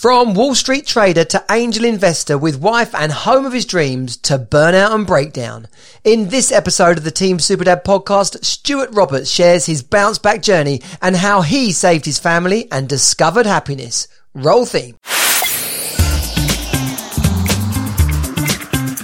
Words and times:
From 0.00 0.32
Wall 0.32 0.54
Street 0.54 0.86
trader 0.86 1.26
to 1.26 1.44
angel 1.50 1.84
investor 1.84 2.38
with 2.38 2.58
wife 2.58 2.94
and 2.94 3.12
home 3.12 3.44
of 3.44 3.52
his 3.52 3.66
dreams 3.66 4.16
to 4.16 4.38
burnout 4.38 4.94
and 4.94 5.06
breakdown. 5.06 5.68
In 6.04 6.30
this 6.30 6.50
episode 6.50 6.96
of 6.96 7.04
the 7.04 7.10
Team 7.10 7.36
Superdad 7.36 7.84
podcast, 7.84 8.42
Stuart 8.42 8.88
Roberts 8.92 9.28
shares 9.28 9.66
his 9.66 9.82
bounce 9.82 10.18
back 10.18 10.40
journey 10.40 10.80
and 11.02 11.16
how 11.16 11.42
he 11.42 11.70
saved 11.70 12.06
his 12.06 12.18
family 12.18 12.66
and 12.72 12.88
discovered 12.88 13.44
happiness. 13.44 14.08
Roll 14.32 14.64
theme. 14.64 14.96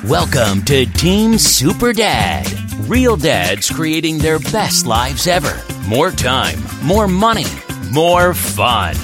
Welcome 0.09 0.65
to 0.65 0.87
Team 0.87 1.37
Super 1.37 1.93
Dad. 1.93 2.51
Real 2.89 3.19
dads 3.19 3.69
creating 3.69 4.17
their 4.17 4.39
best 4.39 4.87
lives 4.87 5.27
ever. 5.27 5.61
More 5.87 6.11
time, 6.11 6.59
more 6.83 7.07
money, 7.07 7.45
more 7.93 8.33
fun. 8.33 8.97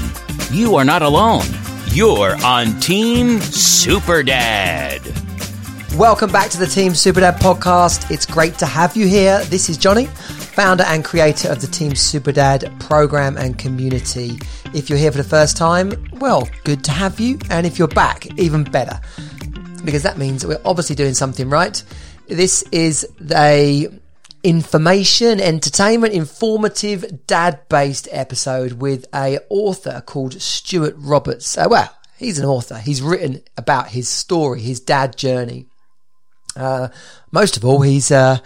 You 0.51 0.77
are 0.77 0.87
not 0.87 1.03
alone. 1.03 1.45
You're 1.93 2.43
on 2.43 2.81
Team 2.81 3.39
Super 3.39 4.23
Dad. 4.23 5.03
Welcome 5.95 6.33
back 6.33 6.49
to 6.53 6.59
the 6.59 6.67
Team 6.67 6.95
Super 6.95 7.21
Dad 7.21 7.35
podcast. 7.39 8.11
It's 8.11 8.25
great 8.25 8.57
to 8.61 8.67
have 8.67 8.97
you 8.97 9.07
here. 9.07 9.45
This 9.45 9.69
is 9.69 9.77
Johnny, 9.77 10.07
founder 10.07 10.85
and 10.85 11.05
creator 11.05 11.51
of 11.51 11.61
the 11.61 11.67
Team 11.67 11.95
Super 11.95 12.33
Dad 12.33 12.73
program 12.81 13.37
and 13.37 13.59
community. 13.59 14.39
If 14.73 14.89
you're 14.89 14.99
here 14.99 15.13
for 15.13 15.19
the 15.19 15.29
first 15.29 15.59
time, 15.59 15.93
well, 16.15 16.49
good 16.65 16.83
to 16.85 16.93
have 16.93 17.21
you. 17.21 17.39
And 17.51 17.67
if 17.67 17.79
you're 17.79 17.89
back, 17.89 18.25
even 18.39 18.65
better, 18.65 18.99
because 19.85 20.03
that 20.03 20.17
means 20.17 20.47
we're 20.47 20.63
obviously 20.65 20.97
doing 20.97 21.13
something 21.13 21.51
right. 21.51 21.83
This 22.27 22.63
is 22.73 23.07
a 23.31 23.89
information, 24.45 25.41
entertainment, 25.41 26.13
informative, 26.13 27.27
dad-based 27.27 28.09
episode 28.11 28.73
with 28.75 29.07
a 29.15 29.39
author 29.49 30.03
called 30.05 30.41
Stuart 30.41 30.95
Roberts. 30.97 31.57
Uh, 31.57 31.67
well, 31.71 31.97
he's 32.17 32.39
an 32.39 32.45
author. 32.45 32.79
He's 32.79 33.03
written 33.03 33.43
about 33.57 33.89
his 33.89 34.09
story, 34.09 34.61
his 34.61 34.81
dad 34.81 35.17
journey. 35.17 35.67
Uh, 36.57 36.89
most 37.31 37.57
of 37.57 37.65
all, 37.65 37.83
he's 37.83 38.11
uh, 38.11 38.39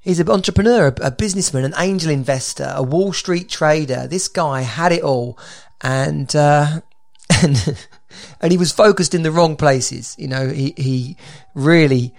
he's 0.00 0.20
an 0.20 0.28
entrepreneur, 0.28 0.88
a, 0.88 1.06
a 1.06 1.10
businessman, 1.10 1.64
an 1.64 1.74
angel 1.78 2.10
investor, 2.10 2.72
a 2.74 2.82
Wall 2.82 3.12
Street 3.12 3.48
trader. 3.48 4.06
This 4.06 4.28
guy 4.28 4.62
had 4.62 4.92
it 4.92 5.02
all, 5.02 5.38
and 5.80 6.34
uh, 6.34 6.80
and 7.42 7.86
and 8.40 8.52
he 8.52 8.58
was 8.58 8.72
focused 8.72 9.14
in 9.14 9.22
the 9.22 9.32
wrong 9.32 9.56
places. 9.56 10.14
You 10.18 10.28
know, 10.28 10.48
he 10.48 10.74
he 10.76 11.16
really 11.54 12.14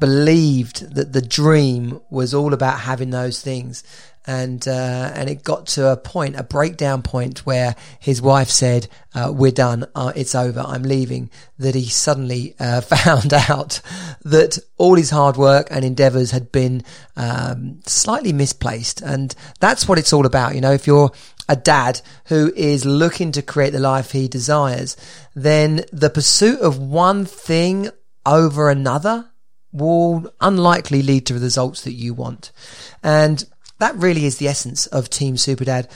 believed 0.00 0.94
that 0.94 1.12
the 1.12 1.22
dream 1.22 2.00
was 2.10 2.34
all 2.34 2.52
about 2.52 2.80
having 2.80 3.10
those 3.10 3.40
things. 3.40 3.84
And, 4.26 4.66
uh, 4.68 5.12
and 5.14 5.30
it 5.30 5.42
got 5.42 5.66
to 5.68 5.88
a 5.88 5.96
point, 5.96 6.36
a 6.36 6.42
breakdown 6.42 7.02
point 7.02 7.46
where 7.46 7.74
his 8.00 8.20
wife 8.20 8.48
said, 8.48 8.86
uh, 9.14 9.32
we're 9.34 9.50
done. 9.50 9.86
Uh, 9.94 10.12
it's 10.14 10.34
over. 10.34 10.60
I'm 10.60 10.82
leaving. 10.82 11.30
That 11.58 11.74
he 11.74 11.86
suddenly, 11.86 12.54
uh, 12.60 12.80
found 12.80 13.32
out 13.32 13.80
that 14.24 14.58
all 14.76 14.96
his 14.96 15.10
hard 15.10 15.36
work 15.36 15.68
and 15.70 15.84
endeavors 15.84 16.32
had 16.32 16.52
been, 16.52 16.82
um, 17.16 17.80
slightly 17.86 18.32
misplaced. 18.32 19.00
And 19.00 19.34
that's 19.58 19.88
what 19.88 19.98
it's 19.98 20.12
all 20.12 20.26
about. 20.26 20.54
You 20.54 20.60
know, 20.60 20.72
if 20.72 20.86
you're, 20.86 21.12
a 21.48 21.56
dad 21.56 22.00
who 22.26 22.52
is 22.54 22.84
looking 22.84 23.32
to 23.32 23.42
create 23.42 23.72
the 23.72 23.80
life 23.80 24.12
he 24.12 24.28
desires, 24.28 24.96
then 25.34 25.84
the 25.92 26.08
pursuit 26.08 26.60
of 26.60 26.78
one 26.78 27.24
thing 27.24 27.90
over 28.24 28.70
another 28.70 29.29
will 29.72 30.32
unlikely 30.40 31.02
lead 31.02 31.26
to 31.26 31.34
the 31.34 31.40
results 31.40 31.82
that 31.82 31.92
you 31.92 32.14
want. 32.14 32.52
And 33.02 33.44
that 33.78 33.96
really 33.96 34.24
is 34.24 34.38
the 34.38 34.48
essence 34.48 34.86
of 34.86 35.10
Team 35.10 35.36
Superdad. 35.36 35.90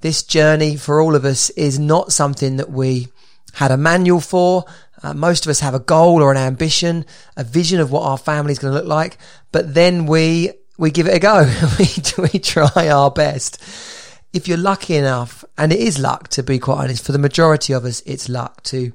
This 0.00 0.22
journey 0.22 0.76
for 0.76 1.00
all 1.00 1.14
of 1.14 1.24
us 1.24 1.50
is 1.50 1.78
not 1.78 2.12
something 2.12 2.56
that 2.56 2.70
we 2.70 3.08
had 3.54 3.70
a 3.70 3.76
manual 3.76 4.20
for. 4.20 4.64
Uh, 5.02 5.14
most 5.14 5.46
of 5.46 5.50
us 5.50 5.60
have 5.60 5.74
a 5.74 5.80
goal 5.80 6.22
or 6.22 6.30
an 6.30 6.38
ambition, 6.38 7.04
a 7.36 7.44
vision 7.44 7.80
of 7.80 7.90
what 7.90 8.02
our 8.02 8.18
family 8.18 8.52
is 8.52 8.58
going 8.58 8.72
to 8.72 8.78
look 8.78 8.88
like, 8.88 9.18
but 9.52 9.74
then 9.74 10.06
we 10.06 10.52
we 10.78 10.90
give 10.90 11.06
it 11.06 11.14
a 11.14 11.18
go. 11.18 11.50
we 11.78 11.86
we 12.32 12.38
try 12.38 12.88
our 12.88 13.10
best. 13.10 13.62
If 14.32 14.48
you're 14.48 14.58
lucky 14.58 14.96
enough, 14.96 15.44
and 15.56 15.72
it 15.72 15.80
is 15.80 15.98
luck 15.98 16.28
to 16.28 16.42
be 16.42 16.58
quite 16.58 16.84
honest, 16.84 17.04
for 17.04 17.12
the 17.12 17.18
majority 17.18 17.72
of 17.72 17.84
us, 17.84 18.02
it's 18.04 18.28
luck 18.28 18.62
to 18.64 18.92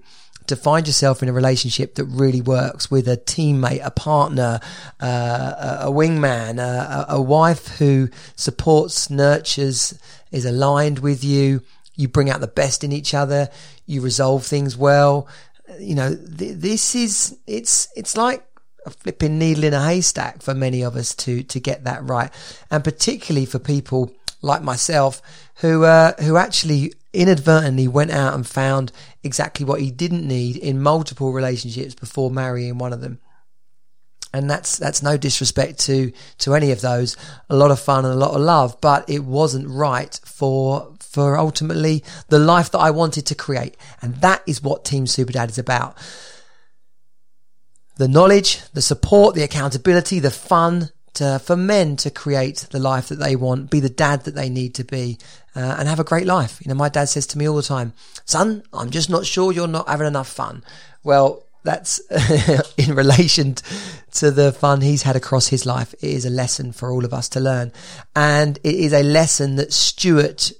to 0.47 0.55
find 0.55 0.87
yourself 0.87 1.21
in 1.21 1.29
a 1.29 1.33
relationship 1.33 1.95
that 1.95 2.05
really 2.05 2.41
works 2.41 2.89
with 2.89 3.07
a 3.07 3.17
teammate, 3.17 3.85
a 3.85 3.91
partner, 3.91 4.59
uh, 4.99 5.77
a, 5.81 5.91
wingman, 5.91 6.59
a, 6.59 7.05
a 7.09 7.21
wife 7.21 7.67
who 7.77 8.09
supports, 8.35 9.09
nurtures, 9.09 9.97
is 10.31 10.45
aligned 10.45 10.99
with 10.99 11.23
you. 11.23 11.61
You 11.95 12.07
bring 12.07 12.29
out 12.29 12.41
the 12.41 12.47
best 12.47 12.83
in 12.83 12.91
each 12.91 13.13
other. 13.13 13.49
You 13.85 14.01
resolve 14.01 14.45
things 14.45 14.75
well. 14.75 15.27
You 15.79 15.95
know, 15.95 16.15
th- 16.15 16.57
this 16.57 16.95
is, 16.95 17.37
it's, 17.47 17.87
it's 17.95 18.17
like 18.17 18.45
a 18.85 18.89
flipping 18.89 19.37
needle 19.37 19.63
in 19.63 19.73
a 19.73 19.83
haystack 19.83 20.41
for 20.41 20.53
many 20.53 20.81
of 20.81 20.95
us 20.95 21.13
to, 21.15 21.43
to 21.43 21.59
get 21.59 21.83
that 21.83 22.03
right. 22.03 22.31
And 22.69 22.83
particularly 22.83 23.45
for 23.45 23.59
people 23.59 24.11
like 24.41 24.63
myself 24.63 25.21
who, 25.55 25.83
uh, 25.83 26.13
who 26.21 26.37
actually 26.37 26.93
inadvertently 27.13 27.87
went 27.87 28.11
out 28.11 28.33
and 28.33 28.47
found 28.47 28.91
exactly 29.23 29.65
what 29.65 29.81
he 29.81 29.91
didn't 29.91 30.27
need 30.27 30.57
in 30.57 30.81
multiple 30.81 31.33
relationships 31.33 31.93
before 31.93 32.31
marrying 32.31 32.77
one 32.77 32.93
of 32.93 33.01
them. 33.01 33.19
And 34.33 34.49
that's, 34.49 34.77
that's 34.77 35.03
no 35.03 35.17
disrespect 35.17 35.79
to, 35.81 36.13
to 36.39 36.55
any 36.55 36.71
of 36.71 36.79
those. 36.79 37.17
A 37.49 37.55
lot 37.55 37.71
of 37.71 37.81
fun 37.81 38.05
and 38.05 38.13
a 38.13 38.17
lot 38.17 38.33
of 38.33 38.41
love, 38.41 38.79
but 38.79 39.09
it 39.09 39.25
wasn't 39.25 39.67
right 39.67 40.17
for, 40.23 40.93
for 40.99 41.37
ultimately 41.37 42.03
the 42.29 42.39
life 42.39 42.71
that 42.71 42.79
I 42.79 42.91
wanted 42.91 43.25
to 43.25 43.35
create. 43.35 43.75
And 44.01 44.15
that 44.17 44.41
is 44.47 44.63
what 44.63 44.85
Team 44.85 45.03
Superdad 45.03 45.49
is 45.49 45.57
about. 45.57 45.97
The 47.97 48.07
knowledge, 48.07 48.61
the 48.71 48.81
support, 48.81 49.35
the 49.35 49.43
accountability, 49.43 50.19
the 50.19 50.31
fun, 50.31 50.91
to, 51.15 51.39
for 51.39 51.55
men 51.55 51.97
to 51.97 52.09
create 52.09 52.67
the 52.71 52.79
life 52.79 53.09
that 53.09 53.19
they 53.19 53.35
want, 53.35 53.69
be 53.69 53.79
the 53.79 53.89
dad 53.89 54.23
that 54.23 54.35
they 54.35 54.49
need 54.49 54.75
to 54.75 54.83
be, 54.83 55.17
uh, 55.55 55.75
and 55.77 55.87
have 55.87 55.99
a 55.99 56.05
great 56.05 56.25
life. 56.25 56.59
You 56.63 56.69
know, 56.69 56.75
my 56.75 56.89
dad 56.89 57.05
says 57.05 57.27
to 57.27 57.37
me 57.37 57.47
all 57.47 57.55
the 57.55 57.63
time, 57.63 57.93
son, 58.25 58.63
I'm 58.73 58.89
just 58.89 59.09
not 59.09 59.25
sure 59.25 59.51
you're 59.51 59.67
not 59.67 59.89
having 59.89 60.07
enough 60.07 60.29
fun. 60.29 60.63
Well, 61.03 61.43
that's 61.63 61.99
in 62.77 62.95
relation 62.95 63.55
to 64.13 64.31
the 64.31 64.51
fun 64.51 64.81
he's 64.81 65.03
had 65.03 65.15
across 65.15 65.47
his 65.47 65.65
life. 65.65 65.93
It 65.95 66.09
is 66.09 66.25
a 66.25 66.29
lesson 66.29 66.71
for 66.71 66.91
all 66.91 67.05
of 67.05 67.13
us 67.13 67.29
to 67.29 67.39
learn. 67.39 67.71
And 68.15 68.57
it 68.63 68.75
is 68.75 68.93
a 68.93 69.03
lesson 69.03 69.57
that 69.57 69.73
Stuart 69.73 70.51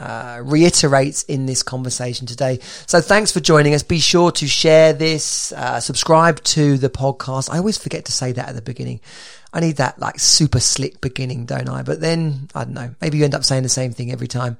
uh, 0.00 0.40
reiterates 0.42 1.24
in 1.24 1.44
this 1.44 1.62
conversation 1.62 2.26
today. 2.26 2.58
So 2.86 3.02
thanks 3.02 3.30
for 3.30 3.40
joining 3.40 3.74
us. 3.74 3.82
Be 3.82 4.00
sure 4.00 4.32
to 4.32 4.48
share 4.48 4.94
this, 4.94 5.52
uh, 5.52 5.78
subscribe 5.78 6.42
to 6.44 6.78
the 6.78 6.88
podcast. 6.88 7.50
I 7.52 7.58
always 7.58 7.76
forget 7.76 8.06
to 8.06 8.12
say 8.12 8.32
that 8.32 8.48
at 8.48 8.54
the 8.54 8.62
beginning. 8.62 9.00
I 9.52 9.60
need 9.60 9.76
that 9.76 9.98
like 9.98 10.18
super 10.18 10.58
slick 10.60 11.02
beginning, 11.02 11.44
don't 11.44 11.68
I? 11.68 11.82
But 11.82 12.00
then 12.00 12.48
I 12.54 12.64
don't 12.64 12.72
know. 12.72 12.94
Maybe 13.02 13.18
you 13.18 13.24
end 13.24 13.34
up 13.34 13.44
saying 13.44 13.62
the 13.62 13.68
same 13.68 13.92
thing 13.92 14.10
every 14.10 14.28
time. 14.28 14.56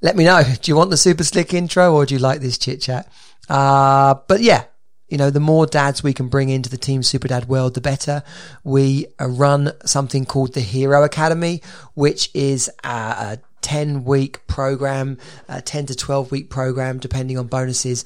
Let 0.00 0.16
me 0.16 0.24
know. 0.24 0.42
Do 0.62 0.70
you 0.70 0.76
want 0.76 0.90
the 0.90 0.96
super 0.96 1.24
slick 1.24 1.52
intro 1.52 1.94
or 1.94 2.06
do 2.06 2.14
you 2.14 2.20
like 2.20 2.40
this 2.40 2.56
chit 2.56 2.80
chat? 2.80 3.12
Uh, 3.50 4.14
but 4.26 4.40
yeah, 4.40 4.64
you 5.08 5.18
know, 5.18 5.28
the 5.28 5.40
more 5.40 5.66
dads 5.66 6.02
we 6.02 6.14
can 6.14 6.28
bring 6.28 6.48
into 6.48 6.70
the 6.70 6.78
Team 6.78 7.02
Super 7.02 7.28
Dad 7.28 7.46
world, 7.46 7.74
the 7.74 7.82
better. 7.82 8.22
We 8.64 9.06
uh, 9.20 9.28
run 9.28 9.72
something 9.84 10.24
called 10.24 10.54
the 10.54 10.60
Hero 10.60 11.04
Academy, 11.04 11.60
which 11.92 12.30
is 12.32 12.70
a 12.82 13.38
10 13.62 14.04
week 14.04 14.46
program, 14.46 15.18
a 15.48 15.62
10 15.62 15.86
to 15.86 15.94
12 15.94 16.30
week 16.30 16.50
program, 16.50 16.98
depending 16.98 17.38
on 17.38 17.46
bonuses 17.46 18.04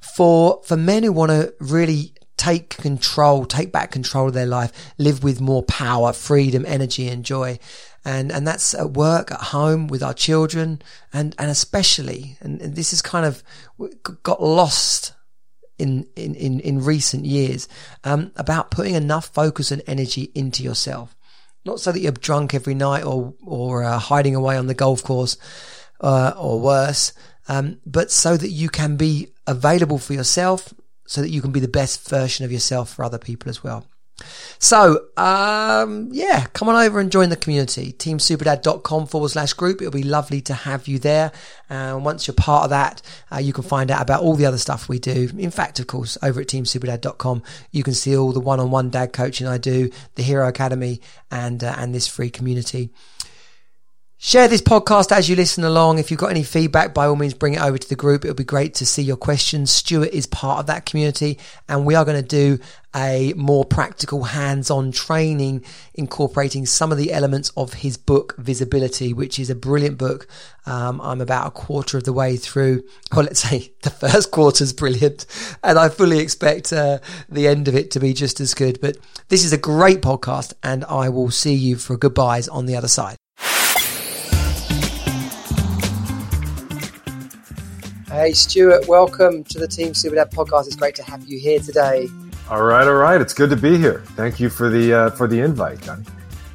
for, 0.00 0.60
for 0.64 0.76
men 0.76 1.02
who 1.02 1.12
want 1.12 1.30
to 1.30 1.54
really 1.58 2.12
take 2.36 2.70
control, 2.70 3.44
take 3.44 3.72
back 3.72 3.90
control 3.90 4.28
of 4.28 4.34
their 4.34 4.46
life, 4.46 4.72
live 4.98 5.24
with 5.24 5.40
more 5.40 5.62
power, 5.62 6.12
freedom, 6.12 6.64
energy, 6.66 7.08
and 7.08 7.24
joy. 7.24 7.58
And, 8.04 8.30
and 8.30 8.46
that's 8.46 8.72
at 8.74 8.92
work, 8.92 9.32
at 9.32 9.40
home, 9.40 9.88
with 9.88 10.02
our 10.02 10.14
children, 10.14 10.80
and, 11.12 11.34
and 11.38 11.50
especially, 11.50 12.36
and, 12.40 12.60
and 12.60 12.76
this 12.76 12.92
is 12.92 13.02
kind 13.02 13.26
of 13.26 13.42
got 14.22 14.40
lost 14.40 15.12
in, 15.78 16.06
in, 16.14 16.34
in, 16.34 16.60
in 16.60 16.84
recent 16.84 17.24
years, 17.24 17.68
um, 18.04 18.30
about 18.36 18.70
putting 18.70 18.94
enough 18.94 19.26
focus 19.26 19.72
and 19.72 19.82
energy 19.86 20.30
into 20.34 20.62
yourself. 20.62 21.15
Not 21.66 21.80
so 21.80 21.90
that 21.90 21.98
you're 21.98 22.12
drunk 22.12 22.54
every 22.54 22.74
night 22.74 23.04
or, 23.04 23.34
or 23.44 23.82
uh, 23.82 23.98
hiding 23.98 24.36
away 24.36 24.56
on 24.56 24.68
the 24.68 24.74
golf 24.74 25.02
course, 25.02 25.36
uh, 26.00 26.32
or 26.38 26.60
worse, 26.60 27.12
um, 27.48 27.80
but 27.84 28.10
so 28.10 28.36
that 28.36 28.50
you 28.50 28.68
can 28.68 28.96
be 28.96 29.28
available 29.48 29.98
for 29.98 30.14
yourself, 30.14 30.72
so 31.06 31.20
that 31.20 31.30
you 31.30 31.42
can 31.42 31.50
be 31.50 31.60
the 31.60 31.68
best 31.68 32.08
version 32.08 32.44
of 32.44 32.52
yourself 32.52 32.94
for 32.94 33.04
other 33.04 33.18
people 33.18 33.50
as 33.50 33.64
well. 33.64 33.84
So, 34.58 35.06
um, 35.16 36.08
yeah, 36.12 36.46
come 36.52 36.68
on 36.68 36.76
over 36.76 36.98
and 36.98 37.12
join 37.12 37.28
the 37.28 37.36
community. 37.36 37.92
Teamsuperdad.com 37.92 39.06
forward 39.06 39.28
slash 39.28 39.52
group. 39.52 39.82
It'll 39.82 39.92
be 39.92 40.02
lovely 40.02 40.40
to 40.42 40.54
have 40.54 40.88
you 40.88 40.98
there. 40.98 41.32
And 41.68 41.96
uh, 41.96 41.98
once 41.98 42.26
you're 42.26 42.34
part 42.34 42.64
of 42.64 42.70
that, 42.70 43.02
uh, 43.30 43.38
you 43.38 43.52
can 43.52 43.64
find 43.64 43.90
out 43.90 44.00
about 44.00 44.22
all 44.22 44.34
the 44.34 44.46
other 44.46 44.58
stuff 44.58 44.88
we 44.88 44.98
do. 44.98 45.28
In 45.36 45.50
fact, 45.50 45.78
of 45.78 45.86
course, 45.86 46.16
over 46.22 46.40
at 46.40 46.46
teamsuperdad.com, 46.46 47.42
you 47.70 47.82
can 47.82 47.94
see 47.94 48.16
all 48.16 48.32
the 48.32 48.40
one-on-one 48.40 48.90
dad 48.90 49.12
coaching 49.12 49.46
I 49.46 49.58
do, 49.58 49.90
the 50.14 50.22
Hero 50.22 50.48
Academy 50.48 51.00
and, 51.30 51.62
uh, 51.62 51.74
and 51.76 51.94
this 51.94 52.06
free 52.06 52.30
community. 52.30 52.90
Share 54.26 54.48
this 54.48 54.60
podcast 54.60 55.12
as 55.12 55.28
you 55.28 55.36
listen 55.36 55.62
along. 55.62 56.00
If 56.00 56.10
you've 56.10 56.18
got 56.18 56.32
any 56.32 56.42
feedback, 56.42 56.92
by 56.92 57.06
all 57.06 57.14
means, 57.14 57.32
bring 57.32 57.54
it 57.54 57.60
over 57.60 57.78
to 57.78 57.88
the 57.88 57.94
group. 57.94 58.24
It'll 58.24 58.34
be 58.34 58.42
great 58.42 58.74
to 58.74 58.84
see 58.84 59.02
your 59.02 59.16
questions. 59.16 59.70
Stuart 59.70 60.08
is 60.08 60.26
part 60.26 60.58
of 60.58 60.66
that 60.66 60.84
community, 60.84 61.38
and 61.68 61.86
we 61.86 61.94
are 61.94 62.04
going 62.04 62.20
to 62.20 62.26
do 62.26 62.58
a 62.92 63.34
more 63.34 63.64
practical 63.64 64.24
hands 64.24 64.68
on 64.68 64.90
training 64.90 65.64
incorporating 65.94 66.66
some 66.66 66.90
of 66.90 66.98
the 66.98 67.12
elements 67.12 67.52
of 67.56 67.72
his 67.74 67.96
book, 67.96 68.34
Visibility, 68.36 69.12
which 69.12 69.38
is 69.38 69.48
a 69.48 69.54
brilliant 69.54 69.96
book. 69.96 70.26
Um, 70.66 71.00
I'm 71.02 71.20
about 71.20 71.46
a 71.46 71.52
quarter 71.52 71.96
of 71.96 72.02
the 72.02 72.12
way 72.12 72.36
through, 72.36 72.82
or 73.16 73.22
let's 73.22 73.48
say 73.48 73.74
the 73.82 73.90
first 73.90 74.32
quarter 74.32 74.64
is 74.64 74.72
brilliant, 74.72 75.24
and 75.62 75.78
I 75.78 75.88
fully 75.88 76.18
expect 76.18 76.72
uh, 76.72 76.98
the 77.28 77.46
end 77.46 77.68
of 77.68 77.76
it 77.76 77.92
to 77.92 78.00
be 78.00 78.12
just 78.12 78.40
as 78.40 78.54
good. 78.54 78.80
But 78.80 78.96
this 79.28 79.44
is 79.44 79.52
a 79.52 79.56
great 79.56 80.00
podcast, 80.00 80.52
and 80.64 80.84
I 80.86 81.10
will 81.10 81.30
see 81.30 81.54
you 81.54 81.76
for 81.76 81.96
goodbyes 81.96 82.48
on 82.48 82.66
the 82.66 82.74
other 82.74 82.88
side. 82.88 83.18
Hey, 88.16 88.32
Stuart, 88.32 88.88
welcome 88.88 89.44
to 89.44 89.58
the 89.58 89.68
Team 89.68 89.88
Superdad 89.88 90.30
podcast. 90.30 90.66
It's 90.66 90.74
great 90.74 90.94
to 90.94 91.02
have 91.02 91.26
you 91.26 91.38
here 91.38 91.60
today. 91.60 92.08
All 92.48 92.62
right, 92.62 92.86
all 92.86 92.94
right. 92.94 93.20
It's 93.20 93.34
good 93.34 93.50
to 93.50 93.56
be 93.56 93.76
here. 93.76 94.04
Thank 94.16 94.40
you 94.40 94.48
for 94.48 94.70
the 94.70 94.94
uh, 94.94 95.10
for 95.10 95.28
the 95.28 95.38
invite, 95.40 95.82
Johnny. 95.82 96.02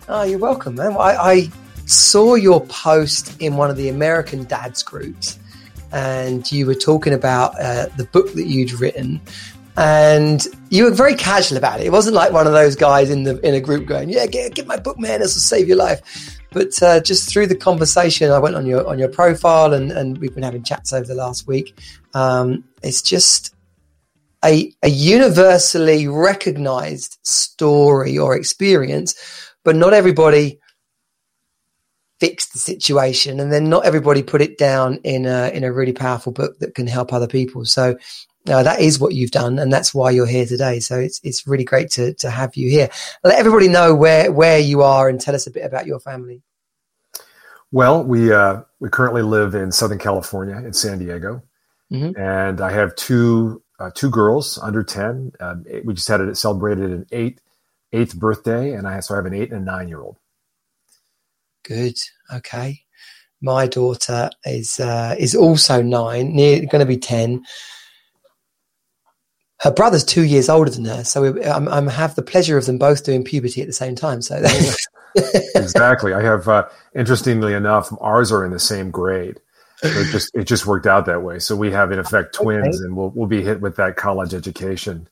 Oh, 0.10 0.24
you're 0.24 0.40
welcome, 0.40 0.74
man. 0.74 0.94
I, 0.94 1.16
I 1.16 1.50
saw 1.86 2.34
your 2.34 2.66
post 2.66 3.40
in 3.40 3.58
one 3.58 3.70
of 3.70 3.78
the 3.78 3.90
American 3.90 4.46
dads 4.46 4.82
groups, 4.82 5.38
and 5.92 6.52
you 6.52 6.66
were 6.66 6.74
talking 6.74 7.14
about 7.14 7.54
uh, 7.62 7.90
the 7.96 8.06
book 8.06 8.34
that 8.34 8.48
you'd 8.48 8.72
written, 8.74 9.22
and 9.78 10.48
you 10.72 10.86
were 10.86 10.92
very 10.92 11.14
casual 11.14 11.60
about 11.60 11.80
it. 11.80 11.86
It 11.86 11.92
wasn't 11.92 12.16
like 12.16 12.34
one 12.34 12.48
of 12.48 12.54
those 12.54 12.76
guys 12.76 13.12
in 13.12 13.22
the 13.22 13.40
in 13.48 13.54
a 13.54 13.62
group 13.62 13.86
going, 13.86 14.10
"Yeah, 14.10 14.26
get 14.26 14.56
get 14.56 14.66
my 14.66 14.78
book, 14.78 14.98
man. 14.98 15.20
This 15.20 15.36
will 15.36 15.42
save 15.42 15.68
your 15.68 15.78
life." 15.78 16.41
But 16.52 16.84
uh, 16.84 17.00
just 17.00 17.30
through 17.30 17.48
the 17.48 17.56
conversation, 17.56 18.30
I 18.30 18.40
went 18.40 18.56
on 18.56 18.66
your 18.66 18.86
on 18.86 19.00
your 19.00 19.08
profile, 19.08 19.74
and, 19.74 19.92
and 19.92 20.18
we've 20.18 20.34
been 20.34 20.44
having 20.44 20.64
chats 20.64 20.92
over 20.92 21.08
the 21.08 21.16
last 21.16 21.48
week. 21.48 21.80
Um, 22.14 22.66
it's 22.84 23.02
just 23.02 23.56
a, 24.44 24.74
a 24.84 24.90
universally 24.90 26.08
recognized 26.08 27.20
story 27.24 28.18
or 28.18 28.36
experience, 28.36 29.16
but 29.64 29.78
not 29.78 29.94
everybody 29.94 30.60
fixed 32.20 32.52
the 32.52 32.60
situation, 32.60 33.40
and 33.40 33.52
then 33.52 33.70
not 33.70 33.86
everybody 33.86 34.22
put 34.22 34.42
it 34.42 34.58
down 34.58 35.00
in 35.04 35.26
a 35.26 35.50
in 35.54 35.64
a 35.64 35.72
really 35.72 35.94
powerful 35.94 36.34
book 36.34 36.60
that 36.60 36.76
can 36.76 36.86
help 36.86 37.14
other 37.14 37.28
people. 37.28 37.64
So 37.64 37.96
uh, 38.48 38.64
that 38.64 38.80
is 38.80 39.00
what 39.00 39.14
you've 39.14 39.32
done, 39.32 39.60
and 39.60 39.72
that's 39.72 39.94
why 39.94 40.12
you're 40.12 40.26
here 40.26 40.46
today. 40.46 40.80
So 40.80 41.00
it's 41.00 41.20
it's 41.24 41.46
really 41.46 41.64
great 41.64 41.92
to 41.92 42.14
to 42.16 42.30
have 42.30 42.56
you 42.56 42.70
here. 42.70 42.90
Let 43.24 43.38
everybody 43.38 43.68
know 43.68 43.94
where 43.94 44.32
where 44.32 44.60
you 44.60 44.82
are 44.82 45.08
and 45.10 45.20
tell 45.20 45.36
us 45.36 45.48
a 45.48 45.52
bit 45.52 45.66
about 45.66 45.86
your 45.86 46.00
family. 46.00 46.42
Well, 47.72 48.04
we 48.04 48.34
uh, 48.34 48.62
we 48.80 48.90
currently 48.90 49.22
live 49.22 49.54
in 49.54 49.72
Southern 49.72 50.00
California 50.00 50.58
in 50.58 50.74
San 50.74 51.00
Diego, 51.00 51.44
mm-hmm. 51.92 52.20
and 52.20 52.60
I 52.62 52.72
have 52.72 52.96
two 52.96 53.62
uh, 53.80 53.92
two 53.94 54.10
girls 54.10 54.58
under 54.58 54.84
ten. 54.84 55.32
Um, 55.40 55.66
we 55.86 55.94
just 55.94 56.08
had 56.08 56.22
it 56.22 56.36
celebrated 56.36 56.92
an 56.92 57.06
eight 57.12 57.42
eighth 57.94 58.18
birthday, 58.18 58.74
and 58.74 58.88
I 58.88 59.00
so 59.02 59.14
I 59.14 59.18
have 59.18 59.26
an 59.26 59.34
eight 59.34 59.52
and 59.52 59.62
a 59.62 59.72
nine 59.72 59.88
year 59.88 60.02
old. 60.02 60.18
Good. 61.64 61.98
Okay. 62.34 62.82
My 63.40 63.68
daughter 63.68 64.30
is 64.46 64.80
uh, 64.80 65.16
is 65.18 65.36
also 65.36 65.82
nine, 65.82 66.36
near 66.36 66.60
going 66.66 66.80
to 66.80 66.86
be 66.86 66.98
ten. 66.98 67.44
Her 69.62 69.72
brother's 69.72 70.04
two 70.04 70.24
years 70.24 70.50
older 70.50 70.72
than 70.72 70.86
her, 70.86 71.04
so 71.04 71.34
we, 71.34 71.44
I'm, 71.44 71.68
I'm 71.68 71.88
have 71.88 72.16
the 72.16 72.24
pleasure 72.24 72.58
of 72.58 72.66
them 72.66 72.78
both 72.78 73.04
doing 73.04 73.24
puberty 73.24 73.62
at 73.62 73.68
the 73.68 73.74
same 73.74 73.96
time. 73.96 74.22
So 74.22 74.36
exactly. 75.56 76.14
I 76.14 76.22
have, 76.24 76.48
uh, 76.48 76.68
interestingly 76.96 77.54
enough, 77.54 77.90
ours 78.02 78.32
are 78.32 78.44
in 78.44 78.52
the 78.52 78.60
same 78.60 78.90
grade. 78.90 79.40
So 79.84 79.88
it 79.88 80.12
just 80.12 80.32
it 80.36 80.44
just 80.44 80.66
worked 80.68 80.86
out 80.86 81.06
that 81.08 81.24
way. 81.24 81.40
So 81.40 81.56
we 81.56 81.72
have 81.72 81.92
in 81.92 82.00
effect 82.00 82.36
twins, 82.42 82.78
okay. 82.78 82.86
and 82.86 82.96
we'll 82.96 83.10
we'll 83.10 83.28
be 83.28 83.44
hit 83.44 83.62
with 83.62 83.76
that 83.78 83.98
college 83.98 84.34
education. 84.34 85.08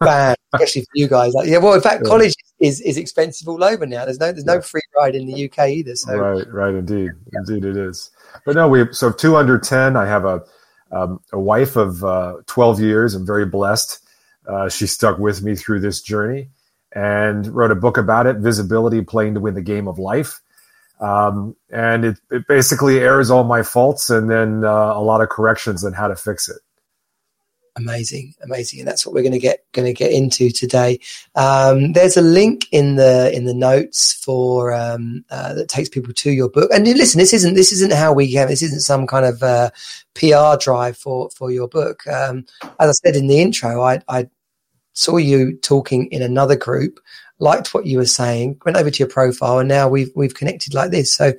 Bad, 0.00 0.36
especially 0.52 0.82
for 0.82 0.90
you 0.94 1.08
guys. 1.08 1.32
Like, 1.32 1.48
yeah, 1.48 1.58
well, 1.58 1.74
in 1.74 1.80
fact, 1.80 2.02
yeah. 2.02 2.08
college 2.08 2.34
is 2.58 2.80
is 2.80 2.96
expensive 2.96 3.48
all 3.48 3.62
over 3.62 3.86
now. 3.86 4.04
There's 4.04 4.18
no 4.18 4.32
there's 4.32 4.44
no 4.44 4.60
free 4.60 4.82
ride 4.96 5.14
in 5.14 5.26
the 5.26 5.48
UK 5.48 5.68
either. 5.68 5.94
So 5.94 6.16
right, 6.16 6.46
right, 6.52 6.74
indeed, 6.74 7.10
yeah. 7.32 7.40
indeed, 7.46 7.64
it 7.64 7.76
is. 7.76 8.10
But 8.44 8.56
no, 8.56 8.68
we 8.68 8.92
so 8.92 9.12
two 9.12 9.36
under 9.36 9.58
ten. 9.58 9.96
I 9.96 10.06
have 10.06 10.24
a 10.24 10.42
um, 10.90 11.20
a 11.32 11.38
wife 11.38 11.76
of 11.76 12.04
uh, 12.04 12.36
twelve 12.46 12.80
years. 12.80 13.14
I'm 13.14 13.26
very 13.26 13.46
blessed. 13.46 14.00
Uh, 14.46 14.68
she 14.68 14.86
stuck 14.86 15.18
with 15.18 15.42
me 15.42 15.54
through 15.54 15.80
this 15.80 16.02
journey 16.02 16.50
and 16.92 17.46
wrote 17.46 17.70
a 17.70 17.76
book 17.76 17.96
about 17.96 18.26
it, 18.26 18.36
Visibility 18.36 19.02
Playing 19.02 19.34
to 19.34 19.40
Win 19.40 19.54
the 19.54 19.62
Game 19.62 19.88
of 19.88 19.98
Life. 19.98 20.40
Um, 21.00 21.56
and 21.70 22.04
it, 22.04 22.20
it, 22.30 22.46
basically 22.46 23.00
airs 23.00 23.30
all 23.30 23.42
my 23.42 23.62
faults 23.62 24.10
and 24.10 24.30
then 24.30 24.64
uh, 24.64 24.68
a 24.94 25.02
lot 25.02 25.20
of 25.20 25.28
corrections 25.28 25.84
on 25.84 25.92
how 25.92 26.06
to 26.06 26.14
fix 26.14 26.48
it. 26.48 26.58
Amazing, 27.76 28.34
amazing, 28.40 28.78
and 28.78 28.86
that's 28.86 29.04
what 29.04 29.12
we're 29.12 29.22
going 29.22 29.32
to 29.32 29.38
get 29.40 29.64
going 29.72 29.86
to 29.86 29.92
get 29.92 30.12
into 30.12 30.50
today. 30.50 31.00
Um, 31.34 31.92
there's 31.92 32.16
a 32.16 32.22
link 32.22 32.68
in 32.70 32.94
the 32.94 33.34
in 33.34 33.46
the 33.46 33.54
notes 33.54 34.14
for 34.14 34.72
um, 34.72 35.24
uh, 35.28 35.54
that 35.54 35.68
takes 35.68 35.88
people 35.88 36.14
to 36.14 36.30
your 36.30 36.48
book. 36.48 36.70
And 36.72 36.86
listen, 36.86 37.18
this 37.18 37.32
isn't 37.32 37.54
this 37.54 37.72
isn't 37.72 37.92
how 37.92 38.12
we 38.12 38.30
have 38.34 38.48
this 38.48 38.62
isn't 38.62 38.82
some 38.82 39.08
kind 39.08 39.26
of 39.26 39.42
uh, 39.42 39.70
PR 40.14 40.56
drive 40.60 40.96
for 40.96 41.30
for 41.30 41.50
your 41.50 41.66
book. 41.66 42.06
Um, 42.06 42.46
as 42.78 42.90
I 42.90 42.92
said 42.92 43.16
in 43.16 43.26
the 43.26 43.40
intro, 43.40 43.82
I, 43.82 44.00
I 44.06 44.28
saw 44.92 45.16
you 45.16 45.56
talking 45.56 46.06
in 46.12 46.22
another 46.22 46.54
group, 46.54 47.00
liked 47.40 47.74
what 47.74 47.86
you 47.86 47.98
were 47.98 48.06
saying, 48.06 48.60
went 48.64 48.78
over 48.78 48.92
to 48.92 48.98
your 49.00 49.08
profile, 49.08 49.58
and 49.58 49.68
now 49.68 49.88
we've 49.88 50.12
we've 50.14 50.34
connected 50.34 50.74
like 50.74 50.92
this. 50.92 51.12
So 51.12 51.32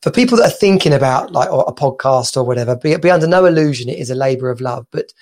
for 0.00 0.12
people 0.12 0.38
that 0.38 0.46
are 0.46 0.56
thinking 0.56 0.92
about 0.92 1.32
like 1.32 1.48
a 1.48 1.72
podcast 1.72 2.36
or 2.36 2.44
whatever, 2.44 2.76
be, 2.76 2.96
be 2.98 3.10
under 3.10 3.26
no 3.26 3.46
illusion 3.46 3.88
it 3.88 3.98
is 3.98 4.10
a 4.10 4.14
labor 4.14 4.48
of 4.48 4.60
love. 4.60 4.86
But 4.92 5.12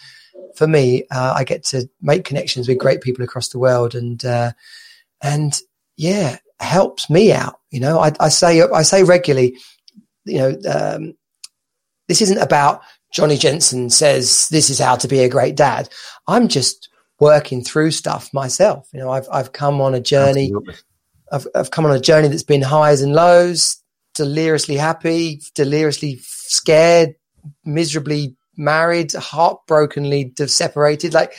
for 0.56 0.66
me, 0.66 1.04
uh, 1.10 1.34
I 1.36 1.44
get 1.44 1.64
to 1.66 1.88
make 2.00 2.24
connections 2.24 2.68
with 2.68 2.78
great 2.78 3.00
people 3.00 3.24
across 3.24 3.48
the 3.48 3.58
world, 3.58 3.94
and 3.94 4.24
uh, 4.24 4.52
and 5.22 5.58
yeah, 5.96 6.38
helps 6.60 7.10
me 7.10 7.32
out. 7.32 7.60
You 7.70 7.80
know, 7.80 7.98
I, 7.98 8.12
I 8.20 8.28
say 8.28 8.62
I 8.62 8.82
say 8.82 9.02
regularly, 9.02 9.56
you 10.24 10.38
know, 10.38 10.58
um, 10.68 11.14
this 12.08 12.22
isn't 12.22 12.38
about 12.38 12.82
Johnny 13.12 13.36
Jensen 13.36 13.90
says 13.90 14.48
this 14.48 14.70
is 14.70 14.78
how 14.78 14.96
to 14.96 15.08
be 15.08 15.20
a 15.20 15.28
great 15.28 15.56
dad. 15.56 15.88
I'm 16.26 16.48
just 16.48 16.88
working 17.20 17.62
through 17.62 17.92
stuff 17.92 18.32
myself. 18.34 18.88
You 18.92 19.00
know, 19.00 19.10
I've 19.10 19.28
I've 19.30 19.52
come 19.52 19.80
on 19.80 19.94
a 19.94 20.00
journey. 20.00 20.52
I've 21.30 21.46
I've 21.54 21.70
come 21.70 21.86
on 21.86 21.96
a 21.96 22.00
journey 22.00 22.28
that's 22.28 22.42
been 22.42 22.62
highs 22.62 23.02
and 23.02 23.14
lows, 23.14 23.82
deliriously 24.14 24.76
happy, 24.76 25.40
deliriously 25.54 26.18
scared, 26.22 27.14
miserably 27.64 28.36
married, 28.56 29.12
heartbrokenly 29.12 30.32
separated. 30.46 31.14
Like 31.14 31.34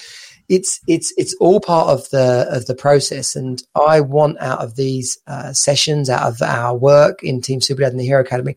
it's 0.49 0.79
it's 0.87 1.13
it's 1.17 1.35
all 1.35 1.59
part 1.59 1.89
of 1.89 2.09
the 2.09 2.47
of 2.49 2.65
the 2.67 2.75
process. 2.75 3.35
And 3.35 3.61
I 3.75 4.01
want 4.01 4.39
out 4.39 4.59
of 4.59 4.75
these 4.75 5.17
uh, 5.27 5.53
sessions, 5.53 6.09
out 6.09 6.27
of 6.27 6.41
our 6.41 6.75
work 6.75 7.23
in 7.23 7.41
Team 7.41 7.61
Super 7.61 7.81
Dad 7.81 7.91
and 7.91 7.99
the 7.99 8.05
Hero 8.05 8.21
Academy, 8.21 8.55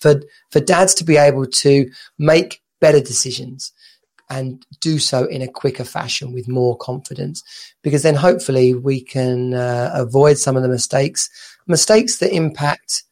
for 0.00 0.22
for 0.50 0.60
dads 0.60 0.94
to 0.94 1.04
be 1.04 1.16
able 1.16 1.46
to 1.46 1.90
make 2.18 2.62
better 2.80 3.00
decisions 3.00 3.72
and 4.28 4.66
do 4.80 4.98
so 4.98 5.24
in 5.24 5.42
a 5.42 5.48
quicker 5.48 5.84
fashion 5.84 6.32
with 6.32 6.48
more 6.48 6.76
confidence 6.76 7.42
because 7.82 8.02
then 8.02 8.14
hopefully 8.14 8.74
we 8.74 9.00
can 9.00 9.54
uh, 9.54 9.90
avoid 9.94 10.36
some 10.36 10.56
of 10.56 10.62
the 10.62 10.68
mistakes 10.68 11.30
mistakes 11.66 12.18
that 12.18 12.34
impact 12.34 13.04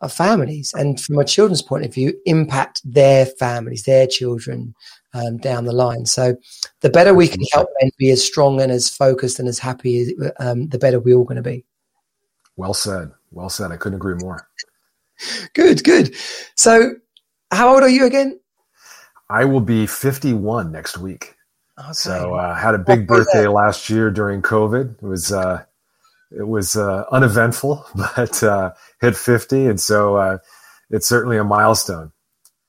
our 0.00 0.08
families. 0.08 0.72
And 0.74 1.00
from 1.00 1.18
a 1.18 1.24
children's 1.24 1.62
point 1.62 1.84
of 1.84 1.94
view 1.94 2.14
impact 2.26 2.80
their 2.84 3.26
families 3.26 3.84
their 3.84 4.06
children 4.06 4.74
um, 5.12 5.38
down 5.38 5.64
the 5.64 5.72
line. 5.72 6.06
So 6.06 6.36
the 6.80 6.90
better 6.90 7.14
we 7.14 7.28
can 7.28 7.42
help 7.52 7.68
them 7.80 7.90
be 7.98 8.10
as 8.10 8.24
strong 8.24 8.60
and 8.60 8.72
as 8.72 8.88
focused 8.88 9.38
and 9.38 9.48
as 9.48 9.58
happy 9.58 10.14
um, 10.38 10.68
the 10.68 10.78
better 10.78 11.00
we're 11.00 11.16
all 11.16 11.24
going 11.24 11.36
to 11.36 11.42
be. 11.42 11.64
Well 12.56 12.74
said. 12.74 13.12
Well 13.30 13.50
said. 13.50 13.72
I 13.72 13.76
couldn't 13.76 13.96
agree 13.96 14.16
more. 14.16 14.48
Good 15.54 15.84
good. 15.84 16.14
So 16.56 16.94
how 17.50 17.74
old 17.74 17.82
are 17.82 17.88
you 17.88 18.06
again? 18.06 18.40
I 19.28 19.44
will 19.44 19.60
be 19.60 19.86
51 19.86 20.72
next 20.72 20.98
week. 20.98 21.36
Okay. 21.78 21.92
So 21.92 22.34
uh, 22.34 22.54
had 22.54 22.74
a 22.74 22.78
big 22.78 23.06
birthday 23.06 23.46
last 23.46 23.88
year 23.88 24.10
during 24.10 24.42
COVID. 24.42 24.96
It 24.96 25.02
was 25.02 25.32
uh, 25.32 25.64
it 26.30 26.46
was 26.46 26.76
uh, 26.76 27.04
uneventful, 27.10 27.86
but 27.94 28.42
uh, 28.42 28.72
hit 29.00 29.16
50, 29.16 29.66
and 29.66 29.80
so 29.80 30.16
uh, 30.16 30.38
it's 30.90 31.08
certainly 31.08 31.38
a 31.38 31.44
milestone. 31.44 32.12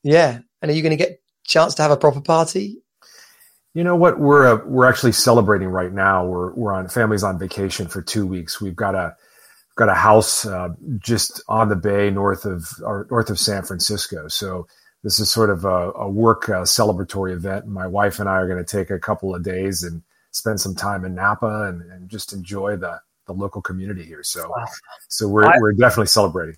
Yeah, 0.04 0.40
and 0.62 0.72
are 0.72 0.74
you 0.74 0.82
going 0.82 0.98
to 0.98 1.04
get 1.04 1.22
chance 1.46 1.76
to 1.76 1.82
have 1.82 1.92
a 1.92 1.98
proper 1.98 2.22
party? 2.22 2.78
You 3.74 3.84
know 3.84 3.96
what? 3.96 4.20
We're 4.20 4.48
uh, 4.48 4.66
we're 4.66 4.90
actually 4.90 5.14
celebrating 5.14 5.70
right 5.70 5.94
now. 5.94 6.26
We're 6.26 6.54
we're 6.54 6.74
on 6.74 6.90
families 6.90 7.24
on 7.24 7.40
vacation 7.40 7.88
for 7.88 8.02
two 8.02 8.26
weeks. 8.28 8.60
We've 8.60 8.76
got 8.76 8.96
a 8.96 9.16
got 9.76 9.88
a 9.88 9.94
house 9.94 10.46
just 10.98 11.42
on 11.48 11.70
the 11.70 11.76
bay 11.78 12.10
north 12.10 12.44
of 12.44 12.68
or 12.84 13.08
north 13.10 13.30
of 13.30 13.40
San 13.40 13.64
Francisco. 13.64 14.28
So 14.28 14.68
this 15.04 15.20
is 15.20 15.32
sort 15.32 15.50
of 15.50 15.66
a, 15.66 15.92
a 15.94 16.10
work 16.10 16.48
uh, 16.50 16.62
celebratory 16.62 17.34
event. 17.34 17.68
My 17.68 17.88
wife 17.88 18.20
and 18.20 18.30
I 18.30 18.34
are 18.34 18.48
going 18.48 18.64
to 18.64 18.78
take 18.78 18.90
a 18.90 19.00
couple 19.00 19.34
of 19.34 19.44
days 19.44 19.84
and 19.84 20.04
spend 20.32 20.62
some 20.62 20.76
time 20.76 21.04
in 21.06 21.16
Napa 21.16 21.68
and, 21.68 21.82
and 21.92 22.10
just 22.10 22.34
enjoy 22.34 22.78
the, 22.78 23.02
the 23.34 23.42
local 23.42 23.62
community 23.62 24.04
here. 24.04 24.24
So, 24.24 24.50
wow. 24.50 24.66
so 25.10 25.28
we're, 25.28 25.46
I, 25.46 25.58
we're 25.60 25.74
definitely 25.74 26.08
celebrating. 26.08 26.56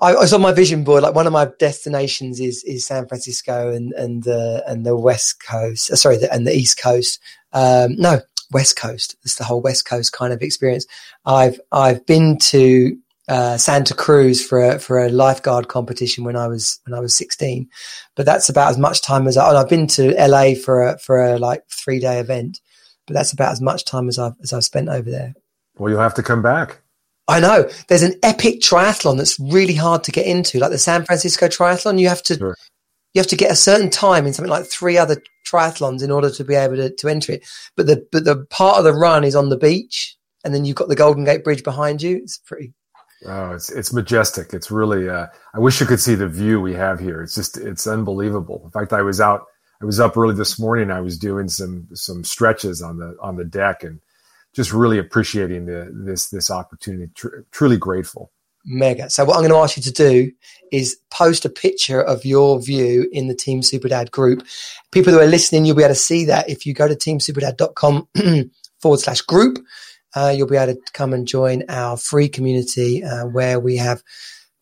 I, 0.00 0.14
was 0.14 0.32
on 0.32 0.40
my 0.40 0.52
vision 0.52 0.84
board. 0.84 1.02
Like 1.02 1.14
one 1.14 1.26
of 1.26 1.32
my 1.32 1.48
destinations 1.58 2.40
is 2.40 2.64
is 2.64 2.86
San 2.86 3.06
Francisco 3.06 3.72
and 3.72 3.92
and 3.92 4.24
the 4.24 4.64
and 4.66 4.84
the 4.84 4.96
West 4.96 5.42
Coast. 5.44 5.90
Uh, 5.90 5.96
sorry, 5.96 6.16
the, 6.16 6.32
and 6.32 6.46
the 6.46 6.54
East 6.54 6.80
Coast. 6.80 7.20
Um, 7.52 7.94
no, 7.96 8.20
West 8.52 8.76
Coast. 8.76 9.16
It's 9.22 9.36
the 9.36 9.44
whole 9.44 9.62
West 9.62 9.86
Coast 9.86 10.12
kind 10.12 10.32
of 10.32 10.42
experience. 10.42 10.86
I've 11.24 11.60
I've 11.70 12.04
been 12.06 12.38
to 12.38 12.96
uh, 13.28 13.56
Santa 13.56 13.94
Cruz 13.94 14.44
for 14.44 14.62
a, 14.62 14.78
for 14.78 15.02
a 15.02 15.08
lifeguard 15.08 15.68
competition 15.68 16.24
when 16.24 16.36
I 16.36 16.46
was 16.46 16.80
when 16.84 16.94
I 16.94 17.00
was 17.00 17.14
16, 17.16 17.68
but 18.16 18.26
that's 18.26 18.48
about 18.48 18.70
as 18.70 18.78
much 18.78 19.00
time 19.00 19.26
as 19.26 19.36
I, 19.36 19.48
I've 19.56 19.68
been 19.68 19.86
to 19.88 20.14
LA 20.18 20.54
for 20.54 20.82
a 20.82 20.98
for 20.98 21.24
a 21.24 21.38
like 21.38 21.62
three 21.70 22.00
day 22.00 22.18
event, 22.18 22.60
but 23.06 23.14
that's 23.14 23.32
about 23.32 23.52
as 23.52 23.60
much 23.60 23.84
time 23.84 24.08
as 24.08 24.18
I've 24.18 24.34
as 24.42 24.52
I've 24.52 24.64
spent 24.64 24.88
over 24.88 25.10
there. 25.10 25.34
Well, 25.76 25.90
you'll 25.90 26.00
have 26.00 26.14
to 26.14 26.22
come 26.22 26.42
back. 26.42 26.80
I 27.26 27.40
know 27.40 27.68
there's 27.88 28.02
an 28.02 28.14
epic 28.22 28.60
triathlon 28.60 29.16
that's 29.16 29.40
really 29.40 29.74
hard 29.74 30.04
to 30.04 30.12
get 30.12 30.26
into, 30.26 30.58
like 30.58 30.70
the 30.70 30.78
San 30.78 31.04
Francisco 31.04 31.46
triathlon. 31.46 31.98
You 31.98 32.08
have 32.08 32.22
to 32.24 32.36
sure. 32.36 32.56
you 33.14 33.20
have 33.20 33.28
to 33.28 33.36
get 33.36 33.50
a 33.50 33.56
certain 33.56 33.90
time 33.90 34.26
in 34.26 34.32
something 34.32 34.50
like 34.50 34.66
three 34.66 34.98
other 34.98 35.22
triathlons 35.46 36.02
in 36.02 36.10
order 36.10 36.30
to 36.30 36.44
be 36.44 36.54
able 36.54 36.76
to, 36.76 36.90
to 36.90 37.08
enter 37.08 37.32
it. 37.32 37.46
But 37.76 37.86
the 37.86 38.06
but 38.12 38.24
the 38.24 38.44
part 38.50 38.78
of 38.78 38.84
the 38.84 38.92
run 38.92 39.24
is 39.24 39.34
on 39.34 39.48
the 39.48 39.56
beach, 39.56 40.16
and 40.44 40.54
then 40.54 40.64
you've 40.64 40.76
got 40.76 40.88
the 40.88 40.96
Golden 40.96 41.24
Gate 41.24 41.44
Bridge 41.44 41.64
behind 41.64 42.02
you. 42.02 42.18
It's 42.18 42.38
pretty. 42.38 42.74
Oh, 43.26 43.52
it's 43.52 43.70
it's 43.70 43.92
majestic. 43.92 44.52
It's 44.52 44.70
really. 44.70 45.08
Uh, 45.08 45.28
I 45.54 45.58
wish 45.60 45.80
you 45.80 45.86
could 45.86 46.00
see 46.00 46.14
the 46.14 46.28
view 46.28 46.60
we 46.60 46.74
have 46.74 47.00
here. 47.00 47.22
It's 47.22 47.34
just 47.34 47.56
it's 47.56 47.86
unbelievable. 47.86 48.60
In 48.64 48.70
fact, 48.70 48.92
I 48.92 49.00
was 49.00 49.20
out. 49.20 49.46
I 49.80 49.86
was 49.86 49.98
up 49.98 50.16
early 50.18 50.34
this 50.34 50.58
morning. 50.58 50.90
I 50.90 51.00
was 51.00 51.18
doing 51.18 51.48
some 51.48 51.88
some 51.94 52.22
stretches 52.22 52.82
on 52.82 52.98
the 52.98 53.16
on 53.22 53.36
the 53.36 53.46
deck 53.46 53.82
and 53.82 54.00
just 54.54 54.72
really 54.72 54.98
appreciating 54.98 55.66
the, 55.66 55.90
this 55.92 56.28
this 56.28 56.50
opportunity. 56.50 57.10
Tr- 57.14 57.40
truly 57.50 57.76
grateful. 57.76 58.30
Mega. 58.66 59.10
So 59.10 59.24
what 59.24 59.34
I'm 59.34 59.42
going 59.42 59.52
to 59.52 59.58
ask 59.58 59.76
you 59.76 59.82
to 59.82 59.92
do 59.92 60.32
is 60.72 60.96
post 61.10 61.44
a 61.44 61.50
picture 61.50 62.00
of 62.00 62.24
your 62.24 62.60
view 62.62 63.08
in 63.12 63.28
the 63.28 63.34
Team 63.34 63.60
Superdad 63.60 64.10
group. 64.10 64.46
People 64.90 65.12
who 65.12 65.20
are 65.20 65.26
listening, 65.26 65.64
you'll 65.64 65.76
be 65.76 65.82
able 65.82 65.94
to 65.94 66.00
see 66.00 66.24
that 66.26 66.48
if 66.48 66.64
you 66.64 66.72
go 66.72 66.88
to 66.88 66.94
teamsuperdad.com 66.94 68.08
forward 68.80 69.00
slash 69.00 69.20
group. 69.20 69.58
Uh, 70.16 70.32
you'll 70.34 70.48
be 70.48 70.56
able 70.56 70.74
to 70.74 70.80
come 70.92 71.12
and 71.12 71.26
join 71.26 71.64
our 71.68 71.96
free 71.96 72.28
community 72.28 73.02
uh, 73.02 73.26
where 73.26 73.58
we 73.58 73.76
have 73.76 74.02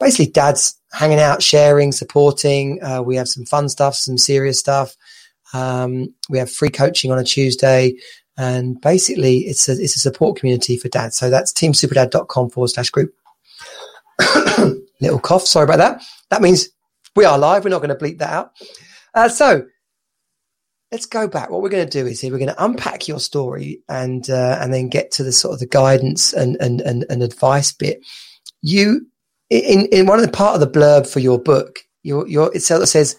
basically 0.01 0.33
dads 0.33 0.81
hanging 0.93 1.21
out, 1.21 1.43
sharing, 1.43 1.93
supporting. 1.93 2.83
Uh, 2.83 3.03
we 3.03 3.17
have 3.17 3.29
some 3.29 3.45
fun 3.45 3.69
stuff, 3.69 3.95
some 3.95 4.19
serious 4.19 4.59
stuff. 4.59 4.97
Um, 5.53 6.15
we 6.31 6.39
have 6.39 6.51
free 6.51 6.71
coaching 6.71 7.13
on 7.13 7.19
a 7.19 7.25
Tuesday. 7.25 7.95
And 8.37 8.81
basically, 8.81 9.39
it's 9.41 9.69
a, 9.69 9.73
it's 9.73 9.97
a 9.97 10.01
support 10.01 10.39
community 10.39 10.77
for 10.77 10.89
dads. 10.89 11.17
So 11.17 11.31
that's 11.31 11.53
teamsuperdad.com 11.53 12.51
forward 12.51 12.69
slash 12.69 12.91
group. 12.91 13.15
Little 15.01 15.19
cough. 15.19 15.43
Sorry 15.43 15.65
about 15.65 15.79
that. 15.79 16.03
That 16.31 16.43
means 16.43 16.69
we 17.15 17.25
are 17.25 17.39
live. 17.39 17.65
We're 17.65 17.71
not 17.71 17.83
going 17.83 17.97
to 17.97 18.05
bleep 18.05 18.19
that 18.19 18.33
out. 18.33 18.53
Uh, 19.15 19.29
so 19.29 19.67
let's 20.93 21.07
go 21.07 21.27
back. 21.27 21.51
What 21.51 21.62
we're 21.62 21.71
going 21.71 21.89
to 21.89 22.03
do 22.03 22.07
is 22.07 22.21
here 22.21 22.31
we're 22.31 22.39
going 22.39 22.55
to 22.55 22.65
unpack 22.65 23.09
your 23.09 23.19
story 23.19 23.83
and 23.89 24.29
uh, 24.31 24.59
and 24.61 24.73
then 24.73 24.89
get 24.89 25.11
to 25.12 25.25
the 25.25 25.33
sort 25.33 25.55
of 25.55 25.61
the 25.61 25.67
guidance 25.67 26.33
and 26.33 26.57
and 26.61 26.81
and, 26.83 27.05
and 27.11 27.23
advice 27.23 27.73
bit. 27.73 28.01
You 28.61 29.07
in 29.51 29.87
in 29.87 30.07
one 30.07 30.19
of 30.19 30.25
the 30.25 30.33
part 30.33 30.55
of 30.55 30.61
the 30.61 30.79
blurb 30.79 31.07
for 31.07 31.19
your 31.19 31.39
book, 31.39 31.81
your 32.03 32.29
your 32.29 32.55
it 32.55 32.61
says 32.61 33.17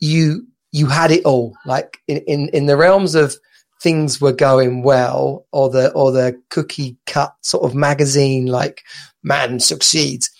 you 0.00 0.46
you 0.72 0.86
had 0.86 1.10
it 1.10 1.24
all. 1.24 1.56
Like 1.64 1.98
in 2.08 2.18
in 2.26 2.48
in 2.50 2.66
the 2.66 2.76
realms 2.76 3.14
of 3.14 3.36
things 3.82 4.20
were 4.20 4.32
going 4.32 4.82
well 4.82 5.46
or 5.50 5.68
the 5.68 5.92
or 5.92 6.12
the 6.12 6.40
cookie 6.50 6.96
cut 7.06 7.34
sort 7.42 7.64
of 7.64 7.74
magazine 7.74 8.46
like 8.46 8.82
man 9.22 9.58
succeeds. 9.58 10.30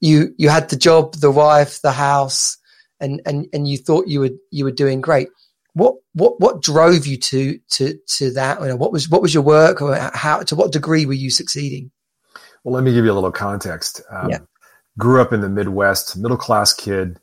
You 0.00 0.34
you 0.38 0.48
had 0.48 0.70
the 0.70 0.76
job 0.76 1.14
the 1.14 1.30
wife 1.30 1.80
the 1.82 1.92
house 1.92 2.56
and 2.98 3.20
and 3.26 3.46
and 3.52 3.68
you 3.68 3.76
thought 3.76 4.08
you 4.08 4.20
were 4.20 4.30
you 4.50 4.64
were 4.64 4.72
doing 4.72 5.00
great. 5.00 5.28
What 5.74 5.96
what 6.14 6.40
what 6.40 6.62
drove 6.62 7.06
you 7.06 7.18
to 7.18 7.58
to 7.72 7.98
to 8.16 8.32
that? 8.32 8.60
You 8.60 8.68
know, 8.68 8.76
what 8.76 8.92
was 8.92 9.08
what 9.08 9.22
was 9.22 9.34
your 9.34 9.42
work 9.42 9.82
or 9.82 9.94
how 10.14 10.42
to 10.42 10.56
what 10.56 10.72
degree 10.72 11.04
were 11.04 11.12
you 11.12 11.30
succeeding? 11.30 11.90
Well 12.64 12.74
let 12.74 12.82
me 12.82 12.94
give 12.94 13.04
you 13.04 13.12
a 13.12 13.14
little 13.14 13.32
context. 13.32 14.00
Um, 14.10 14.30
yeah. 14.30 14.38
grew 14.98 15.20
up 15.20 15.34
in 15.34 15.42
the 15.42 15.50
midwest 15.50 16.16
middle 16.16 16.38
class 16.38 16.72
kid 16.72 17.20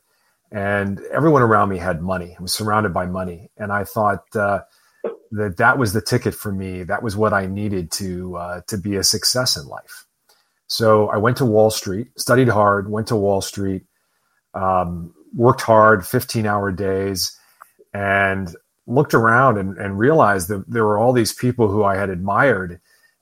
and 0.52 1.02
everyone 1.12 1.42
around 1.42 1.70
me 1.70 1.80
had 1.80 2.04
money. 2.04 2.36
I 2.38 2.42
was 2.42 2.54
surrounded 2.54 2.94
by 2.94 3.08
money. 3.08 3.50
And 3.58 3.72
i 3.72 3.84
thought 3.84 4.24
uh, 4.36 4.60
that 5.32 5.58
that 5.58 5.78
was 5.78 5.94
the 5.94 6.02
ticket 6.02 6.36
for 6.36 6.52
me. 6.52 6.84
That 6.84 7.04
was 7.04 7.16
what 7.16 7.34
I 7.34 7.48
needed 7.48 7.92
to 7.94 8.38
uh, 8.38 8.62
to 8.68 8.78
be 8.78 8.96
a 8.96 9.04
success 9.04 9.58
in 9.58 9.68
life. 9.68 10.06
So 10.68 11.10
I 11.10 11.18
went 11.18 11.38
to 11.38 11.46
Wall 11.46 11.70
Street, 11.70 12.08
studied 12.18 12.48
hard, 12.48 12.90
went 12.90 13.08
to 13.08 13.16
Wall 13.16 13.42
Street, 13.42 13.84
um, 14.54 15.14
worked 15.36 15.62
hard, 15.62 16.06
15 16.06 16.46
hour 16.46 16.72
days, 16.72 17.38
and 17.94 18.56
looked 18.88 19.14
around 19.14 19.58
and, 19.58 19.78
and 19.78 19.98
realized 19.98 20.48
that 20.50 20.70
there 20.70 20.86
were 20.86 20.98
all 20.98 21.14
these 21.14 21.34
people 21.34 21.68
who 21.70 21.84
I 21.84 21.96
had 21.96 22.10
admired 22.10 22.82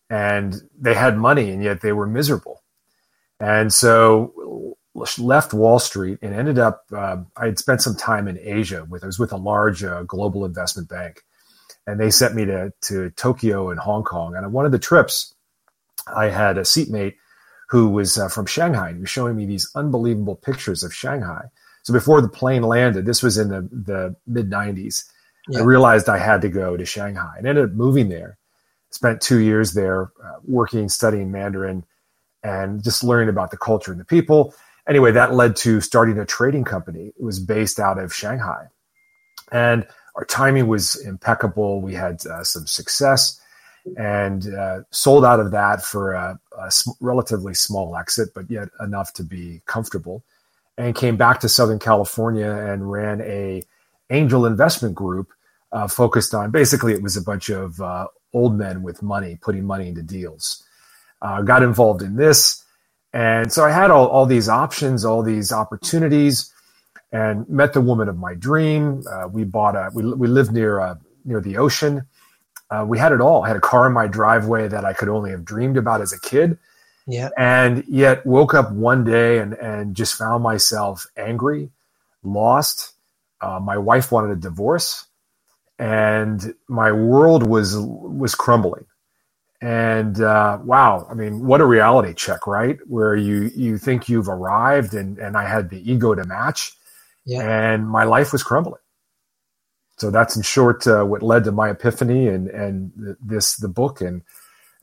and 0.09 0.55
they 0.79 0.93
had 0.93 1.17
money 1.17 1.51
and 1.51 1.63
yet 1.63 1.81
they 1.81 1.93
were 1.93 2.07
miserable. 2.07 2.63
And 3.39 3.73
so 3.73 4.75
left 5.17 5.53
Wall 5.53 5.79
Street 5.79 6.19
and 6.21 6.33
ended 6.33 6.59
up, 6.59 6.85
uh, 6.95 7.17
I 7.37 7.45
had 7.45 7.59
spent 7.59 7.81
some 7.81 7.95
time 7.95 8.27
in 8.27 8.39
Asia 8.41 8.85
with, 8.89 9.03
I 9.03 9.07
was 9.07 9.19
with 9.19 9.31
a 9.31 9.37
large 9.37 9.83
uh, 9.83 10.03
global 10.03 10.45
investment 10.45 10.89
bank 10.89 11.23
and 11.87 11.99
they 11.99 12.09
sent 12.09 12.35
me 12.35 12.45
to 12.45 12.71
to 12.81 13.09
Tokyo 13.11 13.69
and 13.69 13.79
Hong 13.79 14.03
Kong. 14.03 14.35
And 14.35 14.45
on 14.45 14.51
one 14.51 14.65
of 14.65 14.71
the 14.71 14.79
trips, 14.79 15.33
I 16.07 16.25
had 16.25 16.57
a 16.57 16.65
seatmate 16.65 17.17
who 17.69 17.89
was 17.89 18.17
uh, 18.17 18.27
from 18.27 18.45
Shanghai. 18.45 18.93
He 18.93 18.99
was 18.99 19.09
showing 19.09 19.35
me 19.35 19.45
these 19.45 19.69
unbelievable 19.75 20.35
pictures 20.35 20.83
of 20.83 20.93
Shanghai. 20.93 21.45
So 21.83 21.93
before 21.93 22.21
the 22.21 22.27
plane 22.27 22.63
landed, 22.63 23.05
this 23.05 23.23
was 23.23 23.37
in 23.37 23.47
the, 23.47 23.61
the 23.71 24.15
mid 24.27 24.49
90s, 24.49 25.05
yeah. 25.47 25.59
I 25.59 25.63
realized 25.63 26.09
I 26.09 26.17
had 26.17 26.41
to 26.41 26.49
go 26.49 26.77
to 26.77 26.85
Shanghai 26.85 27.35
and 27.37 27.47
ended 27.47 27.65
up 27.65 27.71
moving 27.71 28.09
there. 28.09 28.37
Spent 28.91 29.21
two 29.21 29.39
years 29.39 29.73
there 29.73 30.11
uh, 30.23 30.39
working, 30.43 30.89
studying 30.89 31.31
Mandarin, 31.31 31.85
and 32.43 32.83
just 32.83 33.03
learning 33.03 33.29
about 33.29 33.51
the 33.51 33.57
culture 33.57 33.91
and 33.91 33.99
the 33.99 34.05
people. 34.05 34.53
Anyway, 34.87 35.11
that 35.11 35.33
led 35.33 35.55
to 35.55 35.79
starting 35.79 36.19
a 36.19 36.25
trading 36.25 36.65
company. 36.65 37.13
It 37.17 37.23
was 37.23 37.39
based 37.39 37.79
out 37.79 37.97
of 37.97 38.13
Shanghai. 38.13 38.67
And 39.51 39.87
our 40.15 40.25
timing 40.25 40.67
was 40.67 40.95
impeccable. 41.05 41.81
We 41.81 41.93
had 41.93 42.25
uh, 42.25 42.43
some 42.43 42.67
success 42.67 43.39
and 43.97 44.53
uh, 44.53 44.81
sold 44.91 45.25
out 45.25 45.39
of 45.39 45.51
that 45.51 45.83
for 45.83 46.13
a, 46.13 46.39
a 46.59 46.71
sm- 46.71 46.91
relatively 46.99 47.53
small 47.53 47.97
exit, 47.97 48.29
but 48.35 48.49
yet 48.49 48.69
enough 48.79 49.13
to 49.13 49.23
be 49.23 49.61
comfortable. 49.65 50.23
And 50.77 50.95
came 50.95 51.17
back 51.17 51.39
to 51.41 51.49
Southern 51.49 51.79
California 51.79 52.49
and 52.49 52.89
ran 52.91 53.21
a 53.21 53.61
angel 54.09 54.45
investment 54.45 54.95
group 54.95 55.31
uh, 55.71 55.87
focused 55.87 56.33
on 56.33 56.51
basically 56.51 56.93
it 56.93 57.01
was 57.01 57.17
a 57.17 57.21
bunch 57.21 57.49
of 57.49 57.79
uh, 57.81 58.07
old 58.33 58.57
men 58.57 58.81
with 58.83 59.01
money 59.01 59.37
putting 59.41 59.65
money 59.65 59.87
into 59.87 60.01
deals. 60.01 60.63
Uh, 61.21 61.41
got 61.41 61.61
involved 61.61 62.01
in 62.01 62.15
this, 62.15 62.63
and 63.13 63.51
so 63.53 63.63
I 63.63 63.69
had 63.71 63.91
all, 63.91 64.07
all 64.07 64.25
these 64.25 64.49
options, 64.49 65.05
all 65.05 65.21
these 65.21 65.51
opportunities 65.51 66.50
and 67.11 67.47
met 67.49 67.73
the 67.73 67.81
woman 67.81 68.07
of 68.09 68.17
my 68.17 68.33
dream. 68.35 69.03
Uh, 69.09 69.27
we 69.27 69.43
bought 69.43 69.75
a 69.75 69.89
we 69.93 70.03
we 70.13 70.27
lived 70.27 70.51
near 70.51 70.79
uh, 70.79 70.95
near 71.25 71.41
the 71.41 71.57
ocean. 71.57 72.07
Uh, 72.69 72.85
we 72.87 72.97
had 72.97 73.11
it 73.11 73.19
all. 73.21 73.43
I 73.43 73.49
had 73.49 73.57
a 73.57 73.61
car 73.61 73.87
in 73.87 73.93
my 73.93 74.07
driveway 74.07 74.67
that 74.69 74.85
I 74.85 74.93
could 74.93 75.09
only 75.09 75.31
have 75.31 75.43
dreamed 75.43 75.77
about 75.77 76.01
as 76.01 76.13
a 76.13 76.19
kid. 76.19 76.57
Yeah. 77.05 77.29
And 77.37 77.83
yet 77.87 78.25
woke 78.25 78.53
up 78.53 78.71
one 78.71 79.03
day 79.03 79.39
and 79.39 79.53
and 79.55 79.95
just 79.95 80.15
found 80.15 80.43
myself 80.43 81.07
angry, 81.17 81.69
lost. 82.23 82.93
Uh, 83.41 83.59
my 83.59 83.77
wife 83.77 84.11
wanted 84.11 84.31
a 84.31 84.35
divorce, 84.35 85.05
and 85.79 86.53
my 86.67 86.91
world 86.91 87.45
was 87.45 87.75
was 87.77 88.35
crumbling. 88.35 88.85
And 89.61 90.19
uh, 90.21 90.59
wow, 90.63 91.07
I 91.09 91.13
mean, 91.13 91.45
what 91.45 91.61
a 91.61 91.65
reality 91.65 92.13
check, 92.13 92.47
right? 92.47 92.79
Where 92.87 93.15
you 93.15 93.51
you 93.55 93.77
think 93.77 94.09
you've 94.09 94.29
arrived, 94.29 94.93
and 94.93 95.17
and 95.17 95.35
I 95.35 95.47
had 95.47 95.69
the 95.69 95.91
ego 95.91 96.15
to 96.15 96.23
match, 96.23 96.73
yeah. 97.25 97.73
and 97.73 97.87
my 97.87 98.03
life 98.03 98.31
was 98.31 98.43
crumbling. 98.43 98.81
So 99.97 100.09
that's 100.09 100.35
in 100.35 100.41
short 100.41 100.87
uh, 100.87 101.03
what 101.03 101.21
led 101.21 101.43
to 101.43 101.51
my 101.51 101.69
epiphany 101.69 102.27
and 102.27 102.47
and 102.47 103.15
this 103.23 103.55
the 103.57 103.69
book 103.69 104.01
and 104.01 104.23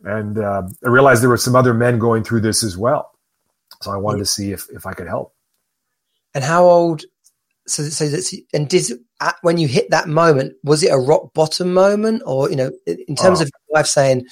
and 0.05 0.39
uh, 0.39 0.63
I 0.85 0.89
realized 0.89 1.23
there 1.23 1.29
were 1.29 1.37
some 1.37 1.57
other 1.57 1.75
men 1.75 1.99
going 1.99 2.23
through 2.23 2.43
this 2.43 2.63
as 2.63 2.77
well. 2.77 3.11
So 3.83 3.91
I 3.91 3.97
wanted 3.97 4.19
to 4.19 4.27
see 4.27 4.53
if 4.53 4.67
if 4.71 4.87
I 4.87 4.93
could 4.93 5.09
help. 5.09 5.35
And 6.35 6.45
how 6.45 6.67
old? 6.67 7.03
So 7.67 7.83
so 7.85 8.09
that's 8.09 8.35
and 8.53 8.69
did 8.69 8.93
when 9.43 9.59
you 9.59 9.67
hit 9.67 9.91
that 9.91 10.09
moment 10.09 10.55
was 10.63 10.83
it 10.83 10.93
a 10.93 10.97
rock 10.97 11.35
bottom 11.35 11.75
moment 11.75 12.23
or 12.25 12.49
you 12.49 12.57
know 12.57 12.71
in 12.87 13.17
terms 13.17 13.41
oh. 13.41 13.43
of 13.43 13.51
your 13.51 13.75
wife 13.75 13.87
saying 13.87 14.25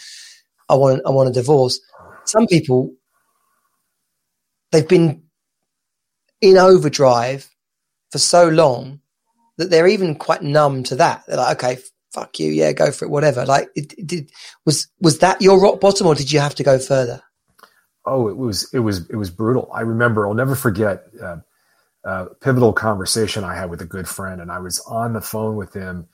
I 0.68 0.76
want 0.76 1.02
I 1.04 1.10
want 1.10 1.28
a 1.28 1.32
divorce? 1.32 1.80
Some 2.25 2.46
people 2.46 2.94
they've 4.70 4.86
been 4.86 5.25
in 6.40 6.58
overdrive 6.58 7.50
for 8.10 8.18
so 8.18 8.48
long 8.48 9.00
that 9.58 9.70
they're 9.70 9.88
even 9.88 10.14
quite 10.14 10.42
numb 10.42 10.82
to 10.84 10.96
that. 10.96 11.25
They're 11.26 11.36
like, 11.36 11.62
okay, 11.62 11.82
fuck 12.12 12.38
you, 12.38 12.50
yeah, 12.50 12.72
go 12.72 12.90
for 12.90 13.04
it, 13.04 13.10
whatever. 13.10 13.44
Like, 13.44 13.68
it, 13.75 13.92
it 13.98 14.06
did 14.06 14.30
was 14.64 14.88
was 15.00 15.18
that 15.20 15.42
your 15.42 15.60
rock 15.60 15.80
bottom, 15.80 16.06
or 16.06 16.14
did 16.14 16.30
you 16.30 16.40
have 16.40 16.54
to 16.56 16.64
go 16.64 16.78
further? 16.78 17.22
oh, 18.06 18.28
it 18.28 18.36
was 18.36 18.72
it 18.72 18.78
was 18.78 19.08
it 19.10 19.16
was 19.16 19.30
brutal. 19.30 19.68
I 19.75 19.80
remember. 19.80 20.26
I'll 20.26 20.34
never 20.34 20.54
forget 20.54 21.04
uh, 21.20 21.38
a 22.04 22.26
pivotal 22.40 22.72
conversation 22.72 23.44
I 23.44 23.54
had 23.54 23.68
with 23.68 23.82
a 23.82 23.86
good 23.86 24.08
friend, 24.08 24.40
and 24.40 24.50
I 24.50 24.60
was 24.60 24.80
on 24.80 25.12
the 25.12 25.20
phone 25.20 25.56
with 25.56 25.75
him, 25.75 26.06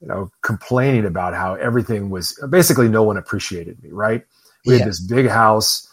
you 0.00 0.08
know, 0.08 0.30
complaining 0.42 1.06
about 1.06 1.34
how 1.34 1.54
everything 1.54 2.10
was 2.10 2.38
basically 2.50 2.88
no 2.88 3.02
one 3.02 3.16
appreciated 3.16 3.82
me. 3.82 3.90
Right? 3.90 4.24
We 4.66 4.74
yeah. 4.74 4.80
had 4.80 4.88
this 4.88 5.00
big 5.00 5.28
house. 5.28 5.88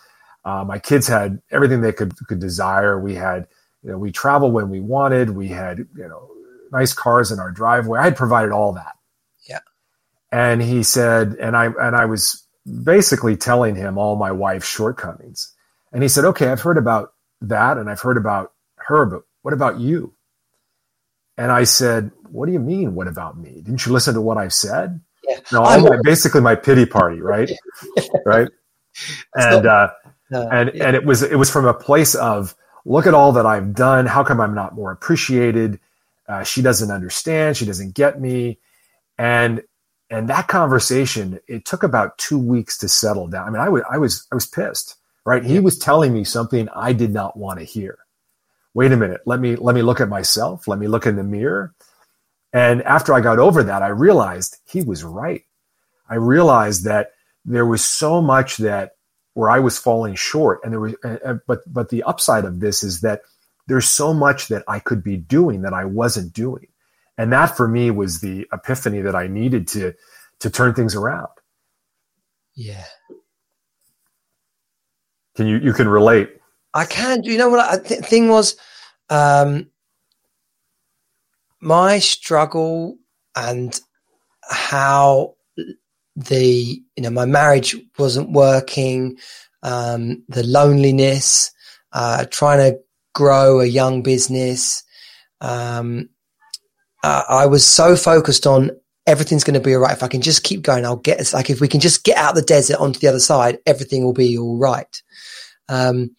Uh, 0.45 0.63
my 0.63 0.79
kids 0.79 1.07
had 1.07 1.41
everything 1.51 1.81
they 1.81 1.93
could 1.93 2.15
could 2.27 2.39
desire. 2.39 2.99
We 2.99 3.15
had, 3.15 3.47
you 3.83 3.91
know, 3.91 3.97
we 3.97 4.11
traveled 4.11 4.53
when 4.53 4.69
we 4.69 4.79
wanted. 4.79 5.29
We 5.29 5.47
had, 5.47 5.79
you 5.95 6.07
know, 6.07 6.29
nice 6.71 6.93
cars 6.93 7.31
in 7.31 7.39
our 7.39 7.51
driveway. 7.51 7.99
I 7.99 8.05
had 8.05 8.15
provided 8.15 8.51
all 8.51 8.73
that. 8.73 8.95
Yeah. 9.47 9.59
And 10.31 10.61
he 10.61 10.83
said, 10.83 11.35
and 11.39 11.55
I 11.55 11.65
and 11.65 11.95
I 11.95 12.05
was 12.05 12.45
basically 12.83 13.35
telling 13.35 13.75
him 13.75 13.97
all 13.97 14.15
my 14.15 14.31
wife's 14.31 14.67
shortcomings. 14.67 15.53
And 15.91 16.03
he 16.03 16.09
said, 16.09 16.25
Okay, 16.25 16.47
I've 16.47 16.61
heard 16.61 16.77
about 16.77 17.13
that 17.41 17.77
and 17.77 17.89
I've 17.89 18.01
heard 18.01 18.17
about 18.17 18.53
her, 18.75 19.05
but 19.05 19.23
what 19.41 19.53
about 19.53 19.79
you? 19.79 20.13
And 21.37 21.51
I 21.51 21.63
said, 21.63 22.11
What 22.29 22.45
do 22.45 22.51
you 22.51 22.59
mean, 22.59 22.95
what 22.95 23.07
about 23.07 23.37
me? 23.37 23.61
Didn't 23.61 23.85
you 23.85 23.93
listen 23.93 24.13
to 24.13 24.21
what 24.21 24.37
I've 24.37 24.53
said? 24.53 24.99
Yeah. 25.27 25.39
No, 25.51 25.63
I'm 25.63 25.83
my, 25.83 25.97
basically 26.03 26.41
my 26.41 26.55
pity 26.55 26.85
party, 26.85 27.21
right? 27.21 27.51
right. 28.25 28.49
And 29.35 29.63
so, 29.63 29.69
uh, 29.69 29.91
uh, 30.33 30.49
and 30.51 30.71
yeah. 30.73 30.85
and 30.85 30.95
it 30.95 31.05
was 31.05 31.23
it 31.23 31.35
was 31.37 31.49
from 31.49 31.65
a 31.65 31.73
place 31.73 32.15
of 32.15 32.55
look 32.89 33.07
at 33.07 33.13
all 33.13 33.31
that 33.33 33.45
I've 33.45 33.73
done. 33.73 34.05
How 34.05 34.23
come 34.23 34.41
I'm 34.41 34.55
not 34.55 34.75
more 34.75 34.91
appreciated? 34.91 35.79
Uh, 36.27 36.43
she 36.43 36.61
doesn't 36.61 36.91
understand. 36.91 37.55
She 37.55 37.65
doesn't 37.65 37.93
get 37.93 38.19
me. 38.19 38.59
And 39.17 39.63
and 40.09 40.29
that 40.29 40.47
conversation 40.47 41.39
it 41.47 41.65
took 41.65 41.83
about 41.83 42.17
two 42.17 42.39
weeks 42.39 42.77
to 42.77 42.89
settle 42.89 43.27
down 43.27 43.47
i 43.47 43.51
mean 43.51 43.61
i 43.61 43.69
was 43.69 43.83
i 43.91 43.97
was 43.97 44.27
i 44.31 44.35
was 44.35 44.45
pissed 44.45 44.95
right 45.25 45.45
he 45.45 45.59
was 45.59 45.77
telling 45.77 46.13
me 46.13 46.23
something 46.23 46.67
i 46.75 46.93
did 46.93 47.11
not 47.11 47.37
want 47.37 47.59
to 47.59 47.65
hear 47.65 47.99
wait 48.73 48.91
a 48.91 48.97
minute 48.97 49.21
let 49.25 49.39
me 49.39 49.55
let 49.55 49.75
me 49.75 49.81
look 49.81 50.01
at 50.01 50.09
myself 50.09 50.67
let 50.67 50.79
me 50.79 50.87
look 50.87 51.05
in 51.05 51.15
the 51.15 51.23
mirror 51.23 51.73
and 52.53 52.81
after 52.83 53.13
i 53.13 53.21
got 53.21 53.39
over 53.39 53.63
that 53.63 53.81
i 53.83 53.87
realized 53.87 54.57
he 54.65 54.81
was 54.81 55.03
right 55.03 55.43
i 56.09 56.15
realized 56.15 56.85
that 56.85 57.11
there 57.45 57.65
was 57.65 57.83
so 57.83 58.21
much 58.21 58.57
that 58.57 58.91
where 59.39 59.49
i 59.49 59.59
was 59.59 59.79
falling 59.79 60.15
short 60.15 60.59
and 60.63 60.73
there 60.73 60.79
was 60.79 60.95
uh, 61.03 61.35
but 61.47 61.61
but 61.71 61.89
the 61.89 62.03
upside 62.03 62.45
of 62.45 62.59
this 62.59 62.83
is 62.83 63.01
that 63.01 63.21
there's 63.67 63.87
so 63.87 64.13
much 64.13 64.47
that 64.49 64.63
i 64.67 64.79
could 64.79 65.03
be 65.03 65.17
doing 65.17 65.61
that 65.61 65.73
i 65.73 65.85
wasn't 65.85 66.33
doing 66.33 66.67
and 67.19 67.33
that 67.33 67.57
for 67.57 67.67
me 67.67 67.91
was 67.91 68.21
the 68.21 68.47
epiphany 68.53 69.01
that 69.01 69.13
I 69.13 69.27
needed 69.27 69.67
to 69.69 69.93
to 70.39 70.49
turn 70.49 70.73
things 70.73 70.95
around. 70.95 71.27
Yeah. 72.55 72.85
Can 75.35 75.45
you 75.45 75.57
you 75.57 75.73
can 75.73 75.89
relate? 75.89 76.29
I 76.73 76.85
can. 76.85 77.23
You 77.23 77.37
know 77.37 77.49
what? 77.49 77.83
The 77.83 77.89
th- 77.89 78.05
thing 78.05 78.29
was, 78.29 78.55
um, 79.09 79.69
my 81.59 81.99
struggle 81.99 82.97
and 83.35 83.77
how 84.49 85.35
the 86.19 86.81
you 86.95 87.03
know 87.03 87.09
my 87.09 87.25
marriage 87.25 87.75
wasn't 87.97 88.31
working, 88.31 89.17
um, 89.63 90.23
the 90.27 90.43
loneliness, 90.43 91.51
uh, 91.93 92.25
trying 92.29 92.59
to 92.59 92.79
grow 93.15 93.61
a 93.61 93.65
young 93.65 94.01
business, 94.01 94.83
um, 95.41 96.09
uh, 97.03 97.23
I 97.29 97.45
was 97.45 97.65
so 97.65 97.95
focused 97.95 98.45
on 98.45 98.71
everything's 99.07 99.43
going 99.43 99.53
to 99.55 99.59
be 99.59 99.73
all 99.73 99.81
right. 99.81 99.95
If 99.95 100.03
I 100.03 100.07
can 100.07 100.21
just 100.21 100.43
keep 100.43 100.61
going, 100.61 100.85
I'll 100.85 100.97
get 100.97 101.19
it's 101.19 101.33
like 101.33 101.49
if 101.49 101.61
we 101.61 101.67
can 101.67 101.79
just 101.79 102.03
get 102.03 102.17
out 102.17 102.35
the 102.35 102.41
desert 102.41 102.79
onto 102.79 102.99
the 102.99 103.07
other 103.07 103.19
side, 103.19 103.59
everything 103.65 104.03
will 104.03 104.13
be 104.13 104.37
all 104.37 104.57
right. 104.57 105.01
Um, 105.69 106.15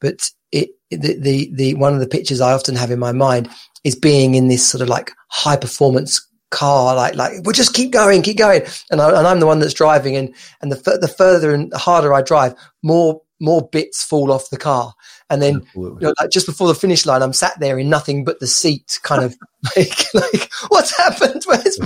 but 0.00 0.28
it, 0.50 0.70
the, 0.90 1.18
the, 1.18 1.50
the, 1.54 1.74
one 1.74 1.94
of 1.94 2.00
the 2.00 2.08
pictures 2.08 2.40
I 2.40 2.52
often 2.52 2.76
have 2.76 2.90
in 2.90 2.98
my 2.98 3.12
mind 3.12 3.48
is 3.84 3.94
being 3.94 4.34
in 4.34 4.48
this 4.48 4.66
sort 4.66 4.82
of 4.82 4.88
like 4.88 5.12
high 5.28 5.56
performance 5.56 6.25
car, 6.50 6.94
like, 6.94 7.14
like 7.14 7.32
we'll 7.44 7.52
just 7.52 7.74
keep 7.74 7.92
going, 7.92 8.22
keep 8.22 8.38
going. 8.38 8.62
And, 8.90 9.00
I, 9.00 9.18
and 9.18 9.26
I'm 9.26 9.40
the 9.40 9.46
one 9.46 9.58
that's 9.58 9.74
driving 9.74 10.16
and, 10.16 10.34
and 10.60 10.70
the, 10.72 10.98
the 11.00 11.08
further 11.08 11.52
and 11.52 11.72
harder 11.74 12.12
I 12.12 12.22
drive, 12.22 12.54
more, 12.82 13.20
more 13.40 13.68
bits 13.70 14.02
fall 14.02 14.32
off 14.32 14.50
the 14.50 14.56
car. 14.56 14.94
And 15.28 15.42
then 15.42 15.66
you 15.74 15.98
know, 16.00 16.14
like 16.20 16.30
just 16.30 16.46
before 16.46 16.68
the 16.68 16.74
finish 16.74 17.04
line, 17.04 17.22
I'm 17.22 17.32
sat 17.32 17.58
there 17.58 17.78
in 17.78 17.90
nothing 17.90 18.24
but 18.24 18.38
the 18.40 18.46
seat, 18.46 18.98
kind 19.02 19.24
of 19.24 19.36
like, 19.76 20.14
like 20.14 20.50
what's 20.68 20.96
happened? 20.96 21.42
Where's 21.46 21.78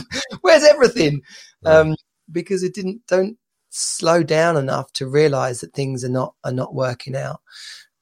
where's 0.42 0.64
everything? 0.64 1.22
Um, 1.64 1.96
because 2.30 2.62
it 2.62 2.74
didn't 2.74 3.02
don't 3.08 3.38
slow 3.70 4.22
down 4.22 4.56
enough 4.56 4.92
to 4.92 5.08
realize 5.08 5.60
that 5.60 5.72
things 5.72 6.04
are 6.04 6.10
not 6.10 6.34
are 6.44 6.52
not 6.52 6.74
working 6.74 7.16
out. 7.16 7.40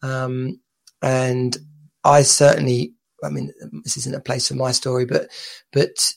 Um, 0.02 0.60
and 1.02 1.56
I 2.04 2.22
certainly, 2.22 2.94
I 3.22 3.30
mean, 3.30 3.52
this 3.84 3.96
isn't 3.96 4.14
a 4.14 4.20
place 4.20 4.48
for 4.48 4.54
my 4.54 4.72
story, 4.72 5.04
but 5.04 5.28
but 5.72 6.14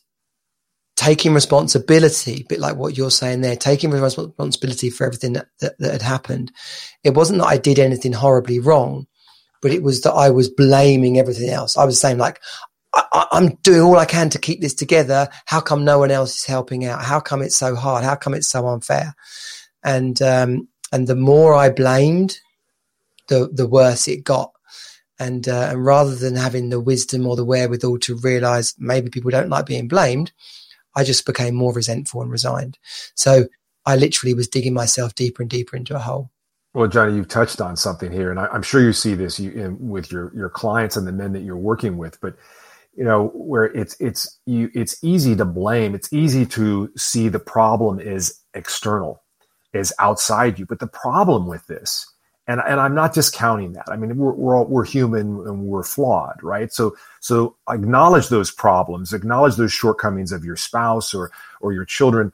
taking 1.02 1.34
responsibility, 1.34 2.42
a 2.42 2.48
bit 2.48 2.60
like 2.60 2.76
what 2.76 2.96
you're 2.96 3.10
saying 3.10 3.42
there, 3.42 3.56
taking 3.56 3.90
responsibility 3.90 4.92
for 4.92 5.04
everything 5.08 5.34
that, 5.34 5.48
that, 5.60 5.76
that, 5.80 5.94
had 5.94 6.02
happened. 6.04 6.52
It 7.04 7.16
wasn't 7.16 7.40
that 7.40 7.48
I 7.48 7.58
did 7.58 7.80
anything 7.80 8.14
horribly 8.14 8.60
wrong, 8.60 9.08
but 9.64 9.72
it 9.72 9.82
was 9.82 10.02
that 10.02 10.12
I 10.12 10.30
was 10.30 10.48
blaming 10.48 11.18
everything 11.18 11.50
else. 11.50 11.76
I 11.76 11.86
was 11.86 12.00
saying 12.00 12.20
like, 12.20 12.40
I, 12.94 13.26
am 13.32 13.56
doing 13.64 13.82
all 13.82 13.98
I 13.98 14.06
can 14.06 14.30
to 14.30 14.38
keep 14.38 14.62
this 14.62 14.76
together. 14.76 15.28
How 15.48 15.60
come 15.60 15.84
no 15.84 15.98
one 15.98 16.12
else 16.12 16.36
is 16.36 16.46
helping 16.46 16.86
out? 16.86 17.04
How 17.04 17.20
come 17.20 17.42
it's 17.42 17.58
so 17.58 17.74
hard? 17.74 18.04
How 18.04 18.16
come 18.16 18.36
it's 18.36 18.50
so 18.50 18.68
unfair? 18.68 19.16
And, 19.84 20.22
um, 20.22 20.68
and 20.92 21.08
the 21.08 21.16
more 21.16 21.56
I 21.56 21.72
blamed, 21.72 22.38
the, 23.28 23.50
the 23.52 23.66
worse 23.66 24.08
it 24.08 24.24
got. 24.24 24.52
And, 25.18 25.48
uh, 25.48 25.70
and 25.72 25.84
rather 25.84 26.14
than 26.14 26.36
having 26.36 26.70
the 26.70 26.80
wisdom 26.80 27.26
or 27.26 27.36
the 27.36 27.46
wherewithal 27.46 27.98
to 28.00 28.18
realize 28.18 28.76
maybe 28.78 29.10
people 29.10 29.32
don't 29.32 29.50
like 29.50 29.66
being 29.66 29.88
blamed, 29.88 30.32
I 30.96 31.04
just 31.04 31.26
became 31.26 31.56
more 31.56 31.74
resentful 31.74 32.22
and 32.22 32.32
resigned. 32.32 32.78
So 33.16 33.48
I 33.86 33.96
literally 33.96 34.34
was 34.34 34.48
digging 34.48 34.74
myself 34.74 35.16
deeper 35.16 35.42
and 35.42 35.50
deeper 35.50 35.76
into 35.76 35.96
a 35.96 36.00
hole. 36.00 36.32
Well, 36.74 36.88
Johnny, 36.88 37.16
you've 37.16 37.28
touched 37.28 37.60
on 37.60 37.76
something 37.76 38.12
here, 38.12 38.32
and 38.32 38.40
I, 38.40 38.48
am 38.54 38.62
sure 38.62 38.82
you 38.82 38.94
see 38.94 39.14
this 39.14 39.40
in, 39.40 39.78
with 39.80 40.12
your 40.12 40.32
your 40.36 40.50
clients 40.50 40.96
and 40.96 41.06
the 41.06 41.12
men 41.12 41.34
that 41.34 41.42
you're 41.42 41.58
working 41.58 41.98
with. 41.98 42.20
But 42.22 42.36
you 42.96 43.04
know, 43.04 43.28
where 43.34 43.66
it's 43.66 43.96
it's 44.00 44.40
you, 44.46 44.70
it's 44.74 45.04
easy 45.04 45.36
to 45.36 45.46
blame. 45.46 45.96
It's 45.96 46.12
easy 46.14 46.46
to 46.48 46.92
see 46.96 47.28
the 47.28 47.40
problem 47.40 48.00
is 48.00 48.40
external, 48.54 49.22
is 49.74 49.94
outside 50.00 50.60
you. 50.60 50.66
But 50.66 50.80
the 50.80 50.88
problem 50.88 51.46
with 51.46 51.66
this 51.68 52.11
and 52.52 52.62
and 52.68 52.82
I'm 52.82 52.94
not 52.94 53.14
discounting 53.14 53.72
that. 53.74 53.88
I 53.90 53.96
mean, 53.96 54.18
we're 54.18 54.34
we're, 54.34 54.58
all, 54.58 54.66
we're 54.66 54.86
human 54.86 55.48
and 55.48 55.64
we're 55.64 55.84
flawed, 55.84 56.38
right? 56.44 56.72
So 56.74 56.96
so 57.22 57.56
acknowledge 57.70 58.28
those 58.28 58.52
problems, 58.52 59.14
acknowledge 59.14 59.56
those 59.56 59.72
shortcomings 59.72 60.34
of 60.34 60.44
your 60.44 60.58
spouse 60.58 61.14
or 61.14 61.32
or 61.62 61.72
your 61.72 61.86
children. 61.86 62.34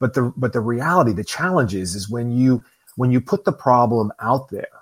But 0.00 0.14
the 0.14 0.32
but 0.36 0.52
the 0.52 0.60
reality, 0.60 1.12
the 1.12 1.22
challenge 1.22 1.74
is 1.76 1.94
is 1.94 2.10
when 2.10 2.32
you 2.32 2.64
when 2.96 3.12
you 3.12 3.20
put 3.20 3.44
the 3.44 3.52
problem 3.52 4.12
out 4.20 4.48
there, 4.50 4.80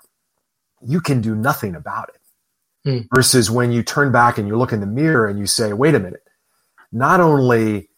you 0.81 0.99
can 0.99 1.21
do 1.21 1.35
nothing 1.35 1.75
about 1.75 2.09
it. 2.09 2.21
Hmm. 2.89 3.15
Versus 3.15 3.51
when 3.51 3.71
you 3.71 3.83
turn 3.83 4.11
back 4.11 4.39
and 4.39 4.47
you 4.47 4.57
look 4.57 4.73
in 4.73 4.79
the 4.79 4.87
mirror 4.87 5.27
and 5.27 5.37
you 5.37 5.45
say, 5.45 5.73
"Wait 5.73 5.93
a 5.93 5.99
minute, 5.99 6.27
not 6.91 7.19
only 7.19 7.89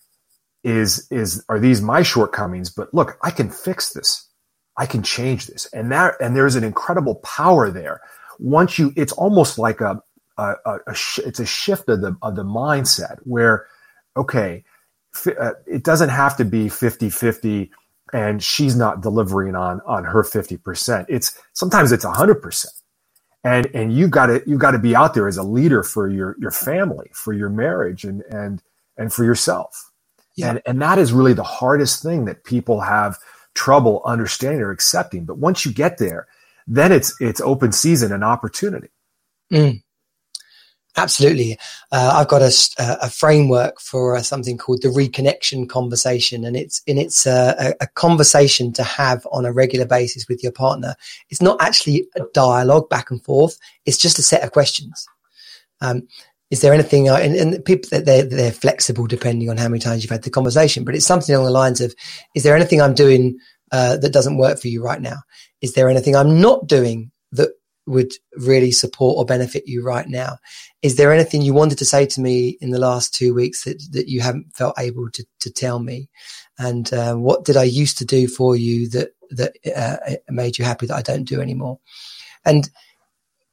is 0.65 1.07
is 1.09 1.45
are 1.47 1.59
these 1.59 1.81
my 1.81 2.03
shortcomings, 2.03 2.69
but 2.69 2.93
look, 2.93 3.17
I 3.23 3.31
can 3.31 3.49
fix 3.49 3.93
this." 3.93 4.27
I 4.77 4.85
can 4.85 5.03
change 5.03 5.47
this. 5.47 5.65
And 5.73 5.91
that, 5.91 6.15
and 6.19 6.35
there's 6.35 6.55
an 6.55 6.63
incredible 6.63 7.15
power 7.15 7.69
there. 7.69 8.01
Once 8.39 8.79
you, 8.79 8.91
it's 8.95 9.13
almost 9.13 9.57
like 9.57 9.81
a, 9.81 10.01
a, 10.37 10.53
a, 10.65 10.77
a 10.87 10.95
sh- 10.95 11.19
it's 11.19 11.39
a 11.39 11.45
shift 11.45 11.89
of 11.89 12.01
the, 12.01 12.17
of 12.21 12.35
the 12.35 12.43
mindset 12.43 13.17
where, 13.23 13.67
okay, 14.17 14.63
f- 15.15 15.37
uh, 15.39 15.53
it 15.67 15.83
doesn't 15.83 16.09
have 16.09 16.37
to 16.37 16.45
be 16.45 16.69
50 16.69 17.09
50 17.09 17.71
and 18.13 18.43
she's 18.43 18.75
not 18.75 19.01
delivering 19.01 19.55
on, 19.55 19.81
on 19.87 20.03
her 20.03 20.23
50%. 20.23 21.05
It's 21.09 21.39
sometimes 21.53 21.91
it's 21.91 22.05
hundred 22.05 22.35
percent. 22.41 22.73
And, 23.43 23.67
and 23.73 23.91
you've 23.91 24.11
got 24.11 24.27
to, 24.27 24.41
you've 24.45 24.59
got 24.59 24.71
to 24.71 24.79
be 24.79 24.95
out 24.95 25.13
there 25.13 25.27
as 25.27 25.35
a 25.37 25.43
leader 25.43 25.83
for 25.83 26.07
your, 26.09 26.35
your 26.39 26.51
family, 26.51 27.09
for 27.13 27.33
your 27.33 27.49
marriage 27.49 28.05
and, 28.05 28.21
and, 28.29 28.61
and 28.97 29.11
for 29.11 29.25
yourself. 29.25 29.91
Yeah. 30.35 30.51
And, 30.51 30.61
and 30.65 30.81
that 30.81 30.97
is 30.97 31.11
really 31.11 31.33
the 31.33 31.43
hardest 31.43 32.01
thing 32.01 32.25
that 32.25 32.43
people 32.43 32.81
have 32.81 33.17
trouble 33.55 34.01
understanding 34.05 34.61
or 34.61 34.71
accepting. 34.71 35.25
But 35.25 35.37
once 35.37 35.65
you 35.65 35.73
get 35.73 35.97
there, 35.97 36.27
then 36.67 36.91
it's 36.91 37.15
it's 37.19 37.41
open 37.41 37.71
season 37.71 38.11
and 38.11 38.23
opportunity. 38.23 38.89
Mm. 39.51 39.83
Absolutely. 40.95 41.57
Uh, 41.91 42.11
I've 42.15 42.27
got 42.27 42.43
a, 42.43 42.53
a 43.01 43.09
framework 43.09 43.81
for 43.81 44.15
uh, 44.15 44.21
something 44.21 44.59
called 44.59 44.83
the 44.83 44.89
reconnection 44.89 45.67
conversation, 45.67 46.45
and 46.45 46.55
it's 46.55 46.83
and 46.87 46.99
it's 46.99 47.25
a, 47.25 47.73
a, 47.81 47.87
conversation 47.87 48.71
to 48.73 48.83
have 48.83 49.25
on 49.31 49.43
a 49.43 49.51
regular 49.51 49.87
basis 49.87 50.27
with 50.29 50.43
your 50.43 50.51
partner. 50.51 50.95
It's 51.31 51.41
not 51.41 51.59
actually 51.59 52.07
a 52.15 52.21
dialogue 52.35 52.89
back 52.89 53.09
and 53.09 53.23
forth. 53.23 53.57
It's 53.87 53.97
just 53.97 54.19
a 54.19 54.21
set 54.21 54.43
of 54.43 54.51
questions. 54.51 55.07
Um, 55.81 56.07
is 56.53 56.61
there 56.61 56.71
anything, 56.71 57.09
uh, 57.09 57.15
and, 57.15 57.35
and 57.35 57.65
people 57.65 57.89
that 57.89 58.05
they're, 58.05 58.21
they're 58.21 58.51
flexible 58.51 59.07
depending 59.07 59.49
on 59.49 59.57
how 59.57 59.67
many 59.67 59.79
times 59.79 60.03
you've 60.03 60.11
had 60.11 60.21
the 60.21 60.29
conversation, 60.29 60.83
but 60.83 60.93
it's 60.93 61.03
something 61.03 61.33
along 61.33 61.45
the 61.45 61.51
lines 61.51 61.81
of, 61.81 61.95
is 62.35 62.43
there 62.43 62.55
anything 62.55 62.79
I'm 62.79 62.93
doing 62.93 63.39
uh, 63.71 63.97
that 63.97 64.13
doesn't 64.13 64.37
work 64.37 64.59
for 64.59 64.67
you 64.67 64.83
right 64.83 65.01
now? 65.01 65.17
Is 65.61 65.73
there 65.73 65.89
anything 65.89 66.15
I'm 66.15 66.39
not 66.39 66.67
doing 66.67 67.09
that 67.31 67.49
would 67.87 68.11
really 68.33 68.71
support 68.71 69.17
or 69.17 69.25
benefit 69.25 69.63
you 69.65 69.83
right 69.83 70.07
now? 70.07 70.37
Is 70.83 70.95
there 70.95 71.11
anything 71.11 71.41
you 71.41 71.55
wanted 71.55 71.79
to 71.79 71.85
say 71.85 72.05
to 72.05 72.21
me 72.21 72.55
in 72.61 72.69
the 72.69 72.79
last 72.79 73.15
two 73.15 73.33
weeks 73.33 73.63
that, 73.63 73.81
that 73.89 74.07
you 74.07 74.21
haven't 74.21 74.55
felt 74.55 74.75
able 74.77 75.09
to, 75.09 75.25
to 75.39 75.51
tell 75.51 75.79
me? 75.79 76.07
And 76.59 76.93
uh, 76.93 77.15
what 77.15 77.45
did 77.45 77.57
I 77.57 77.63
used 77.63 77.97
to 77.97 78.05
do 78.05 78.27
for 78.27 78.55
you 78.55 78.89
that 78.89 79.09
that 79.31 79.53
uh, 79.75 79.97
made 80.29 80.59
you 80.59 80.65
happy 80.65 80.85
that 80.85 80.95
I 80.97 81.01
don't 81.01 81.23
do 81.23 81.41
anymore? 81.41 81.79
And 82.45 82.69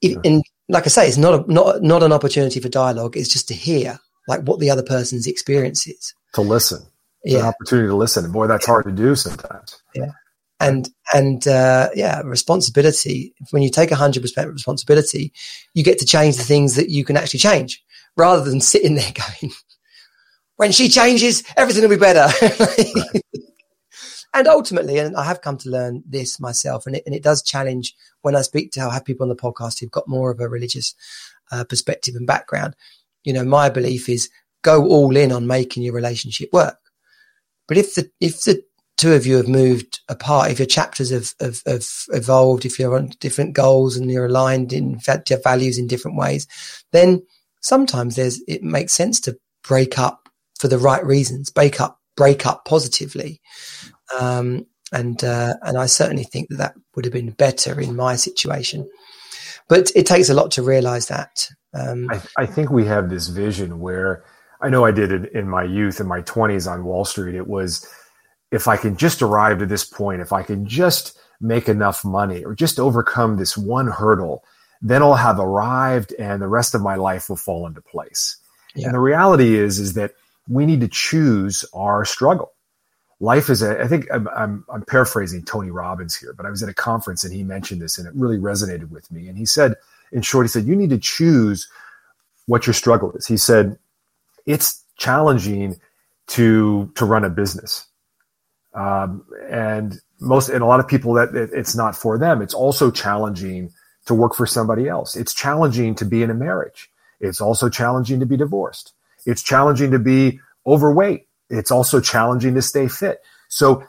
if, 0.02 0.18
in, 0.22 0.42
like 0.70 0.84
I 0.84 0.88
say, 0.88 1.08
it's 1.08 1.16
not 1.16 1.34
a, 1.34 1.52
not 1.52 1.82
not 1.82 2.02
an 2.02 2.12
opportunity 2.12 2.60
for 2.60 2.68
dialogue. 2.68 3.16
It's 3.16 3.28
just 3.28 3.48
to 3.48 3.54
hear 3.54 3.98
like 4.28 4.42
what 4.42 4.60
the 4.60 4.70
other 4.70 4.82
person's 4.82 5.26
experience 5.26 5.86
is. 5.86 6.14
To 6.34 6.42
listen. 6.42 6.82
It's 7.22 7.34
yeah. 7.34 7.40
an 7.40 7.46
opportunity 7.46 7.88
to 7.88 7.96
listen. 7.96 8.24
And 8.24 8.32
boy, 8.32 8.46
that's 8.46 8.66
hard 8.66 8.84
to 8.86 8.92
do 8.92 9.14
sometimes. 9.14 9.82
Yeah. 9.94 10.12
And 10.60 10.88
and 11.12 11.46
uh, 11.48 11.88
yeah, 11.94 12.20
responsibility. 12.22 13.34
When 13.50 13.62
you 13.62 13.70
take 13.70 13.90
a 13.90 13.96
hundred 13.96 14.22
percent 14.22 14.52
responsibility, 14.52 15.32
you 15.74 15.82
get 15.82 15.98
to 15.98 16.06
change 16.06 16.36
the 16.36 16.44
things 16.44 16.76
that 16.76 16.90
you 16.90 17.04
can 17.04 17.16
actually 17.16 17.40
change, 17.40 17.82
rather 18.16 18.48
than 18.48 18.60
sitting 18.60 18.94
there 18.94 19.12
going, 19.40 19.52
"When 20.56 20.72
she 20.72 20.88
changes, 20.88 21.42
everything 21.56 21.82
will 21.82 21.90
be 21.90 21.96
better." 21.96 22.28
right. 22.60 23.22
And 24.32 24.46
ultimately, 24.46 24.98
and 24.98 25.16
I 25.16 25.24
have 25.24 25.40
come 25.40 25.56
to 25.58 25.70
learn 25.70 26.02
this 26.06 26.38
myself, 26.38 26.86
and 26.86 26.96
it, 26.96 27.02
and 27.06 27.14
it 27.14 27.22
does 27.22 27.42
challenge 27.42 27.94
when 28.22 28.36
I 28.36 28.42
speak 28.42 28.72
to, 28.72 28.82
I 28.82 28.94
have 28.94 29.04
people 29.04 29.24
on 29.24 29.28
the 29.28 29.36
podcast 29.36 29.80
who've 29.80 29.90
got 29.90 30.08
more 30.08 30.30
of 30.30 30.40
a 30.40 30.48
religious 30.48 30.94
uh, 31.50 31.64
perspective 31.64 32.14
and 32.14 32.26
background. 32.26 32.76
You 33.24 33.32
know, 33.32 33.44
my 33.44 33.68
belief 33.68 34.08
is 34.08 34.30
go 34.62 34.86
all 34.86 35.16
in 35.16 35.32
on 35.32 35.46
making 35.46 35.82
your 35.82 35.94
relationship 35.94 36.50
work. 36.52 36.78
But 37.66 37.76
if 37.76 37.94
the 37.94 38.10
if 38.20 38.42
the 38.42 38.62
two 38.96 39.14
of 39.14 39.26
you 39.26 39.36
have 39.36 39.48
moved 39.48 40.00
apart, 40.08 40.50
if 40.50 40.58
your 40.58 40.66
chapters 40.66 41.10
have, 41.10 41.32
have, 41.40 41.62
have 41.66 41.86
evolved, 42.08 42.66
if 42.66 42.78
you're 42.78 42.94
on 42.94 43.12
different 43.18 43.54
goals 43.54 43.96
and 43.96 44.10
you're 44.10 44.26
aligned 44.26 44.72
in 44.72 45.00
fact, 45.00 45.30
your 45.30 45.40
values 45.40 45.78
in 45.78 45.86
different 45.86 46.18
ways, 46.18 46.46
then 46.92 47.22
sometimes 47.62 48.16
there's 48.16 48.42
it 48.46 48.62
makes 48.62 48.92
sense 48.92 49.18
to 49.20 49.38
break 49.66 49.98
up 49.98 50.28
for 50.58 50.68
the 50.68 50.78
right 50.78 51.04
reasons, 51.04 51.50
break 51.50 51.80
up 51.80 51.98
break 52.16 52.44
up 52.44 52.64
positively. 52.66 53.40
Um, 54.18 54.66
and 54.92 55.22
uh, 55.22 55.54
and 55.62 55.78
I 55.78 55.86
certainly 55.86 56.24
think 56.24 56.48
that 56.48 56.56
that 56.56 56.74
would 56.94 57.04
have 57.04 57.12
been 57.12 57.30
better 57.30 57.80
in 57.80 57.96
my 57.96 58.16
situation. 58.16 58.88
But 59.68 59.92
it 59.94 60.06
takes 60.06 60.28
a 60.28 60.34
lot 60.34 60.50
to 60.52 60.62
realize 60.62 61.06
that. 61.08 61.48
Um, 61.72 62.08
I, 62.10 62.20
I, 62.38 62.46
think 62.46 62.70
we 62.70 62.84
have 62.86 63.08
this 63.08 63.28
vision 63.28 63.78
where 63.78 64.24
I 64.60 64.68
know 64.68 64.84
I 64.84 64.90
did 64.90 65.12
it 65.12 65.32
in 65.32 65.48
my 65.48 65.62
youth, 65.62 66.00
in 66.00 66.08
my 66.08 66.22
20s 66.22 66.68
on 66.68 66.84
Wall 66.84 67.04
Street. 67.04 67.36
It 67.36 67.46
was 67.46 67.88
if 68.50 68.66
I 68.66 68.76
can 68.76 68.96
just 68.96 69.22
arrive 69.22 69.60
to 69.60 69.66
this 69.66 69.84
point, 69.84 70.20
if 70.20 70.32
I 70.32 70.42
can 70.42 70.66
just 70.66 71.16
make 71.40 71.68
enough 71.68 72.04
money 72.04 72.44
or 72.44 72.56
just 72.56 72.80
overcome 72.80 73.36
this 73.36 73.56
one 73.56 73.86
hurdle, 73.86 74.42
then 74.82 75.02
I'll 75.02 75.14
have 75.14 75.38
arrived 75.38 76.12
and 76.18 76.42
the 76.42 76.48
rest 76.48 76.74
of 76.74 76.82
my 76.82 76.96
life 76.96 77.28
will 77.28 77.36
fall 77.36 77.66
into 77.66 77.80
place. 77.80 78.36
Yeah. 78.74 78.86
And 78.86 78.94
the 78.94 79.00
reality 79.00 79.56
is, 79.56 79.78
is 79.78 79.94
that 79.94 80.14
we 80.48 80.66
need 80.66 80.80
to 80.80 80.88
choose 80.88 81.64
our 81.72 82.04
struggle 82.04 82.52
life 83.20 83.50
is 83.50 83.62
a, 83.62 83.80
I 83.80 83.86
think 83.86 84.06
I'm, 84.12 84.26
I'm, 84.28 84.64
I'm, 84.72 84.82
paraphrasing 84.82 85.44
Tony 85.44 85.70
Robbins 85.70 86.16
here, 86.16 86.32
but 86.32 86.46
I 86.46 86.50
was 86.50 86.62
at 86.62 86.68
a 86.68 86.74
conference 86.74 87.22
and 87.22 87.32
he 87.32 87.42
mentioned 87.42 87.80
this 87.80 87.98
and 87.98 88.08
it 88.08 88.14
really 88.14 88.38
resonated 88.38 88.90
with 88.90 89.10
me. 89.12 89.28
And 89.28 89.36
he 89.36 89.44
said, 89.44 89.74
in 90.10 90.22
short, 90.22 90.46
he 90.46 90.48
said, 90.48 90.64
you 90.64 90.74
need 90.74 90.90
to 90.90 90.98
choose 90.98 91.68
what 92.46 92.66
your 92.66 92.74
struggle 92.74 93.12
is. 93.12 93.26
He 93.26 93.36
said, 93.36 93.78
it's 94.46 94.82
challenging 94.96 95.78
to, 96.28 96.90
to 96.94 97.04
run 97.04 97.24
a 97.24 97.30
business. 97.30 97.86
Um, 98.74 99.24
and 99.48 100.00
most, 100.18 100.48
and 100.48 100.62
a 100.62 100.66
lot 100.66 100.80
of 100.80 100.88
people 100.88 101.12
that 101.14 101.34
it, 101.34 101.50
it's 101.52 101.76
not 101.76 101.94
for 101.94 102.18
them. 102.18 102.40
It's 102.40 102.54
also 102.54 102.90
challenging 102.90 103.70
to 104.06 104.14
work 104.14 104.34
for 104.34 104.46
somebody 104.46 104.88
else. 104.88 105.14
It's 105.14 105.34
challenging 105.34 105.94
to 105.96 106.04
be 106.04 106.22
in 106.22 106.30
a 106.30 106.34
marriage. 106.34 106.90
It's 107.20 107.40
also 107.40 107.68
challenging 107.68 108.18
to 108.20 108.26
be 108.26 108.36
divorced. 108.36 108.92
It's 109.26 109.42
challenging 109.42 109.90
to 109.90 109.98
be 109.98 110.40
overweight 110.66 111.26
it's 111.50 111.70
also 111.70 112.00
challenging 112.00 112.54
to 112.54 112.62
stay 112.62 112.88
fit. 112.88 113.22
So 113.48 113.84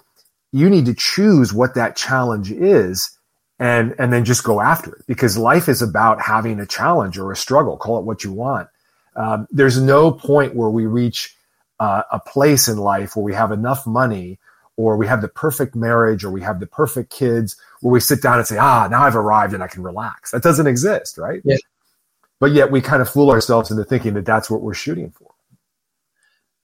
you 0.51 0.69
need 0.69 0.85
to 0.87 0.93
choose 0.93 1.53
what 1.53 1.75
that 1.75 1.95
challenge 1.95 2.51
is 2.51 3.17
and, 3.59 3.95
and 3.99 4.11
then 4.11 4.25
just 4.25 4.43
go 4.43 4.59
after 4.59 4.95
it 4.95 5.03
because 5.07 5.37
life 5.37 5.69
is 5.69 5.81
about 5.81 6.21
having 6.21 6.59
a 6.59 6.65
challenge 6.65 7.17
or 7.17 7.31
a 7.31 7.35
struggle. 7.35 7.77
Call 7.77 7.99
it 7.99 8.05
what 8.05 8.23
you 8.23 8.31
want. 8.31 8.67
Um, 9.15 9.47
there's 9.51 9.79
no 9.79 10.11
point 10.11 10.55
where 10.55 10.69
we 10.69 10.85
reach 10.85 11.35
uh, 11.79 12.03
a 12.11 12.19
place 12.19 12.67
in 12.67 12.77
life 12.77 13.15
where 13.15 13.23
we 13.23 13.33
have 13.33 13.51
enough 13.51 13.85
money 13.85 14.39
or 14.77 14.97
we 14.97 15.07
have 15.07 15.21
the 15.21 15.27
perfect 15.27 15.75
marriage 15.75 16.23
or 16.23 16.31
we 16.31 16.41
have 16.41 16.59
the 16.59 16.67
perfect 16.67 17.11
kids 17.11 17.55
where 17.81 17.91
we 17.91 17.99
sit 17.99 18.21
down 18.21 18.37
and 18.37 18.47
say, 18.47 18.57
ah, 18.57 18.87
now 18.89 19.03
I've 19.03 19.15
arrived 19.15 19.53
and 19.53 19.63
I 19.63 19.67
can 19.67 19.83
relax. 19.83 20.31
That 20.31 20.43
doesn't 20.43 20.67
exist, 20.67 21.17
right? 21.17 21.41
Yeah. 21.43 21.57
But 22.39 22.51
yet 22.51 22.71
we 22.71 22.81
kind 22.81 23.01
of 23.01 23.09
fool 23.09 23.29
ourselves 23.29 23.69
into 23.69 23.83
thinking 23.83 24.15
that 24.15 24.25
that's 24.25 24.49
what 24.49 24.61
we're 24.61 24.73
shooting 24.73 25.11
for. 25.11 25.30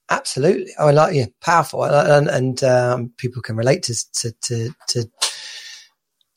Absolutely. 0.09 0.71
I 0.79 0.91
like 0.91 1.15
yeah, 1.15 1.25
powerful, 1.41 1.83
and, 1.83 2.27
and 2.27 2.63
um, 2.63 3.11
people 3.17 3.41
can 3.41 3.57
relate 3.57 3.83
to, 3.83 3.95
to, 4.13 4.31
to 4.43 4.69
to 4.89 5.11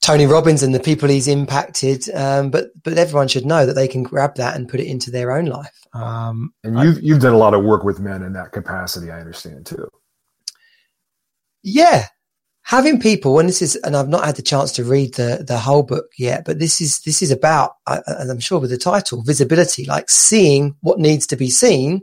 Tony 0.02 0.26
Robbins 0.26 0.62
and 0.62 0.74
the 0.74 0.80
people 0.80 1.08
he's 1.08 1.28
impacted. 1.28 2.08
Um, 2.12 2.50
but 2.50 2.70
but 2.82 2.98
everyone 2.98 3.28
should 3.28 3.46
know 3.46 3.66
that 3.66 3.74
they 3.74 3.86
can 3.86 4.02
grab 4.02 4.36
that 4.36 4.56
and 4.56 4.68
put 4.68 4.80
it 4.80 4.88
into 4.88 5.10
their 5.10 5.30
own 5.30 5.46
life. 5.46 5.86
Um, 5.92 6.52
and 6.64 6.80
you've 6.80 6.96
I, 6.96 7.00
you've 7.00 7.20
done 7.20 7.34
a 7.34 7.38
lot 7.38 7.54
of 7.54 7.64
work 7.64 7.84
with 7.84 8.00
men 8.00 8.22
in 8.22 8.32
that 8.32 8.52
capacity. 8.52 9.10
I 9.10 9.20
understand 9.20 9.66
too. 9.66 9.88
Yeah, 11.62 12.06
having 12.62 13.00
people, 13.00 13.38
and 13.38 13.48
this 13.48 13.62
is, 13.62 13.76
and 13.76 13.96
I've 13.96 14.08
not 14.08 14.24
had 14.24 14.36
the 14.36 14.42
chance 14.42 14.72
to 14.72 14.84
read 14.84 15.14
the 15.14 15.44
the 15.46 15.58
whole 15.58 15.82
book 15.82 16.06
yet, 16.18 16.44
but 16.44 16.58
this 16.58 16.80
is 16.80 17.00
this 17.02 17.22
is 17.22 17.30
about, 17.30 17.74
and 17.86 18.30
I'm 18.30 18.40
sure 18.40 18.58
with 18.58 18.70
the 18.70 18.78
title, 18.78 19.22
visibility, 19.22 19.84
like 19.84 20.08
seeing 20.08 20.74
what 20.80 20.98
needs 20.98 21.26
to 21.28 21.36
be 21.36 21.50
seen 21.50 22.00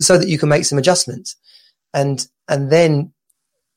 so 0.00 0.18
that 0.18 0.28
you 0.28 0.38
can 0.38 0.48
make 0.48 0.64
some 0.64 0.78
adjustments 0.78 1.36
and, 1.94 2.26
and 2.48 2.70
then 2.70 3.12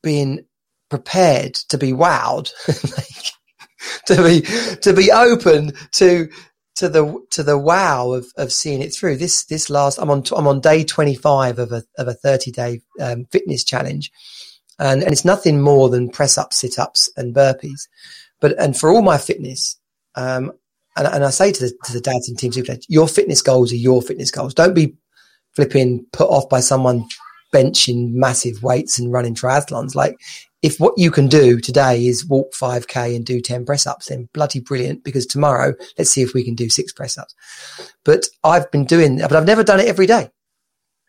being 0.04 0.46
prepared 0.90 1.54
to 1.56 1.78
be 1.78 1.92
wowed, 1.92 2.52
to 4.08 4.24
be, 4.24 4.42
to 4.82 4.94
be 4.94 5.12
open 5.12 5.74
to, 5.94 6.30
to 6.76 6.90
the, 6.90 7.20
to 7.32 7.44
the 7.44 7.58
wow 7.58 8.12
of, 8.12 8.28
of 8.38 8.52
seeing 8.52 8.82
it 8.82 8.94
through. 8.94 9.18
This, 9.18 9.46
this 9.46 9.70
last, 9.70 9.98
I'm 9.98 10.10
on, 10.10 10.24
I'm 10.36 10.48
on 10.48 10.62
day 10.62 10.84
25 10.84 11.60
of 11.60 11.72
a, 11.72 11.84
of 11.98 12.08
a 12.08 12.14
30 12.14 12.52
day 12.52 12.82
um, 13.00 13.26
fitness 13.32 13.64
challenge. 13.64 14.12
And, 14.80 15.04
and 15.04 15.12
it's 15.12 15.26
nothing 15.26 15.62
more 15.62 15.90
than 15.90 16.10
press 16.10 16.38
ups, 16.38 16.58
sit 16.60 16.80
ups 16.80 17.12
and 17.18 17.36
burpees. 17.36 17.82
But, 18.40 18.58
and 18.60 18.78
for 18.78 18.90
all 18.90 19.02
my 19.02 19.18
fitness, 19.18 19.78
um, 20.16 20.54
and, 20.96 21.08
and 21.08 21.24
I 21.24 21.30
say 21.30 21.52
to 21.52 21.62
the, 21.62 21.74
to 21.86 21.94
the 21.94 22.02
dads 22.02 22.30
in 22.30 22.36
Team 22.36 22.52
Super 22.52 22.76
your 22.88 23.08
fitness 23.08 23.42
goals 23.42 23.72
are 23.72 23.78
your 23.78 24.02
fitness 24.02 24.32
goals. 24.32 24.54
Don't 24.54 24.74
be 24.74 24.96
flipping 25.60 26.06
put 26.14 26.30
off 26.30 26.48
by 26.48 26.62
someone 26.62 27.06
benching 27.54 28.14
massive 28.14 28.64
weights 28.64 28.98
and 28.98 29.12
running 29.12 29.36
triathlons. 29.36 29.94
Like, 29.94 30.16
if 30.62 30.80
what 30.80 30.94
you 30.96 31.12
can 31.12 31.28
do 31.28 31.60
today 31.60 32.06
is 32.06 32.26
walk 32.26 32.54
5k 32.54 33.14
and 33.14 33.26
do 33.26 33.42
10 33.42 33.66
press 33.66 33.86
ups, 33.86 34.08
then 34.08 34.30
bloody 34.34 34.62
brilliant. 34.62 35.04
Because 35.04 35.26
tomorrow, 35.26 35.74
let's 35.98 36.12
see 36.12 36.22
if 36.22 36.34
we 36.34 36.46
can 36.46 36.56
do 36.56 36.70
six 36.70 36.94
press 36.94 37.18
ups. 37.18 37.36
But 38.06 38.28
I've 38.46 38.72
been 38.72 38.86
doing, 38.86 39.18
but 39.20 39.34
I've 39.34 39.46
never 39.46 39.64
done 39.64 39.82
it 39.82 39.88
every 39.88 40.06
day. 40.06 40.30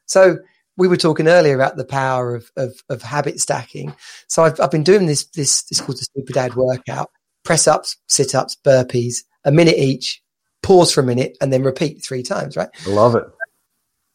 So 0.07 0.39
we 0.77 0.89
were 0.89 0.97
talking 0.97 1.29
earlier 1.29 1.55
about 1.55 1.77
the 1.77 1.85
power 1.85 2.35
of, 2.35 2.51
of, 2.57 2.75
of 2.89 3.03
habit 3.03 3.39
stacking. 3.39 3.95
So 4.27 4.43
I've, 4.43 4.59
I've 4.59 4.73
been 4.73 4.83
doing 4.83 5.07
this, 5.07 5.27
this, 5.27 5.63
this 5.63 5.81
called 5.81 5.99
the 5.99 6.09
Super 6.17 6.33
Dad 6.33 6.57
workout, 6.57 7.09
press 7.45 7.69
ups, 7.69 7.97
sit 8.09 8.35
ups, 8.35 8.57
burpees, 8.65 9.19
a 9.45 9.53
minute 9.53 9.79
each, 9.79 10.21
pause 10.63 10.93
for 10.93 11.03
a 11.03 11.05
minute 11.05 11.37
and 11.41 11.53
then 11.53 11.63
repeat 11.63 12.05
three 12.05 12.25
times, 12.25 12.57
right? 12.57 12.69
Love 12.89 13.15
it. 13.15 13.25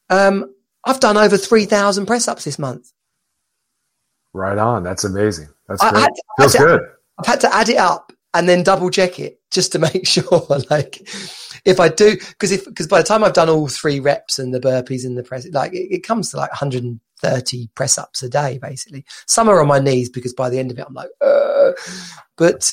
Um, 0.09 0.53
I've 0.83 0.99
done 0.99 1.17
over 1.17 1.37
3,000 1.37 2.05
press 2.05 2.27
ups 2.27 2.45
this 2.45 2.59
month. 2.59 2.91
Right 4.33 4.57
on. 4.57 4.83
That's 4.83 5.03
amazing. 5.03 5.47
That's 5.67 5.81
I, 5.81 5.91
great. 5.91 6.03
I 6.03 6.41
Feels 6.41 6.51
to, 6.53 6.57
good. 6.57 6.81
I've 7.17 7.25
had 7.25 7.41
to 7.41 7.55
add 7.55 7.69
it 7.69 7.77
up 7.77 8.11
and 8.33 8.49
then 8.49 8.63
double 8.63 8.89
check 8.89 9.19
it 9.19 9.39
just 9.49 9.71
to 9.71 9.79
make 9.93 10.05
sure. 10.05 10.45
like, 10.69 11.01
if 11.65 11.79
I 11.79 11.89
do, 11.89 12.17
because 12.17 12.51
if 12.51 12.65
because 12.65 12.87
by 12.87 13.01
the 13.01 13.07
time 13.07 13.23
I've 13.23 13.33
done 13.33 13.49
all 13.49 13.67
three 13.67 13.99
reps 13.99 14.37
and 14.37 14.53
the 14.53 14.59
burpees 14.59 15.05
and 15.05 15.17
the 15.17 15.23
press, 15.23 15.47
like 15.51 15.73
it, 15.73 15.87
it 15.91 16.03
comes 16.03 16.29
to 16.31 16.37
like 16.37 16.51
130 16.51 17.69
press 17.75 17.97
ups 17.97 18.21
a 18.21 18.29
day, 18.29 18.59
basically. 18.61 19.05
Some 19.25 19.49
are 19.49 19.61
on 19.61 19.67
my 19.67 19.79
knees 19.79 20.09
because 20.09 20.33
by 20.33 20.49
the 20.49 20.59
end 20.59 20.69
of 20.69 20.77
it, 20.77 20.85
I'm 20.87 20.93
like, 20.93 21.09
uh, 21.21 21.71
but 22.37 22.71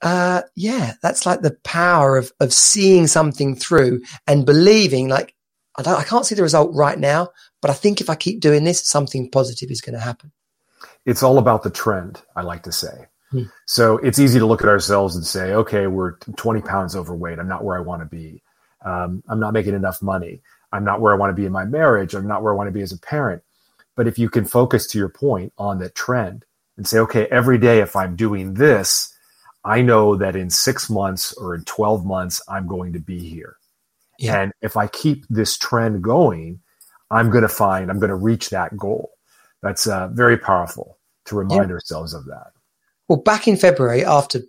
uh, 0.00 0.42
yeah, 0.56 0.94
that's 1.02 1.26
like 1.26 1.42
the 1.42 1.56
power 1.64 2.16
of 2.16 2.32
of 2.40 2.52
seeing 2.52 3.06
something 3.06 3.54
through 3.54 4.02
and 4.26 4.46
believing, 4.46 5.08
like 5.08 5.34
I 5.76 5.82
don't, 5.82 5.98
I 5.98 6.04
can't 6.04 6.26
see 6.26 6.34
the 6.34 6.42
result 6.42 6.74
right 6.74 6.98
now, 6.98 7.28
but 7.60 7.70
I 7.70 7.74
think 7.74 8.00
if 8.00 8.10
I 8.10 8.14
keep 8.14 8.40
doing 8.40 8.64
this, 8.64 8.86
something 8.86 9.30
positive 9.30 9.70
is 9.70 9.80
going 9.80 9.94
to 9.94 10.00
happen. 10.00 10.32
It's 11.06 11.22
all 11.22 11.38
about 11.38 11.62
the 11.62 11.70
trend, 11.70 12.22
I 12.36 12.42
like 12.42 12.62
to 12.64 12.72
say. 12.72 13.06
Hmm. 13.30 13.44
So 13.66 13.96
it's 13.98 14.18
easy 14.18 14.38
to 14.38 14.46
look 14.46 14.62
at 14.62 14.68
ourselves 14.68 15.16
and 15.16 15.24
say, 15.24 15.52
okay, 15.54 15.86
we're 15.86 16.18
20 16.36 16.60
pounds 16.60 16.94
overweight. 16.94 17.38
I'm 17.38 17.48
not 17.48 17.64
where 17.64 17.76
I 17.76 17.80
want 17.80 18.02
to 18.02 18.06
be. 18.06 18.42
Um, 18.84 19.22
I'm 19.28 19.40
not 19.40 19.54
making 19.54 19.74
enough 19.74 20.02
money. 20.02 20.42
I'm 20.72 20.84
not 20.84 21.00
where 21.00 21.12
I 21.12 21.16
want 21.16 21.30
to 21.30 21.40
be 21.40 21.46
in 21.46 21.52
my 21.52 21.64
marriage. 21.64 22.14
I'm 22.14 22.26
not 22.26 22.42
where 22.42 22.52
I 22.52 22.56
want 22.56 22.68
to 22.68 22.72
be 22.72 22.82
as 22.82 22.92
a 22.92 22.98
parent. 22.98 23.42
But 23.96 24.06
if 24.06 24.18
you 24.18 24.28
can 24.28 24.44
focus 24.44 24.86
to 24.88 24.98
your 24.98 25.08
point 25.08 25.52
on 25.58 25.78
the 25.78 25.90
trend 25.90 26.44
and 26.76 26.86
say, 26.86 26.98
okay, 26.98 27.26
every 27.30 27.58
day 27.58 27.80
if 27.80 27.94
I'm 27.94 28.16
doing 28.16 28.54
this, 28.54 29.14
I 29.64 29.82
know 29.82 30.16
that 30.16 30.34
in 30.34 30.50
six 30.50 30.90
months 30.90 31.32
or 31.34 31.54
in 31.54 31.64
12 31.64 32.04
months, 32.04 32.40
I'm 32.48 32.66
going 32.66 32.94
to 32.94 32.98
be 32.98 33.18
here. 33.20 33.56
Yeah. 34.22 34.40
And 34.40 34.52
if 34.62 34.76
I 34.76 34.86
keep 34.86 35.26
this 35.28 35.58
trend 35.58 36.02
going, 36.02 36.60
I'm 37.10 37.30
going 37.30 37.42
to 37.42 37.48
find, 37.48 37.90
I'm 37.90 37.98
going 37.98 38.10
to 38.10 38.16
reach 38.16 38.50
that 38.50 38.76
goal. 38.76 39.10
That's 39.62 39.86
uh, 39.86 40.08
very 40.12 40.38
powerful 40.38 40.98
to 41.26 41.36
remind 41.36 41.68
yeah. 41.68 41.74
ourselves 41.74 42.14
of 42.14 42.24
that. 42.26 42.52
Well, 43.08 43.18
back 43.18 43.46
in 43.46 43.56
February, 43.56 44.04
after 44.04 44.40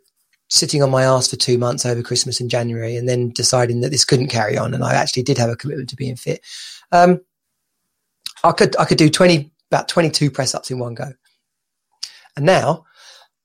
sitting 0.49 0.83
on 0.83 0.91
my 0.91 1.03
ass 1.03 1.27
for 1.27 1.35
two 1.35 1.57
months 1.57 1.85
over 1.85 2.03
Christmas 2.03 2.39
and 2.39 2.49
January, 2.49 2.95
and 2.95 3.09
then 3.09 3.31
deciding 3.31 3.81
that 3.81 3.89
this 3.89 4.05
couldn't 4.05 4.27
carry 4.27 4.57
on, 4.57 4.73
and 4.73 4.83
I 4.83 4.93
actually 4.93 5.23
did 5.23 5.37
have 5.37 5.49
a 5.49 5.55
commitment 5.55 5.89
to 5.89 5.95
being 5.95 6.15
fit. 6.15 6.41
Um, 6.91 7.21
I 8.43 8.51
could 8.51 8.75
I 8.77 8.85
could 8.85 8.97
do 8.97 9.09
twenty 9.09 9.51
about 9.71 9.87
twenty 9.87 10.09
two 10.09 10.29
press 10.29 10.53
ups 10.53 10.69
in 10.69 10.79
one 10.79 10.93
go, 10.93 11.11
and 12.35 12.45
now 12.45 12.85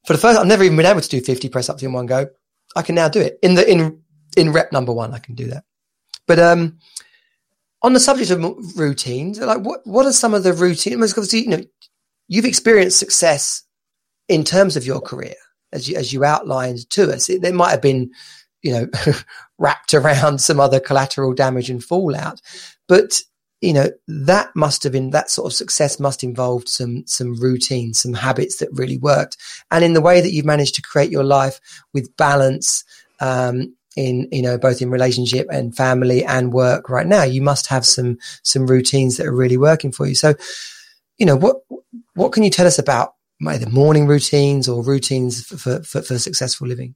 for 0.07 0.13
the 0.13 0.19
first, 0.19 0.39
I've 0.39 0.47
never 0.47 0.65
even 0.65 0.77
been 0.77 0.87
able 0.87 1.01
to 1.01 1.09
do 1.09 1.21
fifty 1.21 1.49
press 1.49 1.69
ups 1.69 1.83
in 1.83 1.93
one 1.93 2.07
go. 2.07 2.29
I 2.77 2.83
can 2.83 2.95
now 2.95 3.09
do 3.09 3.21
it 3.21 3.39
in 3.43 3.55
the 3.55 3.71
in 3.71 4.03
in 4.37 4.53
rep 4.53 4.73
number 4.73 4.93
one. 4.93 5.15
I 5.15 5.19
can 5.19 5.35
do 5.35 5.47
that, 5.49 5.65
but 6.29 6.39
um, 6.39 6.79
on 7.83 7.95
the 7.95 8.01
subject 8.01 8.31
of 8.31 8.79
routines, 8.79 9.41
like 9.41 9.61
what 9.61 9.81
what 9.85 10.07
are 10.07 10.13
some 10.13 10.35
of 10.35 10.45
the 10.45 10.53
routines? 10.53 11.13
Obviously, 11.13 11.41
you 11.41 11.49
know, 11.49 11.65
you've 12.29 12.45
experienced 12.45 12.99
success 12.99 13.65
in 14.29 14.45
terms 14.45 14.77
of 14.77 14.87
your 14.87 15.01
career 15.01 15.35
as 15.73 15.89
you, 15.89 15.97
as 15.97 16.13
you 16.13 16.23
outlined 16.23 16.89
to 16.91 17.11
us. 17.13 17.29
It, 17.29 17.43
there 17.43 17.53
might 17.53 17.71
have 17.71 17.83
been, 17.83 18.11
you 18.63 18.73
know, 18.73 18.87
wrapped 19.59 19.95
around 19.95 20.41
some 20.41 20.61
other 20.61 20.79
collateral 20.79 21.33
damage 21.33 21.71
and 21.71 21.83
fallout, 21.83 22.41
but 22.87 23.21
you 23.61 23.73
know 23.73 23.89
that 24.07 24.55
must 24.55 24.85
have 24.85 24.93
been 24.93 25.11
that 25.11 25.31
sort 25.31 25.51
of 25.51 25.57
success 25.57 25.99
must 25.99 26.23
involve 26.23 26.69
some 26.69 27.03
some 27.07 27.35
routines 27.41 27.99
some 27.99 28.15
habits 28.15 28.59
that 28.59 28.69
really 28.71 28.99
worked 28.99 29.37
and 29.73 29.85
in 29.85 29.95
the 29.95 30.01
way 30.01 30.21
that 30.21 30.31
you've 30.31 30.47
managed 30.47 30.77
to 30.77 30.83
create 30.83 31.11
your 31.11 31.25
life 31.25 31.59
with 31.93 32.17
balance 32.17 32.85
um, 33.21 33.75
in 33.99 34.29
you 34.31 34.43
know 34.43 34.57
both 34.57 34.81
in 34.81 34.91
relationship 34.91 35.49
and 35.51 35.77
family 35.77 36.25
and 36.25 36.53
work 36.53 36.89
right 36.89 37.07
now 37.07 37.25
you 37.25 37.43
must 37.43 37.67
have 37.67 37.85
some 37.85 38.17
some 38.45 38.67
routines 38.67 39.17
that 39.17 39.27
are 39.27 39.35
really 39.35 39.57
working 39.57 39.91
for 39.91 40.07
you 40.07 40.15
so 40.15 40.35
you 41.19 41.27
know 41.27 41.37
what 41.37 41.57
what 42.15 42.33
can 42.33 42.45
you 42.45 42.51
tell 42.51 42.67
us 42.67 42.79
about 42.79 43.15
either 43.49 43.69
morning 43.69 44.07
routines 44.07 44.69
or 44.69 44.83
routines 44.85 45.45
for 45.47 45.83
for, 45.83 46.01
for 46.03 46.19
successful 46.19 46.67
living 46.67 46.95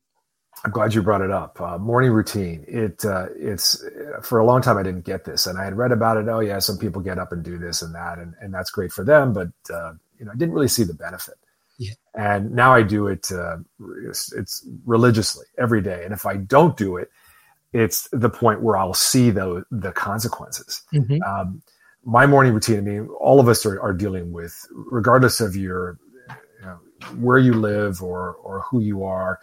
I'm 0.65 0.71
glad 0.71 0.95
you 0.95 1.03
brought 1.03 1.23
it 1.23 1.33
up. 1.33 1.61
Uh, 1.61 1.77
morning 1.77 2.13
routine. 2.13 2.65
It 2.69 3.05
uh, 3.05 3.27
it's 3.35 3.85
for 4.23 4.39
a 4.39 4.47
long 4.47 4.63
time 4.63 4.79
I 4.79 4.85
didn't 4.85 5.05
get 5.05 5.25
this, 5.25 5.49
and 5.49 5.59
I 5.59 5.65
had 5.65 5.77
read 5.77 5.91
about 5.91 6.19
it. 6.19 6.29
Oh 6.29 6.39
yeah, 6.39 6.61
some 6.61 6.79
people 6.79 7.03
get 7.03 7.19
up 7.19 7.33
and 7.33 7.43
do 7.43 7.59
this 7.59 7.83
and 7.83 7.93
that, 7.97 8.19
and, 8.19 8.35
and 8.41 8.55
that's 8.55 8.71
great 8.71 8.93
for 8.93 9.03
them. 9.03 9.33
But 9.33 9.49
uh, 9.75 9.95
you 10.21 10.25
know, 10.25 10.31
I 10.31 10.37
didn't 10.37 10.55
really 10.55 10.69
see 10.69 10.85
the 10.85 10.95
benefit. 10.95 11.35
And 12.15 12.53
now 12.53 12.75
I 12.75 12.83
do 12.83 13.07
it. 13.07 13.31
Uh, 13.33 13.59
it's, 14.07 14.33
it's, 14.33 14.67
religiously 14.85 15.47
every 15.59 15.81
day, 15.81 16.05
and 16.05 16.13
if 16.13 16.27
I 16.27 16.37
don't 16.37 16.77
do 16.77 16.97
it, 16.97 17.11
it's 17.73 18.09
the 18.13 18.29
point 18.29 18.61
where 18.61 18.77
I'll 18.77 18.93
see 18.93 19.31
the 19.31 19.65
the 19.71 19.93
consequences. 19.93 20.83
Mm-hmm. 20.93 21.23
Um, 21.23 21.63
my 22.05 22.27
morning 22.27 22.53
routine. 22.53 22.79
I 22.79 22.81
mean, 22.83 23.09
all 23.19 23.41
of 23.41 23.49
us 23.49 23.65
are, 23.65 23.81
are 23.81 23.95
dealing 23.95 24.33
with, 24.33 24.55
regardless 24.73 25.41
of 25.41 25.57
your 25.57 25.99
you 26.29 26.67
know, 26.67 26.79
where 27.17 27.39
you 27.39 27.55
live 27.55 28.03
or 28.03 28.35
or 28.35 28.61
who 28.63 28.81
you 28.81 29.05
are 29.05 29.41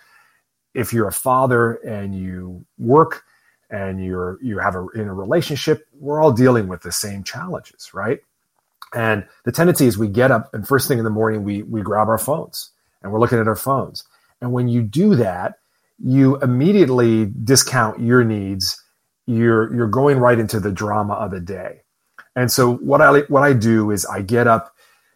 if 0.73 0.93
you're 0.93 1.07
a 1.07 1.13
father 1.13 1.75
and 1.75 2.15
you 2.15 2.65
work 2.77 3.23
and 3.69 4.03
you're 4.03 4.37
you 4.41 4.57
have 4.59 4.75
a 4.75 4.87
in 4.89 5.07
a 5.07 5.13
relationship, 5.13 5.87
we're 5.93 6.21
all 6.21 6.31
dealing 6.31 6.67
with 6.67 6.81
the 6.81 6.91
same 6.91 7.23
challenges, 7.23 7.93
right? 7.93 8.19
And 8.93 9.25
the 9.45 9.51
tendency 9.51 9.85
is 9.85 9.97
we 9.97 10.07
get 10.07 10.31
up 10.31 10.53
and 10.53 10.67
first 10.67 10.87
thing 10.87 10.97
in 10.97 11.03
the 11.03 11.09
morning 11.09 11.43
we 11.43 11.63
we 11.63 11.81
grab 11.81 12.07
our 12.07 12.17
phones 12.17 12.71
and 13.01 13.11
we're 13.11 13.19
looking 13.19 13.39
at 13.39 13.47
our 13.47 13.55
phones. 13.55 14.03
And 14.41 14.51
when 14.51 14.67
you 14.67 14.81
do 14.81 15.15
that, 15.15 15.55
you 15.99 16.37
immediately 16.37 17.25
discount 17.43 17.99
your 17.99 18.23
needs. 18.23 18.81
You're 19.27 19.73
you're 19.75 19.87
going 19.87 20.17
right 20.17 20.39
into 20.39 20.59
the 20.59 20.71
drama 20.71 21.13
of 21.13 21.31
the 21.31 21.39
day. 21.39 21.81
And 22.35 22.51
so 22.51 22.75
what 22.75 23.01
I 23.01 23.19
what 23.21 23.43
I 23.43 23.53
do 23.53 23.91
is 23.91 24.05
I 24.05 24.21
get 24.21 24.47
up 24.47 24.73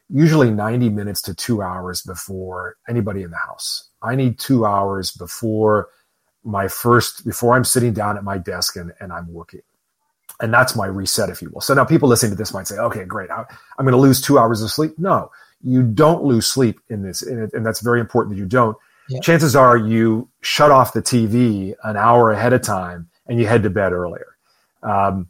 usually 0.10 0.52
90 0.52 0.90
minutes 0.90 1.22
to 1.24 1.34
2 1.34 1.62
hours 1.64 2.04
before 2.04 2.76
anybody 2.88 3.24
in 3.24 3.32
the 3.32 3.38
house. 3.38 3.90
I 4.02 4.16
need 4.16 4.38
two 4.38 4.66
hours 4.66 5.12
before 5.12 5.90
my 6.44 6.68
first, 6.68 7.26
before 7.26 7.56
I'm 7.56 7.64
sitting 7.64 7.94
down 7.94 8.18
at 8.18 8.24
my 8.24 8.38
desk 8.38 8.76
and, 8.76 8.92
and 9.00 9.12
I'm 9.14 9.32
working. 9.32 9.62
And 10.42 10.54
that's 10.54 10.76
my 10.76 10.88
reset, 10.88 11.30
if 11.30 11.42
you 11.42 11.50
will. 11.54 11.62
So 11.62 11.74
now 11.74 11.86
people 11.86 12.10
listening 12.10 12.32
to 12.32 12.38
this 12.38 12.54
might 12.54 12.68
say, 12.68 12.78
okay, 12.78 13.06
great. 13.06 13.30
I, 13.30 13.46
am 13.80 13.86
going 13.86 13.92
to 13.92 13.98
lose 13.98 14.22
two 14.22 14.40
hours 14.40 14.62
of 14.62 14.72
sleep. 14.72 14.98
No, 14.98 15.32
you 15.62 15.84
don't 15.84 16.24
lose 16.24 16.48
sleep 16.48 16.80
in 16.90 17.04
this. 17.04 17.22
And, 17.22 17.54
and 17.54 17.66
that's 17.66 17.82
very 17.82 18.00
important 18.00 18.36
that 18.36 18.40
you 18.40 18.48
don't. 18.48 18.76
Yeah. 19.10 19.20
Chances 19.20 19.56
are 19.56 19.78
you 19.78 20.30
shut 20.42 20.72
off 20.72 20.94
the 20.94 21.02
TV 21.02 21.76
an 21.84 21.98
hour 21.98 22.32
ahead 22.32 22.54
of 22.54 22.62
time 22.62 23.10
and 23.28 23.40
you 23.40 23.48
head 23.48 23.64
to 23.64 23.70
bed 23.70 23.94
earlier. 23.94 24.38
Um, 24.82 25.30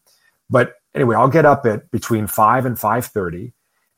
but 0.49 0.75
anyway, 0.95 1.15
I'll 1.15 1.29
get 1.29 1.45
up 1.45 1.65
at 1.65 1.89
between 1.91 2.27
five 2.27 2.65
and 2.65 2.79
five 2.79 3.05
thirty, 3.05 3.53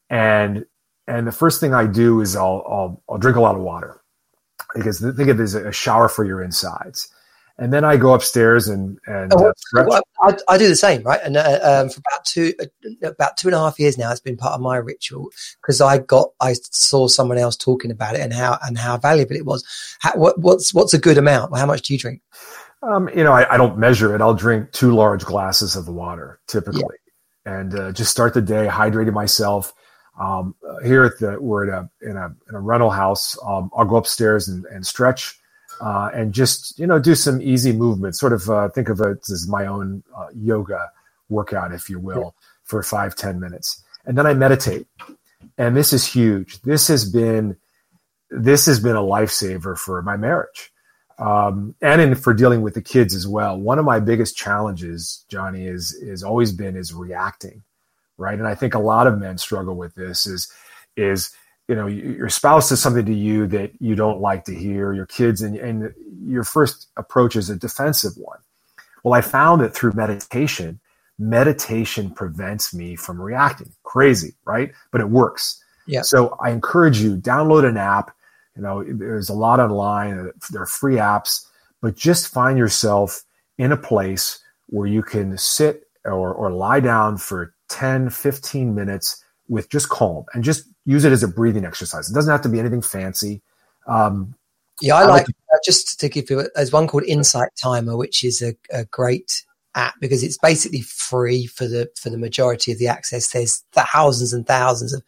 and 0.10 0.66
and 1.08 1.28
the 1.28 1.32
first 1.32 1.60
thing 1.60 1.74
I 1.74 1.88
do 1.88 2.22
is 2.22 2.36
I'll 2.36 2.64
I'll, 2.68 3.04
I'll 3.10 3.18
drink 3.18 3.38
a 3.38 3.42
lot 3.42 3.56
of 3.56 3.62
water 3.62 4.02
because 4.74 5.00
think 5.00 5.30
of 5.30 5.40
it 5.40 5.44
as 5.44 5.56
a 5.56 5.72
shower 5.72 6.10
for 6.10 6.24
your 6.24 6.42
insides. 6.42 7.10
And 7.58 7.72
then 7.72 7.86
I 7.86 7.96
go 7.96 8.14
upstairs 8.14 8.68
and 8.68 9.00
and 9.08 9.32
oh, 9.34 9.54
uh, 9.78 10.02
I, 10.22 10.36
I, 10.50 10.58
do 10.58 10.68
the 10.68 10.76
same, 10.76 11.04
right? 11.04 11.22
And 11.24 11.38
uh, 11.38 11.60
um, 11.64 11.90
for 11.90 12.00
about 12.00 12.26
two 12.26 12.54
uh, 12.60 13.08
about 13.08 13.38
two 13.38 13.48
and 13.48 13.56
a 13.56 13.60
half 13.60 13.80
years 13.80 13.98
now, 13.98 14.12
it's 14.12 14.20
been 14.20 14.36
part 14.36 14.56
of 14.56 14.62
my 14.62 14.76
ritual 14.76 15.30
because 15.62 15.80
I 15.80 16.00
got 16.00 16.32
I 16.42 16.56
saw 16.72 17.08
someone 17.08 17.38
else 17.38 17.56
talking 17.56 17.92
about 17.92 18.16
it 18.16 18.20
and 18.20 18.34
how 18.34 18.58
and 18.64 18.78
how 18.78 18.98
valuable 18.98 19.38
it 19.38 19.46
was. 19.46 19.64
How, 20.02 20.18
what, 20.18 20.38
what's 20.38 20.74
what's 20.74 20.94
a 20.94 21.00
good 21.00 21.18
amount? 21.18 21.58
How 21.58 21.66
much 21.66 21.84
do 21.84 21.94
you 21.94 22.00
drink? 22.00 22.22
Um, 22.84 23.10
you 23.16 23.24
know, 23.24 23.32
I, 23.32 23.54
I, 23.54 23.58
don't 23.58 23.80
measure 23.80 24.14
it. 24.14 24.22
I'll 24.22 24.36
drink 24.36 24.72
two 24.72 24.94
large 24.94 25.24
glasses 25.24 25.76
of 25.76 25.88
water 25.88 26.40
typically, 26.48 26.84
yeah. 27.46 27.60
and 27.60 27.74
uh, 27.74 27.92
just 27.94 28.12
start 28.12 28.34
the 28.34 28.42
day 28.42 28.68
hydrating 28.70 29.14
myself. 29.14 29.74
Um, 30.20 30.56
here 30.84 31.04
at 31.06 31.20
the 31.20 31.42
we're 31.42 31.72
at 31.72 31.84
a 31.84 31.90
in 32.08 32.18
a 32.18 32.36
in 32.50 32.56
a 32.56 32.60
rental 32.60 32.92
house. 32.92 33.38
Um, 33.46 33.72
I'll 33.76 33.86
go 33.86 33.96
upstairs 33.96 34.50
and, 34.50 34.66
and 34.66 34.86
stretch 34.86 35.40
uh, 35.82 36.10
and 36.14 36.34
just 36.34 36.78
you 36.80 36.88
know 36.88 37.00
do 37.00 37.16
some 37.16 37.42
easy 37.42 37.72
movements. 37.72 38.20
Sort 38.20 38.34
of 38.34 38.50
uh, 38.50 38.70
think 38.70 38.90
of 38.90 39.02
it 39.02 39.30
as 39.32 39.48
my 39.48 39.66
own 39.66 40.04
uh, 40.18 40.28
yoga 40.36 40.92
workout, 41.30 41.74
if 41.74 41.90
you 41.90 42.00
will, 42.00 42.36
for 42.64 42.84
five 42.84 43.16
ten 43.16 43.40
minutes, 43.40 43.84
and 44.06 44.18
then 44.18 44.28
I 44.28 44.34
meditate. 44.34 44.88
And 45.58 45.76
this 45.78 45.94
is 45.94 46.06
huge. 46.06 46.62
This 46.64 46.88
has 46.88 47.10
been 47.10 47.58
this 48.30 48.66
has 48.66 48.80
been 48.80 48.96
a 48.96 49.02
lifesaver 49.02 49.78
for 49.78 50.02
my 50.02 50.18
marriage. 50.18 50.72
Um, 51.18 51.76
and 51.82 52.02
in, 52.02 52.16
for 52.16 52.34
dealing 52.34 52.62
with 52.62 52.74
the 52.74 52.82
kids 52.82 53.16
as 53.16 53.26
well. 53.28 53.58
One 53.58 53.80
of 53.80 53.86
my 53.86 54.02
biggest 54.02 54.36
challenges, 54.36 55.26
Johnny, 55.30 55.68
is 55.68 55.94
is 55.94 56.24
always 56.24 56.52
been 56.52 56.76
is 56.76 56.94
reacting 56.94 57.64
right? 58.18 58.38
And 58.38 58.48
I 58.48 58.56
think 58.56 58.74
a 58.76 58.80
lot 58.80 59.08
of 59.08 59.20
men 59.20 59.38
struggle 59.38 59.76
with 59.76 59.96
this 59.96 60.26
is 60.26 60.52
is 60.98 61.32
you 61.68 61.76
know 61.76 61.88
your 61.88 62.30
spouse 62.30 62.70
says 62.70 62.82
something 62.82 63.06
to 63.06 63.14
you 63.14 63.48
that 63.48 63.72
you 63.80 63.96
don't 63.96 64.22
like 64.22 64.46
to 64.46 64.56
hear 64.56 64.94
your 64.94 65.06
kids 65.06 65.42
and, 65.42 65.56
and 65.58 65.94
your 66.24 66.44
first 66.44 66.88
approach 66.98 67.36
is 67.36 67.50
a 67.50 67.56
defensive 67.56 68.14
one. 68.18 68.40
Well 69.04 69.14
i 69.14 69.22
found 69.22 69.62
that 69.62 69.74
through 69.74 69.94
meditation 69.94 70.80
meditation 71.18 72.12
prevents 72.12 72.74
me 72.74 72.96
from 72.96 73.22
reacting. 73.22 73.72
Crazy 73.84 74.34
right? 74.46 74.72
But 74.92 75.02
it 75.02 75.10
works. 75.10 75.64
Yeah. 75.88 76.02
So 76.02 76.38
i 76.40 76.52
encourage 76.52 77.00
you 77.00 77.18
download 77.18 77.68
an 77.68 77.78
app. 77.78 78.16
You 78.56 78.62
know 78.62 78.84
there's 78.84 79.30
a 79.30 79.34
lot 79.34 79.60
online 79.60 80.18
uh, 80.20 80.32
there 80.52 80.62
are 80.62 80.68
free 80.68 80.96
apps 80.96 81.46
but 81.82 81.96
just 81.96 82.34
find 82.34 82.58
yourself 82.58 83.24
in 83.58 83.72
a 83.72 83.78
place 83.78 84.40
where 84.68 84.88
you 84.88 85.04
can 85.04 85.38
sit 85.38 85.88
or, 86.04 86.34
or 86.34 86.52
lie 86.52 86.80
down 86.80 87.18
for 87.18 87.54
10, 87.70 88.10
15 88.10 88.74
minutes 88.74 89.24
with 89.48 89.70
just 89.70 89.90
calm 89.90 90.26
and 90.34 90.44
just 90.44 90.68
use 90.86 91.06
it 91.06 91.12
as 91.12 91.24
a 91.24 91.28
breathing 91.28 91.66
exercise. 91.66 92.10
It 92.10 92.14
doesn't 92.14 92.32
have 92.32 92.42
to 92.42 92.50
be 92.50 92.60
anything 92.60 92.82
fancy. 92.82 93.42
Um, 93.88 94.36
yeah, 94.82 94.96
I, 94.96 95.04
I 95.04 95.06
like, 95.06 95.28
like 95.28 95.62
just 95.64 96.00
to 96.00 96.10
give 96.10 96.30
you, 96.30 96.48
there's 96.56 96.72
one 96.72 96.88
called 96.88 97.04
Insight 97.04 97.50
Timer, 97.62 97.96
which 97.96 98.24
is 98.24 98.42
a, 98.42 98.56
a, 98.72 98.86
great 98.86 99.44
app 99.74 99.96
because 100.00 100.24
it's 100.24 100.38
basically 100.38 100.82
free 100.82 101.46
for 101.46 101.68
the 101.68 101.90
for 101.96 102.10
the 102.10 102.18
majority 102.18 102.72
of 102.72 102.80
the 102.80 102.88
access. 102.88 103.30
There's 103.30 103.64
thousands 103.72 104.34
and 104.34 104.46
thousands 104.46 104.94
of 104.94 105.02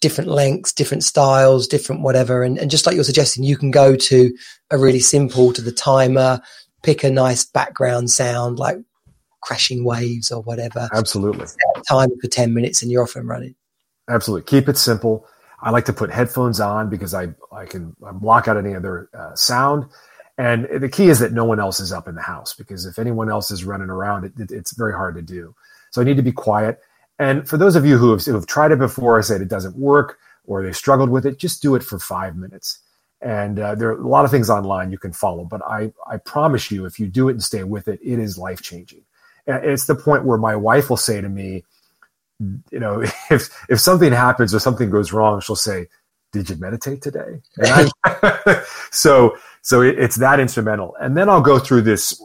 different 0.00 0.30
lengths, 0.30 0.72
different 0.72 1.04
styles, 1.04 1.66
different 1.66 2.02
whatever, 2.02 2.42
and, 2.42 2.58
and 2.58 2.70
just 2.70 2.86
like 2.86 2.94
you're 2.94 3.04
suggesting, 3.04 3.44
you 3.44 3.56
can 3.56 3.70
go 3.70 3.96
to 3.96 4.34
a 4.70 4.78
really 4.78 5.00
simple 5.00 5.52
to 5.52 5.62
the 5.62 5.72
timer, 5.72 6.40
pick 6.82 7.04
a 7.04 7.10
nice 7.10 7.44
background 7.44 8.10
sound 8.10 8.58
like 8.58 8.78
crashing 9.42 9.84
waves 9.84 10.30
or 10.30 10.42
whatever. 10.42 10.88
Absolutely. 10.92 11.46
Time 11.88 12.10
for 12.20 12.28
10 12.28 12.52
minutes 12.52 12.82
and 12.82 12.90
you're 12.90 13.02
off 13.02 13.16
and 13.16 13.28
running. 13.28 13.54
Absolutely. 14.10 14.46
Keep 14.46 14.68
it 14.68 14.76
simple. 14.76 15.26
I 15.62 15.70
like 15.70 15.86
to 15.86 15.94
put 15.94 16.10
headphones 16.10 16.60
on 16.60 16.90
because 16.90 17.14
I, 17.14 17.28
I 17.52 17.66
can 17.66 17.96
block 18.14 18.48
out 18.48 18.58
any 18.58 18.74
other 18.74 19.08
uh, 19.14 19.34
sound. 19.36 19.86
And 20.38 20.68
the 20.82 20.88
key 20.88 21.08
is 21.10 21.18
that 21.20 21.32
no 21.32 21.44
one 21.44 21.60
else 21.60 21.80
is 21.80 21.92
up 21.92 22.08
in 22.08 22.16
the 22.16 22.22
house 22.22 22.54
because 22.54 22.86
if 22.86 22.98
anyone 22.98 23.30
else 23.30 23.50
is 23.50 23.64
running 23.64 23.90
around, 23.90 24.24
it, 24.24 24.32
it, 24.38 24.52
it's 24.52 24.76
very 24.76 24.94
hard 24.94 25.14
to 25.16 25.22
do. 25.22 25.54
So 25.92 26.02
I 26.02 26.04
need 26.04 26.16
to 26.18 26.22
be 26.22 26.32
quiet. 26.32 26.80
And 27.18 27.48
for 27.48 27.58
those 27.58 27.76
of 27.76 27.86
you 27.86 27.98
who 27.98 28.10
have, 28.12 28.24
who 28.24 28.34
have 28.34 28.46
tried 28.46 28.72
it 28.72 28.78
before, 28.78 29.18
I 29.18 29.22
said 29.22 29.42
it 29.42 29.48
doesn't 29.48 29.76
work. 29.76 30.18
or 30.46 30.62
they 30.62 30.72
struggled 30.72 31.10
with 31.10 31.26
it, 31.26 31.38
just 31.38 31.62
do 31.62 31.74
it 31.76 31.82
for 31.82 31.98
five 31.98 32.36
minutes. 32.36 32.80
And 33.20 33.58
uh, 33.58 33.74
there 33.74 33.90
are 33.90 34.00
a 34.00 34.08
lot 34.08 34.24
of 34.24 34.30
things 34.30 34.50
online 34.50 34.90
you 34.90 34.98
can 34.98 35.12
follow, 35.12 35.44
but 35.44 35.62
I, 35.64 35.92
I 36.10 36.16
promise 36.16 36.70
you, 36.70 36.86
if 36.86 36.98
you 36.98 37.06
do 37.06 37.28
it 37.28 37.32
and 37.32 37.42
stay 37.42 37.64
with 37.64 37.86
it, 37.88 38.00
it 38.02 38.18
is 38.18 38.38
life 38.38 38.62
changing. 38.62 39.04
It's 39.46 39.86
the 39.86 39.94
point 39.94 40.24
where 40.24 40.38
my 40.38 40.56
wife 40.56 40.88
will 40.90 40.96
say 40.96 41.20
to 41.20 41.28
me, 41.28 41.64
you 42.70 42.80
know, 42.80 43.02
if 43.30 43.48
if 43.68 43.80
something 43.80 44.12
happens 44.12 44.54
or 44.54 44.58
something 44.58 44.90
goes 44.90 45.12
wrong, 45.12 45.40
she'll 45.40 45.56
say, 45.56 45.86
"Did 46.32 46.50
you 46.50 46.56
meditate 46.56 47.02
today?" 47.02 47.40
I, 47.62 48.64
so 48.90 49.36
so 49.62 49.82
it, 49.82 49.98
it's 49.98 50.16
that 50.16 50.40
instrumental. 50.40 50.96
And 51.00 51.16
then 51.16 51.28
I'll 51.28 51.42
go 51.42 51.58
through 51.58 51.82
this 51.82 52.20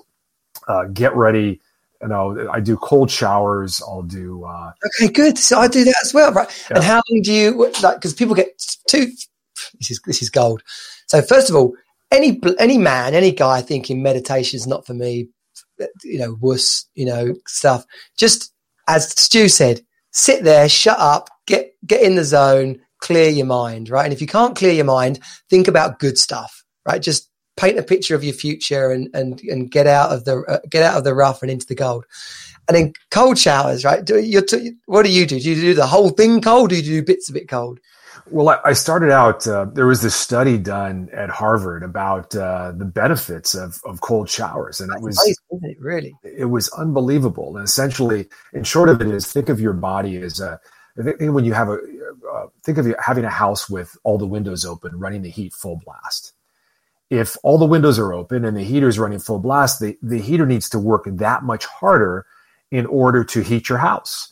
uh, 0.67 0.86
get 0.86 1.15
ready. 1.15 1.62
You 2.01 2.10
know, 2.10 2.49
I 2.51 2.60
do 2.60 2.78
cold 2.78 3.10
showers. 3.10 3.82
I'll 3.82 4.04
do. 4.04 4.43
Uh, 4.43 4.71
okay, 4.86 5.12
good. 5.12 5.38
So 5.38 5.60
I 5.60 5.67
do 5.67 5.84
that 5.84 5.95
as 6.04 6.13
well, 6.13 6.32
right? 6.32 6.67
Yeah. 6.69 6.78
And 6.78 6.84
how 6.84 7.01
long 7.10 7.21
do 7.21 7.34
you 7.34 7.71
like? 7.82 7.95
Because 7.95 8.13
people 8.13 8.36
get 8.36 8.62
too 8.88 9.12
this 9.80 9.91
is 9.91 10.01
this 10.06 10.21
is 10.21 10.30
gold. 10.30 10.62
So 11.08 11.21
first 11.21 11.49
of 11.49 11.56
all, 11.56 11.73
any 12.12 12.39
any 12.60 12.78
man, 12.78 13.13
any 13.13 13.32
guy 13.32 13.62
thinking 13.62 14.01
meditation 14.01 14.58
is 14.58 14.67
not 14.67 14.86
for 14.86 14.93
me, 14.93 15.30
you 16.04 16.19
know, 16.19 16.38
wuss, 16.39 16.86
you 16.95 17.06
know, 17.06 17.36
stuff. 17.47 17.86
Just 18.17 18.54
as 18.88 19.10
Stu 19.19 19.49
said, 19.49 19.82
sit 20.15 20.43
there, 20.43 20.67
shut 20.67 20.97
up, 20.97 21.30
get 21.45 21.73
get 21.86 22.01
in 22.01 22.15
the 22.15 22.23
zone, 22.23 22.80
clear 22.99 23.30
your 23.30 23.45
mind, 23.45 23.89
right? 23.89 24.06
And 24.06 24.13
if 24.13 24.21
you 24.21 24.28
can't 24.28 24.56
clear 24.56 24.71
your 24.71 24.86
mind, 24.86 25.19
think 25.49 25.67
about 25.67 25.99
good 25.99 26.17
stuff, 26.17 26.63
right? 26.88 27.01
Just 27.01 27.30
paint 27.58 27.78
a 27.78 27.84
picture 27.84 28.15
of 28.15 28.23
your 28.23 28.34
future 28.34 28.89
and 28.89 29.10
and 29.13 29.41
and 29.41 29.69
get 29.69 29.88
out 29.88 30.12
of 30.12 30.25
the 30.25 30.41
uh, 30.47 30.60
get 30.69 30.84
out 30.84 30.97
of 30.97 31.04
the 31.04 31.13
rough 31.13 31.41
and 31.41 31.51
into 31.51 31.67
the 31.67 31.75
gold. 31.75 32.06
And 32.67 32.75
then 32.75 32.93
cold 33.12 33.38
showers, 33.38 33.86
right? 33.86 34.04
Do 34.04 34.19
you 34.19 34.41
what 34.86 35.06
do 35.06 35.12
you 35.12 35.28
do? 35.28 35.39
Do 35.39 35.49
you 35.49 35.62
do 35.62 35.73
the 35.73 35.86
whole 35.86 36.10
thing 36.10 36.41
cold? 36.41 36.69
Do 36.69 36.78
you 36.78 36.82
do 36.82 37.04
bits 37.04 37.30
of 37.30 37.36
it 37.36 37.47
cold? 37.47 37.80
Well, 38.32 38.60
I 38.66 38.74
started 38.74 39.12
out. 39.12 39.46
Uh, 39.46 39.66
there 39.66 39.86
was 39.86 40.02
this 40.02 40.16
study 40.16 40.58
done 40.58 41.10
at 41.14 41.30
Harvard 41.30 41.84
about 41.84 42.36
uh, 42.36 42.72
the 42.72 42.86
benefits 42.86 43.54
of, 43.54 43.80
of 43.86 44.02
cold 44.02 44.30
showers, 44.30 44.82
and 44.82 44.92
it 44.92 45.02
was 45.02 45.38
it, 45.62 45.80
really 45.80 46.16
it 46.24 46.46
was 46.46 46.70
unbelievable. 46.70 47.56
And 47.56 47.66
essentially, 47.66 48.28
in 48.54 48.64
short 48.64 48.90
of 48.90 49.00
it, 49.00 49.08
is 49.08 49.32
think 49.32 49.50
of 49.50 49.60
your 49.60 49.74
body 49.74 50.18
as 50.18 50.40
a 50.40 50.60
think 51.04 51.20
when 51.34 51.46
you 51.46 51.54
have 51.54 51.70
a 51.70 51.78
uh, 52.34 52.48
think 52.64 52.80
of 52.80 52.88
having 53.00 53.26
a 53.26 53.30
house 53.30 53.70
with 53.70 53.96
all 54.04 54.18
the 54.18 54.26
windows 54.26 54.66
open, 54.66 54.98
running 54.98 55.22
the 55.22 55.30
heat 55.30 55.54
full 55.54 55.80
blast. 55.86 56.34
If 57.12 57.38
all 57.44 57.60
the 57.60 57.66
windows 57.66 58.00
are 58.00 58.12
open 58.12 58.44
and 58.44 58.58
the 58.58 58.64
heater 58.64 58.88
is 58.88 58.98
running 58.98 59.20
full 59.20 59.40
blast, 59.40 59.80
the, 59.80 59.96
the 60.02 60.18
heater 60.18 60.48
needs 60.48 60.70
to 60.70 60.80
work 60.80 61.04
that 61.06 61.44
much 61.44 61.66
harder 61.66 62.26
in 62.72 62.88
order 62.88 63.24
to 63.24 63.42
heat 63.42 63.70
your 63.70 63.78
house. 63.78 64.32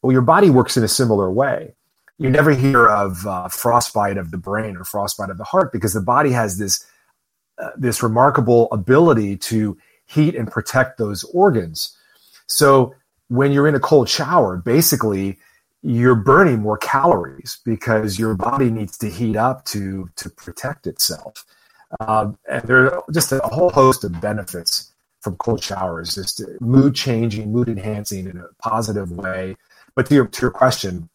Well, 0.00 0.12
your 0.12 0.22
body 0.22 0.48
works 0.48 0.76
in 0.76 0.84
a 0.84 0.88
similar 0.88 1.32
way 1.32 1.74
you 2.18 2.30
never 2.30 2.52
hear 2.52 2.86
of 2.86 3.26
uh, 3.26 3.48
frostbite 3.48 4.16
of 4.16 4.30
the 4.30 4.38
brain 4.38 4.76
or 4.76 4.84
frostbite 4.84 5.30
of 5.30 5.38
the 5.38 5.44
heart 5.44 5.72
because 5.72 5.92
the 5.92 6.00
body 6.00 6.30
has 6.30 6.58
this 6.58 6.86
uh, 7.58 7.70
this 7.76 8.02
remarkable 8.02 8.68
ability 8.72 9.36
to 9.36 9.76
heat 10.06 10.34
and 10.34 10.50
protect 10.50 10.98
those 10.98 11.24
organs. 11.24 11.96
So 12.46 12.94
when 13.28 13.52
you're 13.52 13.68
in 13.68 13.74
a 13.74 13.80
cold 13.80 14.08
shower, 14.08 14.56
basically 14.56 15.38
you're 15.82 16.14
burning 16.14 16.60
more 16.60 16.78
calories 16.78 17.60
because 17.64 18.18
your 18.18 18.34
body 18.34 18.70
needs 18.70 18.96
to 18.98 19.10
heat 19.10 19.36
up 19.36 19.64
to 19.66 20.08
to 20.16 20.30
protect 20.30 20.86
itself. 20.86 21.44
Um, 22.00 22.38
and 22.48 22.62
there 22.64 22.94
are 22.94 23.02
just 23.12 23.32
a 23.32 23.40
whole 23.40 23.70
host 23.70 24.04
of 24.04 24.20
benefits 24.20 24.92
from 25.20 25.36
cold 25.36 25.62
showers, 25.62 26.14
just 26.14 26.42
mood 26.60 26.94
changing, 26.94 27.52
mood 27.52 27.68
enhancing 27.68 28.26
in 28.26 28.38
a 28.38 28.48
positive 28.60 29.10
way. 29.12 29.56
But 29.94 30.06
to 30.06 30.14
your, 30.14 30.26
to 30.26 30.40
your 30.42 30.50
question, 30.50 31.08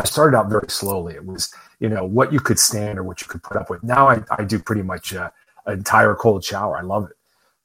I 0.00 0.04
started 0.04 0.36
out 0.36 0.48
very 0.48 0.68
slowly. 0.68 1.14
It 1.14 1.24
was, 1.24 1.52
you 1.78 1.88
know, 1.88 2.04
what 2.04 2.32
you 2.32 2.40
could 2.40 2.58
stand 2.58 2.98
or 2.98 3.02
what 3.02 3.20
you 3.20 3.28
could 3.28 3.42
put 3.42 3.56
up 3.56 3.70
with. 3.70 3.82
Now 3.82 4.08
I, 4.08 4.22
I 4.30 4.44
do 4.44 4.58
pretty 4.58 4.82
much 4.82 5.14
uh, 5.14 5.30
an 5.66 5.78
entire 5.78 6.14
cold 6.14 6.44
shower. 6.44 6.76
I 6.76 6.82
love 6.82 7.04
it, 7.04 7.16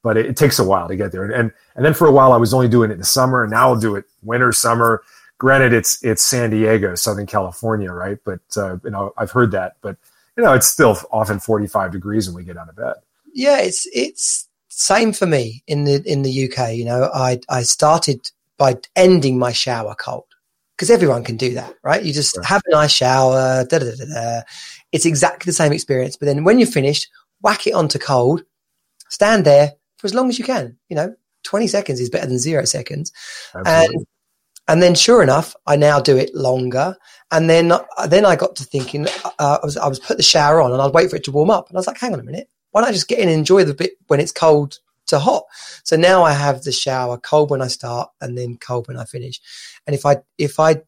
but 0.02 0.16
it, 0.16 0.26
it, 0.26 0.36
takes 0.36 0.58
a 0.58 0.64
while 0.64 0.88
to 0.88 0.96
get 0.96 1.12
there. 1.12 1.24
And, 1.24 1.52
and 1.74 1.84
then 1.84 1.94
for 1.94 2.06
a 2.06 2.12
while 2.12 2.32
I 2.32 2.36
was 2.36 2.52
only 2.52 2.68
doing 2.68 2.90
it 2.90 2.94
in 2.94 2.98
the 2.98 3.06
summer, 3.06 3.42
and 3.42 3.50
now 3.50 3.68
I'll 3.68 3.80
do 3.80 3.96
it 3.96 4.04
winter, 4.22 4.52
summer. 4.52 5.02
Granted, 5.38 5.72
it's 5.72 6.02
it's 6.02 6.22
San 6.22 6.50
Diego, 6.50 6.94
Southern 6.94 7.26
California, 7.26 7.92
right? 7.92 8.18
But 8.24 8.40
uh, 8.56 8.78
you 8.84 8.90
know, 8.90 9.12
I've 9.18 9.30
heard 9.30 9.50
that, 9.52 9.76
but 9.82 9.96
you 10.36 10.42
know, 10.44 10.54
it's 10.54 10.66
still 10.66 10.98
often 11.10 11.40
45 11.40 11.92
degrees 11.92 12.26
when 12.26 12.36
we 12.36 12.44
get 12.44 12.56
out 12.56 12.68
of 12.68 12.76
bed. 12.76 12.94
Yeah, 13.34 13.58
it's 13.58 13.86
it's 13.92 14.48
same 14.68 15.12
for 15.12 15.26
me 15.26 15.62
in 15.66 15.84
the 15.84 16.02
in 16.06 16.22
the 16.22 16.50
UK. 16.50 16.74
You 16.74 16.86
know, 16.86 17.10
I 17.12 17.40
I 17.50 17.62
started 17.62 18.30
by 18.56 18.78
ending 18.94 19.38
my 19.38 19.52
shower 19.52 19.94
cold 19.94 20.25
because 20.76 20.90
everyone 20.90 21.24
can 21.24 21.36
do 21.36 21.54
that, 21.54 21.74
right? 21.82 22.04
You 22.04 22.12
just 22.12 22.36
right. 22.36 22.46
have 22.46 22.62
a 22.66 22.70
nice 22.70 22.92
shower, 22.92 23.64
da, 23.64 23.78
da, 23.78 23.92
da, 23.94 24.40
It's 24.92 25.06
exactly 25.06 25.48
the 25.48 25.54
same 25.54 25.72
experience. 25.72 26.16
But 26.16 26.26
then 26.26 26.44
when 26.44 26.58
you're 26.58 26.68
finished, 26.68 27.08
whack 27.40 27.66
it 27.66 27.72
onto 27.72 27.98
cold, 27.98 28.42
stand 29.08 29.46
there 29.46 29.72
for 29.96 30.06
as 30.06 30.14
long 30.14 30.28
as 30.28 30.38
you 30.38 30.44
can. 30.44 30.76
You 30.90 30.96
know, 30.96 31.14
20 31.44 31.66
seconds 31.66 31.98
is 31.98 32.10
better 32.10 32.26
than 32.26 32.38
zero 32.38 32.66
seconds. 32.66 33.10
Absolutely. 33.54 33.96
And, 33.96 34.06
and 34.68 34.82
then 34.82 34.94
sure 34.94 35.22
enough, 35.22 35.56
I 35.66 35.76
now 35.76 35.98
do 35.98 36.18
it 36.18 36.34
longer. 36.34 36.96
And 37.30 37.48
then, 37.48 37.72
then 38.08 38.26
I 38.26 38.36
got 38.36 38.56
to 38.56 38.64
thinking, 38.64 39.06
uh, 39.38 39.58
I 39.62 39.64
was, 39.64 39.78
I 39.78 39.88
was 39.88 39.98
put 39.98 40.18
the 40.18 40.22
shower 40.22 40.60
on 40.60 40.72
and 40.72 40.82
I'd 40.82 40.92
wait 40.92 41.08
for 41.08 41.16
it 41.16 41.24
to 41.24 41.32
warm 41.32 41.50
up. 41.50 41.68
And 41.68 41.76
I 41.76 41.80
was 41.80 41.86
like, 41.86 41.98
hang 41.98 42.12
on 42.12 42.20
a 42.20 42.24
minute. 42.24 42.50
Why 42.72 42.82
don't 42.82 42.90
I 42.90 42.92
just 42.92 43.08
get 43.08 43.20
in 43.20 43.28
and 43.28 43.38
enjoy 43.38 43.64
the 43.64 43.72
bit 43.72 43.92
when 44.08 44.20
it's 44.20 44.32
cold 44.32 44.78
to 45.06 45.18
hot. 45.18 45.44
So 45.84 45.96
now 45.96 46.22
I 46.22 46.32
have 46.32 46.62
the 46.62 46.72
shower 46.72 47.18
cold 47.18 47.50
when 47.50 47.62
I 47.62 47.68
start 47.68 48.10
and 48.20 48.36
then 48.36 48.56
cold 48.58 48.88
when 48.88 48.96
I 48.96 49.04
finish. 49.04 49.40
And 49.86 49.94
if 49.94 50.06
I 50.06 50.18
if 50.38 50.58
I 50.60 50.82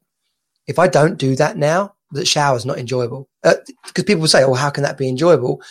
if 0.66 0.78
I 0.78 0.88
don't 0.88 1.18
do 1.18 1.34
that 1.36 1.56
now, 1.56 1.94
the 2.12 2.24
shower's 2.24 2.66
not 2.66 2.78
enjoyable. 2.78 3.28
Because 3.42 3.58
uh, 3.98 4.02
people 4.04 4.20
will 4.20 4.28
say, 4.28 4.44
"Oh, 4.44 4.54
how 4.54 4.70
can 4.70 4.82
that 4.84 4.98
be 4.98 5.08
enjoyable?" 5.08 5.62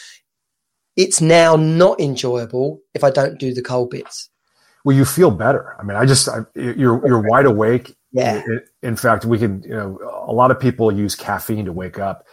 It's 0.96 1.22
now 1.22 1.56
not 1.56 2.00
enjoyable 2.00 2.82
if 2.94 3.04
I 3.04 3.12
don't 3.12 3.40
do 3.40 3.54
the 3.54 3.62
cold 3.62 3.92
bits. 3.92 4.30
Well, 4.84 4.96
you 4.96 5.06
feel 5.06 5.32
better. 5.32 5.76
I 5.80 5.84
mean, 5.84 5.98
I 5.98 6.06
just 6.06 6.28
I, 6.30 6.40
you're 6.56 7.06
you're 7.08 7.28
wide 7.30 7.46
awake. 7.46 7.96
Yeah. 8.12 8.42
In 8.82 8.96
fact, 8.96 9.26
we 9.26 9.38
can. 9.38 9.62
You 9.64 9.76
know, 9.76 10.24
a 10.26 10.34
lot 10.34 10.52
of 10.52 10.60
people 10.60 10.92
use 10.92 11.14
caffeine 11.14 11.66
to 11.66 11.74
wake 11.74 12.00
up. 12.00 12.26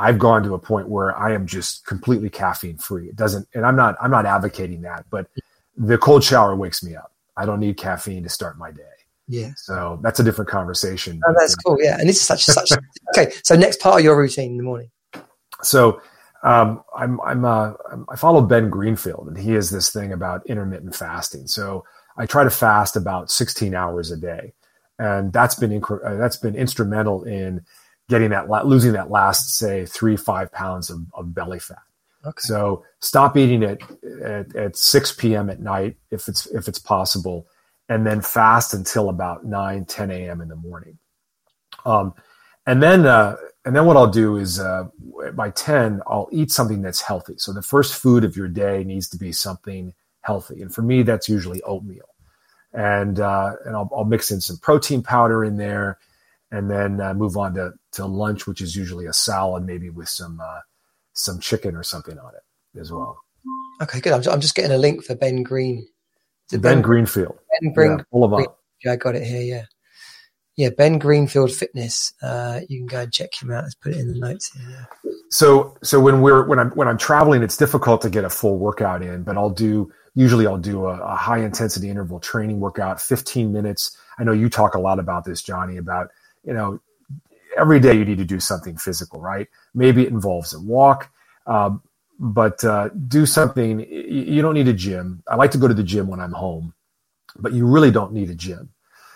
I've 0.00 0.18
gone 0.18 0.42
to 0.42 0.54
a 0.54 0.58
point 0.58 0.88
where 0.88 1.16
I 1.16 1.32
am 1.32 1.46
just 1.46 1.86
completely 1.86 2.28
caffeine 2.28 2.78
free. 2.78 3.08
It 3.08 3.14
doesn't, 3.14 3.46
and 3.54 3.64
I'm 3.64 3.76
not, 3.76 3.94
I'm 4.00 4.10
not 4.10 4.26
advocating 4.26 4.82
that, 4.82 5.04
but 5.10 5.28
the 5.76 5.98
cold 5.98 6.22
shower 6.24 6.54
wakes 6.54 6.82
me 6.82 6.94
up. 6.96 7.12
I 7.36 7.46
don't 7.46 7.60
need 7.60 7.76
caffeine 7.76 8.22
to 8.22 8.28
start 8.28 8.58
my 8.58 8.70
day. 8.70 8.82
Yeah. 9.28 9.52
So 9.56 9.98
that's 10.02 10.20
a 10.20 10.24
different 10.24 10.50
conversation. 10.50 11.20
Oh, 11.26 11.34
that's 11.38 11.54
cool. 11.54 11.78
Yeah. 11.80 11.98
And 11.98 12.08
this 12.08 12.16
is 12.16 12.22
such 12.22 12.44
such 12.44 12.72
okay. 13.16 13.32
So 13.44 13.56
next 13.56 13.80
part 13.80 14.00
of 14.00 14.04
your 14.04 14.18
routine 14.18 14.52
in 14.52 14.56
the 14.56 14.62
morning. 14.62 14.90
So 15.62 16.02
um, 16.42 16.82
I'm 16.96 17.20
I'm 17.20 17.44
uh, 17.44 17.72
I 18.08 18.16
follow 18.16 18.42
Ben 18.42 18.68
Greenfield, 18.68 19.28
and 19.28 19.38
he 19.38 19.52
has 19.52 19.70
this 19.70 19.90
thing 19.90 20.12
about 20.12 20.44
intermittent 20.46 20.94
fasting. 20.94 21.46
So 21.46 21.84
I 22.16 22.26
try 22.26 22.44
to 22.44 22.50
fast 22.50 22.96
about 22.96 23.30
16 23.30 23.74
hours 23.74 24.10
a 24.10 24.16
day, 24.16 24.52
and 24.98 25.32
that's 25.32 25.54
been 25.54 25.70
inc- 25.70 26.04
uh, 26.04 26.16
that's 26.16 26.36
been 26.36 26.56
instrumental 26.56 27.24
in 27.24 27.64
getting 28.08 28.30
that 28.30 28.48
losing 28.66 28.92
that 28.92 29.10
last 29.10 29.56
say 29.56 29.86
three 29.86 30.16
five 30.16 30.52
pounds 30.52 30.90
of, 30.90 31.00
of 31.14 31.32
belly 31.34 31.60
fat. 31.60 31.78
Okay. 32.24 32.40
So 32.40 32.84
stop 33.00 33.36
eating 33.36 33.62
it 33.62 33.82
at, 34.24 34.54
at 34.54 34.76
6 34.76 35.12
p.m. 35.16 35.50
at 35.50 35.60
night 35.60 35.96
if 36.10 36.28
it's 36.28 36.46
if 36.46 36.68
it's 36.68 36.78
possible, 36.78 37.46
and 37.88 38.06
then 38.06 38.20
fast 38.20 38.74
until 38.74 39.08
about 39.08 39.44
9, 39.44 39.84
10 39.84 40.10
a.m. 40.10 40.40
in 40.40 40.48
the 40.48 40.56
morning. 40.56 40.98
Um, 41.84 42.14
and 42.66 42.82
then 42.82 43.06
uh, 43.06 43.36
and 43.64 43.74
then 43.74 43.86
what 43.86 43.96
I'll 43.96 44.10
do 44.10 44.36
is 44.36 44.60
uh, 44.60 44.84
by 45.34 45.50
10 45.50 46.00
I'll 46.06 46.28
eat 46.32 46.50
something 46.50 46.80
that's 46.82 47.00
healthy. 47.00 47.34
So 47.38 47.52
the 47.52 47.62
first 47.62 47.94
food 47.94 48.24
of 48.24 48.36
your 48.36 48.48
day 48.48 48.84
needs 48.84 49.08
to 49.10 49.16
be 49.16 49.32
something 49.32 49.92
healthy, 50.20 50.62
and 50.62 50.72
for 50.72 50.82
me 50.82 51.02
that's 51.02 51.28
usually 51.28 51.60
oatmeal, 51.62 52.08
and 52.72 53.18
uh, 53.18 53.54
and 53.64 53.74
I'll, 53.74 53.90
I'll 53.94 54.04
mix 54.04 54.30
in 54.30 54.40
some 54.40 54.58
protein 54.58 55.02
powder 55.02 55.44
in 55.44 55.56
there, 55.56 55.98
and 56.52 56.70
then 56.70 57.00
uh, 57.00 57.14
move 57.14 57.36
on 57.36 57.54
to 57.54 57.72
to 57.92 58.06
lunch, 58.06 58.46
which 58.46 58.60
is 58.60 58.76
usually 58.76 59.06
a 59.06 59.12
salad, 59.12 59.64
maybe 59.64 59.90
with 59.90 60.08
some 60.08 60.40
uh, 60.40 60.60
some 61.12 61.40
chicken 61.40 61.76
or 61.76 61.82
something 61.82 62.18
on 62.18 62.32
it 62.34 62.80
as 62.80 62.92
well. 62.92 63.18
Okay, 63.82 64.00
good. 64.00 64.12
I'm, 64.12 64.32
I'm 64.32 64.40
just 64.40 64.54
getting 64.54 64.72
a 64.72 64.78
link 64.78 65.04
for 65.04 65.14
Ben 65.14 65.42
Green. 65.42 65.86
Ben, 66.50 66.60
ben, 66.60 66.82
Greenfield. 66.82 67.38
Ben 67.60 67.72
Green. 67.72 67.98
Yeah. 68.12 68.44
Yeah, 68.84 68.92
I 68.92 68.96
got 68.96 69.14
it 69.14 69.24
here. 69.24 69.42
Yeah. 69.42 69.64
Yeah, 70.56 70.68
Ben 70.76 70.98
Greenfield 70.98 71.50
Fitness. 71.50 72.12
Uh, 72.22 72.60
you 72.68 72.80
can 72.80 72.86
go 72.86 73.00
and 73.00 73.12
check 73.12 73.30
him 73.40 73.50
out. 73.50 73.64
Let's 73.64 73.74
put 73.74 73.92
it 73.92 73.98
in 73.98 74.08
the 74.08 74.18
notes 74.18 74.52
here. 74.52 74.88
Yeah. 75.04 75.12
So, 75.30 75.78
so 75.82 75.98
when 75.98 76.20
we're 76.20 76.46
when 76.46 76.58
I'm 76.58 76.70
when 76.72 76.88
I'm 76.88 76.98
traveling, 76.98 77.42
it's 77.42 77.56
difficult 77.56 78.02
to 78.02 78.10
get 78.10 78.24
a 78.24 78.30
full 78.30 78.58
workout 78.58 79.02
in. 79.02 79.22
But 79.22 79.38
I'll 79.38 79.50
do 79.50 79.90
usually 80.14 80.46
I'll 80.46 80.58
do 80.58 80.86
a, 80.86 80.98
a 81.00 81.16
high 81.16 81.38
intensity 81.38 81.88
interval 81.88 82.20
training 82.20 82.60
workout, 82.60 83.00
15 83.00 83.50
minutes. 83.50 83.96
I 84.18 84.24
know 84.24 84.32
you 84.32 84.50
talk 84.50 84.74
a 84.74 84.78
lot 84.78 84.98
about 84.98 85.24
this, 85.24 85.42
Johnny, 85.42 85.78
about 85.78 86.08
you 86.44 86.52
know 86.52 86.80
every 87.56 87.80
day 87.80 87.94
you 87.94 88.04
need 88.04 88.18
to 88.18 88.24
do 88.24 88.40
something 88.40 88.76
physical, 88.76 89.20
right? 89.20 89.48
Maybe 89.74 90.02
it 90.02 90.08
involves 90.08 90.54
a 90.54 90.60
walk, 90.60 91.10
um, 91.46 91.82
but 92.18 92.62
uh, 92.64 92.90
do 93.08 93.26
something. 93.26 93.80
You 93.80 94.42
don't 94.42 94.54
need 94.54 94.68
a 94.68 94.72
gym. 94.72 95.22
I 95.28 95.36
like 95.36 95.50
to 95.52 95.58
go 95.58 95.68
to 95.68 95.74
the 95.74 95.82
gym 95.82 96.08
when 96.08 96.20
I'm 96.20 96.32
home, 96.32 96.74
but 97.36 97.52
you 97.52 97.66
really 97.66 97.90
don't 97.90 98.12
need 98.12 98.30
a 98.30 98.34
gym. 98.34 98.70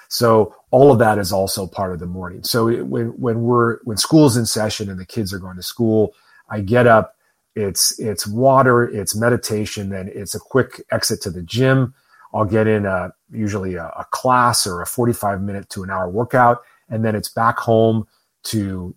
So 0.08 0.54
all 0.70 0.92
of 0.92 0.98
that 1.00 1.18
is 1.18 1.32
also 1.32 1.66
part 1.66 1.92
of 1.92 1.98
the 1.98 2.06
morning. 2.06 2.42
So 2.44 2.66
when 2.84 3.08
when 3.20 3.42
we're 3.42 3.78
when 3.84 3.96
school's 3.96 4.36
in 4.36 4.46
session 4.46 4.88
and 4.90 4.98
the 4.98 5.06
kids 5.06 5.32
are 5.32 5.38
going 5.38 5.56
to 5.56 5.62
school, 5.62 6.14
I 6.48 6.60
get 6.60 6.86
up. 6.86 7.16
It's 7.54 7.98
it's 7.98 8.26
water, 8.26 8.84
it's 8.84 9.16
meditation, 9.16 9.88
then 9.88 10.10
it's 10.14 10.34
a 10.34 10.40
quick 10.40 10.84
exit 10.90 11.22
to 11.22 11.30
the 11.30 11.42
gym. 11.42 11.94
I'll 12.34 12.44
get 12.44 12.66
in 12.66 12.86
a 12.86 13.12
usually 13.32 13.76
a, 13.76 13.86
a 13.86 14.06
class 14.10 14.66
or 14.66 14.82
a 14.82 14.86
45 14.86 15.40
minute 15.42 15.70
to 15.70 15.82
an 15.82 15.90
hour 15.90 16.08
workout, 16.08 16.62
and 16.88 17.04
then 17.04 17.14
it's 17.14 17.28
back 17.28 17.58
home 17.58 18.06
to 18.46 18.94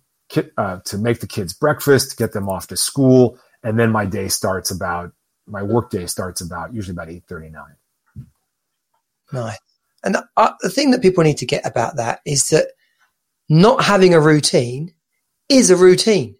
uh, 0.56 0.78
to 0.84 0.98
make 0.98 1.20
the 1.20 1.26
kids 1.26 1.52
breakfast, 1.52 2.16
get 2.16 2.32
them 2.32 2.48
off 2.48 2.68
to 2.68 2.76
school, 2.76 3.38
and 3.62 3.78
then 3.78 3.90
my 3.90 4.06
day 4.06 4.28
starts 4.28 4.70
about 4.70 5.12
my 5.46 5.62
work 5.62 5.90
day 5.90 6.06
starts 6.06 6.40
about 6.40 6.72
usually 6.72 6.92
about 6.92 7.08
8:39. 7.08 7.64
Nice. 9.32 9.58
And 10.02 10.16
uh, 10.36 10.52
the 10.60 10.70
thing 10.70 10.92
that 10.92 11.02
people 11.02 11.24
need 11.24 11.38
to 11.38 11.46
get 11.46 11.66
about 11.66 11.96
that 11.96 12.20
is 12.24 12.48
that 12.48 12.68
not 13.48 13.84
having 13.84 14.14
a 14.14 14.20
routine 14.20 14.94
is 15.48 15.70
a 15.70 15.76
routine. 15.76 16.36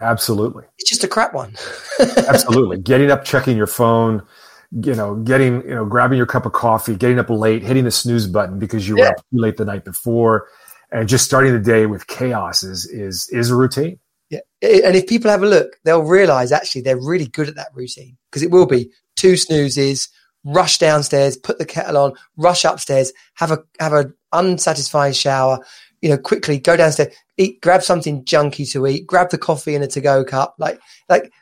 Absolutely. 0.00 0.64
It's 0.78 0.88
just 0.88 1.04
a 1.04 1.08
crap 1.08 1.34
one. 1.34 1.54
Absolutely. 2.00 2.78
Getting 2.78 3.10
up, 3.10 3.24
checking 3.24 3.56
your 3.56 3.66
phone, 3.66 4.22
you 4.70 4.94
know, 4.94 5.16
getting, 5.16 5.62
you 5.62 5.74
know, 5.74 5.84
grabbing 5.84 6.16
your 6.16 6.26
cup 6.26 6.46
of 6.46 6.52
coffee, 6.52 6.94
getting 6.94 7.18
up 7.18 7.28
late, 7.28 7.62
hitting 7.62 7.84
the 7.84 7.90
snooze 7.90 8.26
button 8.26 8.58
because 8.58 8.88
you 8.88 8.96
yeah. 8.96 9.04
were 9.04 9.10
up 9.10 9.16
too 9.16 9.38
late 9.38 9.56
the 9.56 9.64
night 9.64 9.84
before, 9.84 10.46
and 10.92 11.08
just 11.08 11.24
starting 11.24 11.52
the 11.52 11.60
day 11.60 11.86
with 11.86 12.06
chaos 12.06 12.62
is 12.62 12.86
is 12.86 13.28
is 13.30 13.50
a 13.50 13.56
routine. 13.56 13.98
Yeah. 14.30 14.40
And 14.62 14.94
if 14.94 15.08
people 15.08 15.30
have 15.30 15.42
a 15.42 15.48
look, 15.48 15.76
they'll 15.84 16.02
realize 16.02 16.52
actually 16.52 16.82
they're 16.82 16.96
really 16.96 17.26
good 17.26 17.48
at 17.48 17.56
that 17.56 17.70
routine 17.74 18.16
because 18.30 18.42
it 18.42 18.50
will 18.50 18.66
be 18.66 18.90
two 19.16 19.36
snoozes, 19.36 20.08
rush 20.44 20.78
downstairs, 20.78 21.36
put 21.36 21.58
the 21.58 21.66
kettle 21.66 21.96
on, 21.96 22.12
rush 22.36 22.64
upstairs, 22.64 23.12
have 23.34 23.50
a 23.50 23.58
have 23.80 23.92
a 23.92 24.12
unsatisfying 24.32 25.12
shower, 25.12 25.58
you 26.00 26.08
know, 26.08 26.18
quickly 26.18 26.58
go 26.58 26.76
downstairs, 26.76 27.14
eat, 27.36 27.60
grab 27.60 27.82
something 27.82 28.24
junky 28.24 28.70
to 28.72 28.86
eat, 28.86 29.06
grab 29.06 29.30
the 29.30 29.38
coffee 29.38 29.74
in 29.74 29.82
a 29.82 29.88
to 29.88 30.00
go 30.00 30.24
cup, 30.24 30.54
like 30.58 30.80
like 31.08 31.32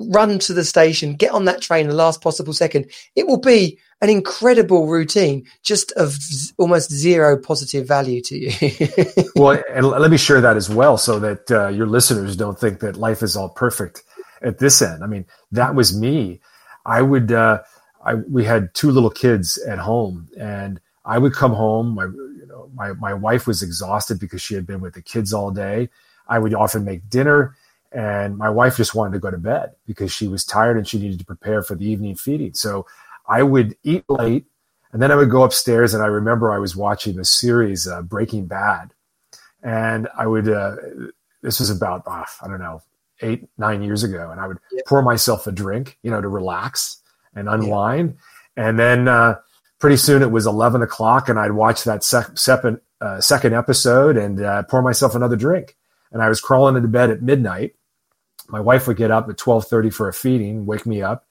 run 0.00 0.38
to 0.38 0.54
the 0.54 0.64
station, 0.64 1.14
get 1.14 1.32
on 1.32 1.44
that 1.46 1.60
train 1.60 1.88
the 1.88 1.94
last 1.94 2.20
possible 2.20 2.52
second. 2.52 2.90
It 3.16 3.26
will 3.26 3.40
be 3.40 3.78
an 4.00 4.10
incredible 4.10 4.86
routine, 4.86 5.46
just 5.62 5.92
of 5.92 6.12
z- 6.12 6.52
almost 6.56 6.90
zero 6.92 7.36
positive 7.36 7.86
value 7.86 8.20
to 8.22 8.38
you. 8.38 9.30
well, 9.36 9.62
and 9.72 9.86
let 9.86 10.10
me 10.10 10.16
share 10.16 10.40
that 10.40 10.56
as 10.56 10.70
well, 10.70 10.96
so 10.96 11.18
that 11.18 11.50
uh, 11.50 11.68
your 11.68 11.86
listeners 11.86 12.36
don't 12.36 12.58
think 12.58 12.80
that 12.80 12.96
life 12.96 13.22
is 13.22 13.36
all 13.36 13.48
perfect 13.48 14.02
at 14.42 14.58
this 14.58 14.80
end. 14.80 15.02
I 15.02 15.06
mean, 15.06 15.26
that 15.52 15.74
was 15.74 15.98
me. 15.98 16.40
I 16.86 17.02
would. 17.02 17.32
Uh, 17.32 17.62
I, 18.04 18.14
we 18.14 18.44
had 18.44 18.72
two 18.74 18.90
little 18.90 19.10
kids 19.10 19.58
at 19.58 19.78
home, 19.78 20.28
and 20.38 20.80
I 21.04 21.18
would 21.18 21.34
come 21.34 21.52
home. 21.52 21.96
My, 21.96 22.04
you 22.04 22.46
know, 22.48 22.70
my 22.74 22.92
my 22.92 23.14
wife 23.14 23.46
was 23.46 23.62
exhausted 23.62 24.20
because 24.20 24.40
she 24.40 24.54
had 24.54 24.66
been 24.66 24.80
with 24.80 24.94
the 24.94 25.02
kids 25.02 25.32
all 25.32 25.50
day. 25.50 25.88
I 26.28 26.38
would 26.38 26.54
often 26.54 26.84
make 26.84 27.10
dinner, 27.10 27.56
and 27.90 28.38
my 28.38 28.48
wife 28.48 28.76
just 28.76 28.94
wanted 28.94 29.14
to 29.14 29.18
go 29.18 29.30
to 29.30 29.38
bed 29.38 29.72
because 29.86 30.12
she 30.12 30.28
was 30.28 30.44
tired 30.44 30.76
and 30.76 30.86
she 30.86 30.98
needed 30.98 31.18
to 31.18 31.24
prepare 31.24 31.62
for 31.62 31.74
the 31.74 31.86
evening 31.86 32.14
feeding. 32.14 32.54
So 32.54 32.86
I 33.28 33.42
would 33.42 33.76
eat 33.82 34.04
late, 34.08 34.46
and 34.92 35.02
then 35.02 35.12
I 35.12 35.16
would 35.16 35.30
go 35.30 35.42
upstairs. 35.42 35.94
And 35.94 36.02
I 36.02 36.06
remember 36.06 36.50
I 36.50 36.58
was 36.58 36.76
watching 36.76 37.16
the 37.16 37.24
series 37.24 37.86
uh, 37.86 38.02
Breaking 38.02 38.46
Bad, 38.46 38.92
and 39.62 40.08
I 40.16 40.26
would. 40.26 40.48
Uh, 40.48 40.76
this 41.42 41.60
was 41.60 41.70
about 41.70 42.02
uh, 42.06 42.24
I 42.42 42.48
don't 42.48 42.60
know 42.60 42.82
eight 43.20 43.48
nine 43.58 43.82
years 43.82 44.02
ago, 44.02 44.30
and 44.30 44.40
I 44.40 44.46
would 44.46 44.58
yeah. 44.72 44.82
pour 44.86 45.02
myself 45.02 45.46
a 45.46 45.52
drink, 45.52 45.98
you 46.02 46.10
know, 46.10 46.20
to 46.20 46.28
relax 46.28 47.02
and 47.34 47.48
unwind. 47.48 48.16
Yeah. 48.56 48.68
And 48.68 48.78
then 48.78 49.08
uh, 49.08 49.36
pretty 49.78 49.96
soon 49.96 50.22
it 50.22 50.30
was 50.30 50.46
11 50.46 50.82
o'clock 50.82 51.28
and 51.28 51.38
I'd 51.38 51.52
watch 51.52 51.84
that 51.84 52.02
sec- 52.02 52.36
second, 52.36 52.80
uh, 53.00 53.20
second 53.20 53.54
episode 53.54 54.16
and 54.16 54.42
uh, 54.42 54.64
pour 54.64 54.82
myself 54.82 55.14
another 55.14 55.36
drink. 55.36 55.76
And 56.10 56.22
I 56.22 56.28
was 56.28 56.40
crawling 56.40 56.76
into 56.76 56.88
bed 56.88 57.10
at 57.10 57.22
midnight. 57.22 57.76
My 58.48 58.60
wife 58.60 58.88
would 58.88 58.96
get 58.96 59.10
up 59.10 59.24
at 59.24 59.40
1230 59.40 59.90
for 59.90 60.08
a 60.08 60.12
feeding, 60.12 60.66
wake 60.66 60.86
me 60.86 61.02
up 61.02 61.27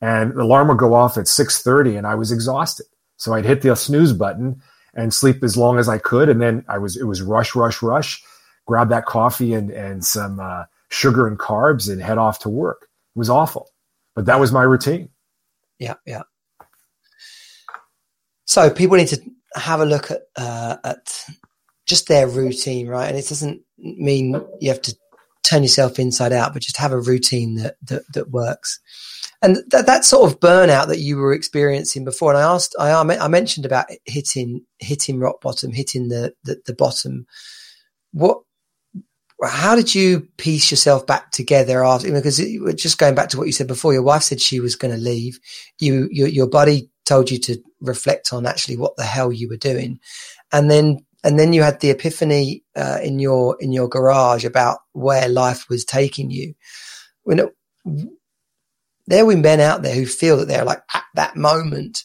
and 0.00 0.32
the 0.32 0.42
alarm 0.42 0.68
would 0.68 0.78
go 0.78 0.94
off 0.94 1.16
at 1.16 1.28
630 1.28 1.96
and 1.96 2.06
I 2.06 2.14
was 2.14 2.32
exhausted. 2.32 2.86
So 3.16 3.34
I'd 3.34 3.44
hit 3.44 3.62
the 3.62 3.74
snooze 3.74 4.12
button 4.12 4.62
and 4.94 5.12
sleep 5.12 5.42
as 5.42 5.56
long 5.56 5.78
as 5.78 5.88
I 5.88 5.98
could. 5.98 6.28
And 6.28 6.40
then 6.40 6.64
I 6.68 6.78
was, 6.78 6.96
it 6.96 7.04
was 7.04 7.22
rush, 7.22 7.54
rush, 7.54 7.82
rush, 7.82 8.22
grab 8.66 8.90
that 8.90 9.06
coffee 9.06 9.54
and, 9.54 9.70
and 9.70 10.04
some 10.04 10.38
uh, 10.38 10.64
sugar 10.88 11.26
and 11.26 11.38
carbs 11.38 11.90
and 11.90 12.00
head 12.00 12.18
off 12.18 12.38
to 12.40 12.48
work. 12.48 12.88
It 13.16 13.18
was 13.18 13.30
awful, 13.30 13.70
but 14.14 14.26
that 14.26 14.38
was 14.38 14.52
my 14.52 14.62
routine 14.62 15.10
yeah, 15.78 15.94
yeah. 16.06 16.22
So 18.46 18.70
people 18.70 18.96
need 18.96 19.08
to 19.08 19.20
have 19.54 19.80
a 19.80 19.84
look 19.84 20.10
at 20.10 20.22
uh, 20.36 20.76
at 20.84 21.24
just 21.86 22.08
their 22.08 22.26
routine, 22.26 22.88
right? 22.88 23.08
And 23.08 23.16
it 23.16 23.28
doesn't 23.28 23.62
mean 23.78 24.40
you 24.60 24.70
have 24.70 24.82
to 24.82 24.96
turn 25.44 25.62
yourself 25.62 25.98
inside 25.98 26.32
out, 26.32 26.52
but 26.52 26.62
just 26.62 26.76
have 26.76 26.92
a 26.92 27.00
routine 27.00 27.56
that 27.56 27.76
that, 27.84 28.02
that 28.14 28.30
works. 28.30 28.80
And 29.40 29.58
that 29.68 29.86
that 29.86 30.04
sort 30.04 30.30
of 30.30 30.40
burnout 30.40 30.88
that 30.88 30.98
you 30.98 31.16
were 31.16 31.32
experiencing 31.32 32.04
before, 32.04 32.32
and 32.32 32.38
I 32.38 32.54
asked, 32.54 32.74
I 32.78 32.90
I 32.92 33.28
mentioned 33.28 33.66
about 33.66 33.86
hitting 34.04 34.64
hitting 34.80 35.20
rock 35.20 35.40
bottom, 35.40 35.72
hitting 35.72 36.08
the 36.08 36.34
the, 36.42 36.60
the 36.66 36.74
bottom. 36.74 37.26
What 38.12 38.38
how 39.44 39.76
did 39.76 39.94
you 39.94 40.26
piece 40.36 40.70
yourself 40.70 41.06
back 41.06 41.30
together 41.30 41.84
after? 41.84 42.10
Because 42.10 42.40
it, 42.40 42.76
just 42.76 42.98
going 42.98 43.14
back 43.14 43.28
to 43.30 43.38
what 43.38 43.46
you 43.46 43.52
said 43.52 43.68
before, 43.68 43.92
your 43.92 44.02
wife 44.02 44.22
said 44.22 44.40
she 44.40 44.58
was 44.58 44.74
going 44.74 44.92
to 44.92 45.00
leave. 45.00 45.38
You, 45.78 46.08
your, 46.10 46.26
your 46.26 46.48
buddy 46.48 46.90
told 47.06 47.30
you 47.30 47.38
to 47.38 47.62
reflect 47.80 48.32
on 48.32 48.46
actually 48.46 48.76
what 48.76 48.96
the 48.96 49.04
hell 49.04 49.32
you 49.32 49.48
were 49.48 49.56
doing, 49.56 50.00
and 50.52 50.70
then 50.70 50.98
and 51.22 51.38
then 51.38 51.52
you 51.52 51.62
had 51.62 51.80
the 51.80 51.90
epiphany 51.90 52.64
uh, 52.74 52.98
in 53.02 53.18
your 53.20 53.56
in 53.60 53.72
your 53.72 53.88
garage 53.88 54.44
about 54.44 54.78
where 54.92 55.28
life 55.28 55.66
was 55.68 55.84
taking 55.84 56.30
you. 56.30 56.54
When 57.22 57.38
it, 57.38 57.54
there 59.08 59.28
are 59.28 59.36
men 59.36 59.60
out 59.60 59.82
there 59.82 59.94
who 59.94 60.06
feel 60.06 60.36
that 60.36 60.48
they're 60.48 60.64
like 60.64 60.82
at 60.94 61.04
that 61.14 61.36
moment. 61.36 62.04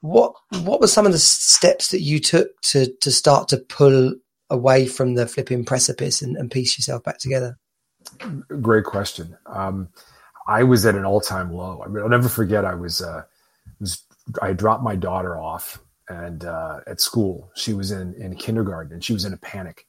What 0.00 0.34
what 0.62 0.80
were 0.80 0.86
some 0.86 1.06
of 1.06 1.12
the 1.12 1.18
steps 1.18 1.88
that 1.90 2.00
you 2.00 2.20
took 2.20 2.60
to 2.62 2.92
to 3.00 3.10
start 3.10 3.48
to 3.48 3.58
pull 3.58 4.14
away 4.48 4.86
from 4.86 5.14
the 5.14 5.26
flipping 5.26 5.64
precipice 5.64 6.22
and, 6.22 6.36
and 6.36 6.50
piece 6.50 6.76
yourself 6.76 7.04
back 7.04 7.18
together? 7.18 7.58
Great 8.60 8.84
question. 8.84 9.36
Um, 9.46 9.88
I 10.48 10.64
was 10.64 10.84
at 10.84 10.96
an 10.96 11.04
all 11.04 11.20
time 11.20 11.52
low. 11.52 11.82
I 11.84 11.88
mean, 11.88 12.02
I'll 12.02 12.08
never 12.08 12.28
forget. 12.28 12.64
I 12.64 12.74
was, 12.74 13.00
uh, 13.00 13.22
was 13.78 14.02
I 14.42 14.52
dropped 14.52 14.82
my 14.82 14.96
daughter 14.96 15.38
off 15.38 15.78
and 16.08 16.44
uh, 16.44 16.80
at 16.86 17.00
school. 17.00 17.52
She 17.54 17.72
was 17.72 17.92
in 17.92 18.14
in 18.14 18.34
kindergarten 18.34 18.92
and 18.92 19.04
she 19.04 19.12
was 19.12 19.24
in 19.24 19.32
a 19.32 19.38
panic, 19.38 19.86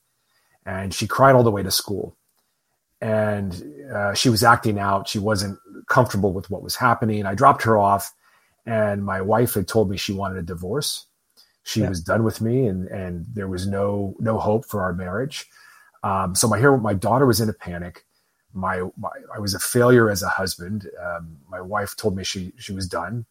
and 0.66 0.94
she 0.94 1.08
cried 1.08 1.34
all 1.34 1.44
the 1.44 1.52
way 1.52 1.64
to 1.64 1.72
school. 1.72 2.16
And 3.02 3.90
uh, 3.92 4.14
she 4.14 4.30
was 4.30 4.44
acting 4.44 4.78
out. 4.78 5.08
She 5.08 5.18
wasn't 5.18 5.58
comfortable 5.92 6.34
with 6.34 6.50
what 6.50 6.64
was 6.64 6.76
happening. 6.76 7.26
I 7.26 7.36
dropped 7.36 7.64
her 7.64 7.78
off, 7.78 8.14
and 8.66 9.06
my 9.06 9.22
wife 9.22 9.54
had 9.54 9.68
told 9.68 9.90
me 9.90 9.98
she 9.98 10.14
wanted 10.14 10.40
a 10.40 10.44
divorce 10.44 11.06
she 11.64 11.82
yeah. 11.82 11.90
was 11.90 12.02
done 12.02 12.24
with 12.24 12.42
me, 12.42 12.66
and 12.68 12.88
and 12.88 13.26
there 13.34 13.48
was 13.48 13.68
no 13.68 14.16
no 14.20 14.40
hope 14.40 14.66
for 14.66 14.82
our 14.82 14.94
marriage. 14.94 15.48
Um, 16.04 16.34
so 16.36 16.48
my 16.48 16.58
here, 16.58 16.76
my 16.78 16.94
daughter 16.94 17.26
was 17.26 17.40
in 17.40 17.50
a 17.50 17.54
panic. 17.54 18.06
My, 18.54 18.82
my 18.98 19.10
I 19.34 19.40
was 19.40 19.54
a 19.54 19.60
failure 19.60 20.10
as 20.10 20.24
a 20.24 20.28
husband. 20.28 20.90
Um, 21.02 21.38
my 21.50 21.62
wife 21.62 21.96
told 21.96 22.16
me 22.16 22.24
she 22.24 22.54
she 22.58 22.74
was 22.74 22.88
done. 22.88 23.26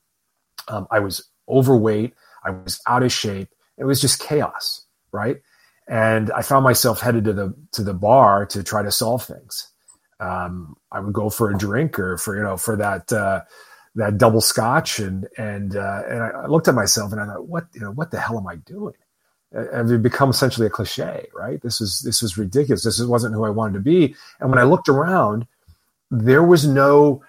Um, 0.68 0.86
I 0.90 1.00
was 1.00 1.28
overweight. 1.48 2.14
I 2.44 2.50
was 2.50 2.80
out 2.86 3.02
of 3.02 3.12
shape. 3.12 3.48
It 3.76 3.84
was 3.84 4.00
just 4.00 4.20
chaos, 4.20 4.86
right? 5.12 5.38
And 5.88 6.30
I 6.30 6.42
found 6.42 6.62
myself 6.62 7.00
headed 7.00 7.24
to 7.24 7.32
the 7.32 7.54
to 7.72 7.82
the 7.82 7.94
bar 7.94 8.46
to 8.46 8.62
try 8.62 8.82
to 8.82 8.92
solve 8.92 9.24
things. 9.24 9.68
Um, 10.20 10.76
I 10.92 11.00
would 11.00 11.14
go 11.14 11.30
for 11.30 11.50
a 11.50 11.56
drink 11.56 11.98
or 11.98 12.18
for 12.18 12.36
you 12.36 12.42
know 12.42 12.56
for 12.56 12.76
that 12.76 13.12
uh, 13.12 13.42
that 13.94 14.18
double 14.18 14.40
scotch 14.40 14.98
and 14.98 15.28
and 15.36 15.76
uh, 15.76 16.02
and 16.08 16.22
I 16.22 16.46
looked 16.46 16.68
at 16.68 16.74
myself 16.74 17.12
and 17.12 17.20
I 17.20 17.26
thought, 17.26 17.46
what 17.46 17.66
you 17.72 17.80
know, 17.80 17.90
what 17.90 18.10
the 18.10 18.20
hell 18.20 18.38
am 18.38 18.46
I 18.46 18.56
doing? 18.56 18.94
And 19.52 19.90
it 19.90 20.02
become 20.02 20.30
essentially 20.30 20.66
a 20.66 20.70
cliche, 20.70 21.26
right? 21.34 21.60
This 21.60 21.80
is 21.80 22.02
this 22.02 22.22
was 22.22 22.38
ridiculous. 22.38 22.84
This 22.84 23.02
wasn't 23.02 23.34
who 23.34 23.44
I 23.44 23.50
wanted 23.50 23.74
to 23.74 23.80
be. 23.80 24.14
And 24.38 24.50
when 24.50 24.60
I 24.60 24.62
looked 24.62 24.88
around, 24.88 25.46
there 26.10 26.44
was 26.44 26.66
no 26.66 27.22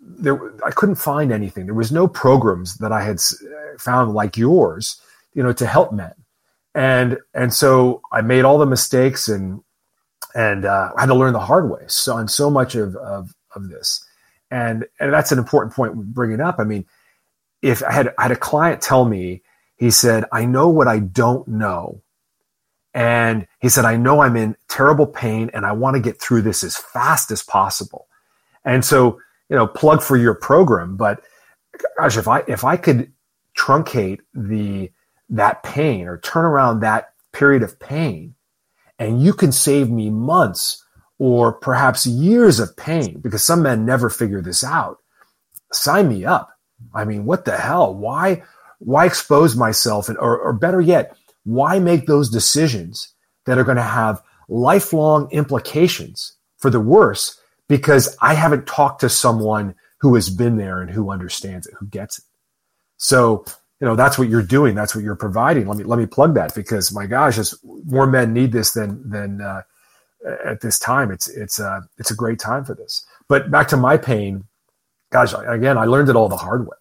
there 0.00 0.40
I 0.64 0.70
couldn't 0.70 0.96
find 0.96 1.30
anything. 1.30 1.66
There 1.66 1.74
was 1.74 1.92
no 1.92 2.08
programs 2.08 2.78
that 2.78 2.92
I 2.92 3.02
had 3.02 3.20
found 3.78 4.14
like 4.14 4.36
yours, 4.36 5.00
you 5.34 5.42
know, 5.42 5.52
to 5.52 5.66
help 5.66 5.92
men. 5.92 6.14
And 6.74 7.18
and 7.34 7.54
so 7.54 8.02
I 8.12 8.22
made 8.22 8.44
all 8.44 8.58
the 8.58 8.66
mistakes 8.66 9.28
and 9.28 9.62
and 10.34 10.64
uh, 10.64 10.92
I 10.96 11.02
had 11.02 11.06
to 11.06 11.14
learn 11.14 11.32
the 11.32 11.40
hard 11.40 11.70
way. 11.70 11.84
So 11.86 12.16
on 12.16 12.28
so 12.28 12.50
much 12.50 12.74
of 12.74 12.96
of, 12.96 13.34
of 13.54 13.68
this 13.68 14.04
and 14.50 14.86
and 14.98 15.12
that's 15.12 15.32
an 15.32 15.38
important 15.38 15.74
point 15.74 15.94
bringing 15.94 16.40
up. 16.40 16.56
I 16.58 16.64
mean, 16.64 16.86
if 17.62 17.82
I 17.82 17.92
had 17.92 18.14
I 18.18 18.22
had 18.22 18.32
a 18.32 18.36
client 18.36 18.80
tell 18.80 19.04
me, 19.04 19.42
he 19.76 19.90
said, 19.90 20.24
"I 20.32 20.44
know 20.44 20.68
what 20.68 20.88
I 20.88 21.00
don't 21.00 21.46
know," 21.48 22.02
and 22.94 23.46
he 23.60 23.68
said, 23.68 23.84
"I 23.84 23.96
know 23.96 24.20
I'm 24.20 24.36
in 24.36 24.56
terrible 24.68 25.06
pain, 25.06 25.50
and 25.52 25.66
I 25.66 25.72
want 25.72 25.96
to 25.96 26.02
get 26.02 26.20
through 26.20 26.42
this 26.42 26.62
as 26.64 26.76
fast 26.76 27.30
as 27.30 27.42
possible." 27.42 28.08
And 28.64 28.84
so, 28.84 29.20
you 29.48 29.56
know, 29.56 29.66
plug 29.66 30.02
for 30.02 30.16
your 30.16 30.34
program, 30.34 30.96
but 30.96 31.22
gosh, 31.98 32.16
if 32.16 32.28
I 32.28 32.42
if 32.48 32.64
I 32.64 32.76
could 32.76 33.12
truncate 33.56 34.20
the 34.34 34.90
that 35.30 35.62
pain 35.62 36.06
or 36.06 36.18
turn 36.18 36.44
around 36.44 36.80
that 36.80 37.12
period 37.32 37.62
of 37.62 37.78
pain 37.78 38.34
and 38.98 39.22
you 39.22 39.32
can 39.32 39.52
save 39.52 39.90
me 39.90 40.10
months 40.10 40.84
or 41.18 41.52
perhaps 41.52 42.06
years 42.06 42.60
of 42.60 42.76
pain 42.76 43.20
because 43.20 43.44
some 43.44 43.62
men 43.62 43.84
never 43.84 44.08
figure 44.08 44.40
this 44.40 44.62
out. 44.62 44.98
Sign 45.72 46.08
me 46.08 46.24
up. 46.24 46.50
I 46.94 47.04
mean 47.04 47.24
what 47.24 47.44
the 47.44 47.56
hell? 47.56 47.94
Why 47.94 48.42
why 48.78 49.06
expose 49.06 49.56
myself 49.56 50.08
and, 50.08 50.16
or, 50.18 50.38
or 50.38 50.52
better 50.52 50.80
yet 50.80 51.16
why 51.44 51.78
make 51.78 52.06
those 52.06 52.30
decisions 52.30 53.12
that 53.46 53.58
are 53.58 53.64
going 53.64 53.76
to 53.76 53.82
have 53.82 54.22
lifelong 54.48 55.28
implications 55.30 56.36
for 56.58 56.70
the 56.70 56.80
worse 56.80 57.40
because 57.68 58.16
i 58.22 58.34
haven't 58.34 58.66
talked 58.66 59.00
to 59.00 59.08
someone 59.08 59.74
who 60.00 60.14
has 60.14 60.30
been 60.30 60.56
there 60.56 60.80
and 60.80 60.90
who 60.90 61.10
understands 61.10 61.66
it 61.66 61.74
who 61.78 61.86
gets 61.86 62.18
it? 62.18 62.24
So 62.98 63.44
you 63.80 63.86
know 63.86 63.96
that's 63.96 64.18
what 64.18 64.28
you're 64.28 64.42
doing. 64.42 64.74
That's 64.74 64.94
what 64.94 65.04
you're 65.04 65.16
providing. 65.16 65.68
Let 65.68 65.78
me 65.78 65.84
let 65.84 65.98
me 65.98 66.06
plug 66.06 66.34
that 66.34 66.54
because 66.54 66.92
my 66.92 67.06
gosh 67.06 67.38
as 67.38 67.54
more 67.64 68.06
men 68.06 68.32
need 68.32 68.52
this 68.52 68.72
than 68.72 69.08
than 69.08 69.40
uh, 69.40 69.62
at 70.44 70.60
this 70.60 70.78
time. 70.78 71.10
It's 71.10 71.28
it's 71.28 71.60
uh 71.60 71.80
it's 71.98 72.10
a 72.10 72.16
great 72.16 72.38
time 72.38 72.64
for 72.64 72.74
this. 72.74 73.06
But 73.28 73.50
back 73.50 73.68
to 73.68 73.76
my 73.76 73.96
pain 73.96 74.44
gosh 75.10 75.32
again 75.46 75.78
i 75.78 75.86
learned 75.86 76.10
it 76.10 76.16
all 76.16 76.28
the 76.28 76.36
hard 76.36 76.66
way. 76.66 76.76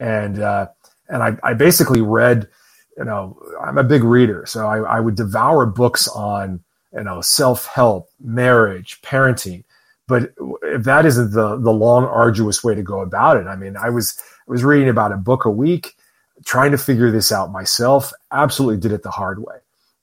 And 0.00 0.40
uh 0.40 0.68
and 1.08 1.22
i 1.22 1.36
i 1.42 1.54
basically 1.54 2.02
read 2.02 2.48
you 2.96 3.04
know 3.04 3.40
i'm 3.62 3.78
a 3.78 3.84
big 3.84 4.04
reader. 4.04 4.44
So 4.46 4.66
i, 4.66 4.78
I 4.78 5.00
would 5.00 5.16
devour 5.16 5.66
books 5.66 6.08
on 6.08 6.60
you 6.92 7.04
know 7.04 7.20
self-help 7.20 8.08
marriage 8.20 9.00
parenting. 9.02 9.64
But 10.06 10.32
if 10.62 10.84
that 10.84 11.06
isn't 11.06 11.32
the 11.32 11.56
the 11.56 11.72
long 11.72 12.04
arduous 12.04 12.62
way 12.62 12.74
to 12.74 12.82
go 12.82 13.00
about 13.00 13.36
it 13.36 13.46
i 13.46 13.56
mean 13.56 13.76
i 13.76 13.90
was 13.90 14.18
i 14.48 14.50
was 14.50 14.64
reading 14.64 14.88
about 14.88 15.12
a 15.12 15.16
book 15.18 15.44
a 15.44 15.50
week 15.50 15.96
trying 16.48 16.72
to 16.72 16.78
figure 16.78 17.10
this 17.10 17.30
out 17.30 17.52
myself, 17.52 18.10
absolutely 18.32 18.80
did 18.80 18.90
it 18.90 19.02
the 19.02 19.10
hard 19.10 19.38
way. 19.38 19.56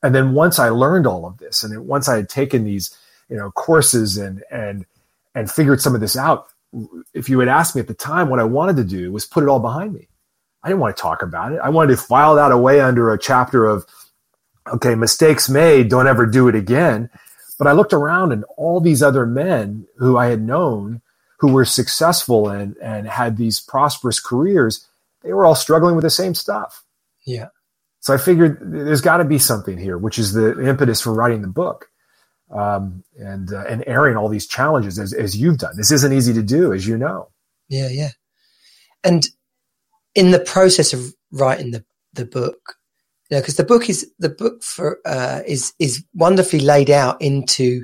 And 0.03 0.13
then 0.13 0.33
once 0.33 0.59
I 0.59 0.69
learned 0.69 1.07
all 1.07 1.25
of 1.25 1.39
this, 1.39 1.63
and 1.63 1.87
once 1.87 2.07
I 2.07 2.17
had 2.17 2.29
taken 2.29 2.63
these, 2.63 2.95
you 3.29 3.35
know, 3.35 3.49
courses 3.51 4.17
and 4.17 4.43
and 4.51 4.85
and 5.33 5.49
figured 5.49 5.81
some 5.81 5.95
of 5.95 6.01
this 6.01 6.15
out, 6.15 6.47
if 7.15 7.29
you 7.29 7.39
had 7.39 7.49
asked 7.49 7.75
me 7.75 7.81
at 7.81 7.87
the 7.87 7.95
time, 7.95 8.29
what 8.29 8.39
I 8.39 8.43
wanted 8.43 8.75
to 8.77 8.83
do 8.83 9.11
was 9.11 9.25
put 9.25 9.43
it 9.43 9.49
all 9.49 9.59
behind 9.59 9.93
me. 9.93 10.07
I 10.63 10.67
didn't 10.67 10.81
want 10.81 10.95
to 10.95 11.01
talk 11.01 11.23
about 11.23 11.51
it. 11.51 11.59
I 11.59 11.69
wanted 11.69 11.95
to 11.95 12.01
file 12.01 12.35
that 12.35 12.51
away 12.51 12.79
under 12.79 13.11
a 13.11 13.19
chapter 13.19 13.65
of, 13.65 13.85
okay, 14.67 14.93
mistakes 14.93 15.49
made, 15.49 15.89
don't 15.89 16.07
ever 16.07 16.27
do 16.27 16.47
it 16.47 16.55
again. 16.55 17.09
But 17.57 17.67
I 17.67 17.71
looked 17.71 17.93
around 17.93 18.31
and 18.31 18.45
all 18.55 18.79
these 18.79 19.01
other 19.01 19.25
men 19.25 19.87
who 19.97 20.17
I 20.17 20.27
had 20.27 20.41
known 20.41 21.01
who 21.37 21.51
were 21.51 21.65
successful 21.65 22.49
and, 22.49 22.77
and 22.77 23.07
had 23.07 23.37
these 23.37 23.59
prosperous 23.59 24.19
careers, 24.19 24.87
they 25.25 25.33
were 25.33 25.45
all 25.45 25.55
struggling 25.55 25.95
with 25.95 26.03
the 26.03 26.09
same 26.09 26.35
stuff. 26.35 26.83
Yeah. 27.25 27.47
So 27.99 28.13
I 28.13 28.17
figured 28.17 28.59
there's 28.61 29.01
got 29.01 29.17
to 29.17 29.25
be 29.25 29.39
something 29.39 29.77
here, 29.77 29.97
which 29.97 30.19
is 30.19 30.33
the 30.33 30.61
impetus 30.63 31.01
for 31.01 31.11
writing 31.13 31.41
the 31.41 31.47
book 31.47 31.89
um, 32.51 33.03
and 33.17 33.51
uh, 33.51 33.63
and 33.67 33.83
airing 33.87 34.15
all 34.15 34.29
these 34.29 34.47
challenges 34.47 34.99
as, 34.99 35.11
as 35.11 35.35
you've 35.35 35.57
done. 35.57 35.75
This 35.75 35.91
isn't 35.91 36.13
easy 36.13 36.33
to 36.33 36.43
do, 36.43 36.71
as 36.71 36.87
you 36.87 36.97
know. 36.97 37.29
Yeah, 37.67 37.89
yeah. 37.89 38.11
And 39.03 39.27
in 40.13 40.31
the 40.31 40.39
process 40.39 40.93
of 40.93 41.13
writing 41.31 41.71
the 41.71 41.83
the 42.13 42.25
book, 42.25 42.75
you 43.29 43.37
know, 43.37 43.41
because 43.41 43.55
the 43.55 43.63
book 43.63 43.89
is 43.89 44.11
the 44.19 44.29
book 44.29 44.61
for 44.61 44.99
uh, 45.05 45.41
is 45.47 45.73
is 45.79 46.05
wonderfully 46.13 46.59
laid 46.59 46.91
out 46.91 47.19
into 47.21 47.83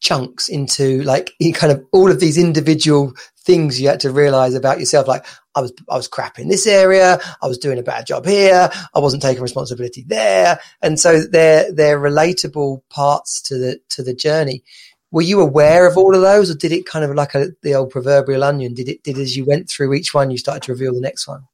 chunks 0.00 0.48
into 0.48 1.02
like 1.02 1.32
kind 1.54 1.72
of 1.72 1.84
all 1.92 2.10
of 2.10 2.20
these 2.20 2.38
individual 2.38 3.12
things 3.42 3.80
you 3.80 3.88
had 3.88 4.00
to 4.00 4.10
realize 4.10 4.54
about 4.54 4.78
yourself. 4.78 5.08
Like 5.08 5.26
I 5.54 5.60
was, 5.60 5.72
I 5.88 5.96
was 5.96 6.08
crap 6.08 6.38
in 6.38 6.48
this 6.48 6.66
area. 6.66 7.18
I 7.42 7.46
was 7.46 7.58
doing 7.58 7.78
a 7.78 7.82
bad 7.82 8.06
job 8.06 8.26
here. 8.26 8.70
I 8.94 8.98
wasn't 8.98 9.22
taking 9.22 9.42
responsibility 9.42 10.04
there. 10.06 10.60
And 10.82 11.00
so 11.00 11.20
they're, 11.20 11.72
they're 11.72 11.98
relatable 11.98 12.82
parts 12.90 13.40
to 13.42 13.58
the, 13.58 13.80
to 13.90 14.02
the 14.02 14.14
journey. 14.14 14.62
Were 15.10 15.22
you 15.22 15.40
aware 15.40 15.86
of 15.86 15.96
all 15.96 16.14
of 16.14 16.20
those 16.20 16.50
or 16.50 16.54
did 16.54 16.72
it 16.72 16.86
kind 16.86 17.04
of 17.04 17.14
like 17.14 17.34
a, 17.34 17.48
the 17.62 17.74
old 17.74 17.90
proverbial 17.90 18.44
onion? 18.44 18.74
Did 18.74 18.88
it, 18.88 19.02
did 19.02 19.18
as 19.18 19.36
you 19.36 19.44
went 19.44 19.68
through 19.68 19.94
each 19.94 20.14
one, 20.14 20.30
you 20.30 20.38
started 20.38 20.62
to 20.64 20.72
reveal 20.72 20.94
the 20.94 21.00
next 21.00 21.26
one? 21.26 21.48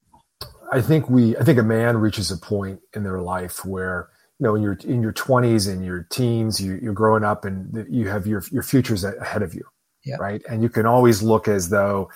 I 0.72 0.80
think 0.80 1.08
we, 1.08 1.36
I 1.36 1.44
think 1.44 1.58
a 1.58 1.62
man 1.62 1.96
reaches 1.98 2.30
a 2.30 2.36
point 2.36 2.80
in 2.92 3.04
their 3.04 3.20
life 3.20 3.64
where, 3.64 4.08
you 4.38 4.44
know, 4.44 4.54
in 4.54 4.62
your 4.62 4.74
in 4.84 5.00
your 5.00 5.12
twenties 5.12 5.66
and 5.66 5.82
your 5.82 6.06
teens, 6.10 6.60
you, 6.60 6.78
you're 6.82 6.92
growing 6.92 7.24
up 7.24 7.46
and 7.46 7.86
you 7.88 8.08
have 8.08 8.26
your 8.26 8.42
your 8.52 8.62
futures 8.62 9.02
ahead 9.02 9.42
of 9.42 9.54
you, 9.54 9.62
yeah. 10.06 10.16
right? 10.16 10.42
And 10.48 10.62
you 10.62 10.68
can 10.68 10.86
always 10.86 11.22
look 11.22 11.48
as 11.48 11.68
though, 11.68 12.10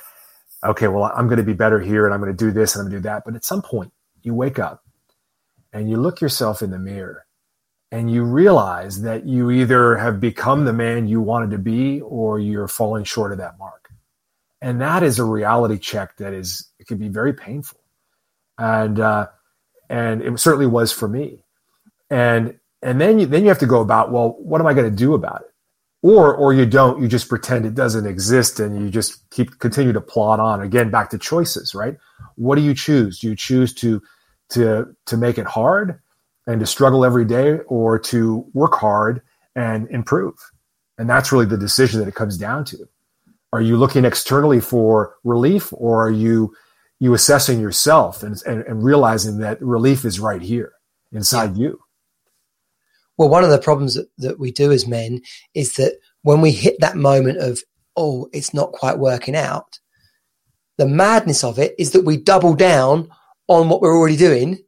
okay, 0.65 0.89
well, 0.89 1.13
I'm 1.15 1.27
going 1.27 1.39
to 1.39 1.45
be 1.45 1.53
better 1.53 1.81
here, 1.81 2.07
and 2.07 2.15
I'm 2.15 2.21
going 2.21 2.35
to 2.35 2.45
do 2.45 2.51
this, 2.51 2.75
and 2.75 2.81
I'm 2.81 2.87
going 2.91 3.03
to 3.03 3.09
do 3.09 3.11
that. 3.11 3.25
But 3.25 3.35
at 3.35 3.45
some 3.45 3.63
point, 3.63 3.93
you 4.23 4.35
wake 4.35 4.59
up 4.59 4.85
and 5.73 5.89
you 5.89 5.97
look 5.97 6.21
yourself 6.21 6.63
in 6.63 6.71
the 6.71 6.79
mirror, 6.79 7.27
and 7.93 8.11
you 8.11 8.25
realize 8.25 9.03
that 9.03 9.27
you 9.27 9.51
either 9.51 9.97
have 9.97 10.21
become 10.21 10.65
the 10.65 10.73
man 10.73 11.09
you 11.09 11.21
wanted 11.21 11.51
to 11.51 11.59
be, 11.59 12.01
or 12.01 12.39
you're 12.39 12.69
falling 12.69 13.05
short 13.05 13.33
of 13.33 13.39
that 13.39 13.59
mark. 13.59 13.91
And 14.63 14.81
that 14.81 15.03
is 15.03 15.19
a 15.19 15.25
reality 15.25 15.79
check 15.79 16.17
that 16.19 16.33
is 16.33 16.69
it 16.79 16.87
can 16.87 16.99
be 16.99 17.09
very 17.09 17.33
painful, 17.33 17.81
and 18.59 19.01
uh, 19.01 19.27
and 19.91 20.23
it 20.23 20.39
certainly 20.39 20.67
was 20.67 20.93
for 20.93 21.09
me 21.09 21.43
and 22.11 22.59
and 22.83 23.01
then 23.01 23.19
you 23.19 23.27
then 23.27 23.43
you 23.43 23.49
have 23.49 23.59
to 23.59 23.67
go 23.67 23.81
about 23.81 24.11
well 24.11 24.37
what 24.39 24.61
am 24.61 24.67
i 24.67 24.73
going 24.75 24.89
to 24.89 24.97
do 24.97 25.15
about 25.15 25.43
it 25.43 25.50
or 26.03 26.35
or 26.35 26.53
you 26.53 26.67
don't 26.67 27.01
you 27.01 27.09
just 27.09 27.29
pretend 27.29 27.67
it 27.67 27.75
doesn't 27.75 28.07
exist 28.07 28.59
and 28.61 28.81
you 28.81 28.91
just 28.91 29.29
keep 29.31 29.59
continue 29.59 29.93
to 29.93 30.01
plod 30.01 30.41
on. 30.41 30.61
Again 30.61 30.91
back 30.91 31.11
to 31.11 31.19
choices 31.19 31.75
right? 31.75 31.97
What 32.37 32.57
do 32.57 32.63
you 32.63 32.75
choose? 32.75 33.19
Do 33.19 33.29
you 33.29 33.37
choose 33.37 33.75
to 33.75 34.03
to 34.51 34.95
to 35.07 35.17
make 35.17 35.39
it 35.39 35.47
hard 35.47 36.01
and 36.47 36.61
to 36.61 36.67
struggle 36.67 37.05
every 37.05 37.25
day 37.25 37.59
or 37.67 37.99
to 37.99 38.47
work 38.55 38.75
hard 38.75 39.23
and 39.55 39.89
improve? 39.91 40.35
And 40.99 41.09
that's 41.09 41.33
really 41.33 41.47
the 41.47 41.59
decision 41.59 42.01
that 42.01 42.09
it 42.09 42.15
comes 42.15 42.37
down 42.37 42.65
to. 42.67 42.89
Are 43.53 43.61
you 43.61 43.77
looking 43.77 44.05
externally 44.05 44.61
for 44.61 45.17
relief 45.25 45.73
or 45.73 46.07
are 46.07 46.11
you 46.11 46.55
you 47.01 47.15
assessing 47.15 47.61
yourself 47.61 48.23
and, 48.23 48.41
and, 48.47 48.63
and 48.65 48.85
realizing 48.85 49.39
that 49.39 49.61
relief 49.63 50.05
is 50.05 50.21
right 50.21 50.43
here 50.43 50.73
inside 51.13 51.57
yeah. 51.57 51.69
you 51.69 51.81
well, 53.21 53.29
one 53.29 53.45
of 53.45 53.51
the 53.51 53.59
problems 53.59 53.97
that, 53.97 54.09
that 54.17 54.39
we 54.39 54.51
do 54.51 54.73
as 54.73 54.89
men 54.89 55.21
is 55.53 55.75
that 55.75 55.99
when 56.23 56.41
we 56.41 56.53
hit 56.53 56.77
that 56.81 56.97
moment 56.97 57.37
of, 57.37 57.61
oh, 57.95 58.31
it's 58.33 58.55
not 58.55 58.73
quite 58.73 58.99
working 58.99 59.37
out, 59.37 59.79
the 60.79 60.87
madness 60.87 61.45
of 61.45 61.59
it 61.59 61.75
is 61.79 61.91
that 61.91 62.07
we 62.07 62.17
double 62.17 62.55
down 62.55 63.11
on 63.47 63.69
what 63.69 63.83
we're 63.83 63.95
already 63.95 64.17
doing. 64.17 64.59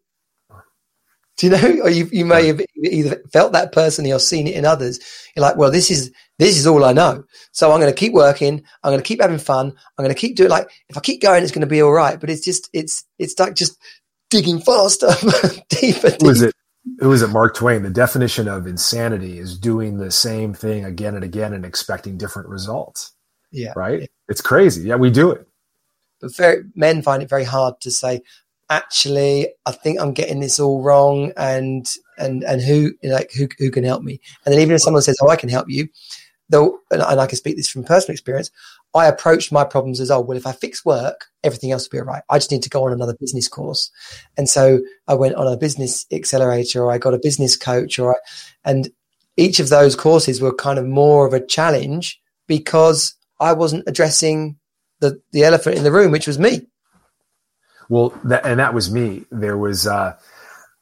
Do 1.39 1.47
you 1.47 1.51
know? 1.51 1.79
Or 1.85 1.89
you, 1.89 2.11
you 2.13 2.27
may 2.27 2.47
have 2.49 2.61
either 2.77 3.23
felt 3.33 3.55
that 3.55 3.73
personally 3.73 4.13
or 4.13 4.19
seen 4.19 4.47
it 4.47 4.55
in 4.55 4.67
others. 4.67 5.01
You're 5.35 5.45
like, 5.47 5.57
well, 5.57 5.71
this 5.71 5.91
is 5.91 6.13
this 6.39 6.59
is 6.59 6.67
all 6.67 6.85
I 6.85 6.93
know. 6.93 7.25
So 7.53 7.73
I'm 7.73 7.81
going 7.81 7.91
to 7.91 7.99
keep 7.99 8.13
working. 8.13 8.63
I'm 8.83 8.91
going 8.91 9.03
to 9.03 9.09
keep 9.09 9.23
having 9.23 9.39
fun. 9.39 9.69
I'm 9.97 10.05
going 10.05 10.15
to 10.15 10.21
keep 10.21 10.37
doing 10.37 10.51
like 10.51 10.69
if 10.91 10.99
I 10.99 11.01
keep 11.01 11.23
going, 11.23 11.43
it's 11.43 11.53
going 11.53 11.63
to 11.63 11.67
be 11.67 11.81
all 11.81 11.93
right. 11.93 12.21
But 12.21 12.29
it's 12.29 12.45
just 12.45 12.69
it's 12.75 13.07
it's 13.19 13.39
like 13.41 13.55
just 13.55 13.79
digging 14.29 14.61
faster, 14.61 15.09
deeper. 15.71 16.11
deeper. 16.11 16.27
Was 16.27 16.43
it 16.43 16.55
who 16.99 17.13
is 17.13 17.23
it? 17.23 17.29
Mark 17.29 17.55
Twain. 17.55 17.83
The 17.83 17.91
definition 17.91 18.49
of 18.49 18.67
insanity 18.67 19.39
is 19.39 19.59
doing 19.59 19.99
the 19.99 20.11
same 20.11 20.53
thing 20.55 20.85
again 20.85 21.15
and 21.15 21.25
again 21.25 21.53
and 21.53 21.65
expecting 21.65 22.19
different 22.19 22.49
results. 22.49 23.13
Yeah. 23.51 23.73
Right? 23.77 24.01
Yeah. 24.01 24.07
It's 24.29 24.41
crazy. 24.41 24.89
Yeah, 24.89 24.97
we 24.97 25.11
do 25.11 25.31
it. 25.31 25.47
But 26.21 26.35
very, 26.37 26.65
men 26.75 27.03
find 27.03 27.23
it 27.23 27.29
very 27.29 27.45
hard 27.45 27.81
to 27.83 27.91
say, 27.91 28.23
actually, 28.71 29.49
I 29.67 29.73
think 29.73 30.01
I'm 30.01 30.13
getting 30.13 30.41
this 30.41 30.59
all 30.59 30.83
wrong 30.83 31.33
and, 31.37 31.87
and, 32.19 32.43
and 32.45 32.63
who, 32.63 32.95
like, 33.03 33.31
who, 33.33 33.49
who 33.59 33.71
can 33.71 33.85
help 33.85 34.03
me? 34.03 34.21
And 34.45 34.53
then 34.53 34.61
even 34.61 34.75
if 34.75 34.83
someone 34.83 35.03
says, 35.03 35.19
oh, 35.21 35.29
I 35.29 35.37
can 35.37 35.49
help 35.49 35.69
you, 35.69 35.89
though, 36.49 36.79
and 36.91 37.03
I 37.03 37.27
can 37.27 37.37
speak 37.37 37.57
this 37.57 37.69
from 37.69 37.85
personal 37.85 38.15
experience, 38.15 38.51
I 38.95 39.07
approached 39.07 39.53
my 39.53 39.65
problems 39.65 40.01
as, 40.01 40.11
oh, 40.11 40.21
well, 40.21 40.37
if 40.37 40.47
I 40.47 40.53
fix 40.53 40.85
work, 40.85 41.27
everything 41.43 41.73
else 41.73 41.85
will 41.85 41.97
be 41.97 42.01
all 42.01 42.07
right. 42.07 42.23
I 42.29 42.39
just 42.39 42.51
need 42.51 42.63
to 42.65 42.69
go 42.69 42.85
on 42.85 42.93
another 42.93 43.17
business 43.19 43.49
course. 43.49 43.91
And 44.37 44.49
so 44.49 44.81
I 45.09 45.15
went 45.15 45.35
on 45.37 45.51
a 45.51 45.57
business 45.57 46.07
accelerator 46.13 46.83
or 46.83 46.93
I 46.93 46.99
got 46.99 47.15
a 47.15 47.19
business 47.19 47.57
coach 47.57 47.99
or, 47.99 48.15
I, 48.15 48.19
and 48.65 48.91
each 49.37 49.61
of 49.61 49.71
those 49.71 49.97
courses 49.97 50.41
were 50.41 50.53
kind 50.53 50.79
of 50.79 50.87
more 50.87 51.27
of 51.27 51.33
a 51.33 51.45
challenge 51.45 52.21
because 52.47 53.15
I 53.41 53.55
wasn't 53.55 53.85
addressing 53.87 54.57
the, 55.01 55.21
the 55.33 55.45
elephant 55.45 55.77
in 55.77 55.85
the 55.85 55.93
room, 55.93 56.13
which 56.13 56.27
was 56.27 56.39
me. 56.39 56.67
Well, 57.89 58.11
that, 58.25 58.45
and 58.45 58.61
that 58.61 58.75
was 58.75 58.93
me. 58.93 59.25
There 59.31 59.57
was, 59.57 59.87
uh, 59.87 60.19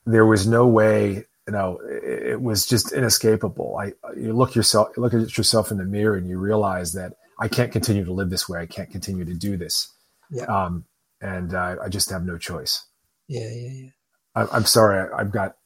there 0.04 0.26
was 0.26 0.46
no 0.46 0.66
way 0.66 1.26
you 1.46 1.56
know, 1.56 1.80
it, 1.82 2.40
was 2.40 2.64
just 2.64 2.92
inescapable. 2.92 3.76
I, 3.76 3.92
you 4.16 4.32
look 4.32 4.54
yourself, 4.54 4.96
look 4.96 5.14
at 5.14 5.36
yourself 5.36 5.72
in 5.72 5.78
the 5.78 5.84
mirror, 5.84 6.14
and 6.14 6.28
you 6.28 6.38
realize 6.38 6.92
that 6.92 7.14
I 7.40 7.48
can't 7.48 7.72
continue 7.72 8.04
to 8.04 8.12
live 8.12 8.30
this 8.30 8.48
way. 8.48 8.60
I 8.60 8.66
can't 8.66 8.90
continue 8.90 9.24
to 9.24 9.34
do 9.34 9.56
this. 9.56 9.92
Yeah. 10.30 10.44
Um, 10.44 10.84
and 11.20 11.54
uh, 11.54 11.76
I 11.82 11.88
just 11.88 12.10
have 12.10 12.24
no 12.24 12.38
choice. 12.38 12.84
Yeah, 13.28 13.48
yeah, 13.50 13.70
yeah. 13.70 13.90
I, 14.34 14.56
am 14.56 14.64
sorry. 14.64 15.08
I, 15.12 15.18
have 15.18 15.30
got, 15.30 15.56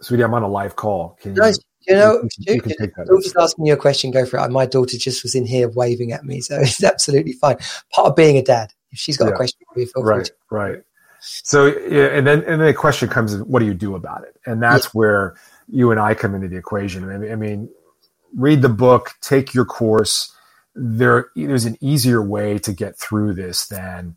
sweetie. 0.00 0.22
I'm 0.22 0.34
on 0.34 0.42
a 0.42 0.48
live 0.48 0.76
call. 0.76 1.18
Can 1.20 1.34
you? 1.34 1.42
you 1.86 1.94
know, 1.94 2.22
you, 2.22 2.28
you, 2.38 2.54
you 2.54 2.60
can 2.62 2.72
take 2.78 2.94
that. 2.96 3.20
Just 3.22 3.36
asking 3.36 3.66
you 3.66 3.74
a 3.74 3.76
question. 3.76 4.10
Go 4.10 4.24
for 4.24 4.38
it. 4.38 4.50
My 4.50 4.66
daughter 4.66 4.96
just 4.96 5.22
was 5.22 5.34
in 5.34 5.46
here 5.46 5.68
waving 5.68 6.12
at 6.12 6.24
me, 6.24 6.40
so 6.40 6.56
it's 6.60 6.82
absolutely 6.82 7.32
fine. 7.32 7.56
Part 7.92 8.08
of 8.08 8.16
being 8.16 8.36
a 8.36 8.42
dad. 8.42 8.72
If 8.90 8.98
she's 8.98 9.16
got 9.16 9.26
yeah. 9.26 9.32
a 9.32 9.36
question, 9.36 9.60
feel 9.74 9.86
right, 9.96 10.30
free. 10.48 10.58
Right. 10.58 10.78
So, 11.20 11.68
and 11.68 12.26
then 12.26 12.40
and 12.40 12.60
then 12.60 12.66
the 12.66 12.74
question 12.74 13.08
comes: 13.08 13.36
What 13.42 13.60
do 13.60 13.66
you 13.66 13.74
do 13.74 13.96
about 13.96 14.24
it? 14.24 14.36
And 14.46 14.62
that's 14.62 14.86
yeah. 14.86 14.90
where 14.92 15.34
you 15.68 15.90
and 15.90 15.98
I 15.98 16.14
come 16.14 16.34
into 16.34 16.48
the 16.48 16.56
equation. 16.56 17.10
I 17.10 17.18
mean, 17.18 17.32
I 17.32 17.36
mean, 17.36 17.68
read 18.36 18.62
the 18.62 18.68
book, 18.68 19.14
take 19.20 19.54
your 19.54 19.64
course. 19.64 20.34
There, 20.74 21.28
there's 21.36 21.64
an 21.64 21.78
easier 21.80 22.22
way 22.22 22.58
to 22.58 22.72
get 22.72 22.98
through 22.98 23.34
this 23.34 23.66
than 23.66 24.16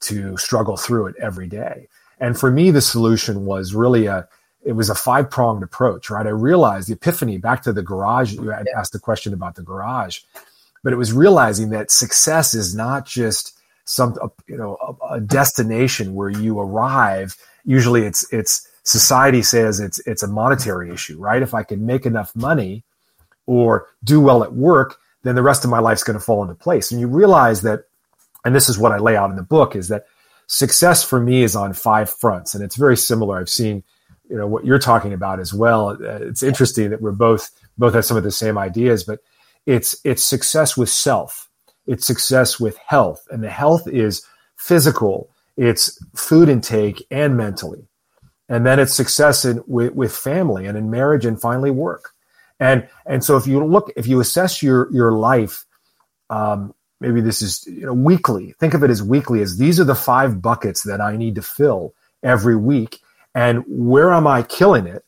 to 0.00 0.36
struggle 0.36 0.76
through 0.76 1.06
it 1.06 1.16
every 1.20 1.48
day. 1.48 1.88
And 2.20 2.38
for 2.38 2.50
me, 2.50 2.70
the 2.70 2.80
solution 2.80 3.44
was 3.44 3.74
really 3.74 4.06
a 4.06 4.28
it 4.64 4.72
was 4.72 4.90
a 4.90 4.94
five 4.94 5.30
pronged 5.30 5.62
approach, 5.62 6.10
right? 6.10 6.26
I 6.26 6.30
realized 6.30 6.88
the 6.88 6.94
epiphany 6.94 7.38
back 7.38 7.62
to 7.62 7.72
the 7.72 7.82
garage. 7.82 8.32
You 8.32 8.48
had 8.48 8.66
asked 8.76 8.92
the 8.92 8.98
question 8.98 9.32
about 9.32 9.54
the 9.54 9.62
garage, 9.62 10.20
but 10.82 10.92
it 10.92 10.96
was 10.96 11.12
realizing 11.12 11.70
that 11.70 11.90
success 11.90 12.54
is 12.54 12.74
not 12.74 13.06
just 13.06 13.58
some, 13.84 14.16
you 14.46 14.56
know, 14.56 14.76
a, 15.02 15.14
a 15.14 15.20
destination 15.20 16.14
where 16.14 16.28
you 16.28 16.58
arrive. 16.58 17.36
Usually 17.64 18.02
it's, 18.02 18.30
it's 18.32 18.68
society 18.82 19.42
says 19.42 19.80
it's, 19.80 20.00
it's 20.00 20.22
a 20.22 20.28
monetary 20.28 20.90
issue, 20.90 21.18
right? 21.18 21.40
If 21.40 21.54
I 21.54 21.62
can 21.62 21.86
make 21.86 22.04
enough 22.04 22.34
money 22.34 22.84
or 23.46 23.86
do 24.04 24.20
well 24.20 24.42
at 24.42 24.52
work, 24.52 24.98
then 25.22 25.34
the 25.34 25.42
rest 25.42 25.64
of 25.64 25.70
my 25.70 25.78
life's 25.78 26.04
going 26.04 26.18
to 26.18 26.24
fall 26.24 26.42
into 26.42 26.54
place. 26.54 26.90
And 26.90 27.00
you 27.00 27.08
realize 27.08 27.62
that, 27.62 27.84
and 28.44 28.54
this 28.54 28.68
is 28.68 28.78
what 28.78 28.92
I 28.92 28.98
lay 28.98 29.16
out 29.16 29.30
in 29.30 29.36
the 29.36 29.42
book 29.42 29.74
is 29.74 29.88
that 29.88 30.06
success 30.46 31.02
for 31.04 31.20
me 31.20 31.42
is 31.42 31.56
on 31.56 31.72
five 31.72 32.08
fronts. 32.08 32.54
And 32.54 32.62
it's 32.62 32.76
very 32.76 32.96
similar. 32.96 33.38
I've 33.38 33.48
seen, 33.48 33.82
you 34.28 34.36
know 34.36 34.46
what 34.46 34.64
you're 34.64 34.78
talking 34.78 35.12
about 35.12 35.40
as 35.40 35.54
well. 35.54 35.90
Uh, 35.90 36.18
it's 36.20 36.42
interesting 36.42 36.90
that 36.90 37.00
we're 37.00 37.12
both 37.12 37.50
both 37.78 37.94
have 37.94 38.04
some 38.04 38.16
of 38.16 38.24
the 38.24 38.30
same 38.30 38.58
ideas, 38.58 39.04
but 39.04 39.20
it's 39.66 39.98
it's 40.04 40.22
success 40.22 40.76
with 40.76 40.90
self, 40.90 41.48
it's 41.86 42.06
success 42.06 42.60
with 42.60 42.76
health, 42.78 43.26
and 43.30 43.42
the 43.42 43.50
health 43.50 43.88
is 43.88 44.22
physical, 44.56 45.30
it's 45.56 45.98
food 46.14 46.48
intake 46.48 47.06
and 47.10 47.36
mentally, 47.36 47.88
and 48.48 48.66
then 48.66 48.78
it's 48.78 48.94
success 48.94 49.44
in 49.44 49.62
with, 49.66 49.94
with 49.94 50.14
family 50.14 50.66
and 50.66 50.76
in 50.76 50.90
marriage 50.90 51.24
and 51.24 51.40
finally 51.40 51.70
work, 51.70 52.10
and 52.60 52.88
and 53.06 53.24
so 53.24 53.36
if 53.36 53.46
you 53.46 53.64
look 53.64 53.92
if 53.96 54.06
you 54.06 54.20
assess 54.20 54.62
your 54.62 54.92
your 54.92 55.12
life. 55.12 55.64
Um, 56.30 56.74
maybe 57.00 57.22
this 57.22 57.40
is 57.40 57.64
you 57.66 57.86
know 57.86 57.94
weekly 57.94 58.52
think 58.58 58.74
of 58.74 58.82
it 58.82 58.90
as 58.90 59.02
weekly 59.02 59.40
as 59.40 59.56
these 59.56 59.80
are 59.80 59.84
the 59.84 59.94
five 59.94 60.42
buckets 60.42 60.82
that 60.82 61.00
i 61.00 61.16
need 61.16 61.36
to 61.36 61.40
fill 61.40 61.94
every 62.22 62.56
week 62.56 63.00
and 63.38 63.62
where 63.68 64.12
am 64.12 64.26
I 64.26 64.42
killing 64.42 64.86
it 64.86 65.04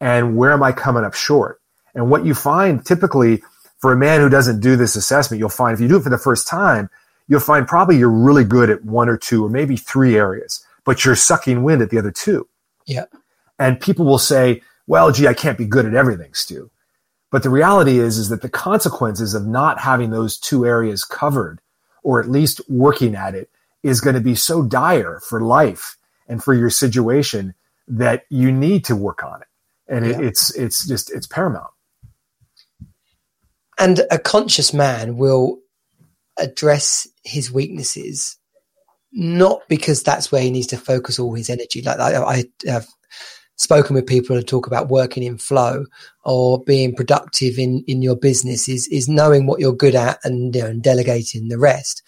and 0.00 0.36
where 0.36 0.52
am 0.52 0.64
I 0.64 0.72
coming 0.72 1.04
up 1.04 1.14
short? 1.14 1.60
And 1.94 2.10
what 2.10 2.24
you 2.24 2.34
find 2.34 2.84
typically 2.84 3.42
for 3.78 3.92
a 3.92 3.96
man 3.96 4.20
who 4.20 4.28
doesn't 4.28 4.60
do 4.60 4.74
this 4.76 4.96
assessment, 4.96 5.38
you'll 5.38 5.48
find 5.48 5.74
if 5.74 5.80
you 5.80 5.86
do 5.86 5.96
it 5.96 6.02
for 6.02 6.10
the 6.10 6.18
first 6.18 6.48
time, 6.48 6.90
you'll 7.28 7.38
find 7.38 7.68
probably 7.68 7.96
you're 7.96 8.10
really 8.10 8.44
good 8.44 8.70
at 8.70 8.84
one 8.84 9.08
or 9.08 9.16
two 9.16 9.44
or 9.44 9.48
maybe 9.48 9.76
three 9.76 10.16
areas, 10.16 10.64
but 10.84 11.04
you're 11.04 11.14
sucking 11.14 11.62
wind 11.62 11.82
at 11.82 11.90
the 11.90 11.98
other 11.98 12.10
two. 12.10 12.48
Yeah. 12.86 13.04
And 13.58 13.80
people 13.80 14.04
will 14.06 14.18
say, 14.18 14.62
well, 14.86 15.12
gee, 15.12 15.28
I 15.28 15.34
can't 15.34 15.58
be 15.58 15.66
good 15.66 15.86
at 15.86 15.94
everything, 15.94 16.34
Stu. 16.34 16.70
But 17.30 17.42
the 17.42 17.50
reality 17.50 17.98
is, 17.98 18.16
is 18.16 18.30
that 18.30 18.42
the 18.42 18.48
consequences 18.48 19.34
of 19.34 19.46
not 19.46 19.80
having 19.80 20.10
those 20.10 20.38
two 20.38 20.64
areas 20.64 21.04
covered 21.04 21.60
or 22.02 22.20
at 22.20 22.30
least 22.30 22.60
working 22.68 23.14
at 23.14 23.34
it 23.34 23.50
is 23.82 24.00
going 24.00 24.14
to 24.14 24.20
be 24.20 24.34
so 24.34 24.62
dire 24.62 25.20
for 25.20 25.40
life 25.40 25.96
and 26.26 26.42
for 26.42 26.54
your 26.54 26.70
situation 26.70 27.54
that 27.86 28.24
you 28.30 28.50
need 28.50 28.84
to 28.86 28.96
work 28.96 29.22
on 29.22 29.42
it. 29.42 29.48
And 29.88 30.06
yeah. 30.06 30.18
it, 30.18 30.24
it's 30.24 30.54
it's 30.54 30.86
just 30.86 31.10
it's 31.10 31.26
paramount. 31.26 31.70
And 33.78 34.00
a 34.10 34.18
conscious 34.18 34.74
man 34.74 35.16
will 35.16 35.60
address 36.36 37.06
his 37.24 37.50
weaknesses 37.50 38.36
not 39.12 39.62
because 39.68 40.02
that's 40.02 40.30
where 40.30 40.42
he 40.42 40.50
needs 40.50 40.66
to 40.68 40.76
focus 40.76 41.18
all 41.18 41.34
his 41.34 41.48
energy. 41.48 41.80
Like 41.80 41.98
i, 41.98 42.22
I 42.22 42.44
have 42.66 42.86
spoken 43.58 43.94
with 43.94 44.06
people 44.06 44.34
who 44.34 44.42
talk 44.42 44.66
about 44.66 44.88
working 44.88 45.22
in 45.22 45.36
flow 45.36 45.84
or 46.24 46.62
being 46.64 46.94
productive 46.94 47.58
in 47.58 47.84
in 47.86 48.02
your 48.02 48.16
business 48.16 48.68
is 48.68 48.88
is 48.88 49.08
knowing 49.08 49.46
what 49.46 49.60
you're 49.60 49.72
good 49.72 49.94
at 49.94 50.18
and, 50.24 50.54
you 50.54 50.62
know, 50.62 50.68
and 50.68 50.82
delegating 50.82 51.48
the 51.48 51.58
rest 51.58 52.02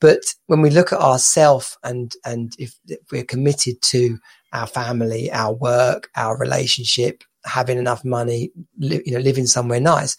but 0.00 0.20
when 0.46 0.62
we 0.62 0.70
look 0.70 0.92
at 0.92 1.00
ourself 1.00 1.76
and 1.84 2.12
and 2.24 2.54
if, 2.58 2.74
if 2.88 3.00
we're 3.12 3.24
committed 3.24 3.80
to 3.82 4.18
our 4.52 4.66
family, 4.66 5.30
our 5.30 5.52
work, 5.54 6.08
our 6.16 6.36
relationship, 6.38 7.22
having 7.44 7.78
enough 7.78 8.04
money, 8.04 8.50
li- 8.78 9.02
you 9.04 9.12
know, 9.12 9.20
living 9.20 9.46
somewhere 9.46 9.80
nice, 9.80 10.16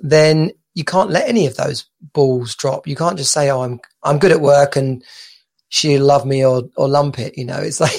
then 0.00 0.52
you 0.74 0.84
can't 0.84 1.10
let 1.10 1.28
any 1.28 1.46
of 1.46 1.56
those 1.56 1.86
balls 2.14 2.54
drop. 2.54 2.86
You 2.86 2.94
can't 2.94 3.18
just 3.18 3.32
say, 3.32 3.50
"Oh, 3.50 3.62
I'm 3.62 3.80
I'm 4.04 4.20
good 4.20 4.32
at 4.32 4.40
work 4.40 4.76
and 4.76 5.04
she'll 5.68 6.04
love 6.04 6.24
me 6.24 6.44
or 6.44 6.62
or 6.76 6.88
lump 6.88 7.18
it." 7.18 7.36
You 7.36 7.44
know, 7.44 7.58
it's 7.58 7.80
like 7.80 7.98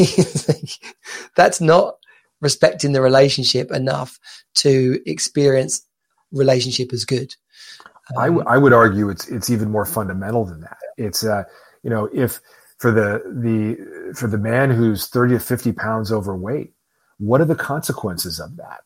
that's 1.35 1.59
not 1.59 1.95
respecting 2.41 2.91
the 2.91 3.01
relationship 3.01 3.71
enough 3.71 4.19
to 4.55 4.99
experience 5.05 5.85
relationship 6.31 6.93
as 6.93 7.05
good. 7.05 7.35
Um, 8.15 8.17
I, 8.17 8.25
w- 8.27 8.45
I 8.47 8.57
would 8.57 8.73
argue 8.73 9.09
it's 9.09 9.27
it's 9.27 9.49
even 9.49 9.69
more 9.69 9.85
fundamental 9.85 10.45
than 10.45 10.61
that. 10.61 10.77
It's 10.97 11.25
uh, 11.25 11.43
you 11.83 11.89
know, 11.89 12.09
if 12.13 12.41
for 12.79 12.91
the 12.91 13.21
the 13.25 14.13
for 14.15 14.27
the 14.27 14.37
man 14.37 14.71
who's 14.71 15.07
30 15.07 15.35
to 15.35 15.39
50 15.39 15.73
pounds 15.73 16.11
overweight 16.11 16.73
what 17.19 17.41
are 17.41 17.45
the 17.45 17.55
consequences 17.55 18.39
of 18.39 18.57
that 18.57 18.81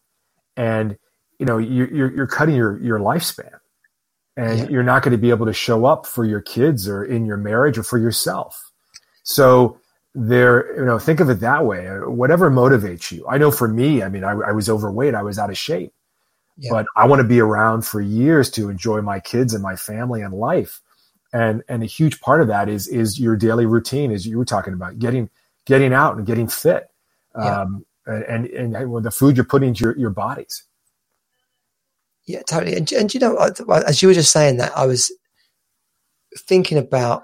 and 0.58 0.98
you 1.40 1.46
know 1.46 1.58
you're 1.58 2.12
you're 2.14 2.28
cutting 2.28 2.56
your 2.56 2.78
your 2.80 3.00
lifespan 3.00 3.52
and 4.36 4.60
yeah. 4.60 4.68
you're 4.70 4.84
not 4.84 5.04
going 5.04 5.12
to 5.12 5.18
be 5.18 5.30
able 5.30 5.46
to 5.46 5.54
show 5.54 5.86
up 5.86 6.06
for 6.08 6.26
your 6.26 6.42
kids 6.42 6.88
or 6.88 7.06
in 7.06 7.26
your 7.26 7.38
marriage 7.38 7.78
or 7.78 7.84
for 7.84 8.00
yourself 8.00 8.72
so 9.24 9.80
there 10.16 10.78
you 10.78 10.86
know 10.86 11.00
think 11.00 11.20
of 11.20 11.30
it 11.30 11.40
that 11.40 11.66
way 11.66 11.88
whatever 12.06 12.52
motivates 12.52 13.12
you. 13.12 13.26
I 13.28 13.38
know 13.38 13.50
for 13.50 13.68
me 13.68 14.04
i 14.04 14.10
mean 14.10 14.24
i, 14.24 14.32
I 14.32 14.52
was 14.52 14.70
overweight 14.70 15.16
i 15.16 15.24
was 15.24 15.40
out 15.40 15.50
of 15.50 15.58
shape. 15.58 15.92
Yeah. 16.58 16.72
but 16.72 16.86
i 16.96 17.08
want 17.08 17.20
to 17.20 17.28
be 17.28 17.40
around 17.40 17.84
for 17.84 18.00
years 18.00 18.52
to 18.52 18.70
enjoy 18.70 19.02
my 19.02 19.20
kids 19.20 19.54
and 19.54 19.64
my 19.64 19.76
family 19.76 20.22
and 20.22 20.34
life. 20.34 20.82
And 21.34 21.64
and 21.68 21.82
a 21.82 21.88
huge 21.88 22.22
part 22.22 22.42
of 22.42 22.48
that 22.50 22.70
is 22.70 22.88
is 22.88 23.20
your 23.20 23.36
daily 23.36 23.66
routine 23.66 24.12
as 24.12 24.28
you 24.28 24.38
were 24.38 24.46
talking 24.46 24.74
about 24.74 25.00
getting 25.00 25.32
getting 25.66 25.92
out 25.92 26.16
and 26.16 26.28
getting 26.28 26.48
fit. 26.48 26.92
Yeah. 27.36 27.62
um, 27.62 27.86
and 28.06 28.46
and, 28.46 28.76
and 28.76 29.04
the 29.04 29.10
food 29.10 29.36
you're 29.36 29.46
putting 29.46 29.70
into 29.70 29.86
your, 29.86 29.98
your 29.98 30.10
bodies. 30.12 30.64
Yeah 32.28 32.44
totally. 32.44 32.76
And, 32.76 32.92
and 32.92 33.12
you 33.12 33.20
know 33.20 33.36
as 33.88 34.04
you 34.04 34.10
were 34.10 34.14
just 34.14 34.32
saying 34.32 34.58
that 34.58 34.78
i 34.78 34.86
was 34.86 35.12
thinking 36.38 36.78
about 36.78 37.24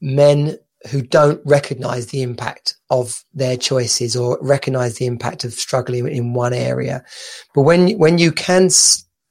men 0.00 0.58
who 0.90 1.02
don't 1.02 1.40
recognize 1.44 2.06
the 2.06 2.22
impact 2.22 2.76
of 2.88 3.22
their 3.34 3.56
choices 3.56 4.16
or 4.16 4.38
recognize 4.40 4.96
the 4.96 5.06
impact 5.06 5.44
of 5.44 5.52
struggling 5.52 6.08
in 6.08 6.32
one 6.32 6.54
area 6.54 7.04
but 7.54 7.62
when 7.62 7.98
when 7.98 8.18
you 8.18 8.32
can 8.32 8.70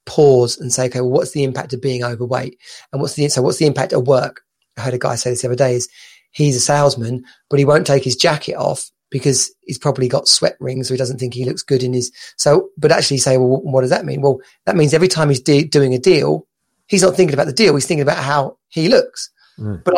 pause 0.10 0.58
and 0.58 0.74
say, 0.74 0.88
okay, 0.88 1.02
well, 1.02 1.12
what's 1.12 1.32
the 1.32 1.44
impact 1.44 1.72
of 1.72 1.82
being 1.82 2.04
overweight? 2.04 2.58
And 2.92 3.00
what's 3.02 3.14
the, 3.14 3.30
so 3.30 3.44
what's 3.44 3.60
the 3.60 3.68
impact 3.68 3.94
of 3.94 4.08
work? 4.08 4.42
I 4.76 4.82
heard 4.82 4.96
a 4.96 4.98
guy 4.98 5.16
say 5.16 5.30
this 5.30 5.44
the 5.44 5.48
other 5.48 5.56
day 5.56 5.76
is 5.76 5.88
he's 6.32 6.56
a 6.56 6.60
salesman, 6.60 7.24
but 7.50 7.60
he 7.60 7.66
won't 7.66 7.86
take 7.86 8.04
his 8.04 8.16
jacket 8.16 8.56
off 8.56 8.90
because 9.12 9.54
he's 9.62 9.78
probably 9.78 10.08
got 10.08 10.28
sweat 10.28 10.58
rings, 10.60 10.88
so 10.88 10.94
he 10.94 10.98
doesn't 10.98 11.20
think 11.20 11.34
he 11.34 11.46
looks 11.46 11.62
good 11.62 11.84
in 11.84 11.94
his. 11.94 12.12
So, 12.38 12.70
but 12.78 12.92
actually 12.92 13.18
say, 13.20 13.38
well, 13.38 13.62
what 13.62 13.82
does 13.82 13.90
that 13.92 14.06
mean? 14.06 14.22
Well, 14.22 14.40
that 14.66 14.76
means 14.76 14.94
every 14.94 15.08
time 15.08 15.30
he's 15.30 15.42
de- 15.42 15.68
doing 15.68 15.94
a 15.94 16.00
deal, 16.00 16.48
he's 16.88 17.04
not 17.04 17.16
thinking 17.16 17.34
about 17.34 17.48
the 17.48 17.54
deal. 17.54 17.76
He's 17.76 17.86
thinking 17.86 18.04
about 18.04 18.24
how 18.24 18.58
he 18.68 18.90
looks. 18.90 19.30
Mm. 19.60 19.84
But, 19.84 19.96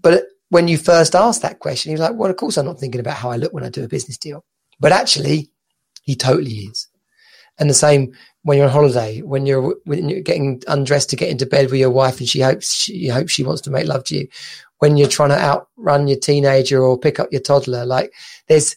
but 0.00 0.24
when 0.50 0.68
you 0.68 0.78
first 0.78 1.14
asked 1.14 1.42
that 1.42 1.58
question, 1.58 1.90
he's 1.90 2.00
like, 2.00 2.14
well, 2.14 2.30
of 2.30 2.36
course 2.36 2.56
I'm 2.56 2.66
not 2.66 2.78
thinking 2.78 3.00
about 3.00 3.16
how 3.16 3.30
I 3.30 3.36
look 3.36 3.52
when 3.52 3.64
I 3.64 3.68
do 3.68 3.84
a 3.84 3.88
business 3.88 4.18
deal. 4.18 4.44
But 4.80 4.92
actually, 4.92 5.50
he 6.02 6.14
totally 6.16 6.52
is. 6.52 6.88
And 7.58 7.68
the 7.68 7.74
same 7.74 8.12
when 8.42 8.56
you're 8.56 8.66
on 8.66 8.72
holiday, 8.72 9.20
when 9.20 9.44
you're 9.44 9.74
when 9.84 10.08
you're 10.08 10.20
getting 10.20 10.62
undressed 10.68 11.10
to 11.10 11.16
get 11.16 11.28
into 11.28 11.44
bed 11.44 11.70
with 11.70 11.80
your 11.80 11.90
wife, 11.90 12.20
and 12.20 12.28
she 12.28 12.40
hopes 12.40 12.72
she 12.72 13.08
hopes 13.08 13.32
she 13.32 13.42
wants 13.42 13.62
to 13.62 13.70
make 13.70 13.86
love 13.86 14.04
to 14.04 14.16
you. 14.16 14.28
When 14.78 14.96
you're 14.96 15.08
trying 15.08 15.30
to 15.30 15.38
outrun 15.38 16.06
your 16.06 16.18
teenager 16.18 16.82
or 16.82 16.98
pick 16.98 17.18
up 17.18 17.28
your 17.32 17.40
toddler, 17.40 17.84
like 17.84 18.12
there's, 18.46 18.76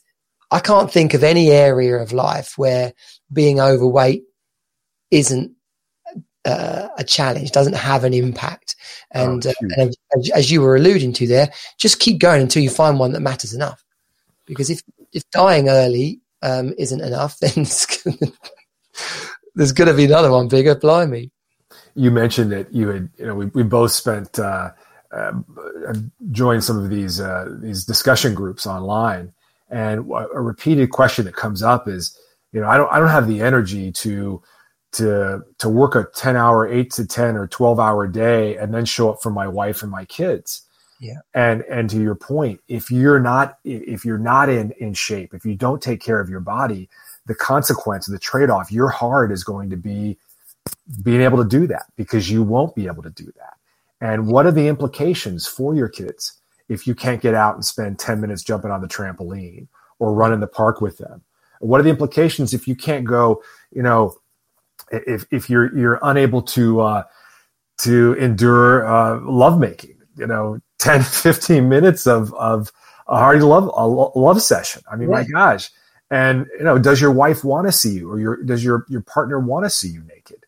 I 0.50 0.60
can't 0.60 0.92
think 0.92 1.14
of 1.14 1.24
any 1.24 1.52
area 1.52 1.98
of 1.98 2.12
life 2.12 2.58
where 2.58 2.94
being 3.32 3.60
overweight 3.60 4.24
isn't 5.12 5.52
uh, 6.46 6.88
a 6.98 7.04
challenge, 7.04 7.52
doesn't 7.52 7.76
have 7.76 8.04
an 8.04 8.14
impact. 8.14 8.76
And, 9.12 9.46
oh, 9.46 9.50
uh, 9.50 9.54
and 9.78 9.96
as, 10.18 10.30
as, 10.32 10.52
you 10.52 10.62
were 10.62 10.76
alluding 10.76 11.14
to 11.14 11.28
there, 11.28 11.52
just 11.78 12.00
keep 12.00 12.20
going 12.20 12.42
until 12.42 12.64
you 12.64 12.70
find 12.70 13.00
one 13.00 13.12
that 13.14 13.20
matters 13.20 13.54
enough. 13.54 13.84
Because 14.46 14.70
if 14.70 14.82
if 15.14 15.30
dying 15.32 15.70
early 15.70 16.22
um, 16.42 16.74
isn't 16.78 17.02
enough, 17.02 17.38
then 17.42 17.66
there's 19.56 19.72
going 19.72 19.88
to 19.88 19.94
be 19.94 20.06
another 20.06 20.32
one 20.32 20.48
bigger. 20.48 20.76
Blimey. 20.76 21.32
You 21.96 22.12
mentioned 22.12 22.52
that 22.52 22.74
you 22.74 22.88
had, 22.88 23.10
you 23.18 23.26
know, 23.26 23.36
we, 23.36 23.46
we 23.48 23.64
both 23.64 23.92
spent, 23.92 24.40
uh, 24.40 24.72
uh, 25.12 25.34
joined 26.32 26.64
some 26.64 26.82
of 26.82 26.90
these, 26.90 27.20
uh, 27.20 27.50
these 27.60 27.84
discussion 27.84 28.34
groups 28.34 28.66
online. 28.66 29.34
And 29.70 30.10
a 30.10 30.42
repeated 30.42 30.90
question 30.90 31.26
that 31.26 31.36
comes 31.36 31.62
up 31.62 31.88
is, 31.88 32.18
you 32.54 32.62
know, 32.62 32.68
I 32.68 32.78
don't, 32.78 32.92
I 32.92 33.00
don't 33.00 33.10
have 33.10 33.28
the 33.28 33.42
energy 33.42 33.92
to, 33.92 34.42
to, 34.94 35.44
to 35.58 35.70
work 35.70 35.96
a 35.96 36.08
10 36.16 36.36
hour, 36.36 36.68
eight 36.68 36.92
to 36.92 37.06
10 37.06 37.38
or 37.38 37.48
12 37.48 37.80
hour 37.80 38.08
day 38.08 38.58
and 38.58 38.74
then 38.74 38.86
show 38.86 39.10
up 39.12 39.22
for 39.22 39.32
my 39.32 39.48
wife 39.48 39.82
and 39.82 39.92
my 39.92 40.06
kids. 40.06 40.64
Yeah. 41.02 41.18
And 41.34 41.64
and 41.64 41.90
to 41.90 42.00
your 42.00 42.14
point, 42.14 42.62
if 42.68 42.92
you're 42.92 43.20
not 43.20 43.58
if 43.64 44.06
you're 44.06 44.20
not 44.20 44.50
in 44.50 44.72
in 44.80 44.94
shape, 44.94 45.34
if 45.34 45.44
you 45.44 45.56
don't 45.56 45.82
take 45.82 46.00
care 46.00 46.22
of 46.22 46.30
your 46.30 46.42
body, 46.42 46.90
the 47.26 47.34
consequence, 47.34 48.06
the 48.06 48.20
trade-off, 48.20 48.72
your 48.72 48.90
heart 48.90 49.32
is 49.32 49.44
going 49.44 49.72
to 49.72 49.78
be 49.78 50.18
being 51.02 51.22
able 51.22 51.40
to 51.40 51.50
do 51.50 51.66
that 51.68 51.86
because 51.96 52.30
you 52.30 52.44
won't 52.44 52.76
be 52.76 52.86
able 52.86 53.02
to 53.02 53.10
do 53.10 53.26
that. 53.38 53.56
And 54.00 54.28
what 54.28 54.46
are 54.46 54.52
the 54.52 54.68
implications 54.68 55.48
for 55.48 55.74
your 55.74 55.88
kids 55.88 56.40
if 56.70 56.86
you 56.86 56.94
can't 56.94 57.22
get 57.22 57.34
out 57.34 57.56
and 57.56 57.66
spend 57.66 57.98
10 57.98 58.22
minutes 58.22 58.44
jumping 58.44 58.70
on 58.70 58.82
the 58.82 58.88
trampoline 58.88 59.68
or 59.98 60.14
run 60.14 60.34
in 60.34 60.40
the 60.40 60.48
park 60.48 60.82
with 60.82 61.00
them? 61.00 61.24
What 61.62 61.80
are 61.80 61.84
the 61.84 61.90
implications 61.90 62.54
if 62.54 62.68
you 62.68 62.76
can't 62.76 63.06
go, 63.06 63.44
you 63.72 63.84
know, 63.84 64.16
if, 64.92 65.26
if 65.32 65.50
you're, 65.50 65.76
you're 65.78 66.00
unable 66.04 66.42
to, 66.42 66.82
uh, 66.82 67.04
to 67.80 68.14
endure, 68.14 68.86
uh, 68.86 69.20
lovemaking, 69.22 69.98
you 70.18 70.28
know, 70.28 70.60
10, 70.80 71.04
15 71.04 71.70
minutes 71.70 72.08
of, 72.08 72.34
of 72.34 72.72
a 73.08 73.18
hearty 73.18 73.42
love, 73.42 73.70
a 73.76 73.86
love 73.88 74.42
session. 74.42 74.82
I 74.92 74.96
mean, 74.96 75.10
my 75.10 75.24
gosh. 75.24 75.70
And, 76.10 76.48
you 76.58 76.66
know, 76.66 76.78
does 76.78 77.00
your 77.00 77.12
wife 77.12 77.44
want 77.44 77.68
to 77.68 77.72
see 77.72 77.94
you 77.94 78.12
or 78.12 78.20
your, 78.20 78.44
does 78.44 78.64
your, 78.64 78.86
your 78.90 79.02
partner 79.02 79.40
want 79.40 79.66
to 79.66 79.70
see 79.70 79.88
you 79.90 80.04
naked? 80.04 80.46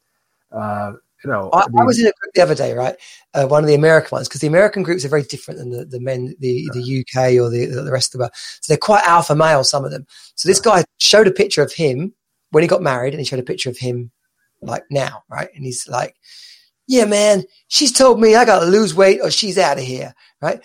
Uh, 0.51 0.93
you 1.23 1.31
know, 1.31 1.49
I, 1.53 1.65
I, 1.79 1.83
was 1.83 1.99
in 1.99 2.05
a 2.05 2.11
group 2.11 2.33
the 2.33 2.41
other 2.41 2.55
day, 2.55 2.73
right? 2.73 2.95
Uh, 3.33 3.47
one 3.47 3.63
of 3.63 3.67
the 3.67 3.75
American 3.75 4.09
ones, 4.11 4.27
because 4.27 4.41
the 4.41 4.47
American 4.47 4.83
groups 4.83 5.05
are 5.05 5.09
very 5.09 5.23
different 5.23 5.59
than 5.59 5.69
the, 5.69 5.85
the 5.85 5.99
men, 5.99 6.35
the, 6.39 6.69
the 6.73 6.99
UK 6.99 7.39
or 7.41 7.49
the, 7.49 7.65
the 7.65 7.91
rest 7.91 8.09
of 8.09 8.19
the 8.19 8.23
world. 8.23 8.31
So 8.33 8.71
they're 8.71 8.77
quite 8.77 9.05
alpha 9.05 9.35
male, 9.35 9.63
some 9.63 9.85
of 9.85 9.91
them. 9.91 10.05
So 10.35 10.49
this 10.49 10.59
guy 10.59 10.83
showed 10.99 11.27
a 11.27 11.31
picture 11.31 11.61
of 11.61 11.71
him 11.71 12.13
when 12.51 12.61
he 12.61 12.67
got 12.67 12.81
married 12.81 13.13
and 13.13 13.21
he 13.21 13.25
showed 13.25 13.39
a 13.39 13.43
picture 13.43 13.69
of 13.69 13.77
him 13.77 14.11
like 14.65 14.83
now, 14.89 15.23
right? 15.29 15.49
And 15.55 15.63
he's 15.63 15.87
like, 15.87 16.15
yeah, 16.87 17.05
man, 17.05 17.43
she's 17.67 17.91
told 17.91 18.19
me 18.19 18.35
I 18.35 18.45
got 18.45 18.59
to 18.59 18.65
lose 18.65 18.93
weight 18.93 19.19
or 19.21 19.31
she's 19.31 19.57
out 19.57 19.77
of 19.77 19.83
here, 19.83 20.13
right? 20.41 20.59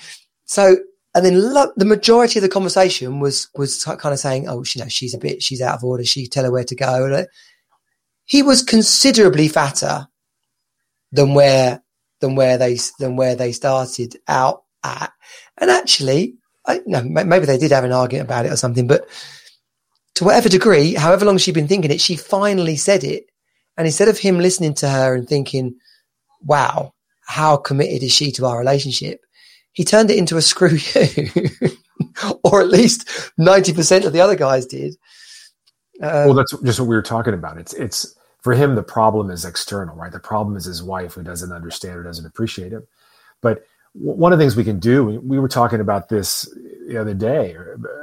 So, 0.45 0.77
and 1.15 1.25
then 1.25 1.53
lo- 1.53 1.73
the 1.77 1.85
majority 1.85 2.39
of 2.39 2.43
the 2.43 2.49
conversation 2.49 3.21
was, 3.21 3.49
was 3.57 3.85
kind 3.85 4.13
of 4.13 4.19
saying, 4.19 4.49
oh, 4.49 4.65
you 4.75 4.83
know, 4.83 4.89
she's 4.89 5.15
a 5.15 5.19
bit, 5.19 5.43
she's 5.43 5.63
out 5.63 5.77
of 5.77 5.85
order. 5.85 6.05
She 6.05 6.27
tell 6.27 6.45
her 6.45 6.53
where 6.53 6.65
to 6.65 6.75
go. 6.75 7.13
Uh, 7.13 7.25
he 8.25 8.43
was 8.43 8.63
considerably 8.63 9.49
fatter 9.49 10.07
than 11.13 11.35
where 11.35 11.83
than 12.21 12.35
where 12.35 12.59
they 12.59 12.79
than 12.99 13.17
where 13.17 13.35
they 13.35 13.53
started 13.53 14.17
out 14.29 14.65
at. 14.85 15.13
And 15.57 15.71
actually, 15.71 16.37
I, 16.67 16.81
no, 16.87 17.03
maybe 17.03 17.47
they 17.47 17.59
did 17.59 17.73
have 17.73 17.85
an 17.85 17.93
argument 17.93 18.29
about 18.29 18.47
it 18.47 18.53
or 18.53 18.57
something, 18.57 18.87
but 18.87 19.09
to 20.17 20.25
whatever 20.25 20.49
degree, 20.49 20.95
however 20.95 21.25
long 21.25 21.39
she'd 21.39 21.55
been 21.55 21.69
thinking 21.69 21.91
it, 21.91 22.01
she 22.01 22.17
finally 22.17 22.77
said 22.77 23.05
it. 23.05 23.28
And 23.79 23.87
instead 23.87 24.09
of 24.09 24.19
him 24.19 24.39
listening 24.39 24.75
to 24.75 24.89
her 24.89 25.15
and 25.15 25.27
thinking, 25.27 25.77
wow, 26.43 26.93
how 27.27 27.57
committed 27.57 28.03
is 28.03 28.13
she 28.13 28.33
to 28.33 28.45
our 28.45 28.59
relationship? 28.59 29.25
He 29.73 29.85
turned 29.85 30.11
it 30.11 30.19
into 30.19 30.37
a 30.37 30.43
screw 30.43 30.77
you, 30.95 31.31
or 32.45 32.61
at 32.61 32.69
least 32.69 33.09
90% 33.39 34.05
of 34.05 34.13
the 34.13 34.21
other 34.21 34.35
guys 34.35 34.67
did. 34.67 34.97
Um, 36.03 36.27
well, 36.27 36.35
that's 36.35 36.55
just 36.63 36.81
what 36.81 36.89
we 36.89 36.97
were 36.97 37.03
talking 37.03 37.35
about. 37.35 37.57
It's, 37.57 37.73
it's, 37.75 38.15
for 38.43 38.53
him, 38.53 38.75
the 38.75 38.83
problem 38.83 39.31
is 39.31 39.45
external, 39.45 39.97
right? 39.97 40.13
The 40.13 40.21
problem 40.21 40.57
is 40.57 40.65
his 40.65 40.83
wife 40.83 41.15
who 41.15 41.23
doesn't 41.23 41.53
understand 41.53 41.97
or 41.97 42.03
doesn't 42.03 42.27
appreciate 42.27 42.73
him. 42.73 42.87
But 43.41 43.65
one 43.93 44.33
of 44.33 44.39
the 44.39 44.43
things 44.43 44.57
we 44.57 44.65
can 44.65 44.79
do, 44.79 45.05
we 45.05 45.39
were 45.39 45.49
talking 45.49 45.81
about 45.81 46.09
this 46.09 46.49
the 46.87 46.97
other 46.97 47.15
day, 47.15 47.57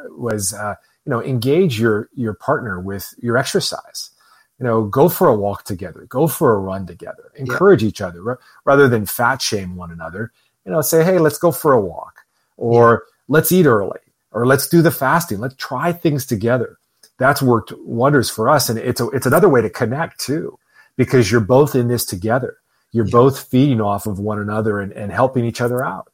was 0.10 0.54
uh, 0.54 0.76
you 1.06 1.10
know 1.10 1.24
engage 1.24 1.80
your 1.80 2.10
your 2.14 2.34
partner 2.34 2.80
with 2.80 3.14
your 3.22 3.38
exercise. 3.38 4.12
You 4.60 4.66
know, 4.66 4.86
go 4.86 5.10
for 5.10 5.28
a 5.28 5.36
walk 5.36 5.66
together, 5.66 6.06
go 6.08 6.28
for 6.28 6.54
a 6.54 6.60
run 6.60 6.86
together, 6.86 7.32
encourage 7.36 7.84
yeah. 7.84 7.90
each 7.90 8.02
other 8.02 8.40
rather 8.64 8.88
than 8.88 9.06
fat 9.06 9.42
shame 9.42 9.76
one 9.76 9.92
another. 9.92 10.32
You 10.66 10.72
know, 10.72 10.82
say, 10.82 11.04
hey, 11.04 11.20
let's 11.20 11.38
go 11.38 11.52
for 11.52 11.74
a 11.74 11.82
walk, 11.82 12.22
or 12.58 13.04
yeah. 13.06 13.12
let's 13.28 13.52
eat 13.52 13.66
early, 13.66 14.00
or 14.32 14.46
let's 14.46 14.68
do 14.68 14.82
the 14.82 14.92
fasting. 14.92 15.40
Let's 15.40 15.56
try 15.56 15.92
things 15.92 16.26
together 16.26 16.78
that's 17.18 17.42
worked 17.42 17.72
wonders 17.80 18.30
for 18.30 18.50
us. 18.50 18.70
And 18.70 18.78
it's 18.78 19.00
a, 19.00 19.08
it's 19.10 19.26
another 19.26 19.50
way 19.50 19.62
to 19.62 19.70
connect 19.70 20.20
too, 20.20 20.58
because 20.98 21.32
you're 21.32 21.42
both 21.42 21.76
in 21.76 21.88
this 21.88 22.06
together. 22.06 22.58
You're 22.92 23.06
yeah. 23.06 23.12
both 23.12 23.48
feeding 23.48 23.82
off 23.82 24.08
of 24.08 24.20
one 24.20 24.40
another 24.40 24.80
and, 24.80 24.92
and 24.94 25.12
helping 25.12 25.46
each 25.46 25.62
other 25.62 25.84
out. 25.84 26.10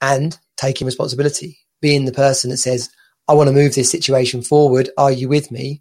And 0.00 0.38
taking 0.56 0.86
responsibility, 0.86 1.58
being 1.80 2.04
the 2.04 2.12
person 2.12 2.50
that 2.50 2.56
says, 2.58 2.90
I 3.28 3.34
want 3.34 3.48
to 3.48 3.54
move 3.54 3.74
this 3.74 3.90
situation 3.90 4.42
forward. 4.42 4.90
Are 4.98 5.12
you 5.12 5.28
with 5.28 5.50
me? 5.50 5.80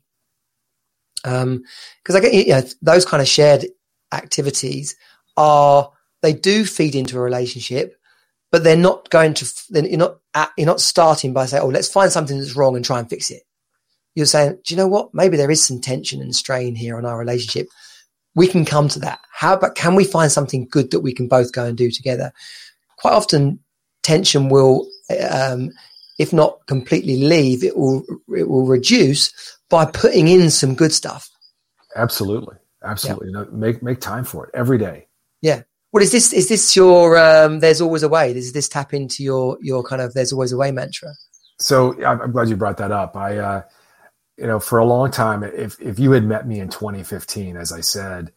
Um, 1.23 1.63
cause 2.03 2.15
I 2.15 2.19
get, 2.19 2.33
you 2.33 2.53
know, 2.53 2.63
those 2.81 3.05
kind 3.05 3.21
of 3.21 3.27
shared 3.27 3.65
activities 4.11 4.95
are, 5.37 5.91
they 6.21 6.33
do 6.33 6.65
feed 6.65 6.95
into 6.95 7.17
a 7.17 7.21
relationship, 7.21 7.97
but 8.51 8.63
they're 8.63 8.75
not 8.75 9.09
going 9.09 9.33
to, 9.35 9.53
you're 9.71 9.97
not, 9.97 10.19
you're 10.57 10.67
not 10.67 10.81
starting 10.81 11.33
by 11.33 11.45
saying, 11.45 11.63
oh, 11.63 11.67
let's 11.67 11.91
find 11.91 12.11
something 12.11 12.37
that's 12.37 12.55
wrong 12.55 12.75
and 12.75 12.85
try 12.85 12.99
and 12.99 13.09
fix 13.09 13.31
it 13.31 13.43
you're 14.15 14.25
saying, 14.25 14.59
do 14.63 14.73
you 14.73 14.77
know 14.77 14.87
what? 14.87 15.13
Maybe 15.13 15.37
there 15.37 15.51
is 15.51 15.65
some 15.65 15.79
tension 15.79 16.21
and 16.21 16.35
strain 16.35 16.75
here 16.75 16.97
on 16.97 17.05
our 17.05 17.17
relationship. 17.17 17.67
We 18.35 18.47
can 18.47 18.65
come 18.65 18.87
to 18.89 18.99
that. 18.99 19.19
How 19.31 19.53
about 19.53 19.75
can 19.75 19.95
we 19.95 20.03
find 20.03 20.31
something 20.31 20.67
good 20.69 20.91
that 20.91 20.99
we 21.01 21.13
can 21.13 21.27
both 21.27 21.51
go 21.51 21.65
and 21.65 21.77
do 21.77 21.91
together? 21.91 22.31
Quite 22.97 23.13
often, 23.13 23.59
tension 24.03 24.49
will, 24.49 24.87
um, 25.29 25.71
if 26.19 26.33
not 26.33 26.65
completely 26.67 27.17
leave, 27.17 27.63
it 27.63 27.77
will 27.77 28.03
it 28.29 28.47
will 28.47 28.65
reduce 28.65 29.31
by 29.71 29.85
putting 29.85 30.27
in 30.27 30.51
some 30.51 30.75
good 30.75 30.93
stuff. 30.93 31.29
Absolutely, 31.95 32.57
absolutely. 32.83 33.31
Yeah. 33.33 33.45
make 33.51 33.81
make 33.81 33.99
time 33.99 34.23
for 34.23 34.45
it 34.45 34.51
every 34.53 34.77
day. 34.77 35.07
Yeah. 35.41 35.63
What 35.89 36.03
is 36.03 36.11
this? 36.11 36.31
Is 36.31 36.47
this 36.47 36.75
your? 36.75 37.17
Um, 37.17 37.59
there's 37.59 37.81
always 37.81 38.03
a 38.03 38.09
way. 38.09 38.33
Does 38.33 38.53
this 38.53 38.69
tap 38.69 38.93
into 38.93 39.23
your 39.23 39.57
your 39.61 39.83
kind 39.83 40.01
of? 40.01 40.13
There's 40.13 40.31
always 40.31 40.51
a 40.51 40.57
way 40.57 40.71
mantra. 40.71 41.09
So 41.59 42.01
I'm 42.05 42.31
glad 42.31 42.49
you 42.49 42.55
brought 42.55 42.77
that 42.77 42.91
up. 42.91 43.15
I. 43.15 43.37
Uh, 43.37 43.61
you 44.41 44.47
know, 44.47 44.59
for 44.59 44.79
a 44.79 44.85
long 44.85 45.11
time, 45.11 45.43
if 45.43 45.79
if 45.79 45.99
you 45.99 46.11
had 46.11 46.23
met 46.23 46.47
me 46.47 46.59
in 46.59 46.69
2015, 46.69 47.57
as 47.57 47.71
I 47.71 47.81
said, 47.81 48.31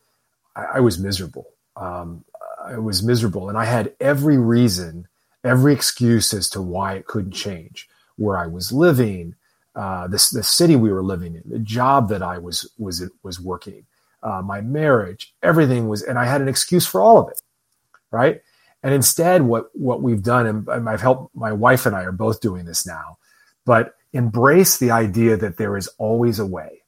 I, 0.54 0.64
I 0.74 0.80
was 0.80 0.98
miserable. 0.98 1.46
Um, 1.76 2.24
I 2.62 2.76
was 2.76 3.02
miserable, 3.02 3.48
and 3.48 3.56
I 3.56 3.64
had 3.64 3.94
every 4.00 4.36
reason, 4.36 5.08
every 5.42 5.72
excuse 5.72 6.34
as 6.34 6.50
to 6.50 6.60
why 6.60 6.94
it 6.94 7.06
couldn't 7.06 7.32
change. 7.32 7.88
Where 8.16 8.36
I 8.36 8.46
was 8.46 8.70
living, 8.70 9.34
uh, 9.74 10.06
the 10.06 10.28
the 10.32 10.42
city 10.42 10.76
we 10.76 10.92
were 10.92 11.02
living 11.02 11.34
in, 11.34 11.42
the 11.46 11.58
job 11.58 12.08
that 12.08 12.22
I 12.22 12.38
was 12.38 12.70
was 12.78 13.02
was 13.22 13.40
working, 13.40 13.86
uh, 14.22 14.42
my 14.42 14.60
marriage, 14.60 15.34
everything 15.42 15.88
was, 15.88 16.02
and 16.02 16.18
I 16.18 16.24
had 16.24 16.40
an 16.40 16.48
excuse 16.48 16.86
for 16.86 17.00
all 17.00 17.18
of 17.18 17.28
it, 17.28 17.40
right? 18.10 18.40
And 18.82 18.94
instead, 18.94 19.42
what 19.42 19.70
what 19.74 20.02
we've 20.02 20.22
done, 20.22 20.46
and 20.68 20.88
I've 20.88 21.00
helped 21.00 21.34
my 21.34 21.52
wife 21.52 21.86
and 21.86 21.96
I 21.96 22.02
are 22.02 22.12
both 22.12 22.40
doing 22.40 22.64
this 22.64 22.86
now, 22.86 23.18
but 23.64 23.94
embrace 24.12 24.78
the 24.78 24.90
idea 24.90 25.36
that 25.36 25.56
there 25.56 25.76
is 25.76 25.88
always 25.98 26.38
a 26.38 26.46
way. 26.46 26.82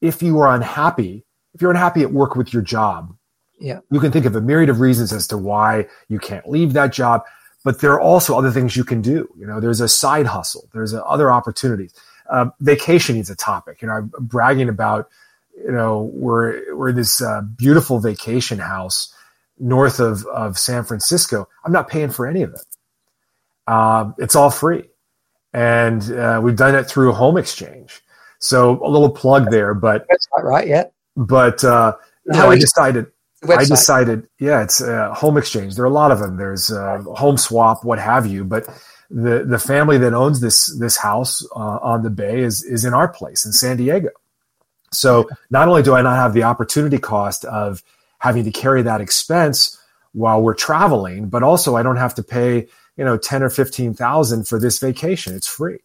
If 0.00 0.22
you 0.22 0.38
are 0.38 0.54
unhappy, 0.54 1.24
if 1.54 1.62
you're 1.62 1.70
unhappy 1.70 2.02
at 2.02 2.12
work 2.12 2.36
with 2.36 2.52
your 2.52 2.62
job, 2.62 3.16
yeah. 3.58 3.80
you 3.90 4.00
can 4.00 4.12
think 4.12 4.26
of 4.26 4.36
a 4.36 4.40
myriad 4.40 4.68
of 4.68 4.80
reasons 4.80 5.12
as 5.12 5.26
to 5.28 5.38
why 5.38 5.86
you 6.08 6.18
can't 6.18 6.48
leave 6.48 6.72
that 6.74 6.92
job. 6.92 7.24
But 7.64 7.80
there 7.80 7.92
are 7.92 8.00
also 8.00 8.38
other 8.38 8.52
things 8.52 8.76
you 8.76 8.84
can 8.84 9.02
do. 9.02 9.28
You 9.36 9.46
know, 9.46 9.60
there's 9.60 9.80
a 9.80 9.88
side 9.88 10.26
hustle. 10.26 10.68
There's 10.72 10.94
a, 10.94 11.04
other 11.04 11.30
opportunities. 11.30 11.92
Uh, 12.30 12.50
vacation 12.60 13.16
is 13.16 13.30
a 13.30 13.36
topic. 13.36 13.82
You 13.82 13.88
know, 13.88 13.94
I'm 13.94 14.12
bragging 14.20 14.68
about. 14.68 15.08
You 15.56 15.72
know, 15.72 16.10
we're 16.12 16.76
we're 16.76 16.90
in 16.90 16.96
this 16.96 17.20
uh, 17.20 17.40
beautiful 17.40 17.98
vacation 17.98 18.60
house 18.60 19.12
north 19.58 19.98
of 19.98 20.24
of 20.26 20.56
San 20.58 20.84
Francisco. 20.84 21.48
I'm 21.64 21.72
not 21.72 21.88
paying 21.88 22.10
for 22.10 22.26
any 22.26 22.42
of 22.42 22.54
it. 22.54 22.64
Uh, 23.66 24.12
it's 24.18 24.36
all 24.36 24.50
free 24.50 24.84
and 25.52 26.12
uh, 26.12 26.40
we've 26.42 26.56
done 26.56 26.74
it 26.74 26.84
through 26.84 27.12
home 27.12 27.36
exchange. 27.36 28.02
So 28.38 28.84
a 28.84 28.88
little 28.88 29.10
plug 29.10 29.50
there, 29.50 29.74
but 29.74 30.06
that's 30.08 30.28
not 30.36 30.44
right 30.44 30.66
yet. 30.68 30.92
But 31.16 31.64
uh, 31.64 31.94
know, 32.26 32.50
I 32.50 32.58
decided. 32.58 33.06
I 33.48 33.64
decided, 33.64 34.28
yeah, 34.40 34.62
it's 34.64 34.82
uh, 34.82 35.14
home 35.14 35.36
exchange. 35.36 35.76
There 35.76 35.84
are 35.84 35.88
a 35.88 35.92
lot 35.92 36.10
of 36.10 36.18
them. 36.18 36.36
There's 36.36 36.72
uh, 36.72 37.02
home 37.02 37.38
swap, 37.38 37.84
what 37.84 38.00
have 38.00 38.26
you. 38.26 38.44
But 38.44 38.68
the 39.10 39.44
the 39.44 39.58
family 39.58 39.98
that 39.98 40.14
owns 40.14 40.40
this 40.40 40.66
this 40.78 40.96
house 40.96 41.46
uh, 41.54 41.78
on 41.82 42.02
the 42.02 42.10
bay 42.10 42.40
is 42.40 42.62
is 42.62 42.84
in 42.84 42.94
our 42.94 43.08
place 43.08 43.44
in 43.44 43.52
San 43.52 43.76
Diego. 43.76 44.10
So 44.90 45.28
not 45.50 45.68
only 45.68 45.82
do 45.82 45.94
I 45.94 46.02
not 46.02 46.16
have 46.16 46.32
the 46.32 46.44
opportunity 46.44 46.98
cost 46.98 47.44
of 47.44 47.82
having 48.18 48.44
to 48.44 48.50
carry 48.50 48.82
that 48.82 49.00
expense 49.00 49.78
while 50.12 50.42
we're 50.42 50.54
traveling, 50.54 51.28
but 51.28 51.42
also 51.42 51.76
I 51.76 51.82
don't 51.82 51.96
have 51.96 52.14
to 52.14 52.22
pay 52.22 52.68
you 52.98 53.04
know, 53.04 53.16
10 53.16 53.42
or 53.42 53.48
15,000 53.48 54.46
for 54.46 54.58
this 54.58 54.78
vacation. 54.80 55.34
It's 55.34 55.46
free. 55.46 55.78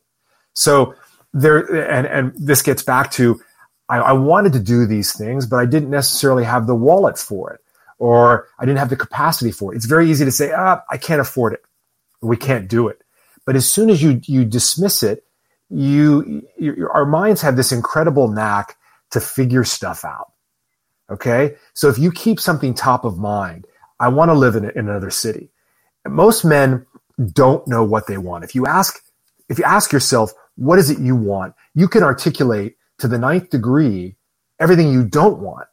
So 0.53 0.95
there, 1.32 1.59
and, 1.59 2.07
and 2.07 2.34
this 2.36 2.63
gets 2.63 2.84
back 2.84 3.11
to, 3.11 3.39
I, 3.88 3.99
I 3.99 4.11
wanted 4.13 4.53
to 4.53 4.59
do 4.59 4.86
these 4.88 5.15
things, 5.15 5.45
but 5.45 5.57
I 5.57 5.65
didn't 5.65 5.91
necessarily 5.91 6.43
have 6.43 6.65
the 6.65 6.76
wallet 6.76 7.17
for 7.17 7.53
it 7.53 7.61
or 7.99 8.47
I 8.57 8.65
didn't 8.65 8.80
have 8.80 8.89
the 8.89 8.95
capacity 8.95 9.51
for 9.51 9.74
it. 9.74 9.78
It's 9.78 9.86
very 9.86 10.09
easy 10.09 10.26
to 10.26 10.32
say, 10.32 10.51
ah, 10.51 10.82
I 10.89 10.97
can't 10.97 11.21
afford 11.21 11.53
it. 11.53 11.63
We 12.21 12.36
can't 12.36 12.67
do 12.67 12.88
it. 12.88 13.03
But 13.46 13.56
as 13.56 13.70
soon 13.70 13.89
as 13.89 14.02
you, 14.02 14.22
you 14.24 14.46
dismiss 14.46 15.04
it, 15.04 15.26
you, 15.70 16.44
you, 16.58 16.89
our 16.94 17.06
minds 17.06 17.41
have 17.41 17.56
this 17.56 17.72
incredible 17.72 18.28
knack 18.28 18.78
to 19.12 19.20
figure 19.20 19.64
stuff 19.64 20.06
out. 20.06 20.32
Okay. 21.10 21.56
So 21.74 21.89
if 21.89 21.98
you 21.98 22.12
keep 22.12 22.39
something 22.39 22.74
top 22.74 23.06
of 23.06 23.18
mind, 23.18 23.66
I 24.00 24.08
want 24.08 24.30
to 24.30 24.34
live 24.34 24.56
in, 24.56 24.66
in 24.66 24.89
another 24.89 25.12
city 25.12 25.50
most 26.08 26.44
men 26.44 26.86
don't 27.34 27.68
know 27.68 27.84
what 27.84 28.08
they 28.08 28.18
want. 28.18 28.44
If 28.44 28.56
you 28.56 28.66
ask, 28.66 29.02
if 29.50 29.58
you 29.58 29.64
ask 29.64 29.91
yourself, 29.91 30.34
what 30.56 30.80
is 30.80 30.89
it 30.89 31.00
you 31.00 31.16
want? 31.16 31.56
You 31.74 31.88
can 31.88 32.04
articulate 32.04 32.76
to 33.00 33.08
the 33.08 33.18
ninth 33.18 33.50
degree 33.50 34.16
everything 34.60 34.91
you 34.91 35.04
don't 35.04 35.39
want. 35.39 35.68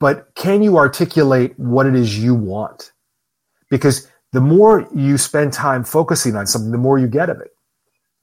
But 0.00 0.34
can 0.34 0.62
you 0.62 0.78
articulate 0.78 1.58
what 1.58 1.86
it 1.86 1.94
is 1.94 2.18
you 2.18 2.34
want? 2.34 2.92
Because 3.70 4.08
the 4.32 4.40
more 4.40 4.88
you 4.94 5.18
spend 5.18 5.52
time 5.52 5.84
focusing 5.84 6.36
on 6.36 6.46
something, 6.46 6.72
the 6.72 6.78
more 6.78 6.98
you 6.98 7.06
get 7.06 7.30
of 7.30 7.40
it. 7.40 7.54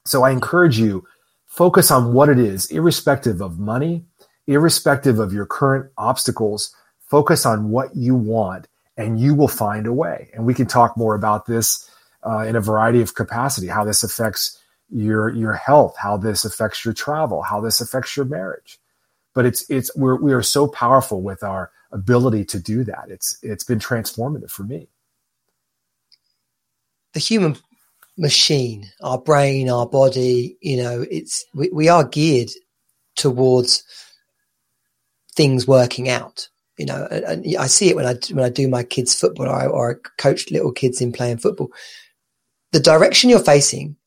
So 0.06 0.24
I 0.24 0.32
encourage 0.32 0.80
you, 0.80 1.06
focus 1.46 1.92
on 1.92 2.14
what 2.14 2.30
it 2.30 2.40
is, 2.40 2.66
irrespective 2.72 3.42
of 3.42 3.60
money, 3.60 4.06
irrespective 4.48 5.20
of 5.20 5.32
your 5.32 5.46
current 5.46 5.92
obstacles, 5.98 6.76
focus 7.00 7.46
on 7.46 7.70
what 7.70 7.96
you 7.96 8.16
want 8.16 8.68
and 8.98 9.20
you 9.20 9.34
will 9.34 9.48
find 9.48 9.88
a 9.88 9.94
way. 9.94 10.30
And 10.34 10.46
we 10.46 10.54
can 10.54 10.68
talk 10.68 10.98
more 10.98 11.16
about 11.16 11.46
this 11.46 11.90
uh, 12.26 12.40
in 12.40 12.56
a 12.56 12.62
variety 12.62 13.02
of 13.02 13.16
capacity, 13.16 13.68
how 13.68 13.86
this 13.86 14.04
affects 14.04 14.62
your, 14.90 15.30
your 15.30 15.54
health, 15.54 15.96
how 15.98 16.18
this 16.18 16.44
affects 16.44 16.84
your 16.84 16.94
travel, 16.94 17.44
how 17.44 17.62
this 17.62 17.80
affects 17.80 18.18
your 18.18 18.26
marriage. 18.26 18.80
But 19.34 19.46
it's, 19.46 19.70
it's, 19.70 19.96
we're, 19.96 20.20
we 20.20 20.34
are 20.34 20.42
so 20.42 20.68
powerful 20.68 21.22
with 21.22 21.44
our 21.44 21.72
ability 21.92 22.46
to 22.46 22.60
do 22.60 22.84
that. 22.84 23.06
It's, 23.10 23.38
it's 23.42 23.64
been 23.64 23.80
transformative 23.80 24.52
for 24.52 24.64
me. 24.64 24.90
The 27.14 27.20
human 27.20 27.58
machine, 28.18 28.86
our 29.02 29.18
brain, 29.18 29.70
our 29.70 29.88
body, 29.88 30.58
you 30.62 30.78
know, 30.78 31.06
it's, 31.10 31.46
we, 31.54 31.70
we 31.72 31.90
are 31.90 32.04
geared 32.04 32.50
towards 33.16 33.84
things 35.36 35.68
working 35.68 36.10
out. 36.10 36.48
You 36.78 36.86
know, 36.86 37.08
and 37.12 37.46
I 37.58 37.68
see 37.68 37.90
it 37.90 37.98
when 37.98 38.06
I 38.06 38.16
when 38.32 38.46
I 38.46 38.50
do 38.50 38.70
my 38.70 38.84
kids' 38.84 39.14
football 39.14 39.48
or 39.48 39.54
I, 39.54 39.66
or 39.66 39.92
I 39.92 39.96
coach 40.18 40.50
little 40.50 40.72
kids 40.72 41.02
in 41.02 41.12
playing 41.12 41.40
football. 41.40 41.72
The 42.72 42.80
direction 42.80 43.30
you're 43.30 43.40
facing, 43.40 43.98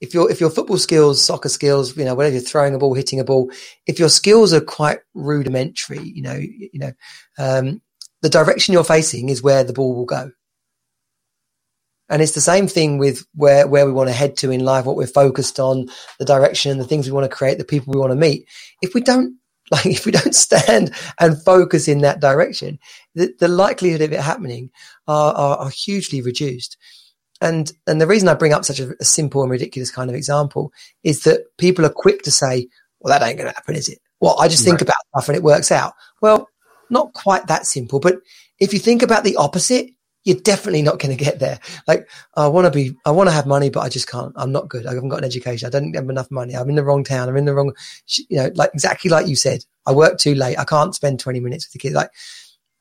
if 0.00 0.14
your 0.14 0.30
if 0.30 0.40
your 0.40 0.48
football 0.48 0.78
skills, 0.78 1.20
soccer 1.20 1.50
skills, 1.50 1.94
you 1.94 2.06
know, 2.06 2.14
whatever 2.14 2.32
you're 2.32 2.42
throwing 2.42 2.74
a 2.74 2.78
ball, 2.78 2.94
hitting 2.94 3.20
a 3.20 3.24
ball, 3.24 3.50
if 3.86 3.98
your 3.98 4.08
skills 4.08 4.54
are 4.54 4.62
quite 4.62 5.00
rudimentary, 5.12 6.00
you 6.00 6.22
know, 6.22 6.34
you 6.34 6.70
know, 6.72 6.92
um, 7.38 7.82
the 8.22 8.30
direction 8.30 8.72
you're 8.72 8.82
facing 8.82 9.28
is 9.28 9.42
where 9.42 9.62
the 9.62 9.74
ball 9.74 9.94
will 9.94 10.06
go. 10.06 10.30
And 12.08 12.20
it's 12.20 12.32
the 12.32 12.40
same 12.40 12.66
thing 12.66 12.98
with 12.98 13.24
where, 13.34 13.66
where 13.66 13.86
we 13.86 13.92
want 13.92 14.08
to 14.08 14.14
head 14.14 14.36
to 14.38 14.50
in 14.50 14.64
life, 14.64 14.84
what 14.84 14.96
we're 14.96 15.06
focused 15.06 15.58
on, 15.58 15.88
the 16.18 16.24
direction, 16.24 16.78
the 16.78 16.84
things 16.84 17.06
we 17.06 17.12
want 17.12 17.30
to 17.30 17.34
create, 17.34 17.58
the 17.58 17.64
people 17.64 17.92
we 17.92 18.00
want 18.00 18.10
to 18.10 18.16
meet. 18.16 18.46
If 18.82 18.94
we 18.94 19.00
don't 19.00 19.36
like 19.70 19.86
if 19.86 20.04
we 20.04 20.12
don't 20.12 20.34
stand 20.34 20.92
and 21.18 21.42
focus 21.42 21.88
in 21.88 22.00
that 22.00 22.20
direction, 22.20 22.78
the, 23.14 23.32
the 23.38 23.48
likelihood 23.48 24.02
of 24.02 24.12
it 24.12 24.20
happening 24.20 24.70
are, 25.06 25.32
are, 25.32 25.56
are, 25.58 25.70
hugely 25.70 26.20
reduced. 26.20 26.76
And 27.40 27.72
and 27.86 28.00
the 28.00 28.06
reason 28.06 28.28
I 28.28 28.34
bring 28.34 28.52
up 28.52 28.64
such 28.64 28.80
a, 28.80 28.92
a, 29.00 29.04
simple 29.04 29.40
and 29.42 29.50
ridiculous 29.50 29.90
kind 29.90 30.10
of 30.10 30.16
example 30.16 30.72
is 31.04 31.22
that 31.24 31.46
people 31.58 31.86
are 31.86 31.90
quick 31.90 32.22
to 32.22 32.30
say, 32.30 32.68
"Well, 33.00 33.12
that 33.16 33.26
ain't 33.26 33.38
going 33.38 33.48
to 33.48 33.54
happen, 33.54 33.76
is 33.76 33.88
it?" 33.88 33.98
Well, 34.20 34.38
I 34.38 34.48
just 34.48 34.64
think 34.64 34.74
right. 34.74 34.82
about 34.82 34.96
stuff 35.08 35.28
and 35.28 35.36
it 35.36 35.42
works 35.42 35.72
out. 35.72 35.94
Well, 36.20 36.48
not 36.90 37.12
quite 37.14 37.46
that 37.46 37.66
simple, 37.66 37.98
but 37.98 38.20
if 38.60 38.72
you 38.72 38.78
think 38.78 39.02
about 39.02 39.24
the 39.24 39.36
opposite, 39.36 39.90
you're 40.24 40.36
definitely 40.36 40.82
not 40.82 40.98
going 40.98 41.16
to 41.16 41.24
get 41.24 41.38
there. 41.38 41.58
Like, 41.88 42.08
I 42.34 42.46
want 42.48 42.66
to 42.66 42.70
be, 42.70 42.96
I 43.04 43.10
want 43.10 43.28
to 43.28 43.34
have 43.34 43.46
money, 43.46 43.70
but 43.70 43.80
I 43.80 43.88
just 43.88 44.08
can't. 44.08 44.32
I'm 44.36 44.52
not 44.52 44.68
good. 44.68 44.86
I 44.86 44.94
haven't 44.94 45.08
got 45.08 45.18
an 45.18 45.24
education. 45.24 45.66
I 45.66 45.70
don't 45.70 45.94
have 45.94 46.08
enough 46.08 46.30
money. 46.30 46.54
I'm 46.54 46.68
in 46.68 46.76
the 46.76 46.84
wrong 46.84 47.02
town. 47.02 47.28
I'm 47.28 47.36
in 47.36 47.44
the 47.44 47.54
wrong, 47.54 47.72
you 48.28 48.36
know, 48.36 48.50
like 48.54 48.70
exactly 48.72 49.10
like 49.10 49.26
you 49.26 49.36
said. 49.36 49.64
I 49.84 49.92
work 49.92 50.18
too 50.18 50.34
late. 50.34 50.58
I 50.58 50.64
can't 50.64 50.94
spend 50.94 51.18
20 51.18 51.40
minutes 51.40 51.66
with 51.66 51.72
the 51.72 51.78
kids. 51.80 51.94
Like, 51.94 52.10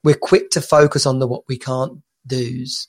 we're 0.04 0.16
quick 0.16 0.52
to 0.52 0.62
focus 0.62 1.06
on 1.06 1.20
the 1.20 1.28
what 1.28 1.44
we 1.48 1.58
can't 1.58 2.02
do's 2.28 2.88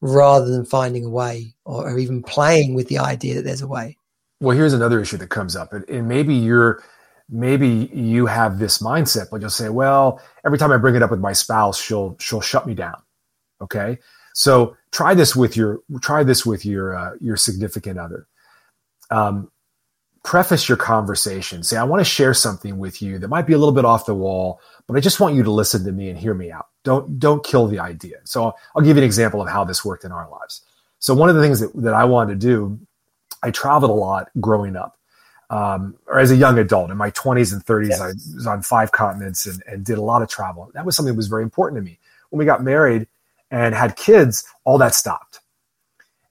rather 0.00 0.48
than 0.48 0.64
finding 0.64 1.04
a 1.04 1.10
way 1.10 1.54
or, 1.64 1.90
or 1.90 1.98
even 1.98 2.22
playing 2.22 2.74
with 2.74 2.86
the 2.88 2.98
idea 2.98 3.34
that 3.34 3.42
there's 3.42 3.62
a 3.62 3.68
way. 3.68 3.96
Well, 4.40 4.56
here's 4.56 4.72
another 4.72 5.00
issue 5.00 5.16
that 5.16 5.30
comes 5.30 5.56
up, 5.56 5.72
and, 5.72 5.88
and 5.88 6.06
maybe 6.06 6.32
you're, 6.32 6.80
maybe 7.28 7.90
you 7.92 8.26
have 8.26 8.60
this 8.60 8.78
mindset, 8.78 9.26
but 9.32 9.40
you'll 9.40 9.50
say, 9.50 9.68
well, 9.68 10.22
every 10.46 10.58
time 10.58 10.70
I 10.70 10.76
bring 10.76 10.94
it 10.94 11.02
up 11.02 11.10
with 11.10 11.18
my 11.18 11.32
spouse, 11.32 11.80
she'll 11.80 12.16
she'll 12.20 12.40
shut 12.40 12.64
me 12.64 12.74
down 12.74 13.02
Okay. 13.60 13.98
So 14.34 14.76
try 14.92 15.14
this 15.14 15.34
with 15.34 15.56
your, 15.56 15.80
try 16.00 16.22
this 16.22 16.46
with 16.46 16.64
your, 16.64 16.96
uh, 16.96 17.14
your 17.20 17.36
significant 17.36 17.98
other. 17.98 18.26
Um, 19.10 19.50
preface 20.22 20.68
your 20.68 20.76
conversation. 20.76 21.62
Say, 21.62 21.76
I 21.76 21.84
want 21.84 22.00
to 22.00 22.04
share 22.04 22.34
something 22.34 22.78
with 22.78 23.00
you 23.00 23.18
that 23.18 23.28
might 23.28 23.46
be 23.46 23.54
a 23.54 23.58
little 23.58 23.72
bit 23.72 23.84
off 23.84 24.06
the 24.06 24.14
wall, 24.14 24.60
but 24.86 24.96
I 24.96 25.00
just 25.00 25.20
want 25.20 25.34
you 25.34 25.42
to 25.42 25.50
listen 25.50 25.84
to 25.84 25.92
me 25.92 26.08
and 26.08 26.18
hear 26.18 26.34
me 26.34 26.52
out. 26.52 26.68
Don't, 26.84 27.18
don't 27.18 27.44
kill 27.44 27.66
the 27.66 27.78
idea. 27.78 28.18
So 28.24 28.44
I'll, 28.44 28.58
I'll 28.76 28.82
give 28.82 28.96
you 28.96 29.02
an 29.02 29.06
example 29.06 29.40
of 29.40 29.48
how 29.48 29.64
this 29.64 29.84
worked 29.84 30.04
in 30.04 30.12
our 30.12 30.28
lives. 30.30 30.62
So 30.98 31.14
one 31.14 31.28
of 31.28 31.36
the 31.36 31.42
things 31.42 31.60
that, 31.60 31.72
that 31.82 31.94
I 31.94 32.04
wanted 32.04 32.40
to 32.40 32.46
do, 32.46 32.78
I 33.42 33.50
traveled 33.50 33.90
a 33.90 33.94
lot 33.94 34.30
growing 34.40 34.76
up. 34.76 34.98
Um, 35.50 35.96
or 36.06 36.18
as 36.18 36.30
a 36.30 36.36
young 36.36 36.58
adult 36.58 36.90
in 36.90 36.96
my 36.98 37.10
20s 37.12 37.52
and 37.54 37.64
30s, 37.64 37.88
yes. 37.88 38.00
I 38.00 38.06
was 38.08 38.46
on 38.46 38.62
five 38.62 38.92
continents 38.92 39.46
and, 39.46 39.62
and 39.66 39.84
did 39.84 39.96
a 39.96 40.02
lot 40.02 40.20
of 40.20 40.28
travel. 40.28 40.70
That 40.74 40.84
was 40.84 40.94
something 40.94 41.14
that 41.14 41.16
was 41.16 41.28
very 41.28 41.42
important 41.42 41.82
to 41.82 41.90
me. 41.90 41.98
When 42.28 42.38
we 42.38 42.44
got 42.44 42.62
married, 42.62 43.06
and 43.50 43.74
had 43.74 43.96
kids, 43.96 44.44
all 44.64 44.78
that 44.78 44.94
stopped. 44.94 45.40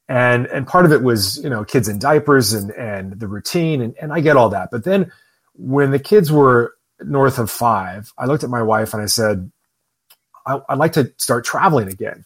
And 0.09 0.45
and 0.47 0.65
part 0.65 0.85
of 0.85 0.91
it 0.91 1.03
was, 1.03 1.37
you 1.43 1.49
know, 1.49 1.65
kids 1.65 1.89
in 1.89 1.99
diapers 1.99 2.53
and 2.53 2.71
and 2.71 3.19
the 3.19 3.27
routine 3.27 3.81
and, 3.81 3.95
and 4.01 4.13
I 4.13 4.21
get 4.21 4.37
all 4.37 4.49
that. 4.49 4.69
But 4.71 4.85
then 4.85 5.11
when 5.53 5.91
the 5.91 5.99
kids 5.99 6.31
were 6.31 6.75
north 7.01 7.39
of 7.39 7.51
five, 7.51 8.13
I 8.17 8.25
looked 8.25 8.43
at 8.43 8.49
my 8.49 8.63
wife 8.63 8.93
and 8.93 9.03
I 9.03 9.07
said, 9.07 9.51
I, 10.45 10.55
would 10.69 10.77
like 10.77 10.93
to 10.93 11.11
start 11.17 11.43
traveling 11.43 11.89
again. 11.89 12.23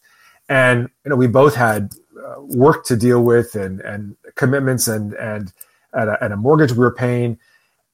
And 0.48 0.90
you 1.04 1.10
know, 1.10 1.16
we 1.16 1.28
both 1.28 1.56
had 1.56 1.94
uh, 2.16 2.42
work 2.42 2.86
to 2.86 2.96
deal 2.96 3.24
with 3.24 3.56
and 3.56 3.82
and 3.82 4.16
commitments 4.36 4.88
and 4.88 5.14
and 5.14 5.52
and 5.94 6.10
a, 6.10 6.24
and 6.24 6.34
a 6.34 6.38
mortgage 6.38 6.72
we 6.74 6.80
were 6.80 6.94
paying. 6.94 7.40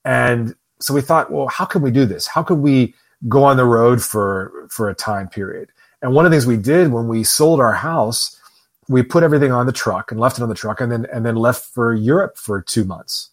And 0.04 0.54
so 0.80 0.94
we 0.94 1.02
thought, 1.02 1.32
well, 1.32 1.48
how 1.48 1.66
can 1.66 1.82
we 1.82 1.92
do 1.92 2.06
this? 2.06 2.28
How 2.28 2.44
could 2.44 2.60
we 2.60 2.94
go 3.28 3.44
on 3.44 3.58
the 3.58 3.66
road 3.66 4.04
for 4.04 4.68
for 4.70 4.90
a 4.90 4.96
time 4.96 5.30
period? 5.30 5.72
And 6.02 6.14
one 6.14 6.26
of 6.26 6.32
the 6.32 6.36
things 6.36 6.46
we 6.46 6.58
did 6.58 6.92
when 6.92 7.08
we 7.08 7.24
sold 7.24 7.60
our 7.60 7.74
house, 7.74 8.40
we 8.88 9.04
put 9.04 9.24
everything 9.24 9.52
on 9.52 9.66
the 9.66 9.72
truck 9.72 10.12
and 10.12 10.20
left 10.20 10.38
it 10.38 10.44
on 10.44 10.50
the 10.50 10.56
truck 10.56 10.80
and 10.80 10.92
then 10.92 11.08
and 11.12 11.26
then 11.26 11.36
left 11.36 11.66
for 11.66 11.94
Europe 11.94 12.38
for 12.38 12.62
two 12.62 12.84
months. 12.84 13.30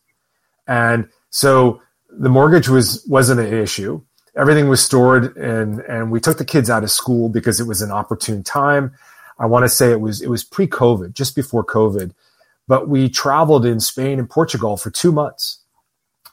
And 0.67 1.09
so 1.31 1.83
the 2.09 2.29
mortgage 2.29 2.69
was 2.69 3.05
wasn't 3.09 3.41
an 3.41 3.53
issue. 3.53 4.01
Everything 4.37 4.69
was 4.69 4.83
stored 4.83 5.37
and 5.37 5.81
and 5.81 6.11
we 6.11 6.21
took 6.21 6.39
the 6.39 6.45
kids 6.45 6.71
out 6.71 6.83
of 6.83 6.91
school 6.91 7.29
because 7.29 7.61
it 7.61 7.67
was 7.67 7.83
an 7.83 7.91
opportune 7.91 8.43
time. 8.43 8.93
I 9.39 9.47
want 9.47 9.65
to 9.65 9.69
say 9.69 9.91
it 9.91 10.01
was 10.01 10.23
it 10.23 10.31
was 10.31 10.45
pre-COVID, 10.45 11.13
just 11.13 11.37
before 11.37 11.65
COVID. 11.65 12.13
But 12.67 12.89
we 12.89 13.09
traveled 13.09 13.67
in 13.67 13.79
Spain 13.79 14.19
and 14.19 14.29
Portugal 14.29 14.77
for 14.77 14.91
two 14.91 15.13
months. 15.13 15.59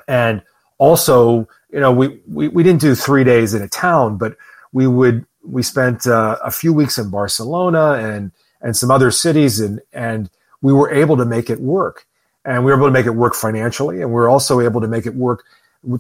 And 0.08 0.42
also, 0.78 1.48
you 1.72 1.80
know, 1.80 1.92
we, 1.92 2.22
we, 2.28 2.48
we 2.48 2.64
didn't 2.64 2.82
do 2.82 2.96
three 2.96 3.24
days 3.24 3.54
in 3.54 3.62
a 3.62 3.68
town, 3.68 4.18
but 4.18 4.38
we 4.72 4.88
would 4.88 5.26
we 5.44 5.64
spent 5.64 6.08
uh, 6.08 6.38
a 6.44 6.52
few 6.52 6.74
weeks 6.74 6.98
in 6.98 7.10
Barcelona 7.10 7.94
and 7.94 8.32
and 8.62 8.78
some 8.78 8.92
other 8.92 9.12
cities, 9.12 9.60
and 9.60 9.82
and 9.94 10.30
we 10.62 10.74
were 10.74 10.92
able 10.92 11.18
to 11.18 11.26
make 11.26 11.50
it 11.50 11.60
work, 11.60 12.06
and 12.46 12.64
we 12.64 12.72
were 12.72 12.78
able 12.78 12.88
to 12.88 12.94
make 12.94 13.06
it 13.06 13.12
work 13.12 13.36
financially, 13.36 14.02
and 14.02 14.10
we 14.10 14.16
were 14.16 14.30
also 14.30 14.60
able 14.60 14.82
to 14.82 14.88
make 14.88 15.06
it 15.06 15.16
work 15.16 15.44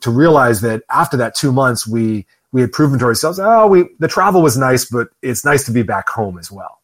to 0.01 0.11
realize 0.11 0.61
that 0.61 0.83
after 0.89 1.17
that 1.17 1.35
two 1.35 1.51
months, 1.51 1.87
we 1.87 2.25
we 2.51 2.61
had 2.61 2.71
proven 2.71 2.99
to 2.99 3.05
ourselves, 3.05 3.39
oh, 3.39 3.67
we 3.67 3.85
the 3.99 4.07
travel 4.07 4.41
was 4.41 4.57
nice, 4.57 4.85
but 4.85 5.09
it's 5.21 5.45
nice 5.45 5.65
to 5.65 5.71
be 5.71 5.83
back 5.83 6.09
home 6.09 6.37
as 6.37 6.51
well. 6.51 6.79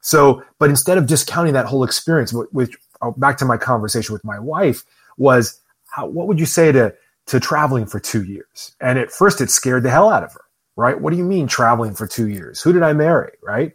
So, 0.00 0.42
but 0.58 0.68
instead 0.68 0.98
of 0.98 1.06
discounting 1.06 1.52
that 1.52 1.66
whole 1.66 1.84
experience, 1.84 2.32
which 2.32 2.76
uh, 3.00 3.12
back 3.12 3.38
to 3.38 3.44
my 3.44 3.56
conversation 3.56 4.12
with 4.12 4.24
my 4.24 4.38
wife 4.38 4.82
was, 5.16 5.60
how, 5.86 6.06
what 6.06 6.26
would 6.26 6.40
you 6.40 6.46
say 6.46 6.72
to 6.72 6.94
to 7.26 7.38
traveling 7.38 7.86
for 7.86 8.00
two 8.00 8.24
years? 8.24 8.74
And 8.80 8.98
at 8.98 9.12
first, 9.12 9.40
it 9.40 9.50
scared 9.50 9.84
the 9.84 9.90
hell 9.90 10.10
out 10.10 10.24
of 10.24 10.32
her 10.32 10.44
right? 10.76 11.00
What 11.00 11.10
do 11.10 11.16
you 11.16 11.24
mean 11.24 11.46
traveling 11.46 11.94
for 11.94 12.06
two 12.06 12.28
years? 12.28 12.60
Who 12.60 12.72
did 12.72 12.82
I 12.82 12.92
marry, 12.92 13.32
right? 13.42 13.72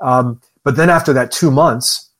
Um, 0.00 0.40
but 0.62 0.76
then 0.76 0.90
after 0.90 1.12
that 1.12 1.30
two 1.30 1.50
months 1.50 2.10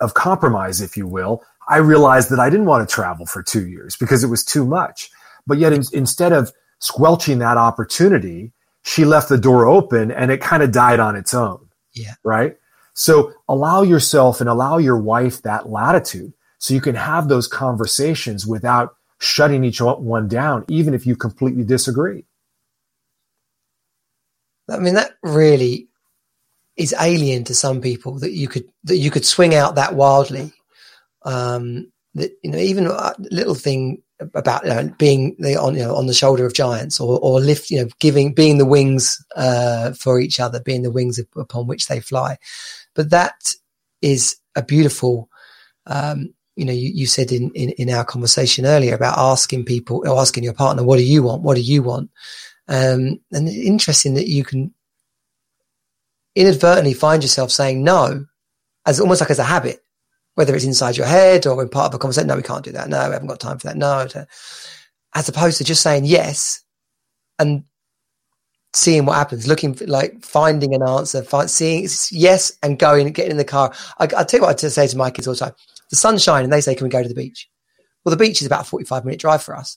of 0.00 0.14
compromise, 0.14 0.80
if 0.80 0.96
you 0.96 1.06
will, 1.06 1.42
I 1.68 1.76
realized 1.76 2.30
that 2.30 2.40
I 2.40 2.50
didn't 2.50 2.66
want 2.66 2.88
to 2.88 2.92
travel 2.92 3.26
for 3.26 3.42
two 3.42 3.68
years 3.68 3.96
because 3.96 4.24
it 4.24 4.28
was 4.28 4.44
too 4.44 4.64
much. 4.64 5.10
But 5.46 5.58
yet, 5.58 5.72
in, 5.72 5.82
instead 5.92 6.32
of 6.32 6.52
squelching 6.80 7.38
that 7.38 7.56
opportunity, 7.56 8.52
she 8.82 9.04
left 9.04 9.28
the 9.28 9.38
door 9.38 9.66
open 9.66 10.10
and 10.10 10.30
it 10.30 10.40
kind 10.40 10.62
of 10.62 10.72
died 10.72 11.00
on 11.00 11.16
its 11.16 11.34
own. 11.34 11.68
Yeah. 11.92 12.14
Right. 12.24 12.56
So 12.94 13.32
allow 13.48 13.82
yourself 13.82 14.40
and 14.40 14.48
allow 14.48 14.78
your 14.78 14.98
wife 14.98 15.42
that 15.42 15.68
latitude 15.68 16.32
so 16.58 16.74
you 16.74 16.80
can 16.80 16.94
have 16.94 17.28
those 17.28 17.46
conversations 17.46 18.46
without 18.46 18.96
shutting 19.18 19.64
each 19.64 19.80
one 19.80 20.28
down, 20.28 20.64
even 20.68 20.94
if 20.94 21.06
you 21.06 21.14
completely 21.14 21.64
disagree. 21.64 22.24
I 24.70 24.78
mean, 24.78 24.94
that 24.94 25.12
really 25.22 25.88
is 26.76 26.94
alien 26.98 27.44
to 27.44 27.54
some 27.54 27.80
people 27.80 28.18
that 28.20 28.32
you 28.32 28.48
could 28.48 28.64
that 28.84 28.96
you 28.96 29.10
could 29.10 29.24
swing 29.24 29.54
out 29.54 29.74
that 29.74 29.94
wildly. 29.94 30.52
Um, 31.22 31.92
that 32.14 32.32
you 32.42 32.50
know, 32.50 32.58
even 32.58 32.86
a 32.86 33.14
little 33.18 33.54
thing 33.54 34.02
about 34.34 34.64
you 34.64 34.70
know, 34.70 34.94
being 34.98 35.36
the, 35.38 35.56
on 35.56 35.74
you 35.74 35.82
know 35.82 35.94
on 35.94 36.06
the 36.06 36.14
shoulder 36.14 36.46
of 36.46 36.54
giants 36.54 37.00
or 37.00 37.18
or 37.20 37.40
lift 37.40 37.70
you 37.70 37.80
know 37.80 37.88
giving 37.98 38.32
being 38.32 38.58
the 38.58 38.64
wings 38.64 39.24
uh, 39.36 39.92
for 39.92 40.20
each 40.20 40.40
other 40.40 40.60
being 40.60 40.82
the 40.82 40.90
wings 40.90 41.20
upon 41.36 41.66
which 41.66 41.86
they 41.86 42.00
fly. 42.00 42.38
But 42.94 43.10
that 43.10 43.54
is 44.02 44.36
a 44.56 44.62
beautiful 44.62 45.28
um, 45.86 46.34
you 46.56 46.64
know 46.64 46.72
you, 46.72 46.90
you 46.94 47.06
said 47.06 47.32
in, 47.32 47.50
in 47.54 47.70
in 47.70 47.90
our 47.90 48.04
conversation 48.04 48.66
earlier 48.66 48.94
about 48.94 49.18
asking 49.18 49.64
people 49.64 50.02
or 50.06 50.18
asking 50.18 50.44
your 50.44 50.54
partner 50.54 50.82
what 50.82 50.96
do 50.96 51.04
you 51.04 51.22
want? 51.22 51.42
What 51.42 51.56
do 51.56 51.62
you 51.62 51.82
want 51.82 52.10
um, 52.70 53.20
and 53.32 53.48
it's 53.48 53.56
interesting 53.56 54.14
that 54.14 54.28
you 54.28 54.44
can 54.44 54.72
inadvertently 56.34 56.94
find 56.94 57.22
yourself 57.22 57.50
saying 57.50 57.84
no 57.84 58.24
as 58.86 59.00
almost 59.00 59.20
like 59.20 59.30
as 59.30 59.38
a 59.38 59.44
habit 59.44 59.80
whether 60.34 60.54
it's 60.54 60.64
inside 60.64 60.96
your 60.96 61.06
head 61.06 61.46
or 61.46 61.60
in 61.62 61.68
part 61.68 61.88
of 61.88 61.94
a 61.94 61.98
conversation. 61.98 62.28
No, 62.28 62.36
we 62.36 62.42
can't 62.42 62.64
do 62.64 62.72
that. 62.72 62.88
No, 62.88 63.06
we 63.08 63.12
haven't 63.12 63.28
got 63.28 63.40
time 63.40 63.58
for 63.58 63.66
that. 63.66 63.76
No, 63.76 64.06
as 65.14 65.28
opposed 65.28 65.58
to 65.58 65.64
just 65.64 65.82
saying 65.82 66.04
yes 66.04 66.62
and 67.38 67.64
seeing 68.72 69.04
what 69.04 69.16
happens, 69.16 69.48
looking 69.48 69.74
for, 69.74 69.86
like 69.86 70.24
finding 70.24 70.74
an 70.74 70.82
answer, 70.82 71.22
find, 71.22 71.50
seeing 71.50 71.86
yes 72.10 72.56
and 72.62 72.78
going 72.78 73.12
getting 73.12 73.32
in 73.32 73.36
the 73.36 73.44
car. 73.44 73.74
I, 73.98 74.04
will 74.04 74.24
tell 74.24 74.40
you 74.40 74.46
what 74.46 74.64
I 74.64 74.68
say 74.68 74.86
to 74.86 74.96
my 74.96 75.10
kids 75.10 75.26
all 75.26 75.34
the 75.34 75.40
time. 75.40 75.54
The 75.90 75.96
sun's 75.96 76.22
shining 76.22 76.44
and 76.44 76.52
they 76.52 76.60
say, 76.60 76.74
can 76.74 76.84
we 76.84 76.90
go 76.90 77.02
to 77.02 77.08
the 77.08 77.14
beach? 77.14 77.48
Well, 78.04 78.10
the 78.10 78.24
beach 78.24 78.40
is 78.40 78.46
about 78.46 78.62
a 78.62 78.64
45 78.64 79.04
minute 79.04 79.20
drive 79.20 79.42
for 79.42 79.56
us, 79.56 79.76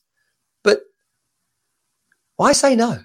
why 2.43 2.51
say 2.51 2.75
no? 2.75 2.99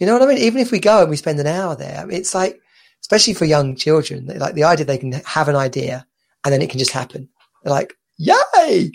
You 0.00 0.06
know 0.08 0.14
what 0.14 0.22
I 0.22 0.26
mean? 0.26 0.38
Even 0.38 0.60
if 0.60 0.72
we 0.72 0.80
go 0.80 1.02
and 1.02 1.10
we 1.10 1.16
spend 1.16 1.38
an 1.38 1.46
hour 1.46 1.76
there, 1.76 2.10
it's 2.10 2.34
like, 2.34 2.60
especially 3.00 3.34
for 3.34 3.44
young 3.44 3.76
children, 3.76 4.26
like 4.36 4.54
the 4.54 4.64
idea 4.64 4.84
they 4.84 4.98
can 4.98 5.12
have 5.12 5.46
an 5.46 5.54
idea 5.54 6.04
and 6.44 6.52
then 6.52 6.60
it 6.60 6.70
can 6.70 6.80
just 6.80 6.90
happen. 6.90 7.28
They're 7.62 7.72
like, 7.72 7.94
yay! 8.18 8.90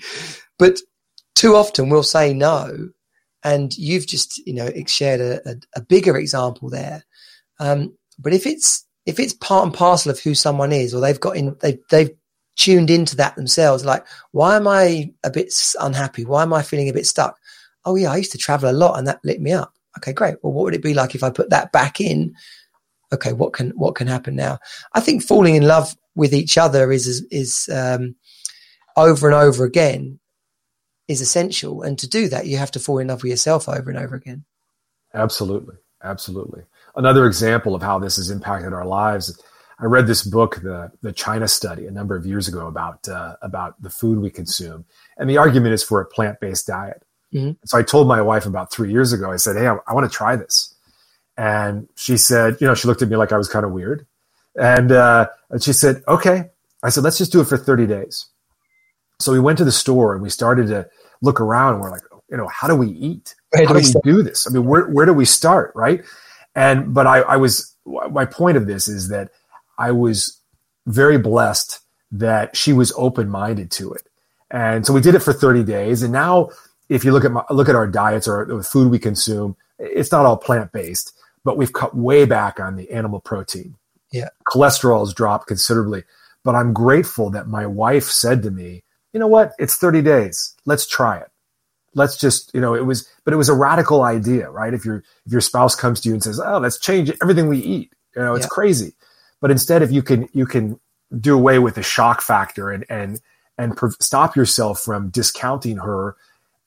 But 0.57 0.79
too 1.33 1.55
often 1.55 1.87
we'll 1.87 2.03
say 2.03 2.33
no. 2.33 2.89
And 3.41 3.73
you've 3.77 4.05
just, 4.05 4.37
you 4.45 4.53
know, 4.53 4.69
shared 4.87 5.21
a, 5.21 5.49
a, 5.49 5.55
a 5.77 5.81
bigger 5.81 6.17
example 6.17 6.69
there. 6.69 7.05
Um, 7.57 7.97
but 8.19 8.33
if 8.33 8.45
it's, 8.45 8.85
if 9.05 9.17
it's 9.17 9.31
part 9.31 9.63
and 9.63 9.73
parcel 9.73 10.11
of 10.11 10.19
who 10.19 10.35
someone 10.35 10.73
is, 10.73 10.93
or 10.93 10.99
they've 10.99 11.17
got 11.21 11.37
in, 11.37 11.55
they've, 11.61 11.79
they've 11.89 12.11
tuned 12.57 12.89
into 12.89 13.15
that 13.15 13.37
themselves, 13.37 13.85
like, 13.85 14.05
why 14.31 14.57
am 14.57 14.67
I 14.67 15.13
a 15.23 15.29
bit 15.29 15.53
unhappy? 15.79 16.25
Why 16.25 16.43
am 16.43 16.51
I 16.51 16.63
feeling 16.63 16.89
a 16.89 16.93
bit 16.93 17.07
stuck? 17.07 17.37
Oh 17.89 17.95
yeah, 17.95 18.11
I 18.11 18.17
used 18.17 18.31
to 18.33 18.37
travel 18.37 18.69
a 18.69 18.71
lot 18.71 18.99
and 18.99 19.07
that 19.07 19.19
lit 19.23 19.41
me 19.41 19.51
up. 19.51 19.73
Okay, 19.97 20.13
great. 20.13 20.35
Well, 20.41 20.53
what 20.53 20.65
would 20.65 20.75
it 20.75 20.83
be 20.83 20.93
like 20.93 21.15
if 21.15 21.23
I 21.23 21.31
put 21.31 21.49
that 21.49 21.71
back 21.71 21.99
in 21.99 22.35
okay, 23.13 23.33
what 23.33 23.53
can 23.53 23.71
what 23.71 23.95
can 23.95 24.07
happen 24.07 24.35
now? 24.35 24.59
I 24.93 24.99
think 24.99 25.23
falling 25.23 25.55
in 25.55 25.67
love 25.67 25.95
with 26.15 26.33
each 26.33 26.57
other 26.57 26.91
is 26.91 27.07
is, 27.07 27.25
is 27.31 27.69
um, 27.73 28.15
over 28.95 29.27
and 29.27 29.35
over 29.35 29.63
again 29.65 30.19
is 31.07 31.21
essential, 31.21 31.81
and 31.81 31.97
to 31.99 32.07
do 32.07 32.27
that, 32.29 32.47
you 32.47 32.57
have 32.57 32.71
to 32.71 32.79
fall 32.79 32.99
in 32.99 33.07
love 33.07 33.23
with 33.23 33.31
yourself 33.31 33.67
over 33.67 33.89
and 33.89 33.99
over 33.99 34.15
again. 34.15 34.45
Absolutely, 35.13 35.75
absolutely. 36.03 36.63
Another 36.95 37.25
example 37.25 37.73
of 37.73 37.81
how 37.81 37.97
this 37.99 38.17
has 38.17 38.29
impacted 38.29 38.73
our 38.73 38.85
lives. 38.85 39.41
I 39.79 39.85
read 39.85 40.07
this 40.07 40.23
book, 40.23 40.57
the 40.61 40.91
the 41.01 41.13
China 41.13 41.47
Study, 41.47 41.87
a 41.87 41.91
number 41.91 42.15
of 42.15 42.25
years 42.25 42.47
ago 42.47 42.67
about 42.67 43.07
uh, 43.07 43.35
about 43.41 43.81
the 43.81 43.89
food 43.89 44.19
we 44.19 44.29
consume, 44.29 44.85
and 45.17 45.29
the 45.29 45.37
argument 45.37 45.73
is 45.73 45.83
for 45.83 46.01
a 46.01 46.05
plant 46.05 46.39
based 46.39 46.67
diet. 46.67 47.03
Mm-hmm. 47.33 47.51
So 47.65 47.77
I 47.77 47.83
told 47.83 48.07
my 48.07 48.21
wife 48.21 48.45
about 48.45 48.71
three 48.71 48.91
years 48.91 49.13
ago. 49.13 49.31
I 49.31 49.37
said, 49.37 49.55
"Hey, 49.55 49.67
I, 49.67 49.77
I 49.87 49.93
want 49.93 50.09
to 50.09 50.15
try 50.15 50.35
this." 50.35 50.73
And 51.39 51.87
she 51.95 52.17
said, 52.17 52.57
you 52.59 52.67
know, 52.67 52.75
she 52.75 52.89
looked 52.89 53.01
at 53.01 53.07
me 53.07 53.15
like 53.15 53.31
I 53.31 53.37
was 53.37 53.47
kind 53.47 53.63
of 53.63 53.71
weird. 53.71 54.05
And, 54.59 54.91
uh, 54.91 55.29
and 55.49 55.63
she 55.63 55.71
said, 55.71 56.03
okay. 56.05 56.49
I 56.83 56.89
said, 56.89 57.05
let's 57.05 57.17
just 57.17 57.31
do 57.31 57.39
it 57.39 57.45
for 57.45 57.57
30 57.57 57.87
days. 57.87 58.25
So 59.19 59.31
we 59.31 59.39
went 59.39 59.57
to 59.59 59.63
the 59.63 59.71
store 59.71 60.13
and 60.13 60.21
we 60.21 60.29
started 60.29 60.67
to 60.67 60.89
look 61.21 61.39
around 61.39 61.75
and 61.75 61.81
we're 61.81 61.91
like, 61.91 62.01
you 62.29 62.35
know, 62.35 62.49
how 62.49 62.67
do 62.67 62.75
we 62.75 62.89
eat? 62.89 63.35
How 63.55 63.67
do 63.67 63.75
we 63.75 63.93
do 64.03 64.21
this? 64.21 64.47
I 64.47 64.53
mean, 64.53 64.65
where, 64.65 64.89
where 64.89 65.05
do 65.05 65.13
we 65.13 65.23
start? 65.23 65.71
Right. 65.75 66.03
And, 66.55 66.93
but 66.93 67.07
I, 67.07 67.21
I 67.21 67.37
was, 67.37 67.73
my 67.85 68.25
point 68.25 68.57
of 68.57 68.67
this 68.67 68.89
is 68.89 69.07
that 69.07 69.31
I 69.77 69.91
was 69.91 70.41
very 70.87 71.17
blessed 71.17 71.79
that 72.11 72.57
she 72.57 72.73
was 72.73 72.91
open 72.97 73.29
minded 73.29 73.71
to 73.71 73.93
it. 73.93 74.01
And 74.51 74.85
so 74.85 74.91
we 74.91 74.99
did 74.99 75.15
it 75.15 75.19
for 75.19 75.31
30 75.31 75.63
days. 75.63 76.03
And 76.03 76.11
now 76.11 76.49
if 76.89 77.03
you 77.03 77.11
look 77.11 77.25
at 77.25 77.31
my, 77.31 77.43
look 77.49 77.69
at 77.69 77.75
our 77.75 77.87
diets 77.87 78.27
or 78.27 78.45
the 78.45 78.63
food 78.63 78.91
we 78.91 78.99
consume, 78.99 79.55
it's 79.77 80.11
not 80.11 80.25
all 80.25 80.37
plant 80.37 80.71
based 80.71 81.13
but 81.43 81.57
we've 81.57 81.73
cut 81.73 81.95
way 81.95 82.25
back 82.25 82.59
on 82.59 82.75
the 82.75 82.91
animal 82.91 83.19
protein. 83.19 83.75
Yeah. 84.11 84.29
Cholesterol 84.47 84.99
has 84.99 85.13
dropped 85.13 85.47
considerably. 85.47 86.03
But 86.43 86.55
I'm 86.55 86.73
grateful 86.73 87.29
that 87.31 87.47
my 87.47 87.65
wife 87.65 88.05
said 88.05 88.43
to 88.43 88.51
me, 88.51 88.83
you 89.13 89.19
know 89.19 89.27
what? 89.27 89.53
It's 89.59 89.75
30 89.75 90.01
days. 90.01 90.55
Let's 90.65 90.87
try 90.87 91.17
it. 91.17 91.29
Let's 91.95 92.17
just, 92.17 92.53
you 92.53 92.61
know, 92.61 92.75
it 92.75 92.85
was, 92.85 93.07
but 93.25 93.33
it 93.33 93.37
was 93.37 93.49
a 93.49 93.55
radical 93.55 94.03
idea, 94.03 94.49
right? 94.49 94.73
If 94.73 94.85
your, 94.85 94.97
if 95.25 95.31
your 95.31 95.41
spouse 95.41 95.75
comes 95.75 96.01
to 96.01 96.09
you 96.09 96.13
and 96.13 96.23
says, 96.23 96.39
oh, 96.39 96.59
let's 96.59 96.79
change 96.79 97.11
everything 97.21 97.47
we 97.47 97.57
eat, 97.57 97.91
you 98.15 98.21
know, 98.21 98.35
it's 98.35 98.45
yeah. 98.45 98.49
crazy. 98.49 98.93
But 99.41 99.51
instead, 99.51 99.81
if 99.81 99.91
you 99.91 100.03
can, 100.03 100.29
you 100.33 100.45
can 100.45 100.79
do 101.19 101.35
away 101.35 101.59
with 101.59 101.75
the 101.75 101.83
shock 101.83 102.21
factor 102.21 102.69
and, 102.69 102.85
and, 102.89 103.19
and 103.57 103.77
stop 103.99 104.35
yourself 104.35 104.79
from 104.79 105.09
discounting 105.09 105.77
her 105.77 106.15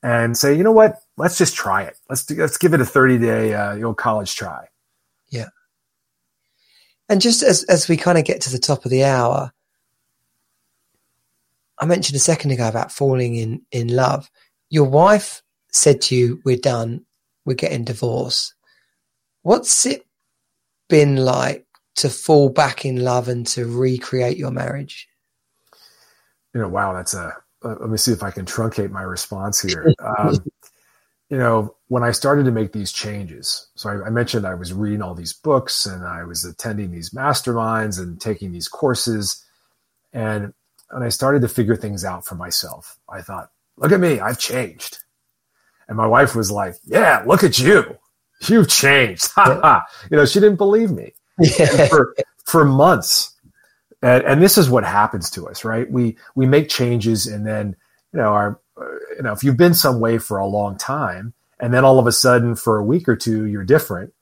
and 0.03 0.37
say, 0.37 0.57
you 0.57 0.65
know 0.65 0.73
what? 0.73 0.97
Let's 1.17 1.39
just 1.39 1.55
try 1.55 1.83
it. 1.83 1.97
Let's 2.09 2.25
do, 2.25 2.35
let's 2.37 2.59
give 2.59 2.75
it 2.75 2.81
a 2.81 2.87
30 2.87 3.19
day 3.19 3.55
uh, 3.55 3.79
old 3.85 3.97
college 3.97 4.35
try. 4.35 4.67
Yeah. 5.31 5.49
And 7.09 7.21
just 7.21 7.43
as, 7.43 7.65
as 7.65 7.89
we 7.89 7.97
kind 7.97 8.19
of 8.19 8.25
get 8.25 8.41
to 8.43 8.51
the 8.51 8.59
top 8.59 8.85
of 8.85 8.91
the 8.91 9.05
hour, 9.05 9.53
I 11.79 11.87
mentioned 11.87 12.17
a 12.17 12.21
second 12.21 12.51
ago 12.51 12.69
about 12.69 12.93
falling 12.93 13.37
in, 13.37 13.63
in 13.71 13.89
love. 13.89 14.31
Your 14.71 14.89
wife 14.89 15.43
said 15.71 16.01
to 16.03 16.17
you, 16.17 16.41
we're 16.45 16.57
done. 16.57 17.05
We're 17.45 17.55
getting 17.55 17.85
divorced. 17.85 18.55
What's 19.43 19.85
it 19.87 20.07
been 20.89 21.17
like 21.17 21.67
to 21.97 22.09
fall 22.09 22.49
back 22.49 22.85
in 22.85 23.03
love 23.03 23.29
and 23.29 23.47
to 23.49 23.67
recreate 23.67 24.37
your 24.37 24.51
marriage? 24.51 25.09
You 26.55 26.61
know, 26.61 26.69
wow, 26.69 26.93
that's 26.93 27.15
a 27.15 27.37
uh, 27.65 27.77
let 27.81 27.91
me 27.91 27.97
see 27.97 28.13
if 28.13 28.23
I 28.23 28.31
can 28.31 28.47
truncate 28.47 28.91
my 28.91 29.03
response 29.03 29.61
here. 29.61 29.93
Um, 30.19 30.45
you 31.31 31.39
know, 31.39 31.75
when 31.89 32.03
I 32.03 32.11
started 32.11 32.45
to 32.45 32.51
make 32.51 32.73
these 32.73 32.93
changes, 32.93 33.69
so 33.75 33.89
I, 33.89 34.09
I, 34.09 34.11
mentioned 34.11 34.47
I 34.47 34.53
was 34.53 34.75
reading 34.75 35.01
all 35.01 35.15
these 35.15 35.33
books 35.33 35.87
and 35.87 36.05
I 36.05 36.25
was 36.25 36.45
attending 36.45 36.91
these 36.91 37.09
masterminds 37.11 37.99
and 37.99 38.21
taking 38.21 38.53
these 38.53 38.69
courses. 38.69 39.43
And 40.13 40.53
when 40.91 41.03
I 41.03 41.09
started 41.09 41.41
to 41.41 41.49
figure 41.49 41.75
things 41.75 42.05
out 42.05 42.27
for 42.27 42.35
myself, 42.35 42.99
I 43.09 43.23
thought, 43.23 43.51
look 43.79 43.93
at 43.93 44.01
me, 44.01 44.21
I've 44.21 44.39
changed. 44.39 44.99
And 45.89 45.97
my 45.97 46.07
wife 46.07 46.37
was 46.37 46.51
like, 46.51 46.75
yeah, 46.85 47.25
look 47.27 47.43
at 47.43 47.59
you. 47.59 47.97
You've 48.47 48.69
changed. 48.69 49.29
you 49.47 50.17
know, 50.19 50.27
she 50.27 50.39
didn't 50.39 50.57
believe 50.57 50.91
me. 50.91 51.15
For, 51.89 52.15
for 52.45 52.65
months, 52.65 53.32
and, 54.03 54.25
and 54.25 54.43
this 54.43 54.59
is 54.59 54.69
what 54.69 54.85
happens 54.85 55.31
to 55.31 55.49
us, 55.49 55.65
right? 55.65 55.91
We 55.91 56.17
we 56.35 56.47
make 56.47 56.69
changes, 56.69 57.27
and 57.27 57.47
then 57.47 57.77
you 58.13 58.19
know 58.19 58.29
our 58.29 58.61
you 59.17 59.23
know 59.23 59.33
if 59.33 59.45
you've 59.45 59.57
been 59.57 59.75
some 59.75 60.01
way 60.01 60.19
for 60.19 60.39
a 60.39 60.47
long 60.47 60.77
time, 60.77 61.35
and 61.61 61.73
then 61.73 61.85
all 61.85 61.99
of 61.99 62.07
a 62.07 62.13
sudden 62.13 62.57
for 62.57 62.79
a 62.79 62.85
week 62.85 63.09
or 63.09 63.17
two 63.17 63.47
you're 63.47 63.65
different. 63.65 64.13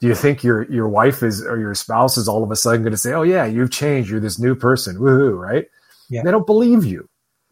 Do 0.00 0.06
you 0.06 0.14
think 0.14 0.44
your 0.44 0.70
your 0.70 0.88
wife 0.88 1.22
is 1.22 1.42
or 1.42 1.58
your 1.58 1.74
spouse 1.74 2.16
is 2.16 2.28
all 2.28 2.44
of 2.44 2.50
a 2.50 2.56
sudden 2.56 2.82
going 2.82 2.92
to 2.92 2.98
say, 2.98 3.12
"Oh 3.12 3.22
yeah, 3.22 3.46
you've 3.46 3.70
changed. 3.70 4.10
You're 4.10 4.20
this 4.20 4.38
new 4.38 4.54
person." 4.54 4.96
Woohoo! 4.96 5.36
Right? 5.36 5.66
Yeah. 6.08 6.22
They 6.22 6.30
don't 6.30 6.46
believe 6.46 6.84
you 6.84 7.08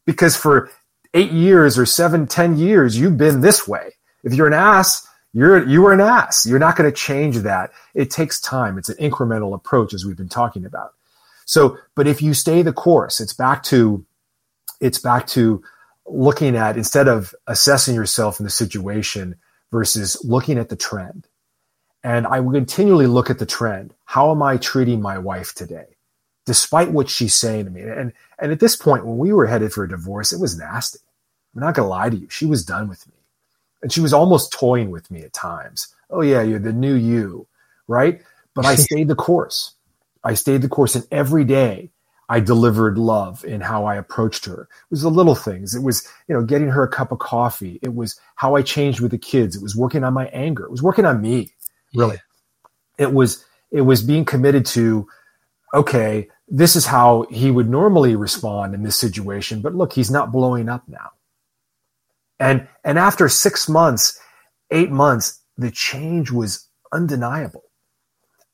because 0.07 0.37
for 0.37 0.71
eight 1.15 1.33
years 1.33 1.79
or 1.79 1.87
seven, 1.87 2.27
ten 2.27 2.57
years 2.57 2.99
you've 2.99 3.17
been 3.17 3.41
this 3.41 3.67
way. 3.67 3.93
If 4.23 4.35
you're 4.35 4.47
an 4.47 4.53
ass, 4.53 5.07
you're 5.33 5.67
you 5.67 5.83
were 5.83 5.93
an 5.93 6.01
ass. 6.01 6.47
You're 6.47 6.59
not 6.59 6.77
going 6.77 6.91
to 6.91 6.97
change 6.97 7.39
that. 7.39 7.73
It 7.95 8.11
takes 8.11 8.41
time. 8.41 8.79
It's 8.79 8.89
an 8.89 8.97
incremental 8.97 9.55
approach, 9.55 9.93
as 9.93 10.05
we've 10.05 10.17
been 10.17 10.29
talking 10.29 10.65
about. 10.65 10.93
So, 11.45 11.79
but 11.95 12.07
if 12.07 12.23
you 12.23 12.35
stay 12.35 12.63
the 12.63 12.73
course, 12.73 13.21
it's 13.21 13.33
back 13.33 13.63
to, 13.65 14.05
it's 14.81 14.99
back 14.99 15.27
to 15.29 15.63
looking 16.07 16.57
at 16.57 16.77
instead 16.77 17.09
of 17.09 17.35
assessing 17.47 17.95
yourself 17.95 18.39
in 18.39 18.45
the 18.45 18.51
situation 18.51 19.37
versus 19.73 20.23
looking 20.25 20.59
at 20.59 20.69
the 20.69 20.77
trend. 20.77 21.27
And 22.03 22.27
I 22.27 22.41
will 22.41 22.53
continually 22.53 23.07
look 23.07 23.31
at 23.31 23.39
the 23.39 23.47
trend. 23.47 23.95
How 24.05 24.31
am 24.31 24.43
I 24.43 24.59
treating 24.59 25.01
my 25.01 25.19
wife 25.19 25.55
today? 25.55 25.97
Despite 26.45 26.91
what 26.91 27.09
she's 27.09 27.35
saying 27.35 27.65
to 27.65 27.71
me. 27.71 27.81
And, 27.81 28.13
and 28.39 28.53
at 28.53 28.61
this 28.61 28.77
point, 28.77 29.07
when 29.07 29.17
we 29.17 29.33
were 29.33 29.47
headed 29.47 29.73
for 29.73 29.85
a 29.85 29.89
divorce, 29.89 30.33
it 30.33 30.41
was 30.41 30.59
nasty. 30.59 31.01
I'm 31.55 31.63
not 31.63 31.75
going 31.75 31.87
to 31.87 31.91
lie 31.91 32.11
to 32.11 32.17
you. 32.17 32.29
She 32.29 32.47
was 32.47 32.65
done 32.65 32.89
with 32.89 33.07
me. 33.07 33.15
And 33.83 33.93
she 33.93 34.01
was 34.01 34.13
almost 34.13 34.53
toying 34.53 34.91
with 34.91 35.11
me 35.11 35.23
at 35.23 35.33
times. 35.33 35.95
Oh, 36.11 36.21
yeah, 36.21 36.43
you're 36.43 36.59
the 36.59 36.73
new 36.73 36.95
you, 36.95 37.47
right? 37.89 38.21
But 38.55 38.67
I 38.67 38.75
stayed 38.77 39.09
the 39.09 39.15
course. 39.15 39.74
I 40.25 40.35
stayed 40.35 40.63
the 40.63 40.69
course 40.69 40.95
and 40.95 41.07
every 41.11 41.45
day 41.45 41.91
I 42.29 42.41
delivered 42.41 42.97
love 42.97 43.45
in 43.45 43.61
how 43.61 43.85
I 43.85 43.97
approached 43.97 44.47
her. 44.47 44.63
It 44.63 44.91
was 44.91 45.03
the 45.03 45.11
little 45.11 45.35
things. 45.35 45.75
It 45.75 45.83
was, 45.83 46.09
you 46.27 46.35
know, 46.35 46.43
getting 46.43 46.69
her 46.69 46.83
a 46.83 46.89
cup 46.89 47.13
of 47.13 47.19
coffee. 47.19 47.79
It 47.83 47.95
was 47.95 48.19
how 48.37 48.57
I 48.57 48.63
changed 48.63 49.01
with 49.01 49.11
the 49.11 49.19
kids. 49.19 49.55
It 49.55 49.63
was 49.63 49.77
working 49.77 50.05
on 50.05 50.15
my 50.15 50.27
anger. 50.29 50.65
It 50.65 50.71
was 50.71 50.83
working 50.83 51.05
on 51.05 51.21
me, 51.21 51.53
really. 51.95 52.17
Yeah. 52.99 53.07
It 53.07 53.13
was, 53.13 53.45
it 53.71 53.83
was 53.83 54.03
being 54.03 54.25
committed 54.25 54.65
to, 54.67 55.07
okay, 55.75 56.29
this 56.49 56.77
is 56.77 56.87
how 56.87 57.27
he 57.31 57.51
would 57.51 57.69
normally 57.69 58.17
respond 58.17 58.75
in 58.75 58.83
this 58.83 58.97
situation, 58.97 59.61
but 59.61 59.75
look, 59.75 59.93
he's 59.93 60.11
not 60.11 60.33
blowing 60.33 60.69
up 60.69 60.83
now. 60.89 61.11
And 62.39 62.69
and 62.85 62.99
after 62.99 63.29
six 63.29 63.69
months, 63.69 64.19
eight 64.71 64.91
months, 64.91 65.41
the 65.57 65.71
change 65.71 66.31
was 66.31 66.69
undeniable. 66.93 67.65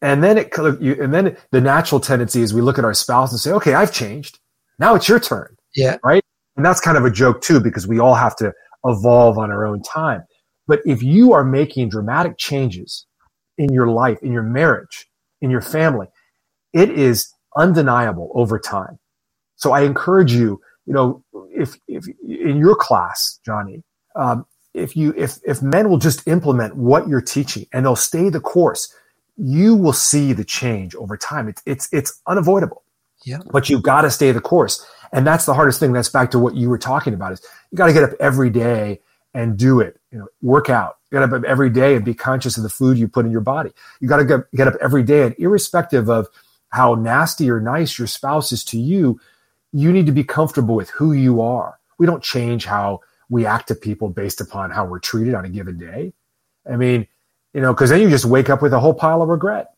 And 0.02 0.24
then 0.24 0.38
it 0.38 0.50
could 0.50 0.80
you 0.80 0.96
and 1.00 1.12
then 1.12 1.36
the 1.50 1.60
natural 1.60 2.00
tendency 2.00 2.42
is 2.42 2.54
we 2.54 2.62
look 2.62 2.78
at 2.78 2.84
our 2.84 2.94
spouse 2.94 3.32
and 3.32 3.40
say, 3.40 3.52
"Okay, 3.52 3.74
I've 3.74 3.92
changed. 3.92 4.38
Now 4.78 4.94
it's 4.94 5.08
your 5.08 5.20
turn." 5.20 5.56
Yeah. 5.74 5.98
Right. 6.02 6.22
And 6.56 6.64
that's 6.64 6.80
kind 6.80 6.96
of 6.98 7.04
a 7.04 7.10
joke 7.10 7.40
too, 7.42 7.60
because 7.60 7.86
we 7.86 7.98
all 7.98 8.14
have 8.14 8.36
to 8.36 8.52
evolve 8.84 9.38
on 9.38 9.50
our 9.50 9.66
own 9.66 9.82
time. 9.82 10.24
But 10.66 10.80
if 10.84 11.02
you 11.02 11.32
are 11.32 11.44
making 11.44 11.88
dramatic 11.90 12.38
changes 12.38 13.06
in 13.58 13.72
your 13.72 13.88
life, 13.88 14.18
in 14.22 14.32
your 14.32 14.42
marriage, 14.42 15.06
in 15.40 15.50
your 15.50 15.60
family, 15.60 16.06
it 16.72 16.90
is 16.90 17.32
undeniable 17.56 18.30
over 18.34 18.58
time. 18.58 18.98
So 19.56 19.72
I 19.72 19.82
encourage 19.82 20.32
you, 20.32 20.60
you 20.86 20.94
know, 20.94 21.24
if, 21.50 21.76
if 21.88 22.06
in 22.26 22.56
your 22.58 22.74
class, 22.74 23.40
Johnny, 23.44 23.82
um, 24.16 24.46
if 24.72 24.96
you, 24.96 25.12
if, 25.16 25.38
if 25.44 25.60
men 25.60 25.90
will 25.90 25.98
just 25.98 26.26
implement 26.28 26.76
what 26.76 27.08
you're 27.08 27.20
teaching 27.20 27.66
and 27.72 27.84
they'll 27.84 27.96
stay 27.96 28.28
the 28.28 28.40
course, 28.40 28.94
you 29.40 29.74
will 29.74 29.92
see 29.92 30.32
the 30.32 30.44
change 30.44 30.94
over 30.94 31.16
time. 31.16 31.48
It's, 31.48 31.62
it's, 31.66 31.88
it's 31.92 32.20
unavoidable. 32.26 32.82
Yeah. 33.24 33.38
But 33.50 33.68
you've 33.68 33.82
got 33.82 34.02
to 34.02 34.10
stay 34.10 34.32
the 34.32 34.40
course. 34.40 34.86
And 35.12 35.26
that's 35.26 35.46
the 35.46 35.54
hardest 35.54 35.80
thing. 35.80 35.92
That's 35.92 36.08
back 36.08 36.30
to 36.32 36.38
what 36.38 36.54
you 36.54 36.68
were 36.68 36.78
talking 36.78 37.14
about 37.14 37.32
is 37.32 37.42
you 37.70 37.76
got 37.76 37.86
to 37.86 37.92
get 37.92 38.02
up 38.02 38.12
every 38.20 38.50
day 38.50 39.00
and 39.34 39.56
do 39.56 39.80
it. 39.80 40.00
You 40.10 40.18
know, 40.18 40.26
work 40.42 40.70
out. 40.70 40.98
You 41.10 41.18
got 41.18 41.26
to 41.26 41.28
get 41.28 41.36
up 41.38 41.44
every 41.44 41.70
day 41.70 41.96
and 41.96 42.04
be 42.04 42.14
conscious 42.14 42.56
of 42.56 42.62
the 42.62 42.68
food 42.68 42.98
you 42.98 43.08
put 43.08 43.26
in 43.26 43.32
your 43.32 43.40
body. 43.40 43.72
You 44.00 44.08
got 44.08 44.18
to 44.18 44.24
get, 44.24 44.50
get 44.54 44.68
up 44.68 44.74
every 44.80 45.02
day 45.02 45.22
and 45.22 45.34
irrespective 45.38 46.08
of 46.08 46.28
how 46.70 46.94
nasty 46.94 47.50
or 47.50 47.60
nice 47.60 47.98
your 47.98 48.06
spouse 48.06 48.52
is 48.52 48.64
to 48.64 48.78
you, 48.78 49.20
you 49.72 49.92
need 49.92 50.06
to 50.06 50.12
be 50.12 50.24
comfortable 50.24 50.74
with 50.74 50.90
who 50.90 51.12
you 51.12 51.40
are. 51.40 51.78
We 51.98 52.06
don't 52.06 52.22
change 52.22 52.64
how 52.64 53.00
we 53.28 53.46
act 53.46 53.68
to 53.68 53.74
people 53.74 54.08
based 54.08 54.40
upon 54.40 54.70
how 54.70 54.84
we're 54.84 54.98
treated 54.98 55.34
on 55.34 55.44
a 55.44 55.48
given 55.48 55.78
day. 55.78 56.12
I 56.70 56.76
mean, 56.76 57.06
you 57.52 57.60
know, 57.60 57.72
because 57.72 57.90
then 57.90 58.00
you 58.00 58.10
just 58.10 58.24
wake 58.24 58.50
up 58.50 58.62
with 58.62 58.72
a 58.72 58.80
whole 58.80 58.94
pile 58.94 59.22
of 59.22 59.28
regret. 59.28 59.70